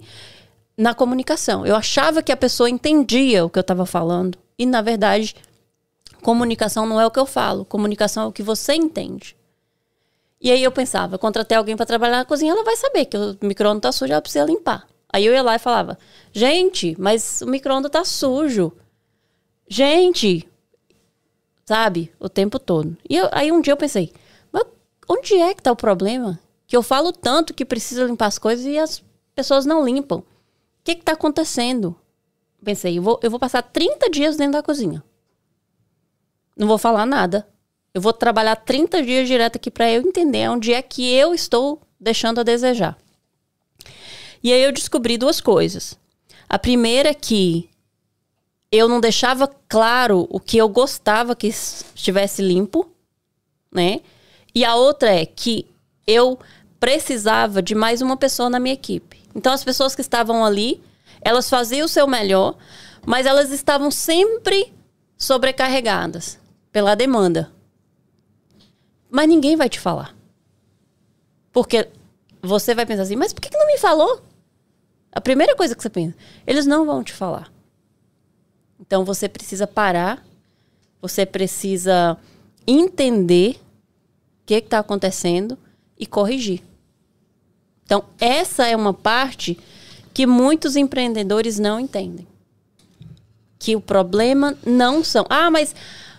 na 0.76 0.94
comunicação, 0.94 1.64
eu 1.64 1.76
achava 1.76 2.22
que 2.22 2.32
a 2.32 2.36
pessoa 2.36 2.68
entendia 2.68 3.44
o 3.44 3.50
que 3.50 3.58
eu 3.58 3.62
estava 3.62 3.86
falando, 3.86 4.38
e 4.58 4.66
na 4.66 4.82
verdade, 4.82 5.34
comunicação 6.22 6.86
não 6.86 7.00
é 7.00 7.06
o 7.06 7.10
que 7.10 7.18
eu 7.18 7.26
falo, 7.26 7.64
comunicação 7.64 8.24
é 8.24 8.26
o 8.26 8.32
que 8.32 8.42
você 8.42 8.74
entende. 8.74 9.36
E 10.40 10.50
aí 10.50 10.62
eu 10.62 10.72
pensava, 10.72 11.16
contratei 11.16 11.56
alguém 11.56 11.76
para 11.76 11.86
trabalhar 11.86 12.18
na 12.18 12.24
cozinha, 12.24 12.52
ela 12.52 12.64
vai 12.64 12.76
saber 12.76 13.06
que 13.06 13.16
o 13.16 13.38
micro-ondas 13.40 13.80
tá 13.80 13.92
sujo, 13.92 14.12
ela 14.12 14.20
precisa 14.20 14.44
limpar. 14.44 14.86
Aí 15.10 15.24
eu 15.24 15.32
ia 15.32 15.42
lá 15.42 15.54
e 15.54 15.58
falava, 15.58 15.96
gente, 16.32 16.96
mas 16.98 17.40
o 17.40 17.46
micro-ondas 17.46 17.90
tá 17.90 18.04
sujo. 18.04 18.72
Gente, 19.68 20.46
sabe? 21.64 22.12
O 22.18 22.28
tempo 22.28 22.58
todo. 22.58 22.96
E 23.08 23.16
eu, 23.16 23.28
aí 23.32 23.50
um 23.50 23.60
dia 23.60 23.72
eu 23.72 23.76
pensei, 23.76 24.12
mas 24.52 24.64
onde 25.08 25.34
é 25.34 25.54
que 25.54 25.62
tá 25.62 25.72
o 25.72 25.76
problema? 25.76 26.38
Que 26.66 26.76
eu 26.76 26.82
falo 26.82 27.12
tanto 27.12 27.54
que 27.54 27.64
precisa 27.64 28.04
limpar 28.04 28.26
as 28.26 28.38
coisas 28.38 28.66
e 28.66 28.78
as 28.78 29.02
pessoas 29.34 29.64
não 29.64 29.84
limpam. 29.84 30.22
O 30.85 30.87
que 30.93 30.97
que 30.97 31.03
tá 31.03 31.12
acontecendo? 31.12 31.97
Pensei, 32.62 32.99
eu 32.99 33.03
vou, 33.03 33.18
eu 33.22 33.30
vou 33.30 33.41
passar 33.41 33.62
30 33.62 34.11
dias 34.11 34.37
dentro 34.37 34.53
da 34.53 34.62
cozinha. 34.62 35.03
Não 36.55 36.68
vou 36.68 36.76
falar 36.76 37.07
nada. 37.07 37.49
Eu 37.95 38.03
vou 38.03 38.12
trabalhar 38.12 38.55
30 38.55 39.03
dias 39.03 39.26
direto 39.26 39.57
aqui 39.57 39.70
para 39.70 39.91
eu 39.91 40.03
entender 40.03 40.47
onde 40.51 40.74
é 40.74 40.82
que 40.82 41.11
eu 41.11 41.32
estou 41.32 41.80
deixando 41.99 42.41
a 42.41 42.43
desejar. 42.43 42.99
E 44.43 44.53
aí 44.53 44.62
eu 44.62 44.72
descobri 44.72 45.16
duas 45.16 45.41
coisas. 45.41 45.99
A 46.47 46.59
primeira 46.59 47.09
é 47.09 47.14
que 47.14 47.70
eu 48.70 48.87
não 48.87 49.01
deixava 49.01 49.49
claro 49.66 50.26
o 50.28 50.39
que 50.39 50.59
eu 50.59 50.68
gostava 50.68 51.35
que 51.35 51.47
estivesse 51.47 52.43
limpo, 52.43 52.91
né? 53.72 54.03
E 54.55 54.66
a 54.66 54.74
outra 54.74 55.14
é 55.14 55.24
que 55.24 55.66
eu 56.07 56.39
precisava 56.78 57.62
de 57.62 57.74
mais 57.74 58.03
uma 58.03 58.18
pessoa 58.18 58.51
na 58.51 58.61
minha 58.61 58.74
equipe. 58.74 59.23
Então 59.35 59.53
as 59.53 59.64
pessoas 59.64 59.95
que 59.95 60.01
estavam 60.01 60.45
ali, 60.45 60.82
elas 61.20 61.49
faziam 61.49 61.87
o 61.87 61.89
seu 61.89 62.07
melhor, 62.07 62.57
mas 63.05 63.26
elas 63.26 63.51
estavam 63.51 63.91
sempre 63.91 64.72
sobrecarregadas 65.16 66.39
pela 66.70 66.95
demanda. 66.95 67.53
Mas 69.11 69.28
ninguém 69.28 69.57
vai 69.57 69.68
te 69.68 69.80
falar. 69.80 70.14
Porque 71.53 71.89
você 72.43 72.74
vai 72.74 72.85
pensar 72.85 73.03
assim, 73.03 73.16
mas 73.16 73.32
por 73.32 73.41
que 73.41 73.57
não 73.57 73.66
me 73.66 73.78
falou? 73.78 74.22
A 75.12 75.20
primeira 75.20 75.55
coisa 75.55 75.74
que 75.74 75.82
você 75.82 75.91
pensa, 75.91 76.16
eles 76.47 76.66
não 76.66 76.85
vão 76.85 77.03
te 77.03 77.12
falar. 77.12 77.53
Então 78.80 79.05
você 79.05 79.28
precisa 79.28 79.66
parar, 79.66 80.24
você 81.01 81.24
precisa 81.24 82.18
entender 82.66 83.57
o 84.43 84.47
que 84.47 84.55
está 84.55 84.80
acontecendo 84.80 85.57
e 85.99 86.07
corrigir. 86.07 86.62
Então, 87.85 88.05
essa 88.18 88.66
é 88.66 88.74
uma 88.74 88.95
parte 88.95 89.59
que 90.12 90.26
muitos 90.26 90.76
empreendedores 90.76 91.59
não 91.59 91.78
entendem. 91.78 92.26
Que 93.59 93.76
o 93.76 93.80
problema 93.80 94.57
não 94.64 95.03
são. 95.03 95.26
Ah, 95.28 95.51
mas. 95.51 95.74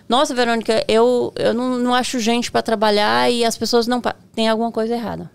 Nossa, 0.08 0.34
Verônica, 0.34 0.84
eu, 0.86 1.32
eu 1.36 1.52
não, 1.52 1.78
não 1.78 1.94
acho 1.94 2.20
gente 2.20 2.50
para 2.50 2.62
trabalhar 2.62 3.30
e 3.30 3.44
as 3.44 3.56
pessoas 3.56 3.86
não. 3.86 4.00
Tem 4.34 4.48
alguma 4.48 4.70
coisa 4.70 4.94
errada. 4.94 5.30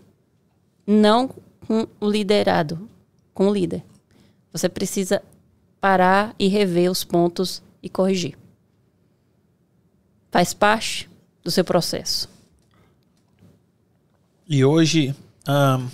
Não 0.87 1.29
com 1.67 1.87
o 1.99 2.09
liderado, 2.09 2.89
com 3.33 3.47
o 3.47 3.53
líder. 3.53 3.83
Você 4.51 4.67
precisa 4.67 5.21
parar 5.79 6.35
e 6.37 6.47
rever 6.47 6.91
os 6.91 7.03
pontos 7.03 7.61
e 7.81 7.89
corrigir. 7.89 8.37
Faz 10.29 10.53
parte 10.53 11.09
do 11.43 11.49
seu 11.49 11.63
processo. 11.63 12.29
E 14.47 14.63
hoje, 14.63 15.15
um, 15.47 15.87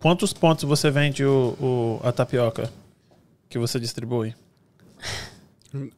quantos 0.00 0.32
pontos 0.32 0.64
você 0.64 0.90
vende 0.90 1.24
o, 1.24 1.56
o, 1.60 2.00
a 2.02 2.12
tapioca 2.12 2.70
que 3.48 3.58
você 3.58 3.78
distribui? 3.78 4.34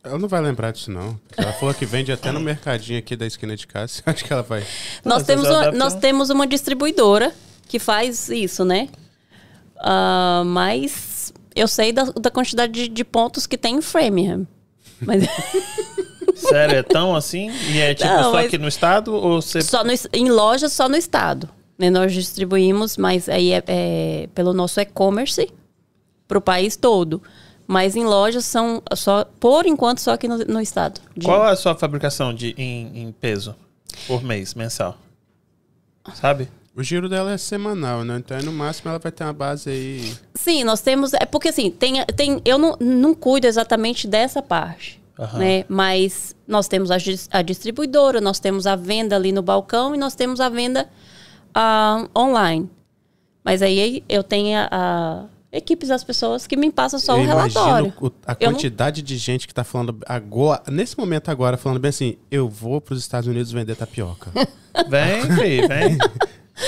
Ela 0.03 0.19
não 0.19 0.29
vai 0.29 0.41
lembrar 0.41 0.73
disso, 0.73 0.91
não. 0.91 1.19
Ela 1.37 1.53
falou 1.53 1.75
que 1.75 1.87
vende 1.87 2.11
até 2.11 2.33
no 2.33 2.41
mercadinho 2.41 2.99
aqui 2.99 3.15
da 3.15 3.27
esquina 3.27 3.57
de 3.57 3.67
casa. 3.67 4.03
Acho 4.07 4.25
que 4.25 4.33
ela 4.33 4.43
vai. 4.43 4.65
Nós, 5.05 5.23
temos 5.23 5.49
uma, 5.49 5.71
nós 5.71 5.95
temos 5.95 6.31
uma 6.31 6.47
distribuidora 6.47 7.33
que 7.69 7.79
faz 7.79 8.29
isso, 8.29 8.65
né? 8.65 8.89
Uh, 9.77 10.45
mas 10.45 11.33
eu 11.55 11.69
sei 11.69 11.93
da, 11.93 12.05
da 12.05 12.31
quantidade 12.31 12.73
de, 12.73 12.89
de, 12.89 13.05
pontos 13.05 13.47
que 13.47 13.57
tem 13.57 13.77
em 13.77 13.83
Framingham. 13.83 14.47
Mas... 15.01 15.25
Sério, 16.35 16.77
é 16.77 16.83
tão 16.83 17.15
assim? 17.15 17.51
E 17.71 17.79
é 17.79 17.95
tipo 17.95 18.09
Não, 18.09 18.33
só 18.33 18.39
aqui 18.39 18.59
no 18.59 18.69
estado? 18.69 19.13
Ou 19.15 19.41
você... 19.41 19.61
só 19.61 19.85
no, 19.85 19.93
em 20.13 20.31
lojas, 20.31 20.73
só 20.73 20.89
no 20.89 20.97
estado. 20.97 21.49
Né? 21.79 21.91
Nós 21.91 22.13
distribuímos, 22.13 22.97
mas 22.97 23.29
aí 23.29 23.53
é, 23.53 23.63
é 23.67 24.29
pelo 24.35 24.53
nosso 24.53 24.81
e-commerce 24.81 25.49
para 26.27 26.39
o 26.39 26.41
país 26.41 26.77
todo. 26.77 27.23
Mas 27.67 27.95
em 27.97 28.05
lojas 28.05 28.45
são 28.47 28.83
só, 28.95 29.25
por 29.39 29.67
enquanto, 29.67 30.01
só 30.01 30.13
aqui 30.13 30.27
no, 30.27 30.39
no 30.39 30.61
estado. 30.61 31.01
De... 31.15 31.27
Qual 31.27 31.47
é 31.47 31.53
a 31.53 31.57
sua 31.57 31.75
fabricação 31.75 32.35
de, 32.35 32.55
em, 32.57 33.03
em 33.03 33.13
peso 33.13 33.55
por 34.07 34.25
mês, 34.25 34.55
mensal? 34.55 34.97
Sabe? 36.15 36.49
O 36.75 36.83
giro 36.83 37.09
dela 37.09 37.33
é 37.33 37.37
semanal, 37.37 38.05
né? 38.05 38.17
Então, 38.19 38.39
no 38.41 38.53
máximo, 38.53 38.89
ela 38.89 38.99
vai 38.99 39.11
ter 39.11 39.25
uma 39.25 39.33
base 39.33 39.69
aí. 39.69 40.15
Sim, 40.35 40.65
nós 40.65 40.81
temos. 40.81 41.13
É 41.13 41.27
porque 41.27 41.49
assim, 41.49 41.71
tem, 41.71 42.05
tem, 42.17 42.41
eu 42.45 42.57
não, 42.57 42.77
não 42.79 43.15
cuido 43.15 43.47
exatamente 43.47 44.07
dessa 44.07 44.41
parte. 44.41 44.99
Uhum. 45.19 45.39
Né? 45.39 45.65
Mas 45.69 46.37
nós 46.47 46.69
temos 46.69 46.93
a, 46.93 46.97
a, 47.33 47.43
distribuidora, 47.43 48.21
nós 48.21 48.39
temos 48.39 48.67
a 48.67 48.77
venda 48.77 49.17
ali 49.17 49.33
no 49.33 49.43
balcão 49.43 49.93
e 49.93 49.99
nós 49.99 50.15
temos 50.15 50.41
a 50.41 50.49
venda 50.49 50.89
uh, 51.59 52.09
online. 52.19 52.71
Mas 53.45 53.63
aí 53.63 54.05
eu 54.09 54.23
tenho 54.23 54.59
a, 54.59 54.69
a 54.71 55.25
equipes 55.51 55.89
das 55.89 56.05
pessoas 56.05 56.47
que 56.47 56.57
me 56.57 56.71
passam 56.71 56.99
só 56.99 57.17
eu 57.17 57.23
o 57.23 57.27
relatório. 57.27 57.93
O, 58.01 58.11
a 58.27 58.35
quantidade 58.35 59.01
não... 59.01 59.07
de 59.07 59.17
gente 59.17 59.47
que 59.47 59.53
está 59.53 59.65
falando 59.65 59.99
agora, 60.07 60.63
nesse 60.69 60.99
momento 60.99 61.31
agora, 61.31 61.57
falando 61.57 61.81
bem 61.81 61.89
assim, 61.89 62.17
eu 62.31 62.49
vou 62.49 62.81
para 62.81 62.95
os 62.95 63.01
Estados 63.01 63.29
Unidos 63.29 63.51
vender 63.51 63.75
tapioca. 63.75 64.31
vem, 64.89 65.67
vem. 65.67 65.99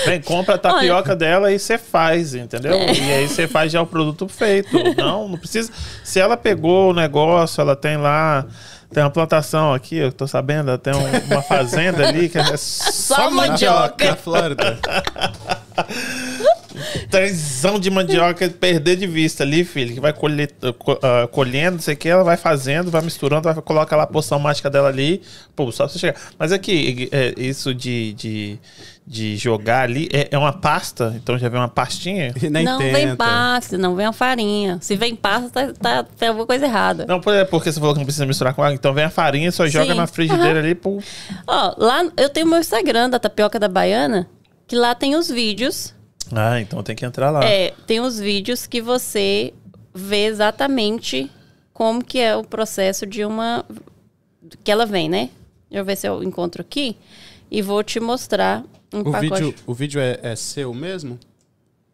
Vem, 0.05 0.21
compra 0.21 0.55
a 0.55 0.57
tapioca 0.57 1.09
Olha. 1.09 1.15
dela 1.17 1.51
e 1.51 1.59
você 1.59 1.77
faz, 1.77 2.33
entendeu? 2.33 2.73
É. 2.73 2.93
E 2.93 3.13
aí 3.13 3.27
você 3.27 3.47
faz 3.47 3.71
já 3.71 3.81
o 3.81 3.85
produto 3.85 4.27
feito. 4.27 4.77
Não, 4.95 5.27
não 5.27 5.37
precisa. 5.37 5.71
Se 6.03 6.19
ela 6.19 6.37
pegou 6.37 6.91
o 6.91 6.93
negócio, 6.93 7.59
ela 7.61 7.75
tem 7.75 7.97
lá. 7.97 8.47
Tem 8.93 9.03
uma 9.03 9.09
plantação 9.09 9.73
aqui, 9.73 9.95
eu 9.95 10.11
tô 10.11 10.27
sabendo, 10.27 10.77
tem 10.77 10.93
um, 10.93 11.31
uma 11.31 11.41
fazenda 11.41 12.07
ali 12.07 12.27
que 12.27 12.37
é 12.37 12.43
só, 12.57 13.15
só 13.15 13.31
mandioca. 13.31 14.05
Na 14.05 14.15
Flórida. 14.17 14.79
Trenzão 17.09 17.79
de 17.79 17.89
mandioca 17.89 18.49
perder 18.49 18.95
de 18.95 19.07
vista 19.07 19.43
ali, 19.43 19.63
filho. 19.63 19.93
Que 19.93 19.99
vai 19.99 20.13
colher, 20.13 20.51
uh, 20.63 21.27
colhendo, 21.29 21.75
não 21.75 21.81
sei 21.81 21.93
o 21.93 21.97
que, 21.97 22.09
ela 22.09 22.23
vai 22.23 22.37
fazendo, 22.37 22.91
vai 22.91 23.01
misturando, 23.01 23.43
vai 23.43 23.55
colocar 23.61 23.95
lá 23.95 24.03
a 24.03 24.07
poção 24.07 24.39
mágica 24.39 24.69
dela 24.69 24.89
ali. 24.89 25.21
Pô, 25.55 25.71
só 25.71 25.85
pra 25.85 25.93
você 25.93 25.99
chegar. 25.99 26.15
Mas 26.37 26.51
aqui, 26.51 27.09
é, 27.11 27.33
isso 27.37 27.73
de, 27.73 28.13
de, 28.13 28.59
de 29.05 29.35
jogar 29.35 29.83
ali 29.83 30.07
é, 30.13 30.29
é, 30.31 30.37
uma 30.37 30.53
pasta, 30.53 31.13
então 31.15 31.37
já 31.37 31.49
vem 31.49 31.59
uma 31.59 31.67
pastinha? 31.67 32.33
Nem 32.49 32.63
não 32.63 32.77
tenta. 32.77 32.97
vem 32.97 33.15
pasta, 33.15 33.77
não 33.77 33.95
vem 33.95 34.05
a 34.05 34.13
farinha. 34.13 34.77
Se 34.81 34.95
vem 34.95 35.15
pasta, 35.15 35.73
tá, 35.73 35.73
tá, 35.73 36.03
tem 36.03 36.29
alguma 36.29 36.45
coisa 36.45 36.65
errada. 36.65 37.05
Não, 37.07 37.21
é 37.33 37.43
porque 37.43 37.71
você 37.71 37.79
falou 37.79 37.93
que 37.93 37.99
não 37.99 38.05
precisa 38.05 38.25
misturar 38.25 38.53
com 38.53 38.61
água, 38.61 38.75
então 38.75 38.93
vem 38.93 39.03
a 39.03 39.09
farinha, 39.09 39.51
só 39.51 39.65
Sim. 39.65 39.71
joga 39.71 39.93
na 39.93 40.07
frigideira 40.07 40.59
uhum. 40.59 40.65
ali. 40.65 40.75
Pô. 40.75 41.01
Ó, 41.47 41.73
lá 41.77 42.05
eu 42.15 42.29
tenho 42.29 42.47
meu 42.47 42.59
Instagram 42.59 43.09
da 43.09 43.19
Tapioca 43.19 43.59
da 43.59 43.67
Baiana, 43.67 44.27
que 44.67 44.75
lá 44.75 44.93
tem 44.95 45.15
os 45.15 45.29
vídeos 45.29 45.93
ah, 46.33 46.59
então 46.59 46.81
tem 46.81 46.95
que 46.95 47.05
entrar 47.05 47.29
lá. 47.29 47.43
É, 47.43 47.73
tem 47.85 47.99
os 47.99 48.19
vídeos 48.19 48.65
que 48.65 48.81
você 48.81 49.53
vê 49.93 50.25
exatamente 50.25 51.29
como 51.73 52.03
que 52.03 52.19
é 52.19 52.35
o 52.35 52.43
processo 52.43 53.05
de 53.05 53.25
uma... 53.25 53.65
Que 54.63 54.71
ela 54.71 54.85
vem, 54.85 55.09
né? 55.09 55.29
Deixa 55.69 55.81
eu 55.81 55.85
ver 55.85 55.95
se 55.95 56.07
eu 56.07 56.23
encontro 56.23 56.61
aqui. 56.61 56.95
E 57.49 57.61
vou 57.61 57.83
te 57.83 57.99
mostrar 57.99 58.63
um 58.93 58.99
o 59.01 59.11
pacote. 59.11 59.43
Vídeo, 59.43 59.55
o 59.65 59.73
vídeo 59.73 60.01
é, 60.01 60.19
é 60.21 60.35
seu 60.35 60.73
mesmo? 60.73 61.19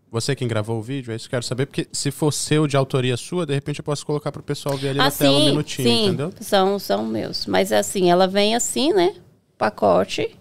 Você 0.10 0.36
quem 0.36 0.48
gravou 0.48 0.80
o 0.80 0.82
vídeo? 0.82 1.12
É 1.12 1.16
isso 1.16 1.26
que 1.28 1.36
eu 1.36 1.38
quero 1.38 1.46
saber, 1.46 1.66
porque 1.66 1.88
se 1.92 2.12
for 2.12 2.32
seu 2.32 2.66
de 2.66 2.78
autoria 2.78 3.18
sua, 3.18 3.46
de 3.46 3.54
repente 3.54 3.80
eu 3.80 3.84
posso 3.84 4.06
colocar 4.06 4.32
para 4.32 4.40
o 4.40 4.44
pessoal 4.44 4.78
ver 4.78 4.90
ali 4.90 5.00
ah, 5.00 5.04
na 5.04 5.12
sim, 5.12 5.26
tela 5.26 5.38
um 5.38 5.46
minutinho, 5.46 5.88
sim, 5.88 6.06
entendeu? 6.06 6.34
São, 6.40 6.80
são 6.80 7.06
meus. 7.06 7.46
Mas 7.46 7.72
assim, 7.72 8.10
ela 8.10 8.26
vem 8.26 8.56
assim, 8.56 8.94
né? 8.94 9.16
Pacote. 9.58 10.36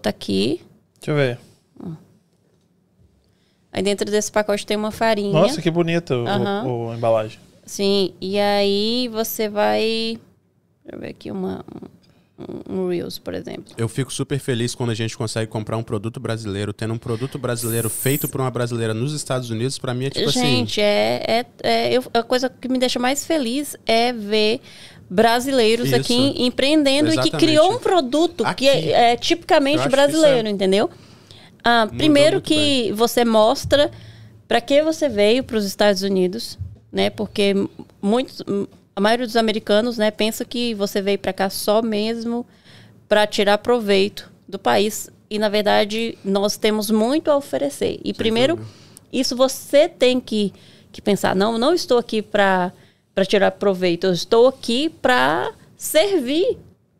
Tá 0.00 0.10
aqui. 0.10 0.60
Deixa 1.00 1.10
eu 1.10 1.16
ver. 1.16 1.38
Aí 3.72 3.82
dentro 3.82 4.08
desse 4.10 4.30
pacote 4.30 4.66
tem 4.66 4.76
uma 4.76 4.92
farinha. 4.92 5.32
Nossa, 5.32 5.62
que 5.62 5.70
bonita 5.70 6.14
uhum. 6.14 6.66
o, 6.66 6.86
o, 6.86 6.90
a 6.90 6.94
embalagem. 6.94 7.40
Sim, 7.64 8.14
e 8.20 8.38
aí 8.38 9.08
você 9.08 9.48
vai. 9.48 10.20
Deixa 10.84 10.96
eu 10.96 11.00
ver 11.00 11.08
aqui 11.08 11.30
uma. 11.30 11.64
Um, 12.68 12.88
Reels, 12.88 13.18
por 13.18 13.34
exemplo. 13.34 13.74
Eu 13.76 13.88
fico 13.88 14.12
super 14.12 14.38
feliz 14.38 14.74
quando 14.74 14.90
a 14.90 14.94
gente 14.94 15.16
consegue 15.16 15.50
comprar 15.50 15.76
um 15.76 15.82
produto 15.82 16.18
brasileiro, 16.18 16.72
tendo 16.72 16.94
um 16.94 16.98
produto 16.98 17.38
brasileiro 17.38 17.88
feito 17.90 18.28
por 18.28 18.40
uma 18.40 18.50
brasileira 18.50 18.92
nos 18.94 19.12
Estados 19.12 19.50
Unidos, 19.50 19.78
pra 19.78 19.94
mim 19.94 20.06
é 20.06 20.10
tipo 20.10 20.30
Gente, 20.30 20.80
é, 20.80 21.22
é, 21.26 21.46
é 21.62 21.92
eu- 21.96 22.04
a 22.14 22.22
coisa 22.22 22.48
que 22.48 22.68
me 22.68 22.78
deixa 22.78 22.98
mais 22.98 23.24
feliz 23.24 23.76
é 23.86 24.12
ver 24.12 24.60
brasileiros 25.08 25.88
Isso. 25.88 25.96
aqui 25.96 26.34
empreendendo 26.42 27.08
e 27.08 27.12
que 27.12 27.20
Exatamente. 27.20 27.44
criou 27.46 27.72
um 27.74 27.78
produto 27.78 28.44
Aqui. 28.46 28.64
que 28.64 28.68
é, 28.68 29.12
é 29.12 29.16
tipicamente 29.16 29.82
que 29.82 29.88
brasileiro, 29.88 30.48
é- 30.48 30.50
entendeu? 30.50 30.90
Ah, 31.62 31.86
primeiro 31.96 32.40
que 32.40 32.90
você 32.92 33.24
mostra 33.24 33.90
para 34.48 34.60
que 34.60 34.82
você 34.82 35.08
veio 35.08 35.44
para 35.44 35.56
os 35.58 35.64
Estados 35.64 36.02
Unidos, 36.02 36.58
né? 36.90 37.08
Porque 37.10 37.54
muitos, 38.00 38.42
a 38.94 39.00
maioria 39.00 39.26
dos 39.26 39.36
americanos, 39.36 39.98
né, 39.98 40.10
pensa 40.10 40.44
que 40.44 40.74
você 40.74 41.00
veio 41.00 41.18
para 41.18 41.32
cá 41.32 41.48
só 41.48 41.82
mesmo 41.82 42.46
para 43.08 43.26
tirar 43.26 43.58
proveito 43.58 44.30
do 44.48 44.58
país 44.58 45.10
e 45.30 45.38
na 45.38 45.48
verdade 45.48 46.18
nós 46.24 46.56
temos 46.56 46.90
muito 46.90 47.30
a 47.30 47.36
oferecer. 47.36 47.98
E 48.04 48.12
primeiro, 48.12 48.56
dúvida. 48.56 48.74
isso 49.12 49.34
você 49.34 49.88
tem 49.88 50.20
que, 50.20 50.52
que 50.90 51.00
pensar, 51.00 51.34
não, 51.34 51.58
não 51.58 51.74
estou 51.74 51.98
aqui 51.98 52.20
para 52.20 52.72
para 53.14 53.26
tirar 53.26 53.50
proveito, 53.52 54.06
eu 54.06 54.12
estou 54.12 54.48
aqui 54.48 54.88
para 54.88 55.52
servir 55.76 56.58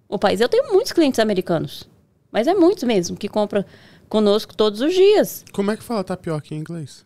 o 0.08 0.18
país. 0.18 0.40
Eu 0.42 0.48
tenho 0.48 0.70
muitos 0.70 0.92
clientes 0.92 1.18
americanos, 1.18 1.88
mas 2.30 2.46
é 2.46 2.54
muitos 2.54 2.84
mesmo 2.84 3.16
que 3.16 3.28
compram 3.28 3.64
conosco 4.10 4.54
todos 4.54 4.82
os 4.82 4.92
dias. 4.92 5.42
Como 5.52 5.70
é 5.70 5.76
que 5.76 5.82
fala 5.82 6.04
tapioca 6.04 6.54
em 6.54 6.58
inglês? 6.58 7.04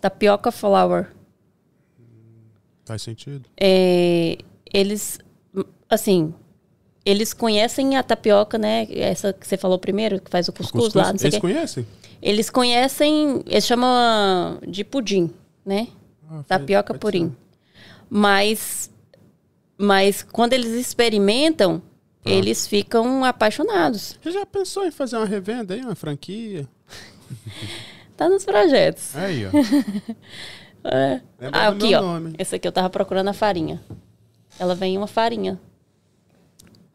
Tapioca 0.00 0.50
flour. 0.50 1.08
Faz 2.90 3.02
sentido. 3.02 3.48
É, 3.56 4.36
eles, 4.74 5.20
assim, 5.88 6.34
eles 7.04 7.32
conhecem 7.32 7.96
a 7.96 8.02
tapioca, 8.02 8.58
né? 8.58 8.88
Essa 8.90 9.32
que 9.32 9.46
você 9.46 9.56
falou 9.56 9.78
primeiro, 9.78 10.20
que 10.20 10.28
faz 10.28 10.48
o 10.48 10.52
cuscuz, 10.52 10.86
Cuscuz, 10.86 10.94
lá, 11.06 11.12
o 11.12 11.24
Eles 11.24 11.38
conhecem? 11.38 11.86
Eles 12.20 12.50
conhecem, 12.50 13.44
eles 13.46 13.64
chamam 13.64 14.58
de 14.66 14.82
pudim, 14.82 15.30
né? 15.64 15.86
Ah, 16.28 16.42
Tapioca 16.48 16.92
pode 16.92 16.98
purim. 16.98 17.28
ser. 17.28 17.36
Mas, 18.10 18.90
mas 19.78 20.24
quando 20.24 20.52
eles 20.54 20.72
experimentam, 20.72 21.80
eles 22.24 22.66
ficam 22.66 23.24
apaixonados. 23.24 24.18
Você 24.20 24.32
já 24.32 24.44
pensou 24.44 24.84
em 24.84 24.90
fazer 24.90 25.16
uma 25.16 25.26
revenda 25.26 25.74
aí, 25.74 25.80
uma 25.80 25.94
franquia? 25.94 26.68
Tá 28.16 28.28
nos 28.28 28.44
projetos. 28.44 29.16
Aí, 29.16 29.46
ó. 29.46 29.50
É. 30.84 31.20
Lembra 31.40 31.60
Ah, 31.60 31.68
aqui, 31.68 31.94
ó. 31.94 32.00
nome. 32.00 32.34
Esse 32.38 32.56
aqui 32.56 32.66
eu 32.66 32.72
tava 32.72 32.88
procurando 32.90 33.28
a 33.28 33.32
farinha. 33.32 33.80
Ela 34.58 34.74
vem 34.74 34.94
em 34.94 34.98
uma 34.98 35.06
farinha. 35.06 35.58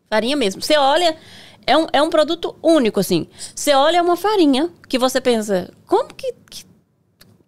Farinha 0.10 0.36
mesmo. 0.36 0.62
Você 0.62 0.78
olha, 0.78 1.16
é 1.66 1.78
um, 1.78 1.88
é 1.92 2.02
um 2.02 2.10
produto 2.10 2.56
único, 2.62 3.00
assim. 3.00 3.28
Você 3.56 3.74
olha 3.74 4.02
uma 4.02 4.16
farinha 4.16 4.70
que 4.88 4.98
você 5.00 5.20
pensa, 5.20 5.72
como 5.88 6.14
que, 6.14 6.34
que 6.50 6.64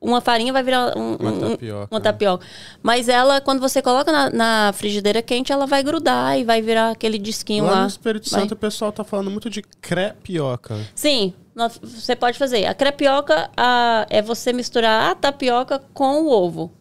uma 0.02 0.22
farinha 0.22 0.52
vai 0.54 0.64
virar 0.64 0.98
um- 0.98 1.16
Uma 1.16 1.32
um- 1.32 1.40
tapioca, 1.52 1.88
uma 1.92 2.00
né? 2.00 2.04
tapioca? 2.04 2.46
Mas 2.84 3.10
ela, 3.10 3.42
quando 3.42 3.60
você 3.60 3.82
coloca 3.82 4.12
na, 4.12 4.30
na 4.30 4.74
frigideira 4.74 5.22
quente, 5.22 5.52
ela 5.52 5.66
vai 5.66 5.84
grudar 5.84 6.38
e 6.40 6.44
vai 6.44 6.62
virar 6.62 6.92
aquele 6.92 7.18
disquinho 7.18 7.66
lá. 7.66 7.72
Lá 7.72 7.82
no 7.82 7.88
Espírito 7.88 8.30
Vai. 8.30 8.42
Santo 8.42 8.54
o 8.54 8.58
pessoal 8.58 8.92
tá 8.92 9.04
falando 9.04 9.30
muito 9.32 9.50
de 9.50 9.62
crepioca. 9.62 10.78
Sim, 10.96 11.34
nós- 11.58 11.80
você 11.84 12.16
pode 12.16 12.38
fazer. 12.38 12.66
A 12.68 12.74
crepioca 12.74 13.50
a- 13.58 14.06
é 14.10 14.22
você 14.22 14.54
misturar 14.54 15.12
a 15.12 15.16
tapioca 15.16 15.82
com 15.94 16.22
o 16.22 16.30
ovo. 16.32 16.72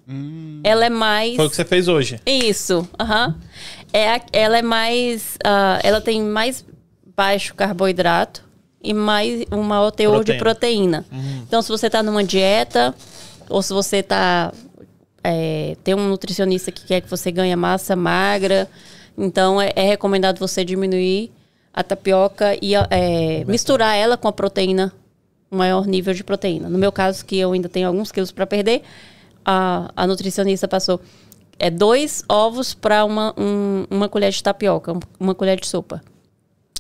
Ela 0.63 0.87
é 0.87 0.91
mais. 0.91 1.35
Foi 1.37 1.47
o 1.47 1.51
que 1.51 1.57
você 1.57 1.65
fez 1.65 1.89
hoje. 1.89 2.21
Isso, 2.27 2.87
aham. 3.01 3.35
É, 3.93 4.21
ela 4.33 4.59
é 4.59 4.63
mais. 4.63 5.39
ah, 5.45 5.81
ela 5.83 6.01
tem 6.01 6.23
mais 6.23 6.65
baixo 7.17 7.55
carboidrato 7.55 8.45
e 8.83 8.93
mais 8.93 9.45
um 9.51 9.63
maior 9.63 9.91
teor 9.91 10.23
de 10.23 10.33
proteína. 10.39 11.05
Então, 11.47 11.63
se 11.63 11.69
você 11.71 11.87
está 11.87 12.03
numa 12.03 12.23
dieta, 12.23 12.95
ou 13.49 13.63
se 13.63 13.73
você 13.73 14.03
tá. 14.03 14.53
é, 15.25 15.77
tem 15.83 15.95
um 15.95 16.09
nutricionista 16.09 16.71
que 16.71 16.85
quer 16.87 17.01
que 17.01 17.11
você 17.11 17.33
ganhe 17.33 17.57
massa 17.57 17.97
magra, 17.97 18.69
então 19.19 19.61
é, 19.61 19.73
é 19.75 19.83
recomendado 19.89 20.39
você 20.39 20.65
diminuir 20.65 21.33
a 21.77 21.83
tapioca 21.85 22.57
e 22.63 22.75
é, 22.75 23.45
misturar 23.45 23.95
ela 23.97 24.17
com 24.17 24.27
a 24.27 24.33
proteína, 24.33 24.93
um 25.53 25.59
maior 25.59 25.87
nível 25.87 26.15
de 26.15 26.25
proteína. 26.25 26.69
No 26.71 26.79
meu 26.79 26.91
caso, 26.91 27.25
que 27.25 27.37
eu 27.39 27.53
ainda 27.53 27.69
tenho 27.69 27.87
alguns 27.87 28.11
quilos 28.11 28.33
para 28.33 28.47
perder, 28.47 28.83
a, 29.45 29.93
a 29.95 30.07
nutricionista 30.07 30.67
passou 30.67 31.01
é 31.59 31.71
dois 31.71 32.25
ovos 32.29 32.75
para 32.75 33.05
uma, 33.05 33.33
um- 33.39 33.85
uma 33.91 34.09
colher 34.09 34.31
de 34.33 34.43
tapioca, 34.43 34.93
um- 34.93 35.01
uma 35.21 35.35
colher 35.35 35.61
de 35.61 35.67
sopa. 35.67 36.03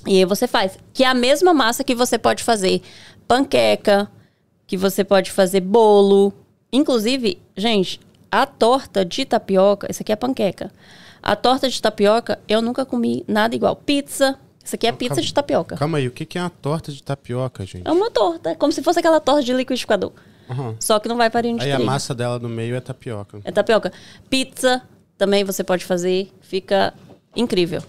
E 0.06 0.18
aí 0.18 0.24
você 0.24 0.47
faz. 0.47 0.78
Que 0.93 1.05
é 1.05 1.06
a 1.06 1.14
mesma 1.14 1.52
massa 1.55 1.82
que 1.85 1.94
você 1.94 2.18
pode 2.18 2.43
fazer 2.43 2.81
panqueca, 3.27 4.10
que 4.66 4.77
você 4.77 5.02
pode 5.05 5.31
fazer 5.31 5.60
bolo. 5.60 6.32
Inclusive, 6.73 7.39
gente, 7.56 8.01
a 8.31 8.44
torta 8.47 9.05
de 9.05 9.24
tapioca, 9.24 9.86
essa 9.90 10.02
aqui 10.02 10.12
é 10.12 10.16
panqueca. 10.16 10.70
A 11.23 11.35
torta 11.35 11.68
de 11.68 11.81
tapioca, 11.81 12.39
eu 12.47 12.60
nunca 12.62 12.85
comi 12.85 13.24
nada 13.27 13.55
igual. 13.56 13.74
Pizza, 13.77 14.39
isso 14.66 14.74
aqui 14.76 14.86
é 14.86 14.93
pizza 14.93 15.20
de 15.22 15.32
tapioca. 15.32 15.76
Calma 15.76 15.98
aí, 15.98 16.06
o 16.09 16.10
que 16.10 16.36
é 16.36 16.43
uma 16.43 16.51
torta 16.51 16.93
de 16.93 17.02
tapioca, 17.02 17.64
gente? 17.64 17.86
É 17.86 17.90
uma 17.93 18.10
torta, 18.10 18.51
é 18.51 18.55
como 18.55 18.72
se 18.72 18.82
fosse 18.82 18.98
aquela 18.98 19.20
torta 19.20 19.43
de 19.43 19.52
liquidificador. 19.52 20.12
Aham. 20.51 20.76
Só 20.80 20.98
que 21.01 21.09
não 21.09 21.16
vai 21.16 21.30
farinha 21.30 21.56
de 21.56 21.64
Aí 21.64 21.72
a 21.72 21.76
trigo. 21.76 21.90
massa 21.90 22.14
dela 22.14 22.38
no 22.38 22.48
meio 22.48 22.76
é 22.76 22.80
tapioca. 22.80 23.40
É 23.44 23.51
tapioca. 23.51 23.93
Pizza 24.30 24.82
também 25.18 25.43
você 25.44 25.64
pode 25.64 25.84
fazer, 25.84 26.30
fica 26.43 26.93
incrível. 27.34 27.82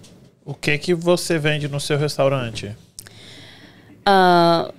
O 0.46 0.54
que 0.54 0.78
que 0.78 0.94
você 0.94 1.38
vende 1.38 1.68
no 1.68 1.80
seu 1.80 1.98
restaurante? 1.98 2.74
Ah, 4.06 4.72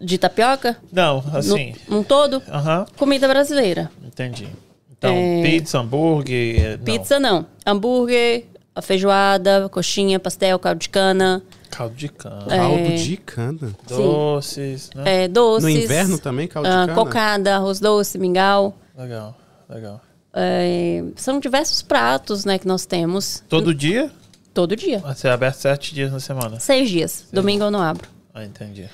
de 0.00 0.18
tapioca, 0.18 0.76
Não, 0.92 1.22
no- 1.22 1.38
assim. 1.38 1.74
um 1.88 2.02
todo, 2.02 2.42
Aham, 2.48 2.86
comida 2.96 3.26
brasileira. 3.28 3.90
entendi. 4.04 4.48
Então, 4.90 5.14
pizza, 5.42 5.78
hambúrguer. 5.78 6.76
não. 6.78 6.84
Pizza 6.84 7.20
não. 7.20 7.46
Hambúrguer, 7.64 8.46
a 8.78 8.82
feijoada, 8.82 9.68
coxinha, 9.68 10.20
pastel, 10.20 10.56
caldo 10.58 10.78
de 10.78 10.88
cana, 10.88 11.42
Caldo 11.68 11.94
de 11.96 12.08
cana. 12.08 12.46
Caldo 12.46 12.94
de 12.96 13.16
cana. 13.16 13.76
Doces, 13.88 14.90
né? 14.94 15.24
é, 15.24 15.28
doces. 15.28 15.62
No 15.64 15.68
inverno 15.68 16.18
também, 16.18 16.46
caldo 16.46 16.68
ah, 16.68 16.82
de 16.82 16.86
cana? 16.86 16.94
cocada, 16.94 17.56
arroz 17.56 17.80
doce, 17.80 18.18
mingau. 18.18 18.78
Legal, 18.96 19.36
legal. 19.68 20.00
É, 20.32 21.02
são 21.16 21.40
diversos 21.40 21.82
pratos, 21.82 22.44
né, 22.44 22.58
que 22.58 22.68
nós 22.68 22.86
temos 22.86 23.42
Todo 23.48 23.74
dia? 23.74 24.12
todo 24.54 24.76
dia. 24.76 25.00
Você 25.00 25.26
é 25.26 25.30
aberto 25.32 25.56
sete 25.56 25.92
dias 25.92 26.12
na 26.12 26.20
semana. 26.20 26.60
Seis 26.60 26.88
dias. 26.88 27.26
Domingo 27.32 27.64
eu 27.64 27.70
não 27.70 27.82
abro. 27.82 28.08
Ah, 28.32 28.44
entendi. 28.44 28.88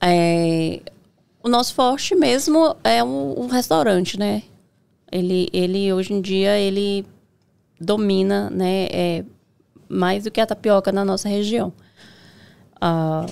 É, 0.00 0.80
o 1.42 1.48
nosso 1.48 1.74
forte 1.74 2.14
mesmo 2.14 2.74
é 2.82 3.04
o, 3.04 3.34
o 3.36 3.46
restaurante, 3.46 4.18
né? 4.18 4.42
Ele, 5.12 5.48
ele 5.52 5.92
hoje 5.92 6.12
em 6.12 6.20
dia 6.20 6.58
ele 6.58 7.06
domina, 7.80 8.50
né? 8.50 8.86
é, 8.90 9.24
mais 9.88 10.24
do 10.24 10.30
que 10.30 10.40
a 10.40 10.46
tapioca 10.46 10.90
na 10.92 11.04
nossa 11.04 11.28
região. 11.28 11.72
Ah, 12.80 13.26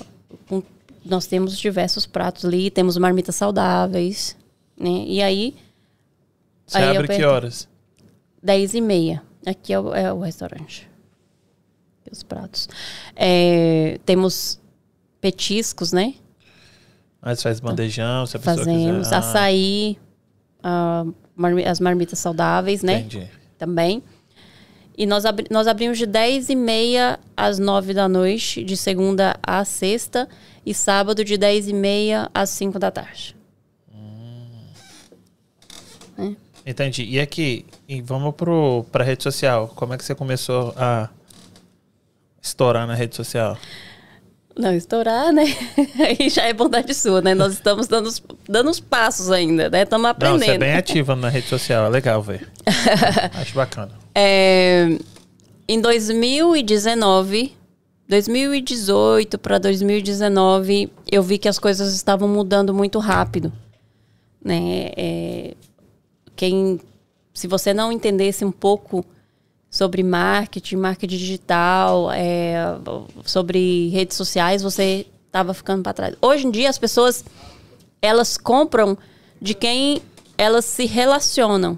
com- 0.47 0.63
nós 1.05 1.27
temos 1.27 1.57
diversos 1.57 2.05
pratos 2.05 2.45
ali, 2.45 2.69
temos 2.71 2.97
marmitas 2.97 3.35
saudáveis, 3.35 4.35
né? 4.79 5.03
E 5.07 5.21
aí 5.21 5.55
Você 6.65 6.77
Aí 6.79 6.97
abre 6.97 7.07
que 7.07 7.23
horas? 7.23 7.67
10 8.41 8.73
e 8.73 8.81
meia. 8.81 9.21
Aqui 9.45 9.71
é 9.73 9.79
o, 9.79 9.93
é 9.93 10.11
o 10.11 10.19
restaurante. 10.21 10.89
Os 12.11 12.23
pratos. 12.23 12.67
É, 13.15 13.99
temos 14.05 14.59
petiscos, 15.21 15.91
né? 15.91 16.15
Aí 17.21 17.35
você 17.35 17.43
faz 17.43 17.59
bandejão, 17.59 18.25
se 18.25 18.37
a 18.37 18.39
pessoa 18.39 18.57
Fazemos 18.57 19.07
quiser. 19.07 19.15
Açaí, 19.15 19.97
ah, 20.63 21.05
marmi- 21.35 21.65
as 21.65 21.79
marmitas 21.79 22.17
saudáveis, 22.19 22.81
né? 22.81 22.99
Entendi. 22.99 23.27
Também. 23.59 24.01
E 24.97 25.05
nós, 25.05 25.25
abri- 25.25 25.47
nós 25.51 25.67
abrimos 25.67 25.97
de 25.97 26.05
10 26.05 26.49
e 26.49 26.55
meia 26.55 27.19
às 27.35 27.59
9 27.59 27.93
da 27.93 28.07
noite, 28.07 28.63
de 28.63 28.77
segunda 28.77 29.35
a 29.43 29.65
sexta, 29.65 30.27
e 30.65 30.73
sábado 30.73 31.23
de 31.25 31.37
10 31.37 31.67
e 31.67 31.73
meia 31.73 32.29
às 32.33 32.49
5 32.51 32.79
da 32.79 32.89
tarde. 32.91 33.35
Entendi. 36.65 37.03
E 37.03 37.19
aqui, 37.19 37.65
e 37.87 38.01
vamos 38.01 38.33
pro, 38.33 38.85
pra 38.91 39.03
rede 39.03 39.21
social. 39.21 39.67
Como 39.75 39.93
é 39.93 39.97
que 39.97 40.03
você 40.03 40.15
começou 40.15 40.73
a 40.75 41.09
estourar 42.41 42.87
na 42.87 42.95
rede 42.95 43.15
social? 43.15 43.55
Não, 44.57 44.73
estourar, 44.73 45.31
né? 45.31 45.43
Aí 45.99 46.29
já 46.29 46.43
é 46.43 46.53
bondade 46.53 46.93
sua, 46.95 47.21
né? 47.21 47.35
Nós 47.35 47.53
estamos 47.53 47.87
dando 47.87 48.07
os, 48.07 48.23
dando 48.49 48.71
os 48.71 48.79
passos 48.79 49.29
ainda, 49.29 49.69
né? 49.69 49.83
Estamos 49.83 50.03
Não, 50.05 50.09
aprendendo. 50.11 50.39
você 50.45 50.51
é 50.51 50.57
bem 50.57 50.73
ativa 50.73 51.15
na 51.15 51.29
rede 51.29 51.47
social. 51.47 51.85
É 51.85 51.89
legal 51.89 52.21
ver. 52.23 52.49
Acho 53.39 53.53
bacana. 53.53 53.91
É, 54.17 54.97
em 55.67 55.81
2019, 55.81 57.53
2018 58.07 59.37
para 59.37 59.57
2019, 59.57 60.89
eu 61.11 61.21
vi 61.21 61.37
que 61.37 61.49
as 61.49 61.59
coisas 61.59 61.93
estavam 61.93 62.27
mudando 62.27 62.73
muito 62.73 62.97
rápido. 62.99 63.51
Né? 64.43 64.91
É, 64.95 65.53
quem, 66.35 66.79
se 67.33 67.45
você 67.47 67.73
não 67.73 67.91
entendesse 67.91 68.45
um 68.45 68.51
pouco 68.51 69.03
sobre 69.69 70.01
marketing, 70.03 70.77
marketing 70.77 71.17
digital, 71.17 72.09
é, 72.11 72.55
sobre 73.25 73.89
redes 73.89 74.15
sociais, 74.15 74.61
você 74.61 75.05
estava 75.25 75.53
ficando 75.53 75.83
para 75.83 75.93
trás. 75.93 76.15
Hoje 76.21 76.47
em 76.47 76.51
dia 76.51 76.69
as 76.69 76.77
pessoas 76.77 77.25
elas 78.01 78.37
compram 78.37 78.97
de 79.41 79.53
quem 79.53 80.01
elas 80.37 80.63
se 80.63 80.85
relacionam, 80.85 81.77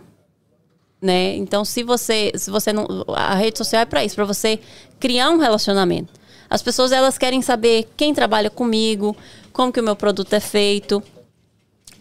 né? 1.02 1.36
Então 1.36 1.64
se 1.64 1.84
você 1.84 2.32
se 2.36 2.49
você 2.49 2.74
não 2.74 2.88
a 3.10 3.36
rede 3.36 3.57
social 3.57 3.82
é 3.82 3.86
para 3.86 4.03
isso, 4.03 4.15
para 4.15 4.26
você 4.26 4.60
criar 4.99 5.30
um 5.30 5.38
relacionamento. 5.38 6.14
As 6.49 6.61
pessoas 6.61 6.91
elas 6.91 7.18
querem 7.18 7.41
saber 7.41 7.90
quem 7.98 8.14
trabalha 8.14 8.49
comigo, 8.49 9.15
como 9.52 9.72
que 9.72 9.80
o 9.80 9.84
meu 9.84 9.95
produto 9.95 10.34
é 10.34 10.40
feito. 10.40 11.03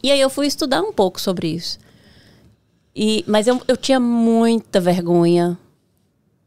E 0.02 0.10
aí 0.10 0.20
eu 0.20 0.31
fui 0.31 0.47
estudar 0.47 0.82
um 0.82 0.93
pouco 0.93 1.20
sobre 1.20 1.48
isso. 1.48 1.78
E, 2.94 3.24
mas 3.27 3.47
eu, 3.47 3.60
eu 3.68 3.77
tinha 3.77 4.01
muita 4.01 4.81
vergonha, 4.81 5.59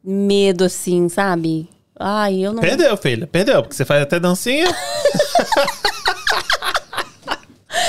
medo, 0.03 0.63
assim, 0.63 1.09
sabe? 1.09 1.69
Ai, 1.99 2.39
eu 2.39 2.53
não. 2.53 2.61
Perdeu, 2.61 2.95
filha, 2.95 3.27
perdeu, 3.27 3.61
porque 3.61 3.75
você 3.75 3.85
faz 3.85 4.01
até 4.01 4.19
dancinha. 4.19 4.65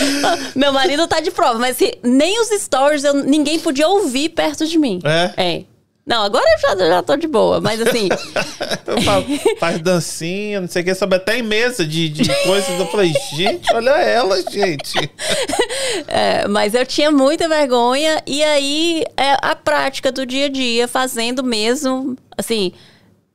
Meu 0.55 0.72
marido 0.72 1.06
tá 1.06 1.20
de 1.20 1.31
prova, 1.31 1.59
mas 1.59 1.78
nem 2.02 2.40
os 2.40 2.48
stories 2.48 3.05
eu, 3.05 3.14
ninguém 3.14 3.59
podia 3.59 3.89
ouvir 3.89 4.31
perto 4.31 4.66
de 4.66 4.78
mim. 4.78 5.01
É? 5.05 5.32
É. 5.36 5.64
Não, 6.06 6.24
agora 6.24 6.44
eu 6.44 6.59
já, 6.59 6.86
já 6.89 7.02
tô 7.02 7.16
de 7.16 7.28
boa, 7.28 7.60
mas 7.60 7.81
assim. 7.81 8.09
Eu 8.85 9.01
falo, 9.02 9.24
faz 9.60 9.81
dancinha, 9.81 10.60
não 10.60 10.66
sei 10.66 10.82
o 10.82 10.85
que, 10.85 10.94
sabe 10.97 11.14
até 11.14 11.39
em 11.39 11.43
mesa 11.43 11.86
de, 11.86 12.09
de 12.09 12.28
coisas. 12.43 12.68
Eu 12.81 12.86
falei, 12.89 13.12
gente, 13.36 13.72
olha 13.72 13.93
ela, 13.93 14.43
gente. 14.51 14.98
é, 16.09 16.48
mas 16.48 16.74
eu 16.74 16.85
tinha 16.85 17.12
muita 17.12 17.48
vergonha, 17.48 18.20
e 18.27 18.43
aí 18.43 19.05
é 19.16 19.36
a 19.40 19.55
prática 19.55 20.10
do 20.10 20.27
dia 20.27 20.47
a 20.47 20.48
dia, 20.48 20.89
fazendo 20.89 21.44
mesmo, 21.44 22.16
assim, 22.36 22.72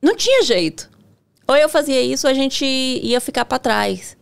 não 0.02 0.14
tinha 0.14 0.42
jeito. 0.42 0.90
Ou 1.48 1.56
eu 1.56 1.70
fazia 1.70 2.02
isso, 2.02 2.26
ou 2.26 2.30
a 2.30 2.34
gente 2.34 2.66
ia 2.66 3.20
ficar 3.22 3.46
para 3.46 3.58
trás. 3.58 4.14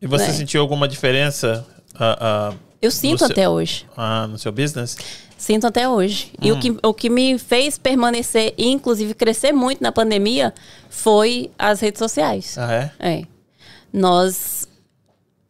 E 0.00 0.06
você 0.06 0.26
É. 0.26 0.32
sentiu 0.32 0.60
alguma 0.60 0.86
diferença 0.86 1.66
ah, 1.98 2.50
ah, 2.52 2.54
Eu 2.82 2.90
sinto 2.90 3.18
seu- 3.20 3.28
até 3.28 3.48
hoje. 3.48 3.86
ah, 3.96 4.26
no 4.26 4.38
seu 4.38 4.52
business? 4.52 4.96
Sinto 5.38 5.66
até 5.66 5.88
hoje. 5.88 6.32
E 6.40 6.50
o 6.52 6.58
que, 6.58 6.76
o 6.82 6.94
que 6.94 7.08
me 7.10 7.38
fez 7.38 7.78
permanecer 7.78 8.54
e, 8.58 8.68
inclusive, 8.70 9.14
crescer 9.14 9.52
muito 9.52 9.82
na 9.82 9.92
pandemia 9.92 10.52
foi 10.90 11.50
as 11.58 11.80
redes 11.80 11.98
sociais. 11.98 12.56
Ah, 12.58 12.72
é? 12.72 12.90
É. 12.98 13.22
Nós, 13.92 14.68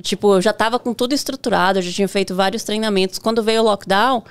tipo, 0.02 0.35
eu 0.35 0.40
já 0.43 0.52
tava 0.52 0.78
com 0.78 0.93
tudo 0.94 1.14
estruturado, 1.14 1.78
eu 1.78 1.82
já 1.82 1.93
tinha 1.93 2.09
feito 2.09 2.35
vários 2.35 2.62
treinamentos. 2.62 3.18
Quando 3.18 3.43
veio 3.43 3.60
o 3.62 3.64
lockdown, 3.64 4.23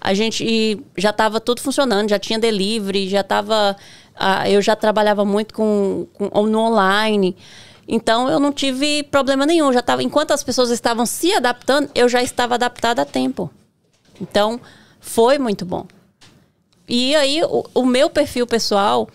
a 0.00 0.14
gente 0.14 0.80
já 0.96 1.12
tava 1.12 1.40
tudo 1.40 1.60
funcionando, 1.60 2.10
já 2.10 2.18
tinha 2.18 2.38
delivery, 2.38 3.08
já 3.08 3.22
tava. 3.22 3.76
ah, 4.18 4.48
eu 4.48 4.62
já 4.62 4.74
trabalhava 4.76 5.24
muito 5.24 5.52
com, 5.54 6.06
com- 6.14 6.46
no 6.46 6.58
online. 6.60 7.36
Então 7.88 8.28
eu 8.28 8.40
não 8.40 8.52
tive 8.52 9.02
problema 9.04 9.46
nenhum. 9.46 9.72
Já 9.72 9.82
tava, 9.82 10.02
enquanto 10.02 10.32
as 10.32 10.42
pessoas 10.42 10.70
estavam 10.70 11.06
se 11.06 11.32
adaptando, 11.32 11.90
eu 11.94 12.08
já 12.08 12.22
estava 12.22 12.54
adaptada 12.54 13.02
a 13.02 13.04
tempo. 13.04 13.50
Então, 14.20 14.60
foi 15.00 15.38
muito 15.38 15.64
bom. 15.64 15.86
E 16.88 17.14
aí, 17.16 17.42
o, 17.44 17.64
o 17.74 17.84
meu 17.84 18.08
perfil 18.08 18.46
pessoal, 18.46 19.08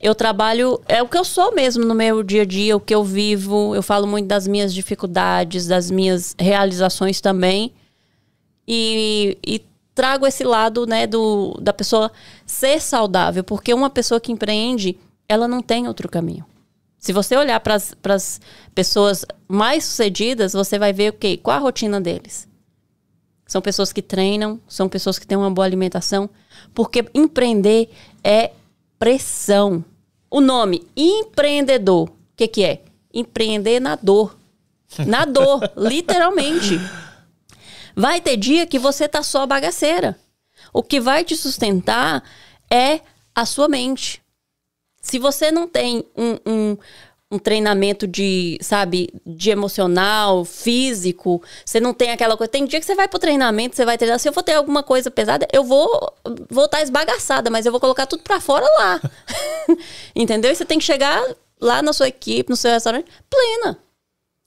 eu 0.00 0.14
trabalho. 0.14 0.80
É 0.88 1.02
o 1.02 1.08
que 1.08 1.18
eu 1.18 1.24
sou 1.24 1.54
mesmo 1.54 1.84
no 1.84 1.94
meu 1.94 2.22
dia 2.22 2.42
a 2.42 2.44
dia, 2.44 2.76
o 2.76 2.80
que 2.80 2.94
eu 2.94 3.04
vivo. 3.04 3.74
Eu 3.74 3.82
falo 3.82 4.06
muito 4.06 4.26
das 4.26 4.46
minhas 4.46 4.72
dificuldades, 4.72 5.66
das 5.66 5.90
minhas 5.90 6.34
realizações 6.38 7.20
também. 7.20 7.72
E, 8.66 9.38
e 9.46 9.64
trago 9.94 10.26
esse 10.26 10.44
lado, 10.44 10.86
né, 10.86 11.06
do, 11.06 11.58
da 11.60 11.72
pessoa 11.72 12.12
ser 12.44 12.80
saudável, 12.80 13.42
porque 13.42 13.72
uma 13.72 13.88
pessoa 13.88 14.20
que 14.20 14.30
empreende, 14.30 14.98
ela 15.28 15.48
não 15.48 15.62
tem 15.62 15.88
outro 15.88 16.08
caminho. 16.08 16.44
Se 16.98 17.12
você 17.12 17.36
olhar 17.36 17.60
para 17.60 17.74
as 17.74 18.40
pessoas 18.74 19.24
mais 19.46 19.84
sucedidas, 19.84 20.52
você 20.52 20.78
vai 20.78 20.92
ver 20.92 21.10
o 21.10 21.12
quê? 21.12 21.36
Qual 21.36 21.56
a 21.56 21.60
rotina 21.60 22.00
deles? 22.00 22.48
São 23.46 23.62
pessoas 23.62 23.92
que 23.92 24.02
treinam, 24.02 24.60
são 24.66 24.88
pessoas 24.88 25.18
que 25.18 25.26
têm 25.26 25.38
uma 25.38 25.50
boa 25.50 25.64
alimentação, 25.64 26.28
porque 26.74 27.04
empreender 27.14 27.90
é 28.24 28.50
pressão. 28.98 29.84
O 30.28 30.40
nome 30.40 30.86
empreendedor, 30.96 32.08
o 32.08 32.12
que, 32.36 32.48
que 32.48 32.64
é? 32.64 32.82
Empreender 33.14 33.78
na 33.78 33.94
dor. 33.94 34.36
Na 35.06 35.24
dor, 35.26 35.60
literalmente. 35.76 36.80
Vai 37.94 38.20
ter 38.20 38.36
dia 38.36 38.66
que 38.66 38.78
você 38.78 39.06
tá 39.06 39.22
só 39.22 39.46
bagaceira. 39.46 40.18
O 40.72 40.82
que 40.82 41.00
vai 41.00 41.24
te 41.24 41.36
sustentar 41.36 42.22
é 42.70 43.00
a 43.34 43.46
sua 43.46 43.68
mente. 43.68 44.20
Se 45.06 45.20
você 45.20 45.52
não 45.52 45.68
tem 45.68 46.04
um, 46.16 46.36
um, 46.44 46.76
um 47.30 47.38
treinamento 47.38 48.08
de, 48.08 48.58
sabe, 48.60 49.08
de 49.24 49.50
emocional, 49.50 50.44
físico, 50.44 51.40
você 51.64 51.78
não 51.78 51.94
tem 51.94 52.10
aquela 52.10 52.36
coisa. 52.36 52.50
Tem 52.50 52.66
dia 52.66 52.80
que 52.80 52.84
você 52.84 52.96
vai 52.96 53.06
pro 53.06 53.20
treinamento, 53.20 53.76
você 53.76 53.84
vai 53.84 53.96
treinar. 53.96 54.18
Se 54.18 54.28
eu 54.28 54.32
for 54.32 54.42
ter 54.42 54.54
alguma 54.54 54.82
coisa 54.82 55.08
pesada, 55.08 55.46
eu 55.52 55.62
vou 55.62 56.12
voltar 56.50 56.82
esbagaçada, 56.82 57.48
mas 57.50 57.64
eu 57.64 57.70
vou 57.70 57.80
colocar 57.80 58.04
tudo 58.06 58.24
pra 58.24 58.40
fora 58.40 58.66
lá. 58.78 59.00
Entendeu? 60.12 60.50
E 60.50 60.56
você 60.56 60.64
tem 60.64 60.80
que 60.80 60.84
chegar 60.84 61.22
lá 61.60 61.80
na 61.82 61.92
sua 61.92 62.08
equipe, 62.08 62.50
no 62.50 62.56
seu 62.56 62.72
restaurante, 62.72 63.06
plena. 63.30 63.78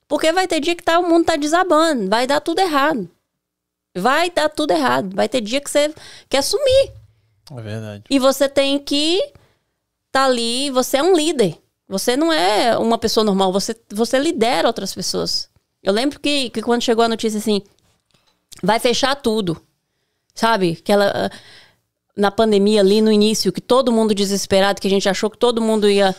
Porque 0.10 0.34
vai 0.34 0.46
ter 0.46 0.60
dia 0.60 0.76
que 0.76 0.84
tá, 0.84 1.00
o 1.00 1.08
mundo 1.08 1.24
tá 1.24 1.38
desabando, 1.38 2.10
vai 2.10 2.28
dar 2.28 2.42
tudo 2.42 2.60
errado. 2.60 3.10
Vai 3.96 4.30
dar 4.30 4.50
tudo 4.50 4.72
errado. 4.72 5.16
Vai 5.16 5.30
ter 5.30 5.40
dia 5.40 5.62
que 5.62 5.72
você 5.72 5.94
quer 6.28 6.42
sumir. 6.42 6.92
É 7.50 7.62
verdade. 7.62 8.04
E 8.10 8.20
você 8.20 8.50
tem 8.50 8.78
que 8.78 9.24
tá 10.12 10.26
ali, 10.26 10.70
você 10.72 10.98
é 10.98 11.04
um 11.04 11.16
líder. 11.16 11.58
Você 11.88 12.16
não 12.16 12.32
é 12.32 12.78
uma 12.78 12.98
pessoa 12.98 13.24
normal, 13.24 13.52
você, 13.52 13.76
você 13.90 14.20
lidera 14.20 14.68
outras 14.68 14.94
pessoas. 14.94 15.50
Eu 15.82 15.92
lembro 15.92 16.20
que, 16.20 16.50
que 16.52 16.62
quando 16.62 16.84
chegou 16.84 17.04
a 17.04 17.10
notícia 17.10 17.40
assim, 17.40 17.62
vai 18.62 18.80
fechar 18.80 19.16
tudo. 19.16 19.60
Sabe? 20.36 20.78
Aquela 20.80 21.12
ah, 21.16 21.30
na 22.16 22.30
pandemia 22.30 22.82
ali 22.82 23.02
no 23.02 23.12
início, 23.12 23.52
que 23.52 23.62
todo 23.62 23.92
mundo 23.92 24.14
desesperado, 24.14 24.80
que 24.80 24.88
a 24.88 24.92
gente 24.92 25.10
achou 25.10 25.30
que 25.30 25.38
todo 25.38 25.62
mundo 25.62 25.90
ia 25.90 26.16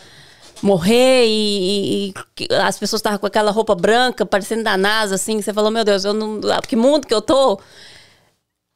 morrer 0.61 1.25
e, 1.25 1.29
e- 1.29 2.09
e 2.09 2.13
que 2.35 2.53
as 2.53 2.77
pessoas 2.77 2.99
estavam 2.99 3.17
com 3.19 3.25
aquela 3.25 3.51
roupa 3.51 3.73
branca, 3.73 4.25
parecendo 4.25 4.63
da 4.63 4.75
NASA, 4.77 5.15
assim, 5.15 5.37
que 5.37 5.43
você 5.43 5.53
falou, 5.53 5.71
meu 5.71 5.83
Deus, 5.83 6.03
eu 6.03 6.13
não, 6.13 6.39
ah, 6.51 6.61
que 6.61 6.75
mundo 6.75 7.07
que 7.07 7.13
eu 7.13 7.21
tô? 7.21 7.59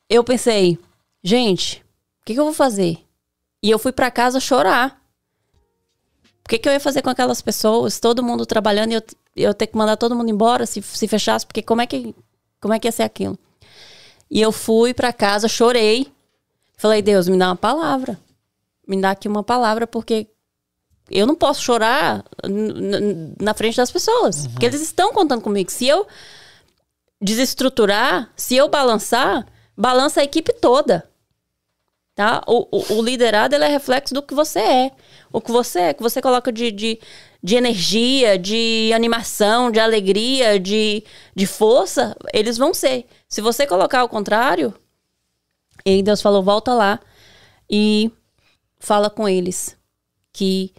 Eu 0.10 0.24
pensei, 0.24 0.80
gente, 1.24 1.84
o 2.22 2.26
que, 2.26 2.34
que 2.34 2.40
eu 2.40 2.46
vou 2.46 2.54
fazer? 2.54 3.00
E 3.62 3.70
eu 3.70 3.78
fui 3.80 3.92
pra 3.92 4.10
casa 4.12 4.40
chorar. 4.40 5.02
O 6.46 6.50
que, 6.50 6.60
que 6.60 6.70
eu 6.70 6.74
ia 6.74 6.80
fazer 6.80 7.02
com 7.02 7.10
aquelas 7.10 7.42
pessoas? 7.42 8.00
Todo 8.00 8.24
mundo 8.24 8.46
trabalhando 8.46 8.92
e 8.92 8.94
eu, 8.94 9.04
eu 9.36 9.54
ter 9.54 9.66
que 9.66 9.76
mandar 9.76 9.98
todo 9.98 10.16
mundo 10.16 10.30
embora 10.30 10.68
se, 10.68 10.80
se 10.82 11.08
fechasse, 11.08 11.46
porque 11.46 11.64
como 11.64 11.82
é, 11.82 11.88
que, 11.88 12.16
como 12.62 12.72
é 12.72 12.80
que 12.80 12.88
ia 12.88 12.92
ser 12.92 13.04
aquilo? 13.04 13.38
E 14.30 14.42
eu 14.42 14.52
fui 14.52 14.94
pra 14.94 15.12
casa, 15.12 15.48
chorei. 15.48 16.08
Falei, 16.78 17.02
Deus, 17.02 17.28
me 17.28 17.38
dá 17.38 17.48
uma 17.48 17.56
palavra. 17.56 18.20
Me 18.88 19.00
dá 19.02 19.12
aqui 19.12 19.28
uma 19.28 19.44
palavra, 19.44 19.88
porque 19.88 20.28
eu 21.10 21.26
não 21.26 21.36
posso 21.36 21.64
chorar 21.64 22.24
na 23.40 23.54
frente 23.56 23.78
das 23.78 23.92
pessoas. 23.92 24.46
Porque 24.48 24.68
eles 24.68 24.82
estão 24.82 25.12
contando 25.14 25.42
comigo. 25.42 25.72
Se 25.72 25.88
eu 25.88 26.06
desestruturar, 27.20 28.30
se 28.36 28.56
eu 28.56 28.70
balançar, 28.70 29.48
balança 29.76 30.22
a 30.22 30.24
equipe 30.24 30.54
toda. 30.54 31.10
Tá? 32.16 32.42
O, 32.48 32.66
o, 32.72 32.94
o 32.94 33.02
liderado 33.02 33.56
é 33.56 33.68
reflexo 33.68 34.14
do 34.14 34.24
que 34.24 34.34
você 34.34 34.60
é. 34.60 34.92
O 35.34 35.42
que 35.42 35.52
você 35.52 35.80
é, 35.80 35.94
que 35.94 36.02
você 36.02 36.22
coloca 36.22 36.50
de, 36.50 36.72
de, 36.72 37.00
de 37.44 37.56
energia, 37.56 38.40
de 38.40 38.92
animação, 38.94 39.70
de 39.70 39.82
alegria, 39.82 40.58
de, 40.58 41.04
de 41.36 41.46
força, 41.46 42.16
eles 42.34 42.58
vão 42.58 42.74
ser. 42.74 43.06
Se 43.28 43.42
você 43.42 43.68
colocar 43.68 44.02
o 44.04 44.10
contrário, 44.10 44.74
e 45.86 46.02
Deus 46.02 46.22
falou, 46.22 46.42
volta 46.42 46.74
lá 46.74 47.00
e 47.70 48.10
fala 48.80 49.10
com 49.10 49.28
eles 49.28 49.78
que 50.32 50.74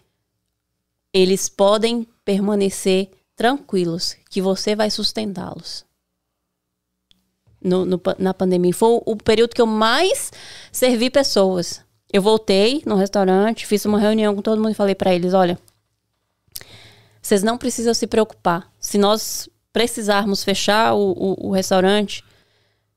eles 1.13 1.49
podem 1.49 2.07
permanecer 2.25 3.11
tranquilos, 3.37 4.17
que 4.29 4.43
você 4.43 4.75
vai 4.75 4.91
sustentá-los. 4.91 5.86
No, 7.63 7.85
no 7.85 8.01
na 8.19 8.33
pandemia. 8.35 8.73
Foi 8.73 9.01
o, 9.05 9.17
período 9.17 9.55
que 9.55 9.61
eu 9.61 9.67
mais 9.67 10.31
servi 10.71 11.11
pessoas. 11.11 11.81
Eu 12.13 12.23
voltei 12.23 12.83
no 12.87 12.95
restaurante, 12.95 13.67
fiz 13.67 13.85
uma 13.85 13.99
reunião 13.99 14.35
com 14.35 14.43
todo 14.43 14.59
mundo 14.59 14.71
e 14.71 14.75
falei 14.75 14.95
pra 14.95 15.15
eles: 15.15 15.35
olha, 15.35 15.59
vocês 17.21 17.43
não 17.43 17.59
precisam 17.59 17.93
se 17.93 18.07
preocupar. 18.07 18.71
Se 18.79 18.99
nós 18.99 19.49
precisarmos 19.73 20.45
fechar 20.45 20.95
o, 20.95 21.13
o, 21.13 21.49
o 21.49 21.51
restaurante, 21.51 22.23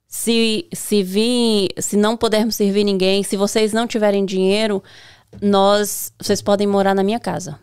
se, 0.07 0.68
se 0.73 1.03
vir, 1.03 1.69
se 1.77 1.95
não 1.95 2.18
pudermos 2.18 2.56
servir 2.56 2.84
ninguém, 2.84 3.23
se 3.23 3.38
vocês 3.38 3.73
não 3.73 3.88
tiverem 3.88 4.26
dinheiro, 4.26 4.84
nós, 5.41 6.11
vocês 6.19 6.41
podem 6.41 6.68
morar 6.68 6.95
na 6.95 7.03
minha 7.03 7.19
casa. 7.19 7.60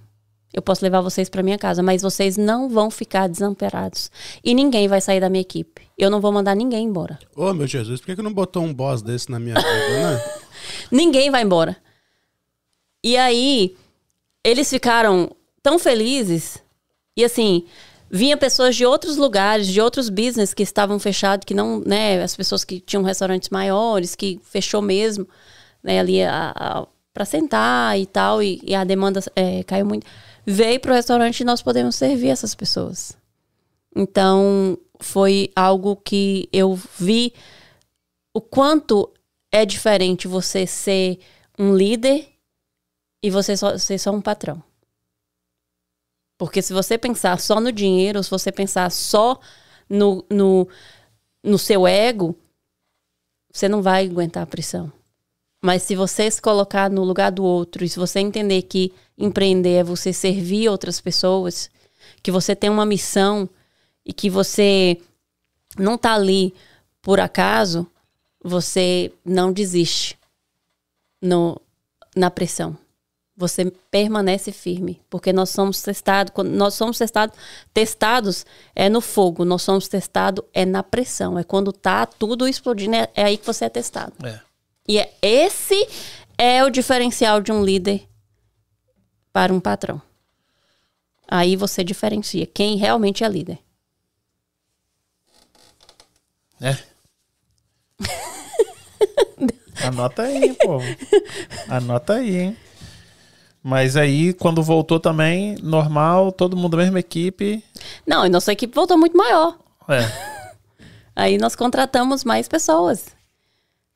Eu 0.57 0.63
posso 0.63 0.83
levar 0.83 1.03
vocês 1.03 1.29
para 1.29 1.43
minha 1.43 1.59
casa, 1.59 1.83
mas 1.83 2.01
vocês 2.01 2.39
não 2.39 2.67
vão 2.67 2.91
ficar 2.91 3.29
desamparados. 3.29 4.11
E 4.43 4.55
ninguém 4.55 4.89
vai 4.89 5.03
sair 5.03 5.21
da 5.21 5.29
minha 5.29 5.43
equipe. 5.43 5.83
Eu 5.99 6.09
não 6.09 6.19
vou 6.19 6.33
mandar 6.33 6.57
ninguém 6.57 6.87
embora. 6.87 7.19
Ô, 7.37 7.53
meu 7.53 7.67
Jesus, 7.67 8.01
por 8.01 8.07
que, 8.07 8.17
que 8.17 8.23
não 8.23 8.33
botou 8.33 8.63
um 8.63 8.73
boss 8.73 9.03
desse 9.03 9.31
na 9.31 9.39
minha 9.39 9.55
vida, 9.55 9.69
né? 9.69 10.25
Ninguém 10.91 11.31
vai 11.31 11.43
embora. 11.43 11.77
E 13.05 13.19
aí, 13.19 13.77
eles 14.43 14.71
ficaram 14.71 15.31
tão 15.63 15.79
felizes. 15.79 16.57
E 17.15 17.23
assim, 17.23 17.67
vinha 18.11 18.37
pessoas 18.39 18.75
de 18.75 18.87
outros 18.87 19.19
lugares, 19.19 19.67
de 19.67 19.79
outros 19.79 20.09
business 20.09 20.55
que 20.55 20.63
estavam 20.63 20.99
fechados, 20.99 21.45
que 21.45 21.53
não, 21.53 21.81
né, 21.85 22.23
as 22.23 22.35
pessoas 22.35 22.65
que 22.65 22.81
tinham 22.81 23.03
restaurantes 23.03 23.51
maiores, 23.51 24.15
que 24.15 24.41
fechou 24.43 24.81
mesmo, 24.81 25.29
né, 25.83 26.01
ali 26.01 26.21
para 27.13 27.27
sentar 27.27 27.99
e 27.99 28.07
tal, 28.07 28.43
e, 28.43 28.59
e 28.65 28.75
a 28.75 28.85
demanda 28.85 29.21
é, 29.35 29.63
caiu 29.65 29.85
muito. 29.85 30.07
Veio 30.47 30.79
para 30.79 30.93
o 30.93 30.95
restaurante 30.95 31.41
e 31.41 31.45
nós 31.45 31.61
podemos 31.61 31.97
servir 31.97 32.29
essas 32.29 32.55
pessoas. 32.55 33.19
Então, 33.95 34.79
foi 35.01 35.51
algo 35.57 35.97
que 35.97 36.49
eu 36.53 36.75
vi 36.99 37.33
o 38.33 38.41
quanto 38.41 39.13
é 39.51 39.65
diferente 39.65 40.29
você 40.29 40.67
ser 40.67 41.19
um 41.59 41.75
líder 41.75 42.29
e 43.23 43.31
você 43.31 43.57
só, 43.57 43.77
ser 43.77 43.99
só 43.99 44.13
um 44.13 44.21
patrão. 44.21 44.63
Porque 46.39 46.61
se 46.61 46.73
você 46.73 46.99
pensar 46.99 47.41
só 47.41 47.61
no 47.61 47.73
dinheiro, 47.73 48.23
se 48.23 48.31
você 48.31 48.53
pensar 48.53 48.91
só 48.91 49.41
no, 49.89 50.25
no, 50.31 50.69
no 51.43 51.59
seu 51.59 51.87
ego, 51.87 52.37
você 53.51 53.69
não 53.69 53.83
vai 53.83 54.05
aguentar 54.05 54.43
a 54.43 54.47
pressão. 54.47 54.93
Mas 55.65 55.83
se 55.83 55.97
você 55.97 56.31
se 56.31 56.41
colocar 56.41 56.91
no 56.91 57.03
lugar 57.03 57.33
do 57.33 57.43
outro, 57.43 57.85
e 57.85 57.89
se 57.89 57.99
você 57.99 58.21
entender 58.21 58.63
que 58.63 58.93
empreender 59.19 59.75
é 59.75 59.85
você 59.85 60.13
servir 60.13 60.69
outras 60.69 61.01
pessoas, 61.01 61.71
que 62.23 62.31
você 62.31 62.55
tem 62.55 62.71
uma 62.71 62.87
missão 62.87 63.49
e 64.05 64.13
que 64.13 64.29
você 64.29 64.99
não 65.79 65.95
está 65.95 66.15
ali 66.15 66.55
por 67.01 67.21
acaso, 67.21 67.87
você 68.43 69.13
não 69.25 69.53
desiste 69.53 70.19
no, 71.21 71.61
na 72.15 72.31
pressão. 72.31 72.77
Você 73.37 73.71
permanece 73.91 74.51
firme, 74.51 75.01
porque 75.11 75.31
nós 75.31 75.51
somos 75.51 75.83
testados, 75.83 76.33
nós 76.47 76.75
somos 76.75 76.97
testado, 76.97 77.35
testados 77.75 78.47
é 78.75 78.89
no 78.89 79.03
fogo, 79.03 79.45
nós 79.45 79.61
somos 79.61 79.89
testados 79.89 80.43
é 80.55 80.65
na 80.65 80.83
pressão, 80.83 81.39
é 81.39 81.45
quando 81.45 81.71
tá 81.71 82.07
tudo 82.07 82.49
explodindo, 82.49 82.97
é, 82.97 83.09
é 83.15 83.25
aí 83.25 83.37
que 83.37 83.45
você 83.45 83.67
é 83.67 83.69
testado. 83.69 84.15
É. 84.27 84.41
E 84.89 84.99
é, 84.99 85.13
esse 85.21 85.87
é 86.39 86.65
o 86.65 86.71
diferencial 86.71 87.41
de 87.41 87.53
um 87.53 87.63
líder 87.63 88.07
para 89.37 89.53
um 89.53 89.61
patrão. 89.61 90.01
Aí 91.29 91.57
você 91.57 91.85
diferencia 91.85 92.47
quem 92.47 92.79
realmente 92.79 93.23
é 93.23 93.29
líder. 93.29 93.59
É. 96.59 96.75
Anota 99.87 100.23
aí, 100.23 100.55
pô. 100.55 100.79
Anota 101.69 102.15
aí, 102.15 102.35
hein? 102.35 102.57
Mas 103.63 103.95
aí, 103.95 104.33
quando 104.33 104.63
voltou 104.63 104.99
também, 104.99 105.57
normal, 105.63 106.33
todo 106.33 106.57
mundo 106.57 106.75
da 106.79 106.85
mesma 106.85 107.01
equipe. 107.01 107.63
Não, 108.07 108.25
e 108.25 108.31
nossa 108.31 108.55
equipe 108.55 108.75
voltou 108.75 108.97
muito 108.97 109.19
maior. 109.19 109.59
É. 109.87 110.01
Aí 111.15 111.37
nós 111.37 111.55
contratamos 111.55 112.25
mais 112.25 112.49
pessoas. 112.49 113.15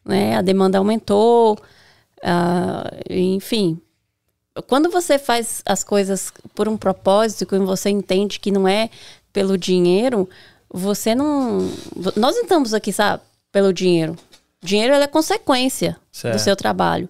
Né? 0.05 0.37
A 0.37 0.43
demanda 0.43 0.77
aumentou. 0.77 1.59
Uh, 2.19 3.01
enfim. 3.09 3.81
Quando 4.67 4.91
você 4.91 5.19
faz 5.19 5.63
as 5.65 5.85
coisas 5.85 6.33
por 6.55 6.69
um 6.69 6.77
propósito, 6.77 7.47
quando 7.47 7.67
você 7.67 7.89
entende 7.89 8.41
que 8.41 8.51
não 8.51 8.67
é 8.67 8.91
pelo 9.33 9.57
dinheiro, 9.57 10.29
você 10.69 11.15
não. 11.15 11.61
Nós 12.17 12.35
não 12.35 12.43
estamos 12.43 12.75
aqui, 12.75 12.93
sabe, 12.93 13.23
pelo 13.53 13.73
dinheiro. 13.73 14.17
Dinheiro 14.63 14.93
é 14.95 15.07
consequência 15.07 15.97
certo. 16.13 16.37
do 16.37 16.41
seu 16.41 16.57
trabalho. 16.57 17.09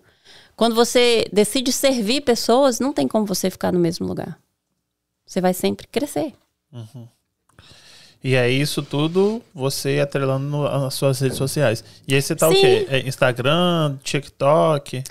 Quando 0.54 0.74
você 0.74 1.26
decide 1.32 1.72
servir 1.72 2.20
pessoas, 2.20 2.78
não 2.78 2.92
tem 2.92 3.08
como 3.08 3.24
você 3.24 3.50
ficar 3.50 3.72
no 3.72 3.80
mesmo 3.80 4.06
lugar. 4.06 4.38
Você 5.26 5.40
vai 5.40 5.54
sempre 5.54 5.86
crescer. 5.86 6.34
Uhum. 6.72 7.08
E 8.22 8.34
é 8.34 8.50
isso 8.50 8.82
tudo 8.82 9.42
você 9.54 9.98
atrelando 10.00 10.62
nas 10.62 10.92
suas 10.94 11.18
redes 11.18 11.38
sociais. 11.38 11.82
E 12.06 12.14
aí 12.14 12.20
você 12.20 12.36
tá 12.36 12.48
Sim. 12.48 12.58
o 12.58 12.60
quê? 12.60 12.86
É 12.90 13.00
Instagram, 13.00 13.96
TikTok? 14.04 15.02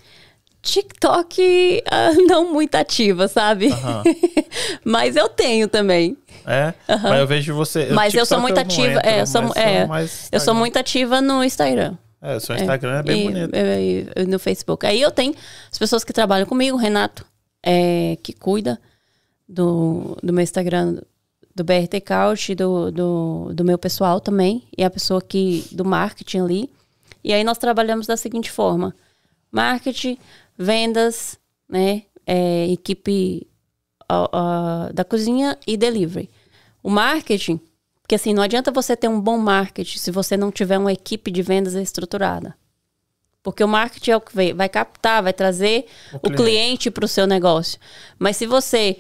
TikTok 0.62 1.84
uh, 1.86 2.22
não 2.28 2.52
muito 2.52 2.76
ativa, 2.76 3.28
sabe? 3.28 3.68
Uhum. 3.68 4.04
Mas 4.84 5.16
eu 5.16 5.30
tenho 5.30 5.68
também. 5.68 6.18
É? 6.46 6.74
Uhum. 6.88 7.00
Mas 7.04 7.20
eu 7.20 7.28
vejo 7.28 7.56
você. 7.56 7.88
Mas 7.92 8.12
TikTok 8.12 8.18
eu 8.18 8.26
sou 8.26 8.40
muito 8.40 8.58
ativa. 8.58 9.00
Entro, 9.00 9.10
é, 9.10 9.22
eu 9.22 9.28
sou, 9.28 9.42
é, 9.56 9.88
eu 10.32 10.40
sou 10.40 10.54
muito 10.54 10.78
ativa 10.78 11.22
no 11.22 11.44
Instagram. 11.44 11.96
É, 12.22 12.36
o 12.36 12.40
seu 12.40 12.56
Instagram 12.56 12.98
é, 12.98 13.00
é 13.00 13.04
bem 13.04 13.22
e, 13.22 13.24
bonito. 13.24 13.56
E, 13.56 14.08
e, 14.24 14.26
no 14.26 14.40
Facebook. 14.40 14.86
Aí 14.86 15.02
eu 15.02 15.12
tenho 15.12 15.34
as 15.72 15.78
pessoas 15.78 16.04
que 16.04 16.12
trabalham 16.12 16.46
comigo, 16.46 16.76
o 16.76 16.80
Renato, 16.80 17.26
é, 17.64 18.18
que 18.22 18.34
cuida 18.34 18.80
do, 19.48 20.18
do 20.22 20.34
meu 20.34 20.44
Instagram, 20.44 20.98
do 21.56 21.64
BRT 21.64 22.02
Couch, 22.02 22.56
do, 22.56 22.92
do, 22.92 23.52
do 23.54 23.64
meu 23.64 23.78
pessoal 23.78 24.20
também, 24.20 24.64
e 24.78 24.84
a 24.84 24.90
pessoa 24.90 25.22
que 25.22 25.66
do 25.72 25.86
marketing 25.86 26.40
ali. 26.40 26.70
E 27.24 27.34
aí 27.34 27.44
nós 27.44 27.58
trabalhamos 27.58 28.06
da 28.06 28.18
seguinte 28.18 28.52
forma: 28.52 28.94
marketing, 29.52 30.18
vendas, 30.58 31.40
né? 31.68 32.04
É, 32.26 32.68
equipe 32.68 33.48
uh, 34.12 34.90
uh, 34.90 34.94
da 34.94 35.04
cozinha 35.04 35.58
e 35.66 35.76
delivery. 35.76 36.30
O 36.84 36.90
marketing 36.90 37.60
porque 38.10 38.16
assim, 38.16 38.34
não 38.34 38.42
adianta 38.42 38.72
você 38.72 38.98
ter 38.98 39.08
um 39.08 39.22
bom 39.22 39.38
marketing 39.38 40.00
se 40.00 40.10
você 40.10 40.36
não 40.36 40.52
tiver 40.52 40.80
uma 40.80 40.92
equipe 40.92 41.30
de 41.30 41.44
vendas 41.44 41.76
estruturada. 41.76 42.56
Porque 43.44 43.64
o 43.64 43.68
marketing 43.68 44.10
é 44.10 44.18
o 44.18 44.22
que 44.22 44.36
vai, 44.36 44.52
vai 44.52 44.68
captar, 44.68 45.22
vai 45.22 45.32
trazer 45.32 45.86
o 46.14 46.32
cliente 46.32 46.90
para 46.90 47.06
o 47.06 47.08
seu 47.08 47.28
negócio. 47.28 47.80
Mas 48.18 48.36
se 48.36 48.48
você. 48.48 48.98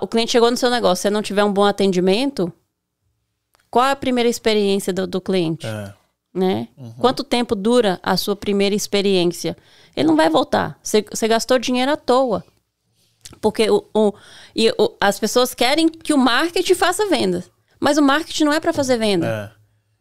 o 0.00 0.08
cliente 0.08 0.32
chegou 0.32 0.50
no 0.50 0.56
seu 0.56 0.70
negócio, 0.70 1.02
você 1.02 1.10
não 1.10 1.20
tiver 1.20 1.44
um 1.44 1.52
bom 1.52 1.64
atendimento, 1.64 2.50
qual 3.70 3.84
é 3.84 3.90
a 3.90 3.96
primeira 3.96 4.26
experiência 4.26 4.90
do, 4.90 5.06
do 5.06 5.20
cliente? 5.20 5.66
É. 5.66 5.92
Né? 6.36 6.68
Uhum. 6.76 6.92
Quanto 6.98 7.24
tempo 7.24 7.54
dura 7.54 7.98
a 8.02 8.14
sua 8.14 8.36
primeira 8.36 8.74
experiência? 8.74 9.56
Ele 9.96 10.08
não 10.08 10.16
vai 10.16 10.28
voltar. 10.28 10.78
Você, 10.82 11.02
gastou 11.26 11.58
dinheiro 11.58 11.90
à 11.90 11.96
toa. 11.96 12.44
Porque 13.40 13.70
o, 13.70 13.82
o, 13.94 14.12
e 14.54 14.70
o, 14.76 14.94
as 15.00 15.18
pessoas 15.18 15.54
querem 15.54 15.88
que 15.88 16.12
o 16.12 16.18
marketing 16.18 16.74
faça 16.74 17.06
vendas. 17.06 17.50
Mas 17.80 17.96
o 17.96 18.02
marketing 18.02 18.44
não 18.44 18.52
é 18.52 18.60
para 18.60 18.74
fazer 18.74 18.98
venda. 18.98 19.26
É. 19.26 19.56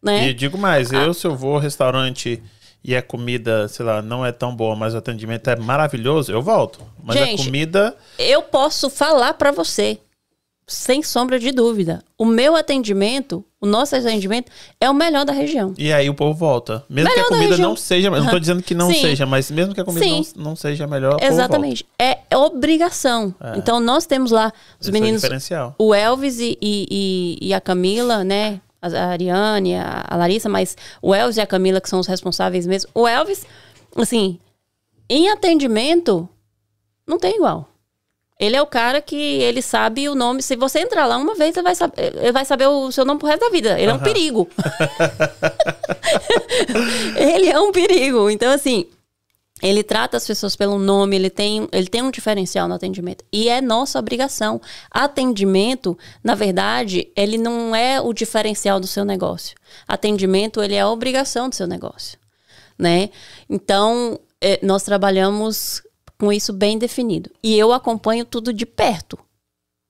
Né? 0.05 0.27
E 0.27 0.33
digo 0.33 0.57
mais, 0.57 0.91
eu 0.91 1.13
se 1.13 1.25
eu 1.25 1.37
vou 1.37 1.53
ao 1.53 1.59
restaurante 1.59 2.43
e 2.83 2.93
a 2.95 3.01
comida, 3.01 3.67
sei 3.69 3.85
lá, 3.85 4.01
não 4.01 4.25
é 4.25 4.31
tão 4.31 4.53
boa, 4.53 4.75
mas 4.75 4.93
o 4.93 4.97
atendimento 4.97 5.49
é 5.49 5.55
maravilhoso, 5.55 6.33
eu 6.33 6.41
volto. 6.41 6.79
Mas 7.01 7.17
Gente, 7.17 7.41
a 7.41 7.45
comida. 7.45 7.97
Eu 8.19 8.43
posso 8.43 8.89
falar 8.89 9.33
para 9.35 9.51
você, 9.51 9.99
sem 10.67 11.01
sombra 11.01 11.39
de 11.39 11.51
dúvida. 11.51 12.03
O 12.17 12.25
meu 12.25 12.55
atendimento, 12.55 13.43
o 13.65 13.69
nosso 13.69 13.95
atendimento, 13.95 14.51
é 14.79 14.89
o 14.89 14.93
melhor 14.93 15.25
da 15.25 15.33
região. 15.33 15.73
E 15.77 15.91
aí 15.91 16.09
o 16.09 16.13
povo 16.13 16.37
volta. 16.37 16.85
Mesmo 16.87 17.09
melhor 17.09 17.27
que 17.27 17.33
a 17.33 17.37
comida 17.37 17.57
não 17.57 17.75
seja. 17.75 18.09
Não 18.09 18.27
tô 18.27 18.39
dizendo 18.39 18.61
que 18.61 18.75
não 18.75 18.91
Sim. 18.91 19.01
seja, 19.01 19.25
mas 19.25 19.49
mesmo 19.49 19.73
que 19.73 19.81
a 19.81 19.83
comida 19.83 20.05
não, 20.05 20.23
não, 20.35 20.55
seja 20.55 20.87
melhor. 20.87 21.17
Exatamente. 21.21 21.85
É 21.99 22.19
obrigação. 22.35 23.33
É. 23.41 23.57
Então 23.57 23.79
nós 23.79 24.05
temos 24.05 24.31
lá 24.31 24.53
os 24.79 24.87
Esse 24.87 24.91
meninos. 24.91 25.23
É 25.23 25.65
o, 25.77 25.87
o 25.87 25.93
Elvis 25.93 26.39
e, 26.39 26.57
e, 26.61 27.37
e, 27.41 27.53
a 27.53 27.59
Camila, 27.59 28.23
né? 28.23 28.61
A 28.81 29.07
Ariane, 29.07 29.75
a, 29.75 30.05
a 30.07 30.15
Larissa, 30.15 30.47
mas 30.47 30.77
o 31.01 31.13
Elvis 31.13 31.37
e 31.37 31.41
a 31.41 31.47
Camila, 31.47 31.81
que 31.81 31.89
são 31.89 31.99
os 31.99 32.07
responsáveis 32.07 32.67
mesmo. 32.67 32.91
O 32.93 33.07
Elvis, 33.07 33.45
assim, 33.95 34.37
em 35.09 35.29
atendimento, 35.29 36.29
não 37.07 37.17
tem 37.17 37.35
igual. 37.35 37.67
Ele 38.39 38.55
é 38.55 38.61
o 38.61 38.67
cara 38.67 39.01
que 39.01 39.15
ele 39.15 39.61
sabe 39.61 40.09
o 40.09 40.15
nome. 40.15 40.41
Se 40.41 40.57
você 40.57 40.79
entrar 40.79 41.05
lá 41.05 41.17
uma 41.17 41.35
vez, 41.35 41.55
ele 41.55 41.63
vai 41.63 41.75
saber, 41.75 42.15
ele 42.17 42.31
vai 42.33 42.43
saber 42.43 42.67
o 42.67 42.91
seu 42.91 43.05
nome 43.05 43.19
pro 43.19 43.29
resto 43.29 43.41
da 43.41 43.49
vida. 43.49 43.79
Ele 43.79 43.87
uhum. 43.87 43.97
é 43.97 43.99
um 43.99 44.03
perigo. 44.03 44.49
ele 47.15 47.49
é 47.49 47.59
um 47.59 47.71
perigo. 47.71 48.29
Então, 48.29 48.51
assim, 48.51 48.87
ele 49.61 49.83
trata 49.83 50.17
as 50.17 50.27
pessoas 50.27 50.53
pelo 50.53 50.77
nome, 50.77 51.15
ele 51.15 51.29
tem, 51.29 51.67
ele 51.71 51.87
tem 51.87 52.01
um 52.01 52.11
diferencial 52.11 52.67
no 52.67 52.75
atendimento. 52.75 53.23
E 53.31 53.47
é 53.47 53.61
nossa 53.61 53.97
obrigação. 53.97 54.59
Atendimento, 54.91 55.97
na 56.21 56.35
verdade, 56.35 57.09
ele 57.15 57.37
não 57.37 57.73
é 57.73 58.01
o 58.01 58.11
diferencial 58.11 58.81
do 58.81 58.87
seu 58.87 59.05
negócio. 59.05 59.55
Atendimento, 59.87 60.61
ele 60.61 60.75
é 60.75 60.81
a 60.81 60.89
obrigação 60.89 61.47
do 61.47 61.55
seu 61.55 61.67
negócio. 61.67 62.19
Né? 62.77 63.09
Então, 63.49 64.19
é, 64.41 64.59
nós 64.61 64.83
trabalhamos 64.83 65.81
com 66.19 66.31
isso 66.31 66.53
bem 66.53 66.77
definido. 66.77 67.29
E 67.43 67.57
eu 67.57 67.73
acompanho 67.73 68.25
tudo 68.25 68.53
de 68.53 68.65
perto. 68.65 69.17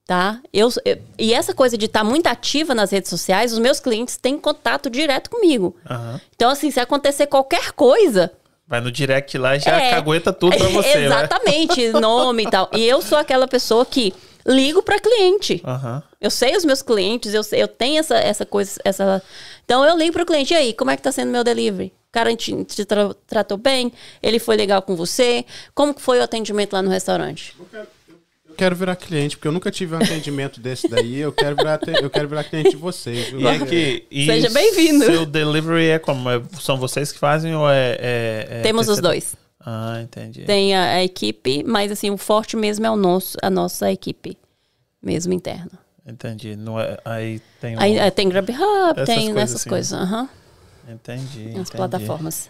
Tá? 0.07 0.39
Eu, 0.53 0.69
eu 0.85 1.01
e 1.17 1.33
essa 1.33 1.53
coisa 1.53 1.75
de 1.75 1.87
estar 1.87 2.01
tá 2.01 2.05
muito 2.05 2.27
ativa 2.27 2.75
nas 2.75 2.91
redes 2.91 3.09
sociais, 3.09 3.51
os 3.51 3.57
meus 3.57 3.79
clientes 3.79 4.17
têm 4.17 4.37
contato 4.37 4.87
direto 4.87 5.31
comigo. 5.31 5.75
Uhum. 5.89 6.19
Então, 6.35 6.51
assim, 6.51 6.69
se 6.69 6.79
acontecer 6.79 7.25
qualquer 7.25 7.71
coisa, 7.71 8.31
Vai 8.67 8.81
no 8.81 8.91
direct 8.91 9.37
lá 9.37 9.55
e 9.55 9.59
já 9.59 9.79
é, 9.79 9.91
cagueta 9.91 10.33
tudo 10.33 10.57
pra 10.57 10.67
você. 10.69 10.97
Né? 10.97 11.05
Exatamente, 11.05 11.87
né? 11.89 11.99
nome 12.01 12.43
e 12.43 12.49
tal. 12.49 12.69
E 12.73 12.83
eu 12.83 13.01
sou 13.01 13.17
aquela 13.17 13.47
pessoa 13.47 13.85
que 13.85 14.13
ligo 14.45 14.81
para 14.81 14.99
cliente. 14.99 15.61
Uhum. 15.65 16.01
Eu 16.19 16.31
sei 16.31 16.55
os 16.55 16.65
meus 16.65 16.81
clientes, 16.81 17.33
eu, 17.33 17.43
sei, 17.43 17.61
eu 17.61 17.67
tenho 17.67 17.99
essa, 17.99 18.15
essa 18.15 18.45
coisa. 18.45 18.79
essa 18.83 19.21
Então 19.63 19.85
eu 19.85 19.95
ligo 19.97 20.13
para 20.13 20.23
o 20.23 20.25
cliente, 20.25 20.53
e 20.53 20.57
aí, 20.57 20.73
como 20.73 20.89
é 20.89 20.97
que 20.97 21.03
tá 21.03 21.11
sendo 21.11 21.31
meu 21.31 21.43
delivery? 21.43 21.93
Cara 22.15 22.33
te, 22.35 22.63
te 22.63 22.85
tra- 22.85 23.13
tratou 23.27 23.57
bem? 23.57 23.91
Ele 24.23 24.39
foi 24.39 24.55
legal 24.55 24.81
com 24.81 24.95
você? 24.95 25.43
Como 25.73 25.93
que 25.93 26.01
foi 26.01 26.17
o 26.19 26.23
atendimento 26.23 26.71
lá 26.73 26.81
no 26.81 26.89
restaurante? 26.89 27.53
Eu 28.47 28.55
quero 28.55 28.73
virar 28.73 28.95
cliente, 28.95 29.35
porque 29.35 29.49
eu 29.49 29.51
nunca 29.51 29.69
tive 29.69 29.95
um 29.95 29.97
atendimento 29.97 30.61
desse 30.61 30.87
daí. 30.87 31.17
Eu 31.19 31.33
quero 31.33 31.57
virar, 31.57 31.77
eu 32.01 32.09
quero 32.09 32.29
virar 32.29 32.45
cliente 32.45 32.69
de 32.69 32.77
vocês. 32.77 33.27
viu? 33.29 33.41
E 33.41 33.47
aqui, 33.49 34.05
e 34.09 34.25
Seja 34.25 34.49
bem-vindo. 34.49 35.03
Seu 35.03 35.25
delivery 35.25 35.87
é 35.89 35.99
como? 35.99 36.29
É- 36.29 36.41
são 36.61 36.77
vocês 36.77 37.11
que 37.11 37.19
fazem 37.19 37.53
ou 37.53 37.69
é. 37.69 37.97
é- 37.99 38.47
é 38.49 38.61
Temos 38.61 38.87
os 38.87 39.01
dois. 39.01 39.35
Ah, 39.59 39.99
entendi. 40.01 40.43
Tem 40.43 40.73
a, 40.73 40.93
a 40.93 41.03
equipe, 41.03 41.63
mas 41.65 41.91
assim, 41.91 42.11
o 42.11 42.17
forte 42.17 42.55
mesmo 42.55 42.85
é 42.85 42.89
o 42.91 42.95
nosso, 42.95 43.35
a 43.41 43.49
nossa 43.49 43.91
equipe, 43.91 44.37
mesmo 45.03 45.33
interna. 45.33 45.71
Entendi. 46.07 46.55
Não 46.55 46.79
é, 46.79 46.97
aí 47.03 47.41
tem. 47.59 47.75
Um... 47.75 47.81
Aí 47.81 47.97
eh, 47.97 48.11
tem 48.11 48.29
GrabHub, 48.29 48.93
Essas 49.01 49.05
tem 49.05 49.25
coisas 49.25 49.43
essas 49.43 49.55
assim. 49.61 49.69
coisas, 49.69 49.91
aham, 49.93 50.29
Entendi. 50.87 51.39
as 51.47 51.53
entendi. 51.53 51.71
plataformas. 51.71 52.49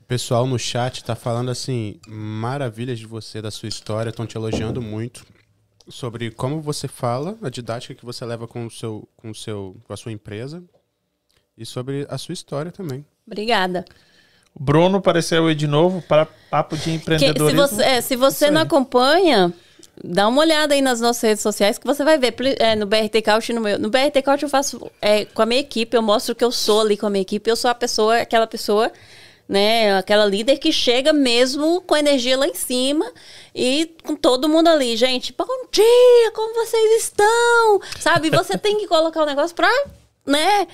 O 0.00 0.04
pessoal 0.06 0.46
no 0.46 0.58
chat 0.58 1.02
tá 1.02 1.16
falando 1.16 1.50
assim, 1.50 1.98
maravilhas 2.06 2.98
de 2.98 3.06
você, 3.06 3.42
da 3.42 3.50
sua 3.50 3.68
história, 3.68 4.10
estão 4.10 4.26
te 4.26 4.36
elogiando 4.36 4.80
muito 4.80 5.26
sobre 5.88 6.30
como 6.30 6.60
você 6.60 6.86
fala, 6.88 7.36
a 7.42 7.48
didática 7.50 7.94
que 7.94 8.04
você 8.04 8.24
leva 8.24 8.46
com 8.46 8.66
o 8.66 8.70
seu, 8.70 9.08
com 9.16 9.30
o 9.30 9.34
seu, 9.34 9.76
com 9.84 9.92
a 9.92 9.96
sua 9.96 10.12
empresa 10.12 10.62
e 11.58 11.66
sobre 11.66 12.06
a 12.08 12.18
sua 12.18 12.32
história 12.32 12.70
também. 12.70 13.04
Obrigada. 13.26 13.84
O 14.54 14.62
Bruno 14.62 14.98
apareceu 14.98 15.46
aí 15.48 15.54
de 15.54 15.66
novo 15.66 16.00
para 16.02 16.26
papo 16.50 16.76
de 16.76 16.82
Que- 16.84 16.90
se 16.90 16.96
empreendedorismo. 16.96 17.60
você, 17.60 17.82
é, 17.82 18.00
se 18.00 18.16
você 18.16 18.50
não 18.50 18.60
acompanha, 18.62 19.52
dá 20.02 20.28
uma 20.28 20.40
olhada 20.40 20.74
aí 20.74 20.82
nas 20.82 21.00
nossas 21.00 21.22
redes 21.22 21.42
sociais 21.42 21.78
que 21.78 21.86
você 21.86 22.04
vai 22.04 22.18
ver. 22.18 22.34
É, 22.58 22.74
no 22.74 22.86
BRT 22.86 23.22
Couch 23.22 23.52
no 23.52 23.60
meu. 23.60 23.78
No 23.78 23.90
BRT 23.90 24.22
Couch 24.22 24.42
eu 24.42 24.48
faço 24.48 24.90
é, 25.00 25.24
com 25.24 25.42
a 25.42 25.46
minha 25.46 25.60
equipe, 25.60 25.96
eu 25.96 26.02
mostro 26.02 26.34
que 26.34 26.44
eu 26.44 26.52
sou 26.52 26.80
ali 26.80 26.96
com 26.96 27.06
a 27.06 27.10
minha 27.10 27.22
equipe. 27.22 27.48
Eu 27.50 27.56
sou 27.56 27.70
a 27.70 27.74
pessoa, 27.74 28.18
aquela 28.18 28.46
pessoa, 28.46 28.92
né? 29.48 29.96
Aquela 29.96 30.26
líder 30.26 30.58
que 30.58 30.72
chega 30.72 31.12
mesmo 31.12 31.80
com 31.80 31.96
energia 31.96 32.36
lá 32.36 32.46
em 32.46 32.54
cima 32.54 33.10
e 33.54 33.94
com 34.04 34.14
todo 34.14 34.48
mundo 34.48 34.68
ali. 34.68 34.96
Gente, 34.96 35.32
bom 35.36 35.46
dia, 35.72 36.30
como 36.34 36.54
vocês 36.54 37.02
estão? 37.04 37.80
Sabe? 37.98 38.30
Você 38.30 38.58
tem 38.58 38.78
que 38.78 38.86
colocar 38.86 39.22
o 39.22 39.26
negócio 39.26 39.54
pra, 39.54 39.70
né? 40.26 40.66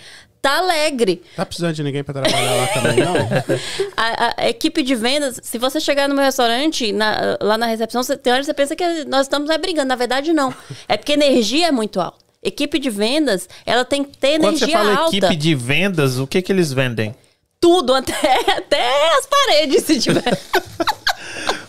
Tá 0.43 0.59
alegre. 0.59 1.23
Tá 1.37 1.47
precisando 1.47 1.73
de 1.73 1.85
ninguém 1.85 2.03
pra 2.03 2.13
trabalhar 2.13 2.55
lá 2.57 2.67
também, 2.67 2.97
não? 2.97 3.15
A, 3.97 4.35
a 4.43 4.49
equipe 4.49 4.83
de 4.83 4.93
vendas, 4.97 5.39
se 5.41 5.57
você 5.57 5.79
chegar 5.79 6.09
no 6.09 6.17
meu 6.17 6.25
restaurante, 6.25 6.91
na- 6.93 7.39
lá 7.41 7.57
na 7.57 7.67
recepção, 7.67 8.03
você, 8.03 8.17
tem 8.17 8.33
hora 8.33 8.41
que 8.43 8.47
você 8.47 8.53
pensa 8.55 8.75
que 8.75 9.05
nós 9.05 9.23
estamos 9.27 9.49
é, 9.51 9.57
brigando. 9.57 9.87
Na 9.87 9.95
verdade, 9.95 10.33
não. 10.33 10.53
É 10.89 10.97
porque 10.97 11.13
a 11.13 11.15
energia 11.15 11.69
é 11.69 11.71
muito 11.71 12.01
alta. 12.01 12.19
Equipe 12.43 12.81
de 12.81 12.91
vendas, 12.91 13.49
ela 13.65 13.85
tem 13.85 14.03
que 14.03 14.19
ter 14.19 14.41
Quando 14.41 14.59
você 14.59 14.65
energia 14.65 14.79
fala 14.79 14.95
alta. 15.05 15.17
equipe 15.17 15.37
de 15.37 15.55
vendas, 15.55 16.19
o 16.19 16.27
que 16.27 16.43
que 16.43 16.51
eles 16.51 16.73
vendem? 16.73 17.15
Tudo, 17.61 17.95
até, 17.95 18.13
até 18.57 19.17
as 19.19 19.27
paredes, 19.27 19.85
se 19.85 20.01
tiver. 20.01 20.25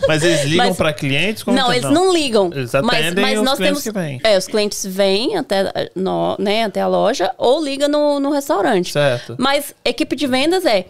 Mas 0.07 0.23
eles 0.23 0.43
ligam 0.49 0.67
Mas- 0.67 0.77
para 0.77 0.93
clientes? 0.93 1.43
Como 1.43 1.57
não, 1.57 1.71
eles 1.71 1.89
não 1.89 2.11
ligam. 2.13 2.49
Eles 2.53 2.73
atendem 2.75 3.39
os 3.39 3.53
clientes 3.53 3.84
que 3.84 3.91
vêm. 3.91 4.19
É, 4.23 4.38
os 4.38 4.47
clientes 4.47 4.85
vêm 4.85 5.38
até, 5.38 5.89
no, 5.95 6.35
né, 6.39 6.63
até 6.65 6.81
a 6.81 6.88
loja 6.88 7.34
ou 7.38 7.63
liga 7.63 7.88
no, 7.88 8.19
no 8.19 8.30
restaurante. 8.31 8.91
Certo. 8.91 9.35
Mas 9.39 9.73
equipe 9.85 10.15
de 10.15 10.27
vendas 10.27 10.65
é. 10.65 10.85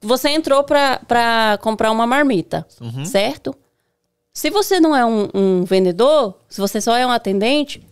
Você 0.00 0.28
entrou 0.28 0.62
pra 0.64 1.58
comprar 1.62 1.90
uma 1.90 2.06
marmita, 2.06 2.66
Uhum. 2.80 3.04
certo? 3.06 3.54
Se 4.34 4.50
você 4.50 4.78
não 4.80 4.94
é 4.94 5.04
um, 5.06 5.28
um 5.32 5.64
vendedor, 5.64 6.34
se 6.48 6.60
você 6.60 6.80
só 6.80 6.96
é 6.96 7.06
um 7.06 7.10
atendente, 7.10 7.78
Dá 7.78 7.86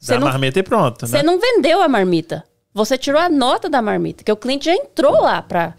você 0.00 0.14
a 0.14 0.18
não, 0.20 0.28
marmita 0.28 0.58
e 0.60 0.62
pronto, 0.62 1.06
você 1.06 1.16
né? 1.16 1.22
não 1.22 1.40
vendeu 1.40 1.80
a 1.82 1.88
marmita. 1.88 2.44
Você 2.72 2.96
tirou 2.98 3.20
a 3.20 3.28
nota 3.28 3.68
da 3.68 3.80
marmita, 3.82 4.22
que 4.22 4.30
o 4.30 4.36
cliente 4.36 4.66
já 4.66 4.74
entrou 4.74 5.20
lá 5.22 5.40
pra, 5.42 5.74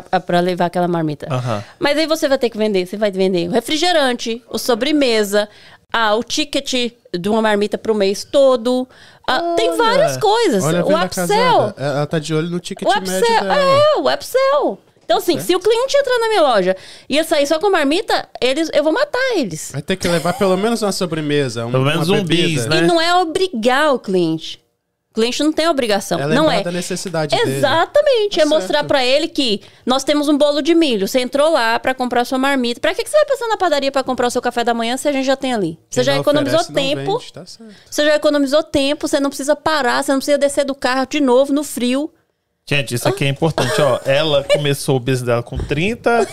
pra, 0.00 0.20
pra 0.20 0.40
levar 0.40 0.66
aquela 0.66 0.88
marmita. 0.88 1.26
Aham. 1.30 1.62
Mas 1.78 1.98
aí 1.98 2.06
você 2.06 2.28
vai 2.28 2.38
ter 2.38 2.48
que 2.50 2.56
vender, 2.58 2.86
você 2.86 2.96
vai 2.96 3.10
vender 3.10 3.48
o 3.48 3.52
refrigerante, 3.52 4.42
o 4.48 4.58
sobremesa, 4.58 5.48
ah, 5.92 6.14
o 6.14 6.22
ticket 6.24 6.92
de 7.18 7.28
uma 7.28 7.42
marmita 7.42 7.76
pro 7.78 7.94
mês 7.94 8.24
todo. 8.24 8.88
Ah, 9.26 9.54
tem 9.56 9.76
várias 9.76 10.16
coisas. 10.16 10.64
Olha 10.64 10.84
o 10.84 10.88
upsell. 11.04 11.26
casada. 11.28 11.74
Ela 11.78 12.06
tá 12.06 12.18
de 12.18 12.34
olho 12.34 12.50
no 12.50 12.60
ticket 12.60 12.86
O 12.86 12.90
médio 12.92 13.16
upsell. 13.18 13.40
dela. 13.40 13.56
É, 13.56 13.96
o 13.98 14.12
upsell. 14.12 14.78
Então, 15.04 15.18
assim, 15.18 15.38
se 15.38 15.54
o 15.54 15.60
cliente 15.60 15.94
entrar 15.96 16.18
na 16.18 16.28
minha 16.28 16.40
loja 16.42 16.74
e 17.08 17.16
ia 17.16 17.24
sair 17.24 17.46
só 17.46 17.58
com 17.58 17.66
a 17.66 17.70
marmita, 17.70 18.26
eles, 18.40 18.70
eu 18.72 18.82
vou 18.82 18.90
matar 18.92 19.36
eles. 19.36 19.70
Vai 19.70 19.82
ter 19.82 19.96
que 19.96 20.08
levar 20.08 20.32
pelo 20.32 20.56
menos 20.56 20.80
uma 20.82 20.92
sobremesa, 20.92 21.66
um, 21.66 21.70
Pelo 21.70 21.84
menos 21.84 22.08
uma 22.08 22.20
um 22.20 22.24
bis, 22.24 22.62
bebida. 22.62 22.68
né? 22.68 22.78
E 22.78 22.86
não 22.86 22.98
é 22.98 23.14
obrigar 23.16 23.92
o 23.94 23.98
cliente. 23.98 24.63
O 25.14 25.20
cliente 25.20 25.44
não 25.44 25.52
tem 25.52 25.68
obrigação. 25.68 26.18
É 26.18 26.26
não 26.26 26.50
é. 26.50 26.60
da 26.60 26.72
necessidade 26.72 27.36
dele. 27.36 27.58
Exatamente. 27.58 28.34
Tá 28.34 28.42
é 28.42 28.44
mostrar 28.44 28.82
pra 28.82 29.04
ele 29.04 29.28
que 29.28 29.60
nós 29.86 30.02
temos 30.02 30.28
um 30.28 30.36
bolo 30.36 30.60
de 30.60 30.74
milho. 30.74 31.06
Você 31.06 31.20
entrou 31.20 31.52
lá 31.52 31.78
pra 31.78 31.94
comprar 31.94 32.24
sua 32.24 32.36
marmita. 32.36 32.80
Pra 32.80 32.92
que, 32.92 33.04
que 33.04 33.08
você 33.08 33.18
vai 33.18 33.26
passar 33.26 33.46
na 33.46 33.56
padaria 33.56 33.92
pra 33.92 34.02
comprar 34.02 34.26
o 34.26 34.30
seu 34.30 34.42
café 34.42 34.64
da 34.64 34.74
manhã 34.74 34.96
se 34.96 35.06
a 35.06 35.12
gente 35.12 35.24
já 35.24 35.36
tem 35.36 35.54
ali? 35.54 35.78
Você 35.88 36.00
Quem 36.00 36.04
já 36.04 36.16
economizou 36.18 36.58
oferece, 36.58 36.74
tempo. 36.96 37.18
vende, 37.18 37.32
tá 37.32 37.46
certo. 37.46 37.72
Você 37.88 38.04
já 38.04 38.16
economizou 38.16 38.64
tempo. 38.64 39.06
Você 39.06 39.20
não 39.20 39.30
precisa 39.30 39.54
parar. 39.54 40.02
Você 40.02 40.10
não 40.10 40.18
precisa 40.18 40.36
descer 40.36 40.64
do 40.64 40.74
carro 40.74 41.06
de 41.06 41.20
novo 41.20 41.52
no 41.52 41.62
frio. 41.62 42.10
Gente, 42.66 42.96
isso 42.96 43.08
aqui 43.08 43.24
é 43.24 43.28
importante, 43.28 43.80
ó. 43.80 44.00
Ela 44.04 44.42
começou 44.42 44.96
o 44.96 44.98
business 44.98 45.22
dela 45.22 45.44
com 45.44 45.58
30, 45.58 46.26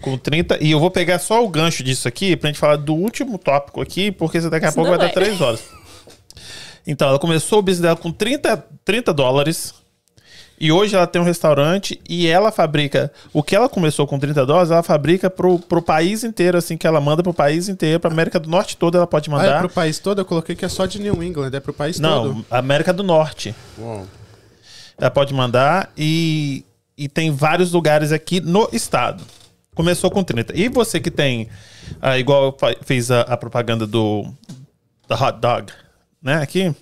com 0.00 0.16
30, 0.16 0.62
e 0.62 0.70
eu 0.70 0.78
vou 0.78 0.92
pegar 0.92 1.18
só 1.18 1.42
o 1.42 1.48
gancho 1.48 1.82
disso 1.82 2.06
aqui 2.06 2.36
pra 2.36 2.48
gente 2.48 2.58
falar 2.60 2.76
do 2.76 2.94
último 2.94 3.36
tópico 3.36 3.80
aqui, 3.80 4.12
porque 4.12 4.38
daqui 4.38 4.66
a 4.66 4.72
pouco 4.72 4.84
Senão 4.84 4.90
vai 4.90 4.98
dar 4.98 5.14
vai. 5.14 5.24
3 5.24 5.40
horas. 5.40 5.78
Então, 6.90 7.06
ela 7.08 7.18
começou 7.18 7.58
o 7.58 7.62
business 7.62 7.82
dela 7.82 7.96
com 7.96 8.10
30, 8.10 8.64
30 8.84 9.12
dólares. 9.12 9.74
E 10.60 10.72
hoje 10.72 10.96
ela 10.96 11.06
tem 11.06 11.22
um 11.22 11.24
restaurante 11.24 12.00
e 12.08 12.26
ela 12.26 12.50
fabrica. 12.50 13.12
O 13.32 13.44
que 13.44 13.54
ela 13.54 13.68
começou 13.68 14.06
com 14.08 14.18
30 14.18 14.44
dólares, 14.44 14.70
ela 14.72 14.82
fabrica 14.82 15.30
pro, 15.30 15.58
pro 15.58 15.80
país 15.80 16.24
inteiro, 16.24 16.58
assim, 16.58 16.76
que 16.76 16.84
ela 16.86 17.00
manda 17.00 17.22
pro 17.22 17.32
país 17.32 17.68
inteiro, 17.68 18.00
pra 18.00 18.10
América 18.10 18.40
do 18.40 18.48
Norte 18.50 18.76
toda 18.76 18.98
ela 18.98 19.06
pode 19.06 19.30
Ah, 19.30 19.34
é 19.34 19.36
mandar. 19.36 19.58
pro 19.60 19.68
país 19.68 20.00
todo? 20.00 20.20
Eu 20.20 20.24
coloquei 20.24 20.56
que 20.56 20.64
é 20.64 20.68
só 20.68 20.84
de 20.86 20.98
New 21.00 21.22
England, 21.22 21.50
é 21.52 21.60
pro 21.60 21.72
país 21.72 22.00
Não, 22.00 22.24
todo. 22.34 22.46
América 22.50 22.92
do 22.92 23.04
Norte. 23.04 23.54
Uau. 23.78 24.04
Ela 25.00 25.10
pode 25.12 25.32
mandar 25.32 25.92
e, 25.96 26.64
e 26.96 27.08
tem 27.08 27.30
vários 27.30 27.70
lugares 27.70 28.10
aqui 28.10 28.40
no 28.40 28.68
estado. 28.72 29.22
Começou 29.76 30.10
com 30.10 30.24
30. 30.24 30.56
E 30.56 30.68
você 30.68 30.98
que 30.98 31.10
tem, 31.10 31.48
ah, 32.02 32.18
igual 32.18 32.46
eu 32.60 32.76
fiz 32.82 33.12
a, 33.12 33.20
a 33.20 33.36
propaganda 33.36 33.86
do 33.86 34.24
da 35.06 35.14
hot 35.14 35.38
dog, 35.38 35.72
né? 36.22 36.42
Aqui. 36.42 36.74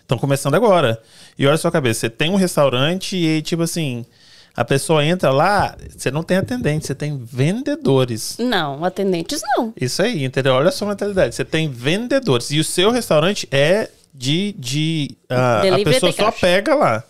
Estão 0.00 0.18
começando 0.18 0.54
agora. 0.54 1.00
E 1.38 1.46
olha 1.46 1.56
só 1.56 1.68
a 1.68 1.72
cabeça, 1.72 2.00
você 2.00 2.10
tem 2.10 2.30
um 2.30 2.36
restaurante 2.36 3.16
e 3.16 3.40
tipo 3.42 3.62
assim, 3.62 4.04
a 4.54 4.64
pessoa 4.64 5.04
entra 5.04 5.30
lá, 5.30 5.74
você 5.88 6.10
não 6.10 6.22
tem 6.22 6.36
atendente, 6.36 6.86
você 6.86 6.94
tem 6.94 7.18
vendedores. 7.24 8.36
Não, 8.38 8.84
atendentes 8.84 9.40
não. 9.56 9.72
Isso 9.80 10.02
aí, 10.02 10.24
entendeu? 10.24 10.52
Olha 10.52 10.70
só 10.70 10.84
a 10.84 10.88
mentalidade. 10.88 11.34
Você 11.34 11.44
tem 11.44 11.70
vendedores. 11.70 12.50
E 12.50 12.58
o 12.58 12.64
seu 12.64 12.90
restaurante 12.90 13.48
é 13.50 13.88
de. 14.12 14.54
de 14.58 15.16
ah, 15.28 15.62
a 15.62 15.84
pessoa 15.84 16.12
só 16.12 16.30
pega 16.30 16.74
lá. 16.74 17.02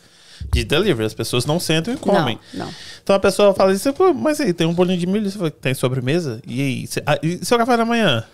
De 0.52 0.64
delivery. 0.64 1.06
As 1.06 1.14
pessoas 1.14 1.44
não 1.46 1.58
sentam 1.58 1.94
e 1.94 1.96
comem. 1.96 2.38
Não, 2.52 2.66
não. 2.66 2.74
Então 3.02 3.16
a 3.16 3.18
pessoa 3.18 3.54
fala 3.54 3.72
assim, 3.72 3.90
mas 4.16 4.40
aí, 4.40 4.52
tem 4.52 4.66
um 4.66 4.74
bolinho 4.74 4.98
de 4.98 5.06
milho, 5.06 5.28
você 5.28 5.38
fala, 5.38 5.50
tem 5.50 5.74
sobremesa? 5.74 6.40
E 6.46 6.60
aí? 6.60 6.86
Cê- 6.86 7.02
ah, 7.06 7.18
e 7.22 7.44
seu 7.44 7.58
café 7.58 7.76
da 7.76 7.84
manhã? 7.84 8.24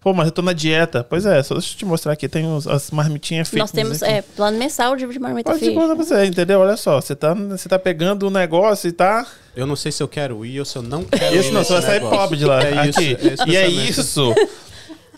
Pô, 0.00 0.14
mas 0.14 0.26
eu 0.26 0.32
tô 0.32 0.40
na 0.40 0.54
dieta. 0.54 1.04
Pois 1.04 1.26
é, 1.26 1.42
só 1.42 1.54
deixa 1.54 1.74
eu 1.74 1.78
te 1.78 1.84
mostrar 1.84 2.12
aqui. 2.12 2.26
Tem 2.26 2.46
uns, 2.46 2.66
as 2.66 2.90
marmitinhas 2.90 3.48
fitness 3.48 3.62
Nós 3.64 3.70
temos 3.70 4.02
aqui. 4.02 4.12
é, 4.12 4.22
plano 4.22 4.56
mensal 4.58 4.96
de 4.96 5.06
de 5.06 5.18
marmita 5.18 5.50
Pode 5.50 5.62
fit. 5.62 5.74
contar 5.74 5.94
pra 5.94 6.04
você, 6.04 6.24
entendeu? 6.24 6.60
Olha 6.60 6.76
só, 6.76 6.98
você 7.00 7.14
tá, 7.14 7.34
você 7.34 7.68
tá 7.68 7.78
pegando 7.78 8.26
o 8.26 8.30
negócio 8.30 8.88
e 8.88 8.92
tá... 8.92 9.26
Eu 9.54 9.66
não 9.66 9.76
sei 9.76 9.92
se 9.92 10.02
eu 10.02 10.08
quero 10.08 10.42
ir 10.46 10.58
ou 10.58 10.64
se 10.64 10.78
eu 10.78 10.82
não 10.82 11.04
quero 11.04 11.36
Isso 11.36 11.50
ir 11.50 11.52
não, 11.52 11.60
nesse 11.60 11.72
você 11.72 11.80
vai 11.86 12.00
sair 12.00 12.00
pobre 12.08 12.38
de 12.38 12.44
lá. 12.46 12.62
É 12.64 12.86
isso, 12.88 12.98
aqui. 12.98 13.14
é 13.20 13.32
esse 13.34 13.48
e 13.50 13.56
é 13.56 13.68
isso. 13.68 14.34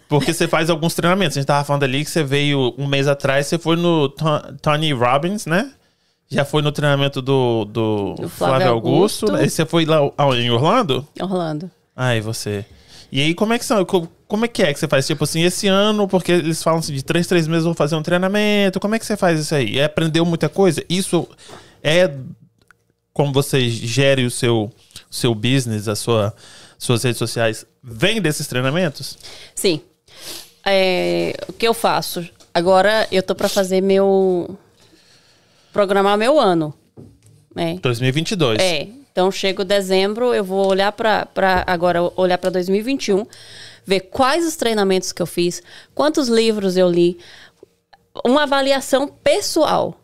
Porque 0.09 0.33
você 0.35 0.49
faz 0.49 0.69
alguns 0.69 0.95
treinamentos. 0.95 1.37
A 1.37 1.41
gente 1.41 1.47
tava 1.47 1.65
falando 1.65 1.85
ali 1.85 2.05
que 2.05 2.11
você 2.11 2.23
veio 2.25 2.75
um 2.77 2.87
mês 2.87 3.07
atrás, 3.07 3.47
você 3.47 3.59
foi 3.59 3.77
no 3.77 4.09
To- 4.09 4.55
Tony 4.61 4.93
Robbins, 4.93 5.47
né? 5.47 5.71
Já 6.29 6.45
foi 6.45 6.61
no 6.63 6.73
treinamento 6.73 7.21
do, 7.23 7.65
do, 7.67 8.15
Do 8.15 8.29
Flávio, 8.29 8.57
Flávio 8.57 8.69
Augusto. 8.71 9.27
Augusto. 9.27 9.43
Aí 9.43 9.49
você 9.51 9.65
foi 9.67 9.85
lá 9.85 9.99
em 10.35 10.51
Orlando? 10.51 11.07
Orlando. 11.21 11.71
Ai, 11.95 12.21
você. 12.23 12.65
E 13.13 13.21
aí, 13.21 13.35
como 13.35 13.53
é 13.53 13.59
que 13.59 13.65
são? 13.65 13.85
co- 13.85 14.09
Como 14.27 14.47
é 14.47 14.49
que 14.49 14.63
é 14.63 14.73
que 14.73 14.81
você 14.81 14.89
faz? 14.89 15.07
Tipo 15.07 15.25
assim, 15.25 15.43
esse 15.45 15.69
ano, 15.69 16.09
porque 16.09 16.33
eles 16.33 16.63
falam 16.63 16.79
assim, 16.81 16.95
de 16.95 17.05
três, 17.05 17.27
três 17.27 17.47
meses 17.47 17.65
eu 17.65 17.71
vou 17.71 17.75
fazer 17.75 17.95
um 17.95 18.03
treinamento. 18.03 18.81
Como 18.81 18.95
é 18.95 18.99
que 18.99 19.05
você 19.05 19.17
faz 19.19 19.39
isso 19.39 19.55
aí? 19.55 19.79
É 19.79 19.85
aprendeu 19.85 20.25
muita 20.25 20.49
coisa? 20.49 20.83
Isso 20.89 21.29
é 21.83 22.11
como 23.13 23.31
você 23.31 23.69
gere 23.69 24.25
o 24.25 24.31
seu, 24.31 24.73
seu 25.11 25.35
business, 25.35 25.87
a 25.87 25.95
sua, 25.95 26.35
suas 26.79 27.03
redes 27.03 27.19
sociais, 27.19 27.67
vem 27.83 28.23
desses 28.23 28.47
treinamentos? 28.47 29.19
Sim. 29.55 29.83
É, 30.65 31.35
o 31.47 31.53
que 31.53 31.69
eu 31.69 31.75
faço? 31.75 32.27
Agora 32.55 33.07
eu 33.13 33.23
tô 33.23 33.35
pra 33.35 33.51
fazer 33.51 33.83
meu. 33.83 34.57
programar 35.75 36.17
meu 36.17 36.41
ano. 36.41 36.73
Né? 37.55 37.79
2022. 37.83 38.59
É. 38.63 38.89
Então 39.13 39.31
chego 39.31 39.63
dezembro, 39.63 40.33
eu 40.33 40.43
vou 40.43 40.67
olhar 40.67 40.91
para 40.91 41.29
agora 41.67 42.03
olhar 42.17 42.39
para 42.39 42.49
2021, 42.49 43.27
ver 43.85 44.01
quais 44.01 44.47
os 44.47 44.57
treinamentos 44.57 45.13
que 45.13 45.21
eu 45.21 45.27
fiz, 45.27 45.63
quantos 45.95 46.29
livros 46.29 46.79
eu 46.79 46.91
li, 46.91 47.19
uma 48.25 48.45
avaliação 48.45 49.07
pessoal. 49.07 49.99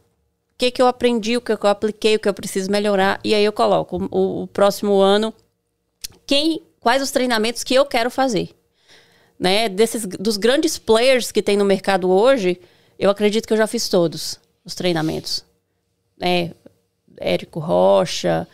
que, 0.58 0.70
que 0.70 0.82
eu 0.82 0.86
aprendi, 0.86 1.36
o 1.36 1.40
que, 1.40 1.56
que 1.56 1.64
eu 1.64 1.70
apliquei, 1.70 2.16
o 2.16 2.18
que 2.18 2.28
eu 2.28 2.34
preciso 2.34 2.70
melhorar. 2.70 3.20
E 3.24 3.32
aí 3.34 3.44
eu 3.44 3.52
coloco 3.52 4.08
o, 4.10 4.42
o 4.42 4.46
próximo 4.48 5.00
ano 5.00 5.32
quem, 6.26 6.60
quais 6.80 7.00
os 7.00 7.10
treinamentos 7.10 7.64
que 7.64 7.74
eu 7.74 7.86
quero 7.86 8.10
fazer. 8.10 8.50
Né? 9.38 9.68
Desses, 9.68 10.04
dos 10.04 10.36
grandes 10.36 10.76
players 10.76 11.30
que 11.32 11.40
tem 11.40 11.56
no 11.56 11.64
mercado 11.64 12.10
hoje, 12.10 12.60
eu 12.98 13.08
acredito 13.08 13.46
que 13.46 13.52
eu 13.52 13.56
já 13.56 13.66
fiz 13.66 13.88
todos 13.88 14.38
os 14.64 14.74
treinamentos. 14.74 15.44
É, 16.20 16.50
Érico 17.20 17.60
Rocha. 17.60 18.46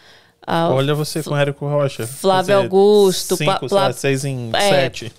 Olha 0.46 0.94
você 0.94 1.22
com 1.22 1.36
Érico 1.36 1.66
Rocha. 1.66 2.06
Flávio 2.06 2.56
Augusto. 2.56 3.36
Cinco, 3.36 3.66
seis 3.94 4.24
em 4.24 4.50
é, 4.52 4.60
sete. 4.70 5.12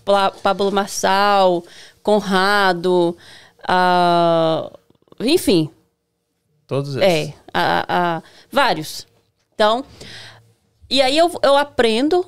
Pablo 0.43 0.71
Marçal, 0.71 1.63
Conrado. 2.03 3.17
Uh, 3.63 4.71
enfim, 5.19 5.71
Todos 6.67 6.95
esses. 6.95 7.03
É, 7.03 7.33
a, 7.53 7.85
a, 8.17 8.23
vários. 8.51 9.07
Então, 9.53 9.85
e 10.89 11.01
aí 11.01 11.17
eu, 11.17 11.31
eu 11.43 11.55
aprendo 11.55 12.25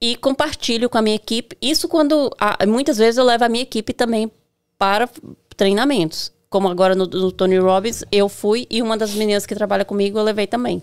e 0.00 0.16
compartilho 0.16 0.88
com 0.90 0.98
a 0.98 1.02
minha 1.02 1.16
equipe. 1.16 1.56
Isso 1.60 1.88
quando, 1.88 2.30
a, 2.38 2.64
muitas 2.66 2.98
vezes 2.98 3.18
eu 3.18 3.24
levo 3.24 3.44
a 3.44 3.48
minha 3.48 3.62
equipe 3.62 3.92
também 3.92 4.30
para 4.76 5.08
treinamentos. 5.56 6.32
Como 6.50 6.68
agora 6.68 6.94
no, 6.94 7.06
no 7.06 7.30
Tony 7.30 7.58
Robbins, 7.58 8.04
eu 8.10 8.28
fui 8.28 8.66
e 8.70 8.82
uma 8.82 8.96
das 8.96 9.12
meninas 9.12 9.46
que 9.46 9.54
trabalha 9.54 9.84
comigo 9.84 10.18
eu 10.18 10.24
levei 10.24 10.46
também. 10.46 10.82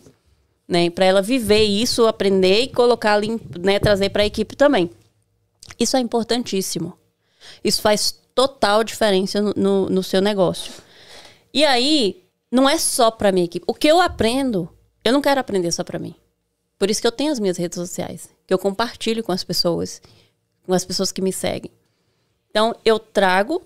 Né, 0.67 0.89
para 0.89 1.05
ela 1.05 1.21
viver 1.21 1.63
isso, 1.63 2.07
aprender 2.07 2.61
e 2.61 2.67
colocar 2.67 3.21
né, 3.59 3.77
trazer 3.77 4.09
para 4.09 4.23
a 4.23 4.25
equipe 4.25 4.55
também. 4.55 4.89
Isso 5.79 5.95
é 5.95 5.99
importantíssimo. 5.99 6.97
Isso 7.63 7.81
faz 7.81 8.19
total 8.33 8.83
diferença 8.83 9.41
no, 9.41 9.53
no, 9.55 9.89
no 9.89 10.03
seu 10.03 10.21
negócio. 10.21 10.73
E 11.53 11.63
aí, 11.63 12.23
não 12.51 12.69
é 12.69 12.77
só 12.77 13.11
para 13.11 13.31
minha 13.31 13.45
equipe. 13.45 13.65
O 13.67 13.73
que 13.73 13.87
eu 13.87 13.99
aprendo, 13.99 14.69
eu 15.03 15.13
não 15.13 15.21
quero 15.21 15.39
aprender 15.39 15.71
só 15.71 15.83
para 15.83 15.99
mim. 15.99 16.15
Por 16.77 16.89
isso 16.89 17.01
que 17.01 17.07
eu 17.07 17.11
tenho 17.11 17.31
as 17.31 17.39
minhas 17.39 17.57
redes 17.57 17.77
sociais, 17.77 18.29
que 18.45 18.53
eu 18.53 18.59
compartilho 18.59 19.23
com 19.23 19.31
as 19.31 19.43
pessoas, 19.43 20.01
com 20.65 20.73
as 20.73 20.83
pessoas 20.83 21.11
que 21.11 21.21
me 21.21 21.31
seguem. 21.31 21.71
Então, 22.49 22.75
eu 22.83 22.99
trago, 22.99 23.61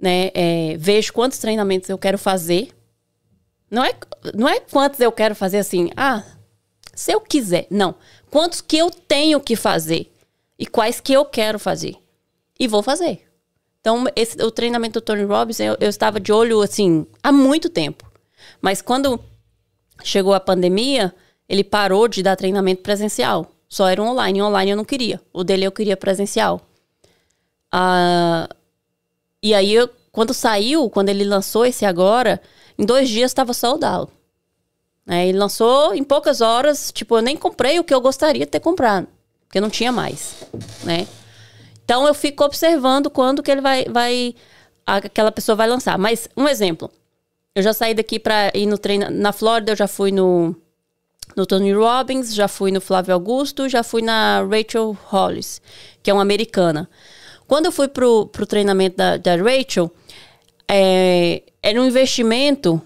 né, 0.00 0.30
é, 0.34 0.76
vejo 0.78 1.12
quantos 1.12 1.38
treinamentos 1.38 1.88
eu 1.88 1.98
quero 1.98 2.18
fazer. 2.18 2.70
Não 3.70 3.84
é, 3.84 3.94
não 4.34 4.48
é 4.48 4.58
quantos 4.60 4.98
eu 5.00 5.12
quero 5.12 5.34
fazer 5.34 5.58
assim, 5.58 5.90
ah, 5.96 6.24
se 6.94 7.12
eu 7.12 7.20
quiser. 7.20 7.66
Não. 7.70 7.94
Quantos 8.30 8.60
que 8.60 8.76
eu 8.76 8.90
tenho 8.90 9.40
que 9.40 9.56
fazer 9.56 10.12
e 10.58 10.66
quais 10.66 11.00
que 11.00 11.12
eu 11.12 11.24
quero 11.24 11.58
fazer. 11.58 11.96
E 12.58 12.68
vou 12.68 12.82
fazer. 12.82 13.26
Então, 13.80 14.04
esse, 14.14 14.42
o 14.42 14.50
treinamento 14.50 15.00
do 15.00 15.02
Tony 15.02 15.22
Robbins, 15.22 15.58
eu, 15.58 15.76
eu 15.80 15.88
estava 15.88 16.20
de 16.20 16.32
olho, 16.32 16.60
assim, 16.60 17.06
há 17.22 17.32
muito 17.32 17.70
tempo. 17.70 18.10
Mas 18.60 18.82
quando 18.82 19.18
chegou 20.04 20.34
a 20.34 20.40
pandemia, 20.40 21.14
ele 21.48 21.64
parou 21.64 22.06
de 22.06 22.22
dar 22.22 22.36
treinamento 22.36 22.82
presencial. 22.82 23.50
Só 23.68 23.88
era 23.88 24.02
online. 24.02 24.42
Online 24.42 24.72
eu 24.72 24.76
não 24.76 24.84
queria. 24.84 25.20
O 25.32 25.42
dele 25.42 25.64
eu 25.64 25.72
queria 25.72 25.96
presencial. 25.96 26.60
Ah, 27.72 28.48
e 29.42 29.54
aí, 29.54 29.72
eu, 29.72 29.88
quando 30.12 30.34
saiu, 30.34 30.90
quando 30.90 31.08
ele 31.08 31.24
lançou 31.24 31.64
esse 31.64 31.86
agora, 31.86 32.42
em 32.80 32.86
dois 32.86 33.10
dias 33.10 33.30
estava 33.30 33.52
soldado. 33.52 34.08
É, 35.06 35.26
ele 35.26 35.36
lançou 35.36 35.94
em 35.94 36.02
poucas 36.02 36.40
horas. 36.40 36.90
Tipo, 36.90 37.18
eu 37.18 37.22
nem 37.22 37.36
comprei 37.36 37.78
o 37.78 37.84
que 37.84 37.92
eu 37.92 38.00
gostaria 38.00 38.46
de 38.46 38.50
ter 38.50 38.60
comprado. 38.60 39.06
Porque 39.46 39.60
não 39.60 39.68
tinha 39.68 39.92
mais, 39.92 40.46
né? 40.82 41.06
Então, 41.84 42.06
eu 42.06 42.14
fico 42.14 42.42
observando 42.42 43.10
quando 43.10 43.42
que 43.42 43.50
ele 43.50 43.60
vai... 43.60 43.84
vai 43.84 44.34
aquela 44.86 45.30
pessoa 45.30 45.54
vai 45.54 45.68
lançar. 45.68 45.98
Mas, 45.98 46.26
um 46.34 46.48
exemplo. 46.48 46.90
Eu 47.54 47.62
já 47.62 47.74
saí 47.74 47.92
daqui 47.92 48.18
para 48.18 48.50
ir 48.54 48.64
no 48.64 48.78
treino. 48.78 49.10
Na 49.10 49.32
Flórida, 49.32 49.72
eu 49.72 49.76
já 49.76 49.86
fui 49.86 50.10
no, 50.10 50.56
no 51.36 51.44
Tony 51.44 51.74
Robbins, 51.74 52.34
já 52.34 52.48
fui 52.48 52.72
no 52.72 52.80
Flávio 52.80 53.12
Augusto, 53.12 53.68
já 53.68 53.82
fui 53.82 54.00
na 54.00 54.42
Rachel 54.42 54.96
Hollis, 55.08 55.60
que 56.02 56.10
é 56.10 56.14
uma 56.14 56.22
americana. 56.22 56.88
Quando 57.46 57.66
eu 57.66 57.72
fui 57.72 57.88
pro, 57.88 58.26
pro 58.28 58.46
treinamento 58.46 58.96
da, 58.96 59.18
da 59.18 59.36
Rachel, 59.36 59.92
é, 60.72 61.42
era 61.60 61.80
um 61.80 61.84
investimento, 61.84 62.80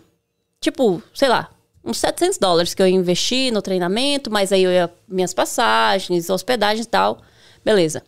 tipo, 0.58 1.02
sei 1.12 1.28
lá, 1.28 1.50
uns 1.84 1.98
700 1.98 2.38
dólares 2.38 2.72
que 2.72 2.80
eu 2.80 2.86
investi 2.86 3.50
no 3.50 3.60
treinamento, 3.60 4.30
mas 4.30 4.52
aí 4.52 4.62
eu 4.62 4.70
ia 4.70 4.90
minhas 5.06 5.34
passagens, 5.34 6.30
hospedagem 6.30 6.82
e 6.82 6.86
tal. 6.86 7.20
Beleza. 7.62 8.02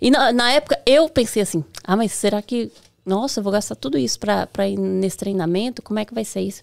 E 0.00 0.10
na, 0.10 0.30
na 0.32 0.52
época 0.52 0.78
eu 0.84 1.08
pensei 1.08 1.42
assim: 1.42 1.64
ah, 1.82 1.96
mas 1.96 2.12
será 2.12 2.42
que 2.42 2.70
nossa, 3.04 3.40
eu 3.40 3.44
vou 3.44 3.52
gastar 3.52 3.74
tudo 3.74 3.98
isso 3.98 4.18
pra, 4.18 4.46
pra 4.46 4.68
ir 4.68 4.78
nesse 4.78 5.16
treinamento? 5.16 5.82
Como 5.82 5.98
é 5.98 6.04
que 6.04 6.14
vai 6.14 6.24
ser 6.24 6.40
isso? 6.40 6.62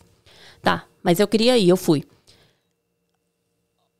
Tá, 0.61 0.85
mas 1.03 1.19
eu 1.19 1.27
queria 1.27 1.57
ir, 1.57 1.69
eu 1.69 1.77
fui. 1.77 2.03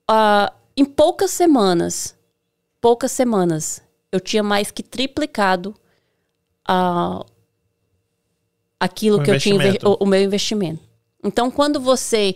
Uh, 0.10 0.52
em 0.76 0.86
poucas 0.86 1.32
semanas, 1.32 2.16
poucas 2.80 3.12
semanas, 3.12 3.82
eu 4.12 4.20
tinha 4.20 4.44
mais 4.44 4.72
que 4.72 4.82
triplicado 4.82 5.76
uh, 6.70 7.26
aquilo 8.82 9.20
o 9.20 9.24
que 9.24 9.32
eu 9.32 9.40
tinha 9.40 9.78
o, 9.84 10.04
o, 10.04 10.06
meu 10.06 10.22
investimento. 10.22 10.82
Então, 11.24 11.52
quando 11.52 11.80
você 11.80 12.36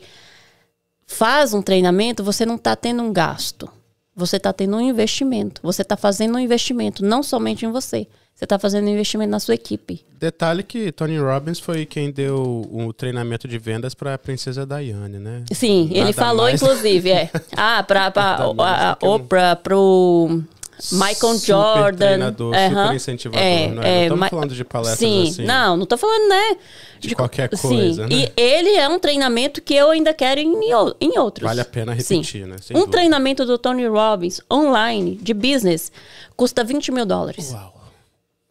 faz 1.08 1.54
um 1.54 1.62
treinamento, 1.62 2.24
você 2.24 2.46
não 2.46 2.56
está 2.56 2.76
tendo 2.76 3.02
um 3.02 3.12
gasto. 3.12 3.70
Você 4.16 4.38
está 4.38 4.54
tendo 4.54 4.78
um 4.78 4.82
investimento. 4.82 5.60
Você 5.64 5.82
está 5.82 5.98
fazendo 5.98 6.36
um 6.36 6.40
investimento, 6.40 7.04
não 7.04 7.24
somente 7.24 7.66
em 7.66 7.72
você 7.72 8.08
você 8.36 8.44
está 8.44 8.60
fazendo 8.60 8.90
investimento 8.90 9.32
na 9.32 9.40
sua 9.40 9.56
equipe. 9.56 10.06
Detalhe 10.20 10.62
que 10.62 10.92
Tony 10.92 11.18
Robbins 11.18 11.58
foi 11.58 11.86
quem 11.86 12.12
deu 12.12 12.70
o 12.70 12.92
treinamento 12.92 13.48
de 13.48 13.58
vendas 13.58 13.94
para 13.94 14.14
a 14.14 14.18
princesa 14.18 14.66
Diane, 14.66 15.20
né? 15.20 15.46
Sim, 15.54 15.86
Nada 15.86 16.00
ele 16.00 16.12
falou 16.14 16.44
mais... 16.44 16.62
inclusive, 16.62 17.12
é. 17.12 17.32
Ah, 17.56 17.82
para 17.82 18.12
a 18.14 18.98
Oprah, 19.00 19.56
pro 19.56 20.44
Michael 20.92 21.16
super 21.16 21.46
Jordan. 21.46 21.98
Treinador, 21.98 22.54
uh 22.54 22.58
-huh. 22.58 22.84
super 22.84 22.96
incentivador, 22.96 23.46
é, 23.46 23.68
não 23.68 23.84
é? 23.84 23.88
é 23.88 24.10
não 24.10 24.16
estamos 24.16 24.30
falando 24.30 24.56
de 24.56 24.66
palestras 24.66 25.00
sim, 25.00 25.30
assim. 25.30 25.46
Não, 25.46 25.78
não 25.78 25.84
estou 25.84 25.98
falando, 25.98 26.30
né? 26.30 26.58
De, 27.00 27.08
de 27.10 27.16
qualquer 27.16 27.50
coisa, 27.50 28.08
sim. 28.08 28.16
né? 28.16 28.32
E 28.36 28.42
ele 28.42 28.72
é 28.76 28.88
um 28.88 29.00
treinamento 29.00 29.62
que 29.62 29.74
eu 29.74 29.90
ainda 29.92 30.14
quero 30.14 30.40
em, 30.40 30.54
em 31.02 31.20
outros. 31.20 31.48
Vale 31.48 31.62
a 31.62 31.66
pena 31.66 31.94
repetir, 31.94 32.26
sim. 32.26 32.46
né? 32.46 32.58
Sem 32.62 32.76
um 32.76 32.82
dúvida. 32.82 32.98
treinamento 32.98 33.46
do 33.46 33.58
Tony 33.58 33.88
Robbins 33.88 34.42
online, 34.52 35.16
de 35.16 35.34
business, 35.34 35.92
custa 36.36 36.64
20 36.64 36.92
mil 36.92 37.06
dólares. 37.06 37.52
Uau 37.52 37.76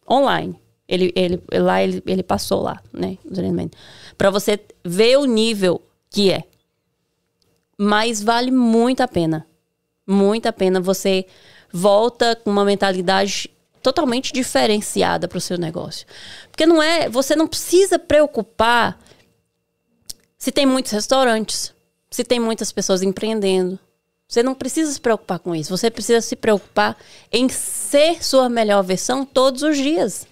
online. 0.09 0.59
Ele, 0.87 1.11
ele, 1.15 1.41
lá 1.51 1.81
ele, 1.81 2.01
ele 2.05 2.23
passou 2.23 2.61
lá, 2.61 2.79
né? 2.93 3.17
Para 4.17 4.29
você 4.29 4.59
ver 4.83 5.17
o 5.17 5.25
nível 5.25 5.81
que 6.09 6.31
é. 6.31 6.43
Mas 7.77 8.21
vale 8.21 8.51
muito 8.51 9.01
a 9.01 9.07
pena. 9.07 9.45
Muito 10.05 10.45
a 10.45 10.53
pena. 10.53 10.79
Você 10.79 11.25
volta 11.71 12.35
com 12.35 12.49
uma 12.49 12.65
mentalidade 12.65 13.49
totalmente 13.81 14.33
diferenciada 14.33 15.27
para 15.27 15.37
o 15.37 15.41
seu 15.41 15.57
negócio. 15.57 16.07
Porque 16.49 16.65
não 16.65 16.81
é. 16.81 17.07
Você 17.07 17.35
não 17.35 17.47
precisa 17.47 17.99
preocupar 17.99 18.99
se 20.37 20.51
tem 20.51 20.65
muitos 20.65 20.91
restaurantes, 20.91 21.73
se 22.09 22.23
tem 22.23 22.39
muitas 22.39 22.71
pessoas 22.71 23.01
empreendendo. 23.03 23.79
Você 24.27 24.41
não 24.41 24.55
precisa 24.55 24.91
se 24.91 24.99
preocupar 24.99 25.39
com 25.39 25.55
isso. 25.55 25.75
Você 25.75 25.91
precisa 25.91 26.19
se 26.21 26.35
preocupar 26.35 26.97
em 27.31 27.47
ser 27.47 28.23
sua 28.23 28.49
melhor 28.49 28.83
versão 28.83 29.23
todos 29.23 29.61
os 29.61 29.77
dias. 29.77 30.27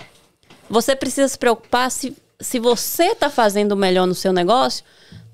Você 0.69 0.95
precisa 0.95 1.27
se 1.27 1.37
preocupar 1.37 1.91
se, 1.91 2.15
se 2.39 2.57
você 2.57 3.11
está 3.11 3.29
fazendo 3.29 3.73
o 3.73 3.77
melhor 3.77 4.07
no 4.07 4.15
seu 4.15 4.33
negócio 4.33 4.83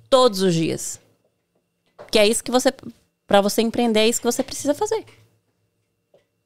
todos 0.10 0.42
os 0.42 0.54
dias. 0.54 1.00
Que 2.12 2.20
é 2.20 2.28
isso 2.28 2.44
que 2.44 2.52
você. 2.52 2.74
Para 3.26 3.42
você 3.42 3.62
empreender, 3.62 4.02
é 4.02 4.10
isso 4.10 4.20
que 4.20 4.26
você 4.26 4.44
precisa 4.44 4.74
fazer. 4.74 5.06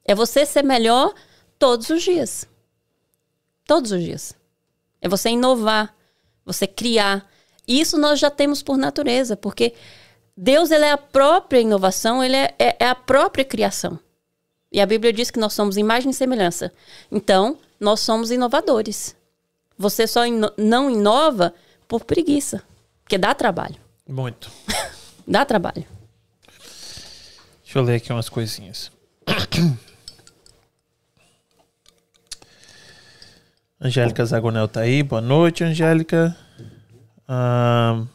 É 0.04 0.14
você 0.14 0.44
ser 0.44 0.62
melhor 0.62 1.14
todos 1.58 1.88
os 1.90 2.02
dias. 2.02 2.46
Todos 3.66 3.92
os 3.92 4.02
dias. 4.02 4.34
É 5.00 5.08
você 5.08 5.30
inovar, 5.30 5.94
você 6.44 6.66
criar. 6.66 7.26
Isso 7.66 7.96
nós 7.96 8.20
já 8.20 8.30
temos 8.30 8.62
por 8.62 8.76
natureza, 8.76 9.36
porque 9.36 9.74
Deus 10.36 10.70
ele 10.70 10.84
é 10.84 10.92
a 10.92 10.98
própria 10.98 11.60
inovação, 11.60 12.22
ele 12.22 12.36
é, 12.36 12.54
é, 12.58 12.76
é 12.80 12.88
a 12.88 12.94
própria 12.94 13.44
criação. 13.44 13.98
E 14.70 14.80
a 14.80 14.86
Bíblia 14.86 15.12
diz 15.12 15.30
que 15.30 15.38
nós 15.38 15.52
somos 15.52 15.76
imagem 15.76 16.10
e 16.10 16.14
semelhança. 16.14 16.72
Então, 17.10 17.58
nós 17.78 18.00
somos 18.00 18.30
inovadores. 18.30 19.14
Você 19.78 20.06
só 20.06 20.26
ino 20.26 20.52
não 20.56 20.90
inova 20.90 21.54
por 21.86 22.04
preguiça, 22.04 22.62
porque 23.02 23.16
dá 23.16 23.34
trabalho. 23.34 23.76
Muito. 24.06 24.50
dá 25.26 25.44
trabalho. 25.44 25.86
Deixa 27.62 27.78
eu 27.78 27.82
ler 27.82 27.96
aqui 27.96 28.12
umas 28.12 28.28
coisinhas. 28.28 28.90
Angélica 33.84 34.24
Zagonel 34.24 34.66
tá 34.66 34.80
aí. 34.80 35.02
Boa 35.02 35.20
noite, 35.20 35.62
Angélica. 35.62 36.34
Um, 37.28 37.34
a 37.34 38.06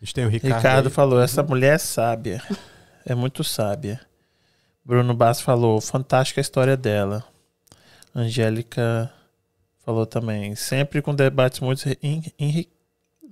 gente 0.00 0.14
tem 0.14 0.24
o 0.24 0.28
Ricardo. 0.28 0.56
Ricardo 0.56 0.90
falou: 0.90 1.20
essa 1.20 1.42
mulher 1.42 1.74
é 1.74 1.78
sábia. 1.78 2.40
É 3.04 3.16
muito 3.16 3.42
sábia. 3.42 4.00
Bruno 4.84 5.12
Bass 5.12 5.40
falou: 5.40 5.80
fantástica 5.80 6.40
a 6.40 6.42
história 6.42 6.76
dela. 6.76 7.24
Angélica 8.14 9.12
falou 9.84 10.06
também: 10.06 10.54
sempre 10.54 11.02
com 11.02 11.12
debates 11.12 11.58
muito 11.58 11.82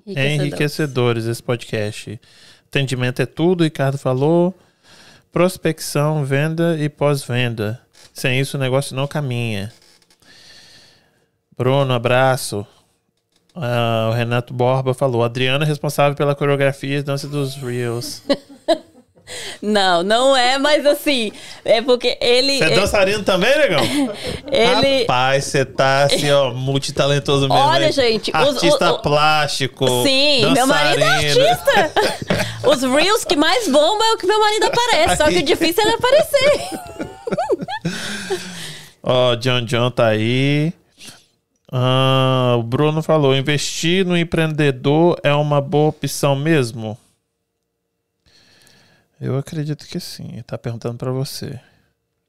Enriquecedores, 0.04 1.26
esse 1.26 1.40
podcast. 1.40 2.20
Atendimento 2.66 3.22
é 3.22 3.26
tudo, 3.26 3.62
Ricardo 3.62 3.96
falou. 3.96 4.52
Prospecção, 5.30 6.24
venda 6.24 6.76
e 6.80 6.88
pós-venda. 6.88 7.80
Sem 8.12 8.40
isso 8.40 8.56
o 8.56 8.60
negócio 8.60 8.96
não 8.96 9.06
caminha. 9.06 9.72
Bruno, 11.60 11.92
abraço. 11.92 12.66
Ah, 13.54 14.08
o 14.10 14.14
Renato 14.14 14.54
Borba 14.54 14.94
falou: 14.94 15.22
Adriana 15.22 15.62
é 15.62 15.68
responsável 15.68 16.16
pela 16.16 16.34
coreografia 16.34 16.96
e 17.00 17.02
dança 17.02 17.28
dos 17.28 17.54
Reels. 17.56 18.22
Não, 19.62 20.02
não 20.02 20.36
é, 20.36 20.58
mas 20.58 20.84
assim, 20.84 21.30
é 21.64 21.80
porque 21.80 22.18
ele. 22.20 22.58
Você 22.58 22.64
é 22.64 22.66
ele- 22.68 22.80
dançarino 22.80 23.22
também, 23.22 23.56
negão? 23.58 23.80
Ele- 24.50 25.02
Rapaz, 25.02 25.44
você 25.44 25.64
tá 25.64 26.02
assim, 26.04 26.28
ó, 26.32 26.52
multitalentoso 26.52 27.46
mesmo. 27.48 27.54
Olha, 27.62 27.86
hein? 27.86 27.92
gente, 27.92 28.30
os- 28.32 28.34
Artista 28.56 28.90
o- 28.92 28.96
o- 28.96 28.98
plástico. 29.02 29.86
Sim, 30.02 30.50
meu 30.50 30.66
marido 30.66 31.04
é 31.04 31.06
dançarino. 31.06 31.46
artista. 31.46 31.92
Os 32.68 32.82
reels 32.82 33.24
que 33.24 33.36
mais 33.36 33.68
bombam 33.68 34.02
é 34.04 34.12
o 34.14 34.16
que 34.18 34.26
meu 34.26 34.40
marido 34.40 34.64
aparece, 34.66 35.16
só 35.18 35.28
que 35.28 35.38
o 35.38 35.42
difícil 35.44 35.80
é 35.84 35.86
ele 35.86 35.94
aparecer. 35.94 36.80
Ó, 39.04 39.36
John 39.36 39.60
John 39.64 39.90
tá 39.92 40.08
aí. 40.08 40.72
Ah, 41.72 42.56
o 42.58 42.62
Bruno 42.62 43.02
falou: 43.02 43.34
investir 43.34 44.04
no 44.04 44.16
empreendedor 44.16 45.18
é 45.22 45.32
uma 45.34 45.60
boa 45.60 45.90
opção 45.90 46.34
mesmo? 46.34 46.98
Eu 49.20 49.36
acredito 49.36 49.86
que 49.86 50.00
sim. 50.00 50.28
Ele 50.32 50.42
tá 50.42 50.56
perguntando 50.56 50.96
pra 50.96 51.12
você. 51.12 51.60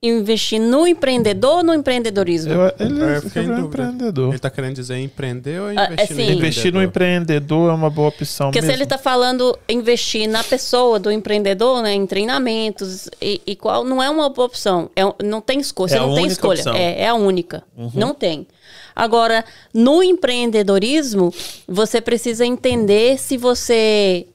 Investir 0.03 0.59
no 0.59 0.88
empreendedor 0.88 1.57
ou 1.57 1.63
no 1.63 1.73
empreendedorismo? 1.76 2.51
Eu, 2.51 2.73
ele 2.80 3.01
Eu 3.03 3.22
fiquei 3.22 3.43
em 3.43 3.49
é 3.51 3.53
um 3.53 3.59
empreendedor. 3.68 4.30
Ele 4.30 4.39
tá 4.39 4.49
querendo 4.49 4.73
dizer 4.73 4.97
empreender 4.97 5.61
ou 5.61 5.68
Ah, 5.68 5.73
investir 5.85 5.99
é 5.99 6.05
sim. 6.07 6.26
no 6.26 6.31
Investir 6.31 6.73
no 6.73 6.81
empreendedor 6.81 7.69
é 7.69 7.73
uma 7.73 7.89
boa 7.89 8.07
opção 8.09 8.47
Porque 8.47 8.61
mesmo. 8.61 8.73
se 8.73 8.80
ele 8.80 8.88
tá 8.88 8.97
falando 8.97 9.55
investir 9.69 10.27
na 10.27 10.43
pessoa 10.43 10.97
do 10.99 11.11
empreendedor, 11.11 11.84
né, 11.84 11.93
em 11.93 12.07
treinamentos, 12.07 13.09
e, 13.22 13.39
e 13.45 13.55
qual 13.55 13.84
não 13.84 14.01
é 14.01 14.09
uma 14.09 14.27
boa 14.27 14.47
opção. 14.47 14.89
É, 14.95 15.03
não 15.23 15.39
tem 15.39 15.59
escolha. 15.59 15.89
Você 15.89 15.95
É 15.95 15.99
a 15.99 16.01
não 16.01 16.15
tem 16.15 16.23
única 16.23 16.34
escolha. 16.34 16.57
opção. 16.61 16.73
Uhum. 16.73 16.80
É, 16.80 17.01
é 17.01 17.07
a 17.07 17.13
única. 17.13 17.63
Não 17.93 18.13
tem. 18.15 18.47
Agora, 18.95 19.43
no 19.73 20.01
empreendedorismo, 20.03 21.34
você 21.68 22.01
precisa 22.01 22.45
entender 22.45 23.18
se 23.19 23.38
você 23.38 24.27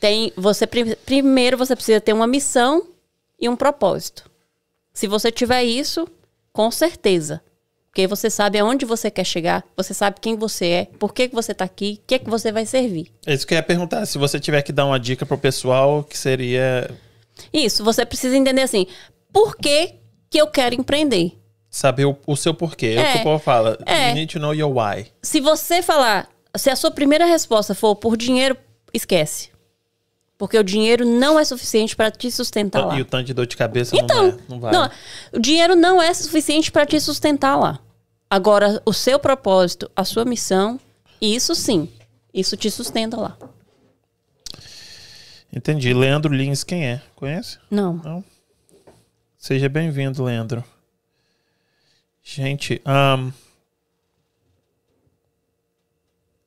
tem. 0.00 0.32
Você 0.36 0.66
pri- 0.66 0.96
primeiro 0.96 1.56
você 1.56 1.74
precisa 1.74 2.00
ter 2.00 2.12
uma 2.12 2.26
missão 2.26 2.86
e 3.40 3.48
um 3.48 3.56
propósito. 3.56 4.30
Se 4.92 5.06
você 5.06 5.30
tiver 5.30 5.64
isso, 5.64 6.06
com 6.52 6.70
certeza. 6.70 7.40
Porque 7.88 8.06
você 8.06 8.30
sabe 8.30 8.58
aonde 8.58 8.86
você 8.86 9.10
quer 9.10 9.24
chegar, 9.24 9.62
você 9.76 9.92
sabe 9.92 10.16
quem 10.18 10.34
você 10.34 10.66
é, 10.66 10.84
por 10.98 11.12
que, 11.12 11.28
que 11.28 11.34
você 11.34 11.52
está 11.52 11.66
aqui, 11.66 12.00
o 12.02 12.06
que, 12.06 12.18
que 12.20 12.30
você 12.30 12.50
vai 12.50 12.64
servir. 12.64 13.12
É 13.26 13.34
isso 13.34 13.46
que 13.46 13.52
eu 13.52 13.56
ia 13.56 13.62
perguntar. 13.62 14.06
Se 14.06 14.16
você 14.16 14.40
tiver 14.40 14.62
que 14.62 14.72
dar 14.72 14.86
uma 14.86 14.98
dica 14.98 15.26
pro 15.26 15.36
pessoal, 15.36 16.02
que 16.02 16.16
seria 16.16 16.90
Isso, 17.52 17.84
você 17.84 18.06
precisa 18.06 18.34
entender 18.34 18.62
assim, 18.62 18.86
por 19.30 19.56
que, 19.56 19.94
que 20.30 20.38
eu 20.40 20.46
quero 20.46 20.74
empreender? 20.74 21.32
Saber 21.72 22.04
o, 22.04 22.16
o 22.26 22.36
seu 22.36 22.52
porquê. 22.52 22.94
É, 22.96 23.00
o 23.00 23.00
É. 23.00 23.12
que 23.14 23.18
o 23.18 23.22
povo 23.22 23.42
fala. 23.42 23.78
É. 23.86 24.10
You 24.10 24.14
need 24.14 24.32
to 24.34 24.38
know 24.38 24.54
your 24.54 24.70
why. 24.70 25.10
Se 25.22 25.40
você 25.40 25.82
falar, 25.82 26.28
se 26.54 26.68
a 26.70 26.76
sua 26.76 26.90
primeira 26.90 27.24
resposta 27.24 27.74
for 27.74 27.96
por 27.96 28.16
dinheiro, 28.16 28.56
esquece. 28.92 29.50
Porque 30.36 30.58
o 30.58 30.62
dinheiro 30.64 31.04
não 31.06 31.38
é 31.40 31.44
suficiente 31.44 31.96
para 31.96 32.10
te 32.10 32.30
sustentar 32.30 32.84
lá. 32.84 32.98
E 32.98 33.00
o 33.00 33.04
tanto 33.04 33.24
de 33.26 33.32
dor 33.34 33.46
de 33.46 33.56
cabeça 33.56 33.96
Então, 33.96 34.22
não, 34.24 34.28
é, 34.28 34.38
não 34.48 34.60
vai. 34.60 34.72
não, 34.72 34.90
o 35.32 35.38
dinheiro 35.40 35.74
não 35.74 36.02
é 36.02 36.12
suficiente 36.12 36.70
para 36.70 36.84
te 36.84 37.00
sustentar 37.00 37.56
lá. 37.58 37.78
Agora, 38.28 38.82
o 38.84 38.92
seu 38.92 39.18
propósito, 39.18 39.90
a 39.94 40.04
sua 40.04 40.24
missão, 40.24 40.80
isso 41.20 41.54
sim, 41.54 41.88
isso 42.34 42.56
te 42.56 42.70
sustenta 42.70 43.16
lá. 43.20 43.36
Entendi. 45.54 45.92
Leandro 45.92 46.34
Lins, 46.34 46.64
quem 46.64 46.86
é? 46.86 47.00
Conhece? 47.14 47.58
Não. 47.70 47.94
Não? 47.94 48.24
Seja 49.38 49.68
bem-vindo, 49.68 50.24
Leandro. 50.24 50.64
Gente, 52.22 52.80
ahn, 52.84 53.30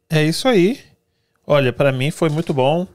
é 0.09 0.23
isso 0.23 0.47
aí. 0.47 0.79
Olha, 1.45 1.71
pra 1.73 1.91
mim 1.91 2.11
foi 2.11 2.29
muito 2.29 2.53
bom. 2.53 2.87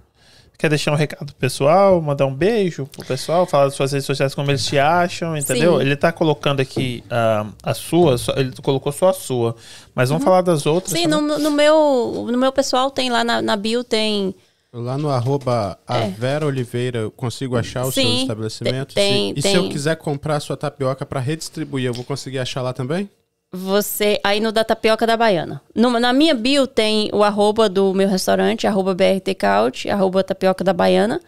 Quer 0.58 0.68
deixar 0.68 0.92
um 0.92 0.96
recado 0.96 1.26
pro 1.26 1.34
pessoal, 1.36 2.02
mandar 2.02 2.26
um 2.26 2.34
beijo 2.34 2.84
pro 2.86 3.04
pessoal, 3.06 3.46
falar 3.46 3.64
das 3.66 3.74
suas 3.74 3.92
redes 3.92 4.04
sociais, 4.04 4.34
como 4.34 4.50
eles 4.50 4.64
te 4.66 4.78
acham, 4.78 5.34
entendeu? 5.34 5.76
Sim. 5.76 5.80
Ele 5.86 5.96
tá 5.96 6.12
colocando 6.12 6.60
aqui 6.60 7.02
ahn, 7.10 7.50
a 7.62 7.72
sua, 7.72 8.18
só- 8.18 8.34
ele 8.36 8.52
colocou 8.62 8.92
só 8.92 9.08
a 9.08 9.12
sua. 9.14 9.56
Mas 9.94 10.10
vamos 10.10 10.22
falar 10.22 10.42
das 10.42 10.66
outras. 10.66 10.92
Sim, 10.92 11.06
no, 11.06 11.20
no 11.22 11.50
meu, 11.50 12.26
no 12.30 12.36
meu 12.36 12.52
pessoal 12.52 12.90
tem 12.90 13.08
lá 13.08 13.24
na, 13.24 13.40
na 13.40 13.56
bio 13.56 13.82
tem 13.82 14.34
Lá 14.72 14.96
no 14.96 15.10
arroba 15.10 15.76
a 15.84 15.98
Vera 16.06 16.46
Oliveira, 16.46 17.00
eu 17.00 17.10
consigo 17.10 17.56
achar 17.56 17.84
os 17.84 17.94
Sim, 17.94 18.02
seus 18.02 18.20
estabelecimentos? 18.22 18.94
tem- 18.94 19.12
Sim. 19.12 19.34
E 19.36 19.42
tem. 19.42 19.50
se 19.52 19.56
eu 19.58 19.68
quiser 19.68 19.96
comprar 19.96 20.36
a 20.36 20.40
sua 20.40 20.56
tapioca 20.56 21.04
para 21.04 21.18
redistribuir, 21.18 21.86
eu 21.86 21.92
vou 21.94 22.04
conseguir 22.04 22.38
achar 22.38 22.62
lá 22.62 22.72
também? 22.72 23.10
Você, 23.52 24.20
aí 24.22 24.38
no 24.38 24.52
da 24.52 24.62
Tapioca 24.62 25.04
da 25.04 25.16
Baiana. 25.16 25.60
No- 25.74 25.98
na 25.98 26.12
minha 26.12 26.34
bio 26.36 26.68
tem 26.68 27.10
o 27.12 27.24
arroba 27.24 27.68
do 27.68 27.92
meu 27.92 28.08
restaurante, 28.08 28.64
arroba 28.64 28.94
BRTCouch, 28.94 29.90
arroba 29.90 30.22
Tapioca 30.22 30.62
da 30.62 30.72
Baiana. 30.72 31.20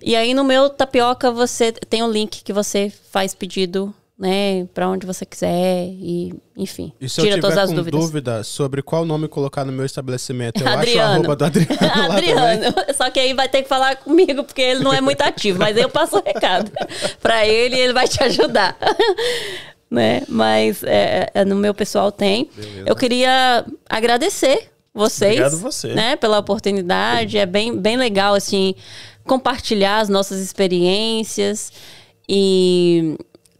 E 0.00 0.16
aí 0.16 0.32
no 0.32 0.42
meu 0.44 0.70
Tapioca 0.70 1.30
você 1.30 1.70
tem 1.72 2.02
o 2.02 2.10
link 2.10 2.42
que 2.42 2.54
você 2.54 2.90
faz 3.10 3.34
pedido, 3.34 3.92
né, 4.18 4.66
pra 4.74 4.88
onde 4.88 5.06
você 5.06 5.24
quiser 5.24 5.86
e, 5.86 6.34
enfim, 6.56 6.92
E 7.00 7.08
se 7.08 7.20
eu 7.20 7.24
tira 7.24 7.36
tiver 7.36 7.48
todas 7.48 7.58
as 7.58 7.70
com 7.70 7.76
dúvidas. 7.76 8.00
dúvida 8.00 8.42
sobre 8.42 8.82
qual 8.82 9.04
nome 9.04 9.28
colocar 9.28 9.64
no 9.64 9.70
meu 9.70 9.86
estabelecimento, 9.86 10.60
eu 10.60 10.66
acho 10.66 10.78
Adriano. 10.78 11.12
arroba 11.12 11.36
do 11.36 11.44
Adriano. 11.44 11.76
Adriano. 12.12 12.74
Só 12.96 13.10
que 13.10 13.20
aí 13.20 13.32
vai 13.32 13.48
ter 13.48 13.62
que 13.62 13.68
falar 13.68 13.94
comigo, 13.96 14.42
porque 14.42 14.60
ele 14.60 14.80
não 14.82 14.92
é 14.92 15.00
muito 15.00 15.22
ativo, 15.22 15.60
mas 15.60 15.76
eu 15.76 15.88
passo 15.88 16.16
o 16.18 16.22
recado 16.24 16.72
pra 17.22 17.46
ele 17.46 17.76
e 17.76 17.80
ele 17.80 17.92
vai 17.92 18.08
te 18.08 18.20
ajudar. 18.24 18.76
né? 19.88 20.22
Mas 20.28 20.82
é, 20.82 21.30
é, 21.32 21.44
no 21.44 21.54
meu 21.54 21.72
pessoal 21.72 22.10
tem. 22.10 22.50
Eu 22.84 22.96
queria 22.96 23.64
agradecer 23.88 24.68
vocês. 24.92 25.38
Obrigado 25.38 25.58
você. 25.58 25.94
Né, 25.94 26.16
pela 26.16 26.40
oportunidade. 26.40 27.38
É 27.38 27.46
bem, 27.46 27.78
bem 27.78 27.96
legal, 27.96 28.34
assim, 28.34 28.74
compartilhar 29.24 30.00
as 30.00 30.08
nossas 30.08 30.40
experiências 30.40 31.72
e 32.28 33.16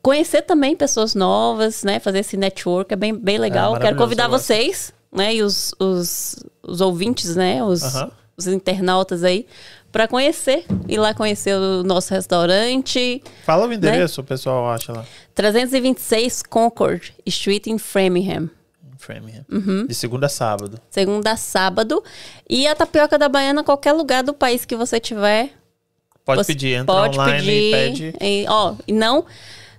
conhecer 0.09 0.41
também 0.41 0.75
pessoas 0.75 1.15
novas, 1.15 1.85
né? 1.85 2.01
Fazer 2.01 2.21
esse 2.21 2.35
network 2.35 2.95
é 2.95 2.97
bem, 2.97 3.15
bem 3.15 3.37
legal. 3.37 3.73
Quero 3.73 3.95
maravilhoso, 3.95 4.03
convidar 4.03 4.27
vocês, 4.27 4.91
né? 5.13 5.35
E 5.35 5.43
os, 5.43 5.75
os, 5.79 6.37
os 6.63 6.81
ouvintes, 6.81 7.37
né? 7.37 7.63
Os, 7.63 7.83
Aham. 7.83 8.11
os 8.35 8.47
internautas 8.47 9.23
aí, 9.23 9.47
para 9.93 10.09
conhecer. 10.09 10.65
Ir 10.89 10.97
lá 10.97 11.13
conhecer 11.13 11.55
o 11.55 11.83
nosso 11.83 12.15
restaurante. 12.15 13.23
Fala 13.45 13.67
o 13.67 13.73
endereço, 13.73 14.23
o 14.23 14.25
pessoal 14.25 14.71
acha 14.71 14.95
lá. 14.95 15.05
326 15.35 16.43
Concord 16.45 17.13
Street 17.27 17.67
em 17.67 17.77
Framingham. 17.77 18.49
Framingham. 18.97 19.45
Uhum. 19.53 19.87
De 19.87 19.95
segunda 19.95 20.25
a 20.25 20.31
sábado. 20.31 20.81
Segunda 20.89 21.33
a 21.33 21.37
sábado. 21.37 22.03
E 22.49 22.67
a 22.67 22.75
tapioca 22.75 23.19
da 23.19 23.29
Baiana, 23.29 23.63
qualquer 23.63 23.93
lugar 23.93 24.23
do 24.23 24.33
país 24.33 24.65
que 24.65 24.75
você 24.75 24.99
tiver. 24.99 25.51
Pode 26.25 26.45
você 26.45 26.53
pedir, 26.55 26.77
entra 26.77 26.95
pode 26.95 27.19
online 27.19 27.39
pedir, 27.39 27.53
e 27.53 27.71
pede. 27.71 28.15
E, 28.23 28.47
ó, 28.49 28.75
e 28.87 28.93
não, 28.93 29.27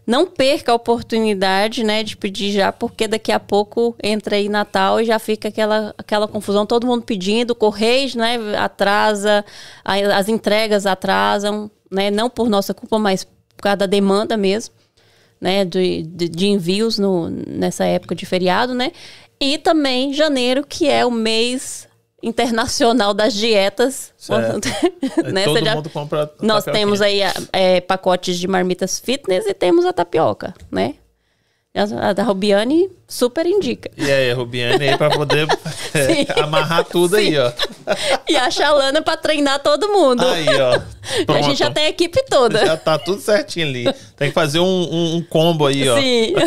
não 0.09 0.25
perca 0.25 0.71
a 0.71 0.75
oportunidade, 0.75 1.83
né, 1.83 2.01
de 2.01 2.17
pedir 2.17 2.51
já, 2.51 2.73
porque 2.73 3.07
daqui 3.07 3.31
a 3.31 3.39
pouco 3.39 3.95
entra 4.01 4.37
aí 4.37 4.49
Natal 4.49 4.99
e 4.99 5.05
já 5.05 5.19
fica 5.19 5.49
aquela, 5.49 5.93
aquela 5.95 6.27
confusão, 6.27 6.65
todo 6.65 6.87
mundo 6.87 7.03
pedindo, 7.03 7.53
Correios, 7.53 8.15
né, 8.15 8.39
atrasa, 8.57 9.45
as 9.85 10.27
entregas 10.27 10.87
atrasam, 10.87 11.69
né, 11.91 12.09
não 12.09 12.27
por 12.27 12.49
nossa 12.49 12.73
culpa, 12.73 12.97
mas 12.97 13.23
por 13.23 13.61
causa 13.61 13.77
da 13.77 13.85
demanda 13.85 14.35
mesmo, 14.35 14.73
né, 15.39 15.63
de, 15.63 16.01
de, 16.01 16.27
de 16.27 16.47
envios 16.47 16.97
no, 16.97 17.29
nessa 17.29 17.85
época 17.85 18.15
de 18.15 18.25
feriado, 18.25 18.73
né, 18.73 18.91
e 19.39 19.59
também 19.59 20.11
janeiro, 20.11 20.65
que 20.65 20.89
é 20.89 21.05
o 21.05 21.11
mês 21.11 21.87
internacional 22.21 23.13
das 23.13 23.33
dietas, 23.33 24.13
né, 25.31 25.43
Todo 25.45 25.63
já- 25.65 25.75
mundo 25.75 25.89
compra. 25.89 26.31
nós 26.41 26.63
temos 26.65 27.01
aí 27.01 27.21
é, 27.53 27.81
pacotes 27.81 28.37
de 28.37 28.47
marmitas 28.47 28.99
fitness 28.99 29.45
e 29.45 29.53
temos 29.53 29.85
a 29.85 29.93
tapioca, 29.93 30.53
né? 30.71 30.95
A, 31.75 32.09
a 32.09 32.13
da 32.13 32.23
Rubiane 32.23 32.89
super 33.07 33.45
indica. 33.45 33.91
E 33.95 34.11
aí, 34.11 34.31
Rubiane, 34.33 34.89
aí 34.89 34.97
pra 34.97 35.11
poder 35.11 35.47
é, 35.93 36.05
Sim. 36.15 36.25
amarrar 36.41 36.83
tudo 36.83 37.15
aí, 37.15 37.37
ó. 37.37 37.51
E 38.27 38.35
a 38.35 38.49
Xalana 38.49 39.03
pra 39.03 39.15
treinar 39.15 39.59
todo 39.59 39.87
mundo. 39.87 40.25
Aí, 40.25 40.47
ó. 40.59 40.73
a 41.21 41.25
Pronto. 41.27 41.43
gente 41.45 41.59
já 41.59 41.69
tem 41.69 41.85
a 41.85 41.89
equipe 41.89 42.23
toda. 42.27 42.65
Já 42.65 42.75
tá 42.75 42.97
tudo 42.97 43.21
certinho 43.21 43.67
ali. 43.67 43.85
Tem 44.17 44.29
que 44.29 44.33
fazer 44.33 44.59
um, 44.59 44.65
um- 44.65 45.15
um 45.17 45.21
combo 45.21 45.67
aí, 45.67 45.87
ó. 45.87 45.99
Sim. 45.99 46.33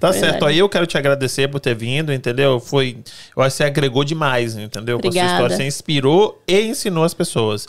Tá 0.00 0.10
Verdade. 0.10 0.18
certo. 0.32 0.46
Aí 0.46 0.58
eu 0.58 0.68
quero 0.68 0.86
te 0.86 0.96
agradecer 0.96 1.48
por 1.48 1.60
ter 1.60 1.74
vindo, 1.74 2.10
entendeu? 2.12 2.58
Foi. 2.58 2.96
Eu 3.36 3.42
acho 3.42 3.52
que 3.54 3.56
você 3.58 3.64
agregou 3.64 4.02
demais, 4.04 4.56
entendeu? 4.56 4.98
Com 4.98 5.08
a 5.08 5.12
sua 5.12 5.20
Obrigada. 5.20 5.32
história. 5.34 5.56
Você 5.56 5.64
inspirou 5.66 6.42
e 6.48 6.58
ensinou 6.62 7.04
as 7.04 7.12
pessoas. 7.12 7.66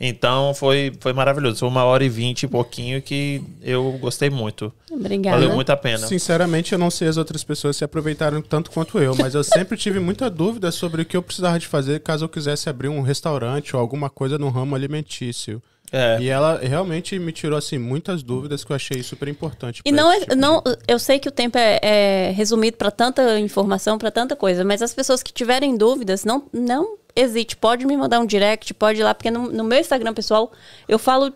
Então 0.00 0.54
foi, 0.54 0.92
foi 1.00 1.12
maravilhoso. 1.12 1.58
Foi 1.58 1.68
uma 1.68 1.84
hora 1.84 2.04
e 2.04 2.08
vinte 2.08 2.44
e 2.44 2.48
pouquinho 2.48 3.02
que 3.02 3.42
eu 3.62 3.98
gostei 4.00 4.30
muito. 4.30 4.72
Obrigada. 4.90 5.36
Valeu 5.36 5.54
muito 5.54 5.70
a 5.70 5.76
pena. 5.76 6.06
Sinceramente, 6.06 6.72
eu 6.72 6.78
não 6.78 6.90
sei 6.90 7.08
as 7.08 7.16
outras 7.16 7.42
pessoas 7.42 7.76
se 7.76 7.84
aproveitaram 7.84 8.40
tanto 8.40 8.70
quanto 8.70 8.98
eu, 8.98 9.14
mas 9.16 9.34
eu 9.34 9.42
sempre 9.42 9.76
tive 9.78 9.98
muita 9.98 10.30
dúvida 10.30 10.70
sobre 10.70 11.02
o 11.02 11.04
que 11.04 11.16
eu 11.16 11.22
precisava 11.22 11.58
de 11.58 11.66
fazer 11.66 12.00
caso 12.00 12.24
eu 12.24 12.28
quisesse 12.28 12.68
abrir 12.68 12.88
um 12.88 13.00
restaurante 13.00 13.74
ou 13.74 13.80
alguma 13.80 14.08
coisa 14.08 14.38
no 14.38 14.48
ramo 14.48 14.74
alimentício. 14.74 15.60
É. 15.90 16.18
E 16.20 16.28
ela 16.28 16.58
realmente 16.58 17.18
me 17.18 17.32
tirou 17.32 17.56
assim 17.58 17.78
muitas 17.78 18.22
dúvidas 18.22 18.62
que 18.62 18.70
eu 18.70 18.76
achei 18.76 19.02
super 19.02 19.26
importante. 19.26 19.80
E 19.84 19.90
não 19.90 20.12
é, 20.12 20.20
tipo 20.20 20.34
de- 20.34 20.36
não, 20.36 20.62
eu 20.86 20.98
sei 20.98 21.18
que 21.18 21.28
o 21.28 21.32
tempo 21.32 21.56
é, 21.56 21.78
é 21.82 22.30
resumido 22.36 22.76
para 22.76 22.90
tanta 22.90 23.40
informação, 23.40 23.96
para 23.96 24.10
tanta 24.10 24.36
coisa, 24.36 24.62
mas 24.64 24.82
as 24.82 24.92
pessoas 24.94 25.22
que 25.22 25.32
tiverem 25.32 25.76
dúvidas, 25.76 26.24
não, 26.26 26.44
não 26.52 26.98
hesite, 27.20 27.56
pode 27.56 27.86
me 27.86 27.96
mandar 27.96 28.20
um 28.20 28.26
direct, 28.26 28.72
pode 28.74 29.00
ir 29.00 29.04
lá, 29.04 29.14
porque 29.14 29.30
no, 29.30 29.50
no 29.50 29.64
meu 29.64 29.78
Instagram 29.78 30.14
pessoal 30.14 30.52
eu 30.88 30.98
falo 30.98 31.32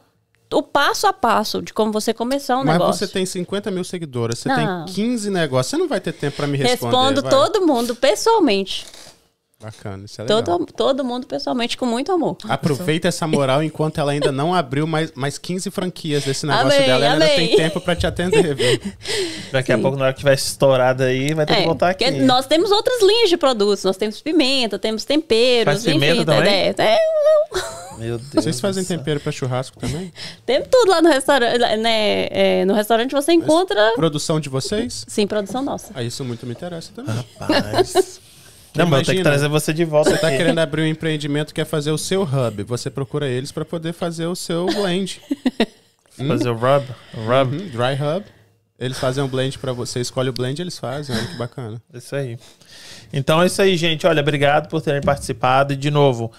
o 0.53 0.63
passo 0.63 1.07
a 1.07 1.13
passo 1.13 1.63
de 1.63 1.73
como 1.73 1.91
você 1.91 2.13
começar 2.13 2.59
um 2.59 2.65
Mas 2.65 2.75
negócio. 2.79 3.07
você 3.07 3.13
tem 3.13 3.25
50 3.25 3.71
mil 3.71 3.85
seguidoras, 3.85 4.39
você 4.39 4.49
Não. 4.49 4.85
tem 4.85 4.95
15 4.95 5.31
negócios, 5.31 5.71
você 5.71 5.77
não 5.79 5.89
vai 5.89 6.01
ter 6.01 6.13
tempo 6.13 6.37
pra 6.37 6.47
me 6.47 6.59
responder. 6.59 6.95
Respondo 6.95 7.23
vai? 7.23 7.31
todo 7.31 7.67
mundo 7.67 7.95
pessoalmente. 7.97 8.87
Bacana, 9.63 10.05
isso 10.05 10.21
é 10.21 10.25
legal. 10.25 10.43
Todo, 10.43 10.67
todo 10.73 11.05
mundo 11.05 11.27
pessoalmente 11.27 11.77
com 11.77 11.87
muito 11.87 12.11
amor. 12.11 12.37
Aproveita 12.49 13.07
essa 13.07 13.27
moral 13.29 13.63
enquanto 13.65 13.99
ela 13.99 14.11
ainda 14.13 14.33
não 14.33 14.53
abriu 14.53 14.87
mais, 14.87 15.13
mais 15.15 15.39
15 15.39 15.71
franquias 15.71 16.25
desse 16.25 16.45
negócio 16.47 16.67
Amém, 16.77 16.87
dela. 16.87 17.05
Ela 17.05 17.25
ainda 17.25 17.37
tem 17.37 17.57
tempo 17.57 17.81
pra 17.81 17.95
te 17.95 18.07
atender, 18.07 18.55
viu? 18.57 18.81
Daqui 19.53 19.73
a 19.73 19.79
pouco, 19.79 19.97
na 19.97 20.07
hora 20.07 20.13
que 20.13 20.19
tiver 20.19 20.35
estourado 20.35 21.05
aí, 21.05 21.33
vai 21.33 21.47
ter 21.47 21.55
que 21.57 21.63
É, 21.63 21.65
voltar 21.65 21.91
aqui. 21.91 22.11
nós 22.11 22.47
temos 22.47 22.71
outras 22.73 23.01
linhas 23.03 23.29
de 23.31 23.37
produtos. 23.37 23.85
Nós 23.85 23.97
temos 23.97 24.21
pimenta, 24.21 24.79
temos 24.79 25.05
temperos, 25.05 25.65
Faz 25.75 25.85
pimenta 25.85 26.15
enfim. 26.15 26.25
também? 26.25 26.53
É, 26.53 26.75
é, 26.77 26.99
Meu 27.99 28.19
Deus. 28.19 28.45
Vocês 28.45 28.61
fazem 28.61 28.85
tempero 28.85 29.21
pra 29.21 29.31
churrasco 29.31 29.79
também? 29.79 30.13
tem 30.45 30.63
tudo 30.63 30.91
lá 30.91 31.01
no 31.01 31.09
restaurante. 31.09 31.59
Né? 31.79 32.27
É, 32.31 32.65
no 32.65 32.75
restaurante 32.75 33.13
você 33.13 33.33
encontra. 33.33 33.93
Produção 33.95 34.41
de 34.41 34.49
vocês? 34.49 35.05
Sim, 35.07 35.27
produção 35.27 35.63
nossa. 35.63 35.93
Ah, 35.95 36.03
isso 36.03 36.25
muito 36.25 36.47
me 36.47 36.53
interessa 36.53 36.91
também. 36.95 37.15
Rapaz. 37.15 38.21
Não, 38.75 38.87
mas 38.87 39.01
eu 39.01 39.07
tenho 39.07 39.19
que 39.19 39.23
trazer 39.23 39.49
você 39.49 39.73
de 39.73 39.85
volta 39.85 40.11
Você 40.11 40.19
tá 40.19 40.31
querendo 40.31 40.59
abrir 40.59 40.83
um 40.83 40.87
empreendimento, 40.87 41.53
quer 41.53 41.67
fazer 41.67 41.91
o 41.91 41.99
seu 41.99 42.23
hub. 42.23 42.63
Você 42.65 42.91
procura 42.91 43.29
eles 43.29 43.53
pra 43.53 43.65
poder 43.65 43.93
fazer 43.93 44.27
o 44.27 44.35
seu 44.35 44.67
blend. 44.67 45.21
Fazer 46.29 46.51
o 46.51 46.55
rub. 46.55 46.85
o 47.15 47.21
Rub. 47.21 47.55
Uhum, 47.55 47.69
dry 47.69 47.95
hub. 47.95 48.25
Eles 48.79 48.99
fazem 48.99 49.23
um 49.25 49.29
blend 49.29 49.59
pra 49.59 49.73
você, 49.73 50.01
escolhe 50.01 50.29
o 50.29 50.33
blend, 50.33 50.61
eles 50.61 50.79
fazem. 50.79 51.17
Olha 51.17 51.27
que 51.27 51.37
bacana. 51.37 51.83
Isso 51.95 52.15
aí. 52.15 52.37
Então 53.13 53.41
é 53.41 53.47
isso 53.47 53.63
aí, 53.63 53.77
gente. 53.77 54.07
Olha, 54.07 54.21
obrigado 54.21 54.69
por 54.69 54.83
terem 54.83 55.01
participado. 55.01 55.73
E, 55.73 55.77
de 55.77 55.91
novo, 55.91 56.33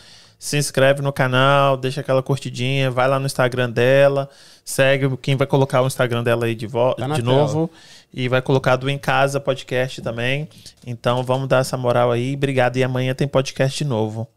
se 0.44 0.57
inscreve 0.57 1.02
no 1.02 1.14
canal, 1.14 1.78
deixa 1.78 2.02
aquela 2.02 2.22
curtidinha, 2.22 2.91
vai 2.91 3.07
lá 3.07 3.18
no 3.18 3.26
Instagram 3.26 3.70
dela, 3.70 4.30
segue 4.65 5.15
quem 5.15 5.38
vai 5.38 5.48
colocar 5.48 5.82
o 5.82 5.88
Instagram 5.88 6.22
dela 6.22 6.48
aí 6.48 6.53
de, 6.53 6.68
Tá 6.68 7.07
de 7.15 7.22
novo. 7.22 7.72
E 8.14 8.28
vai 8.28 8.41
colocar 8.41 8.76
do 8.76 8.90
Em 8.90 8.98
Casa 8.98 9.40
Podcast 9.40 10.02
também. 10.02 10.49
Então 10.86 11.24
vamos 11.24 11.48
dar 11.48 11.60
essa 11.60 11.78
moral 11.78 12.11
aí. 12.11 12.34
Obrigado. 12.36 12.76
E 12.76 12.84
amanhã 12.84 13.15
tem 13.15 13.26
podcast 13.26 13.78
de 13.78 13.90
novo. 13.90 14.28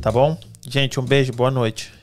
Tá 0.00 0.12
bom? 0.12 0.38
Gente, 0.64 1.00
um 1.00 1.04
beijo, 1.04 1.32
boa 1.32 1.50
noite. 1.50 1.95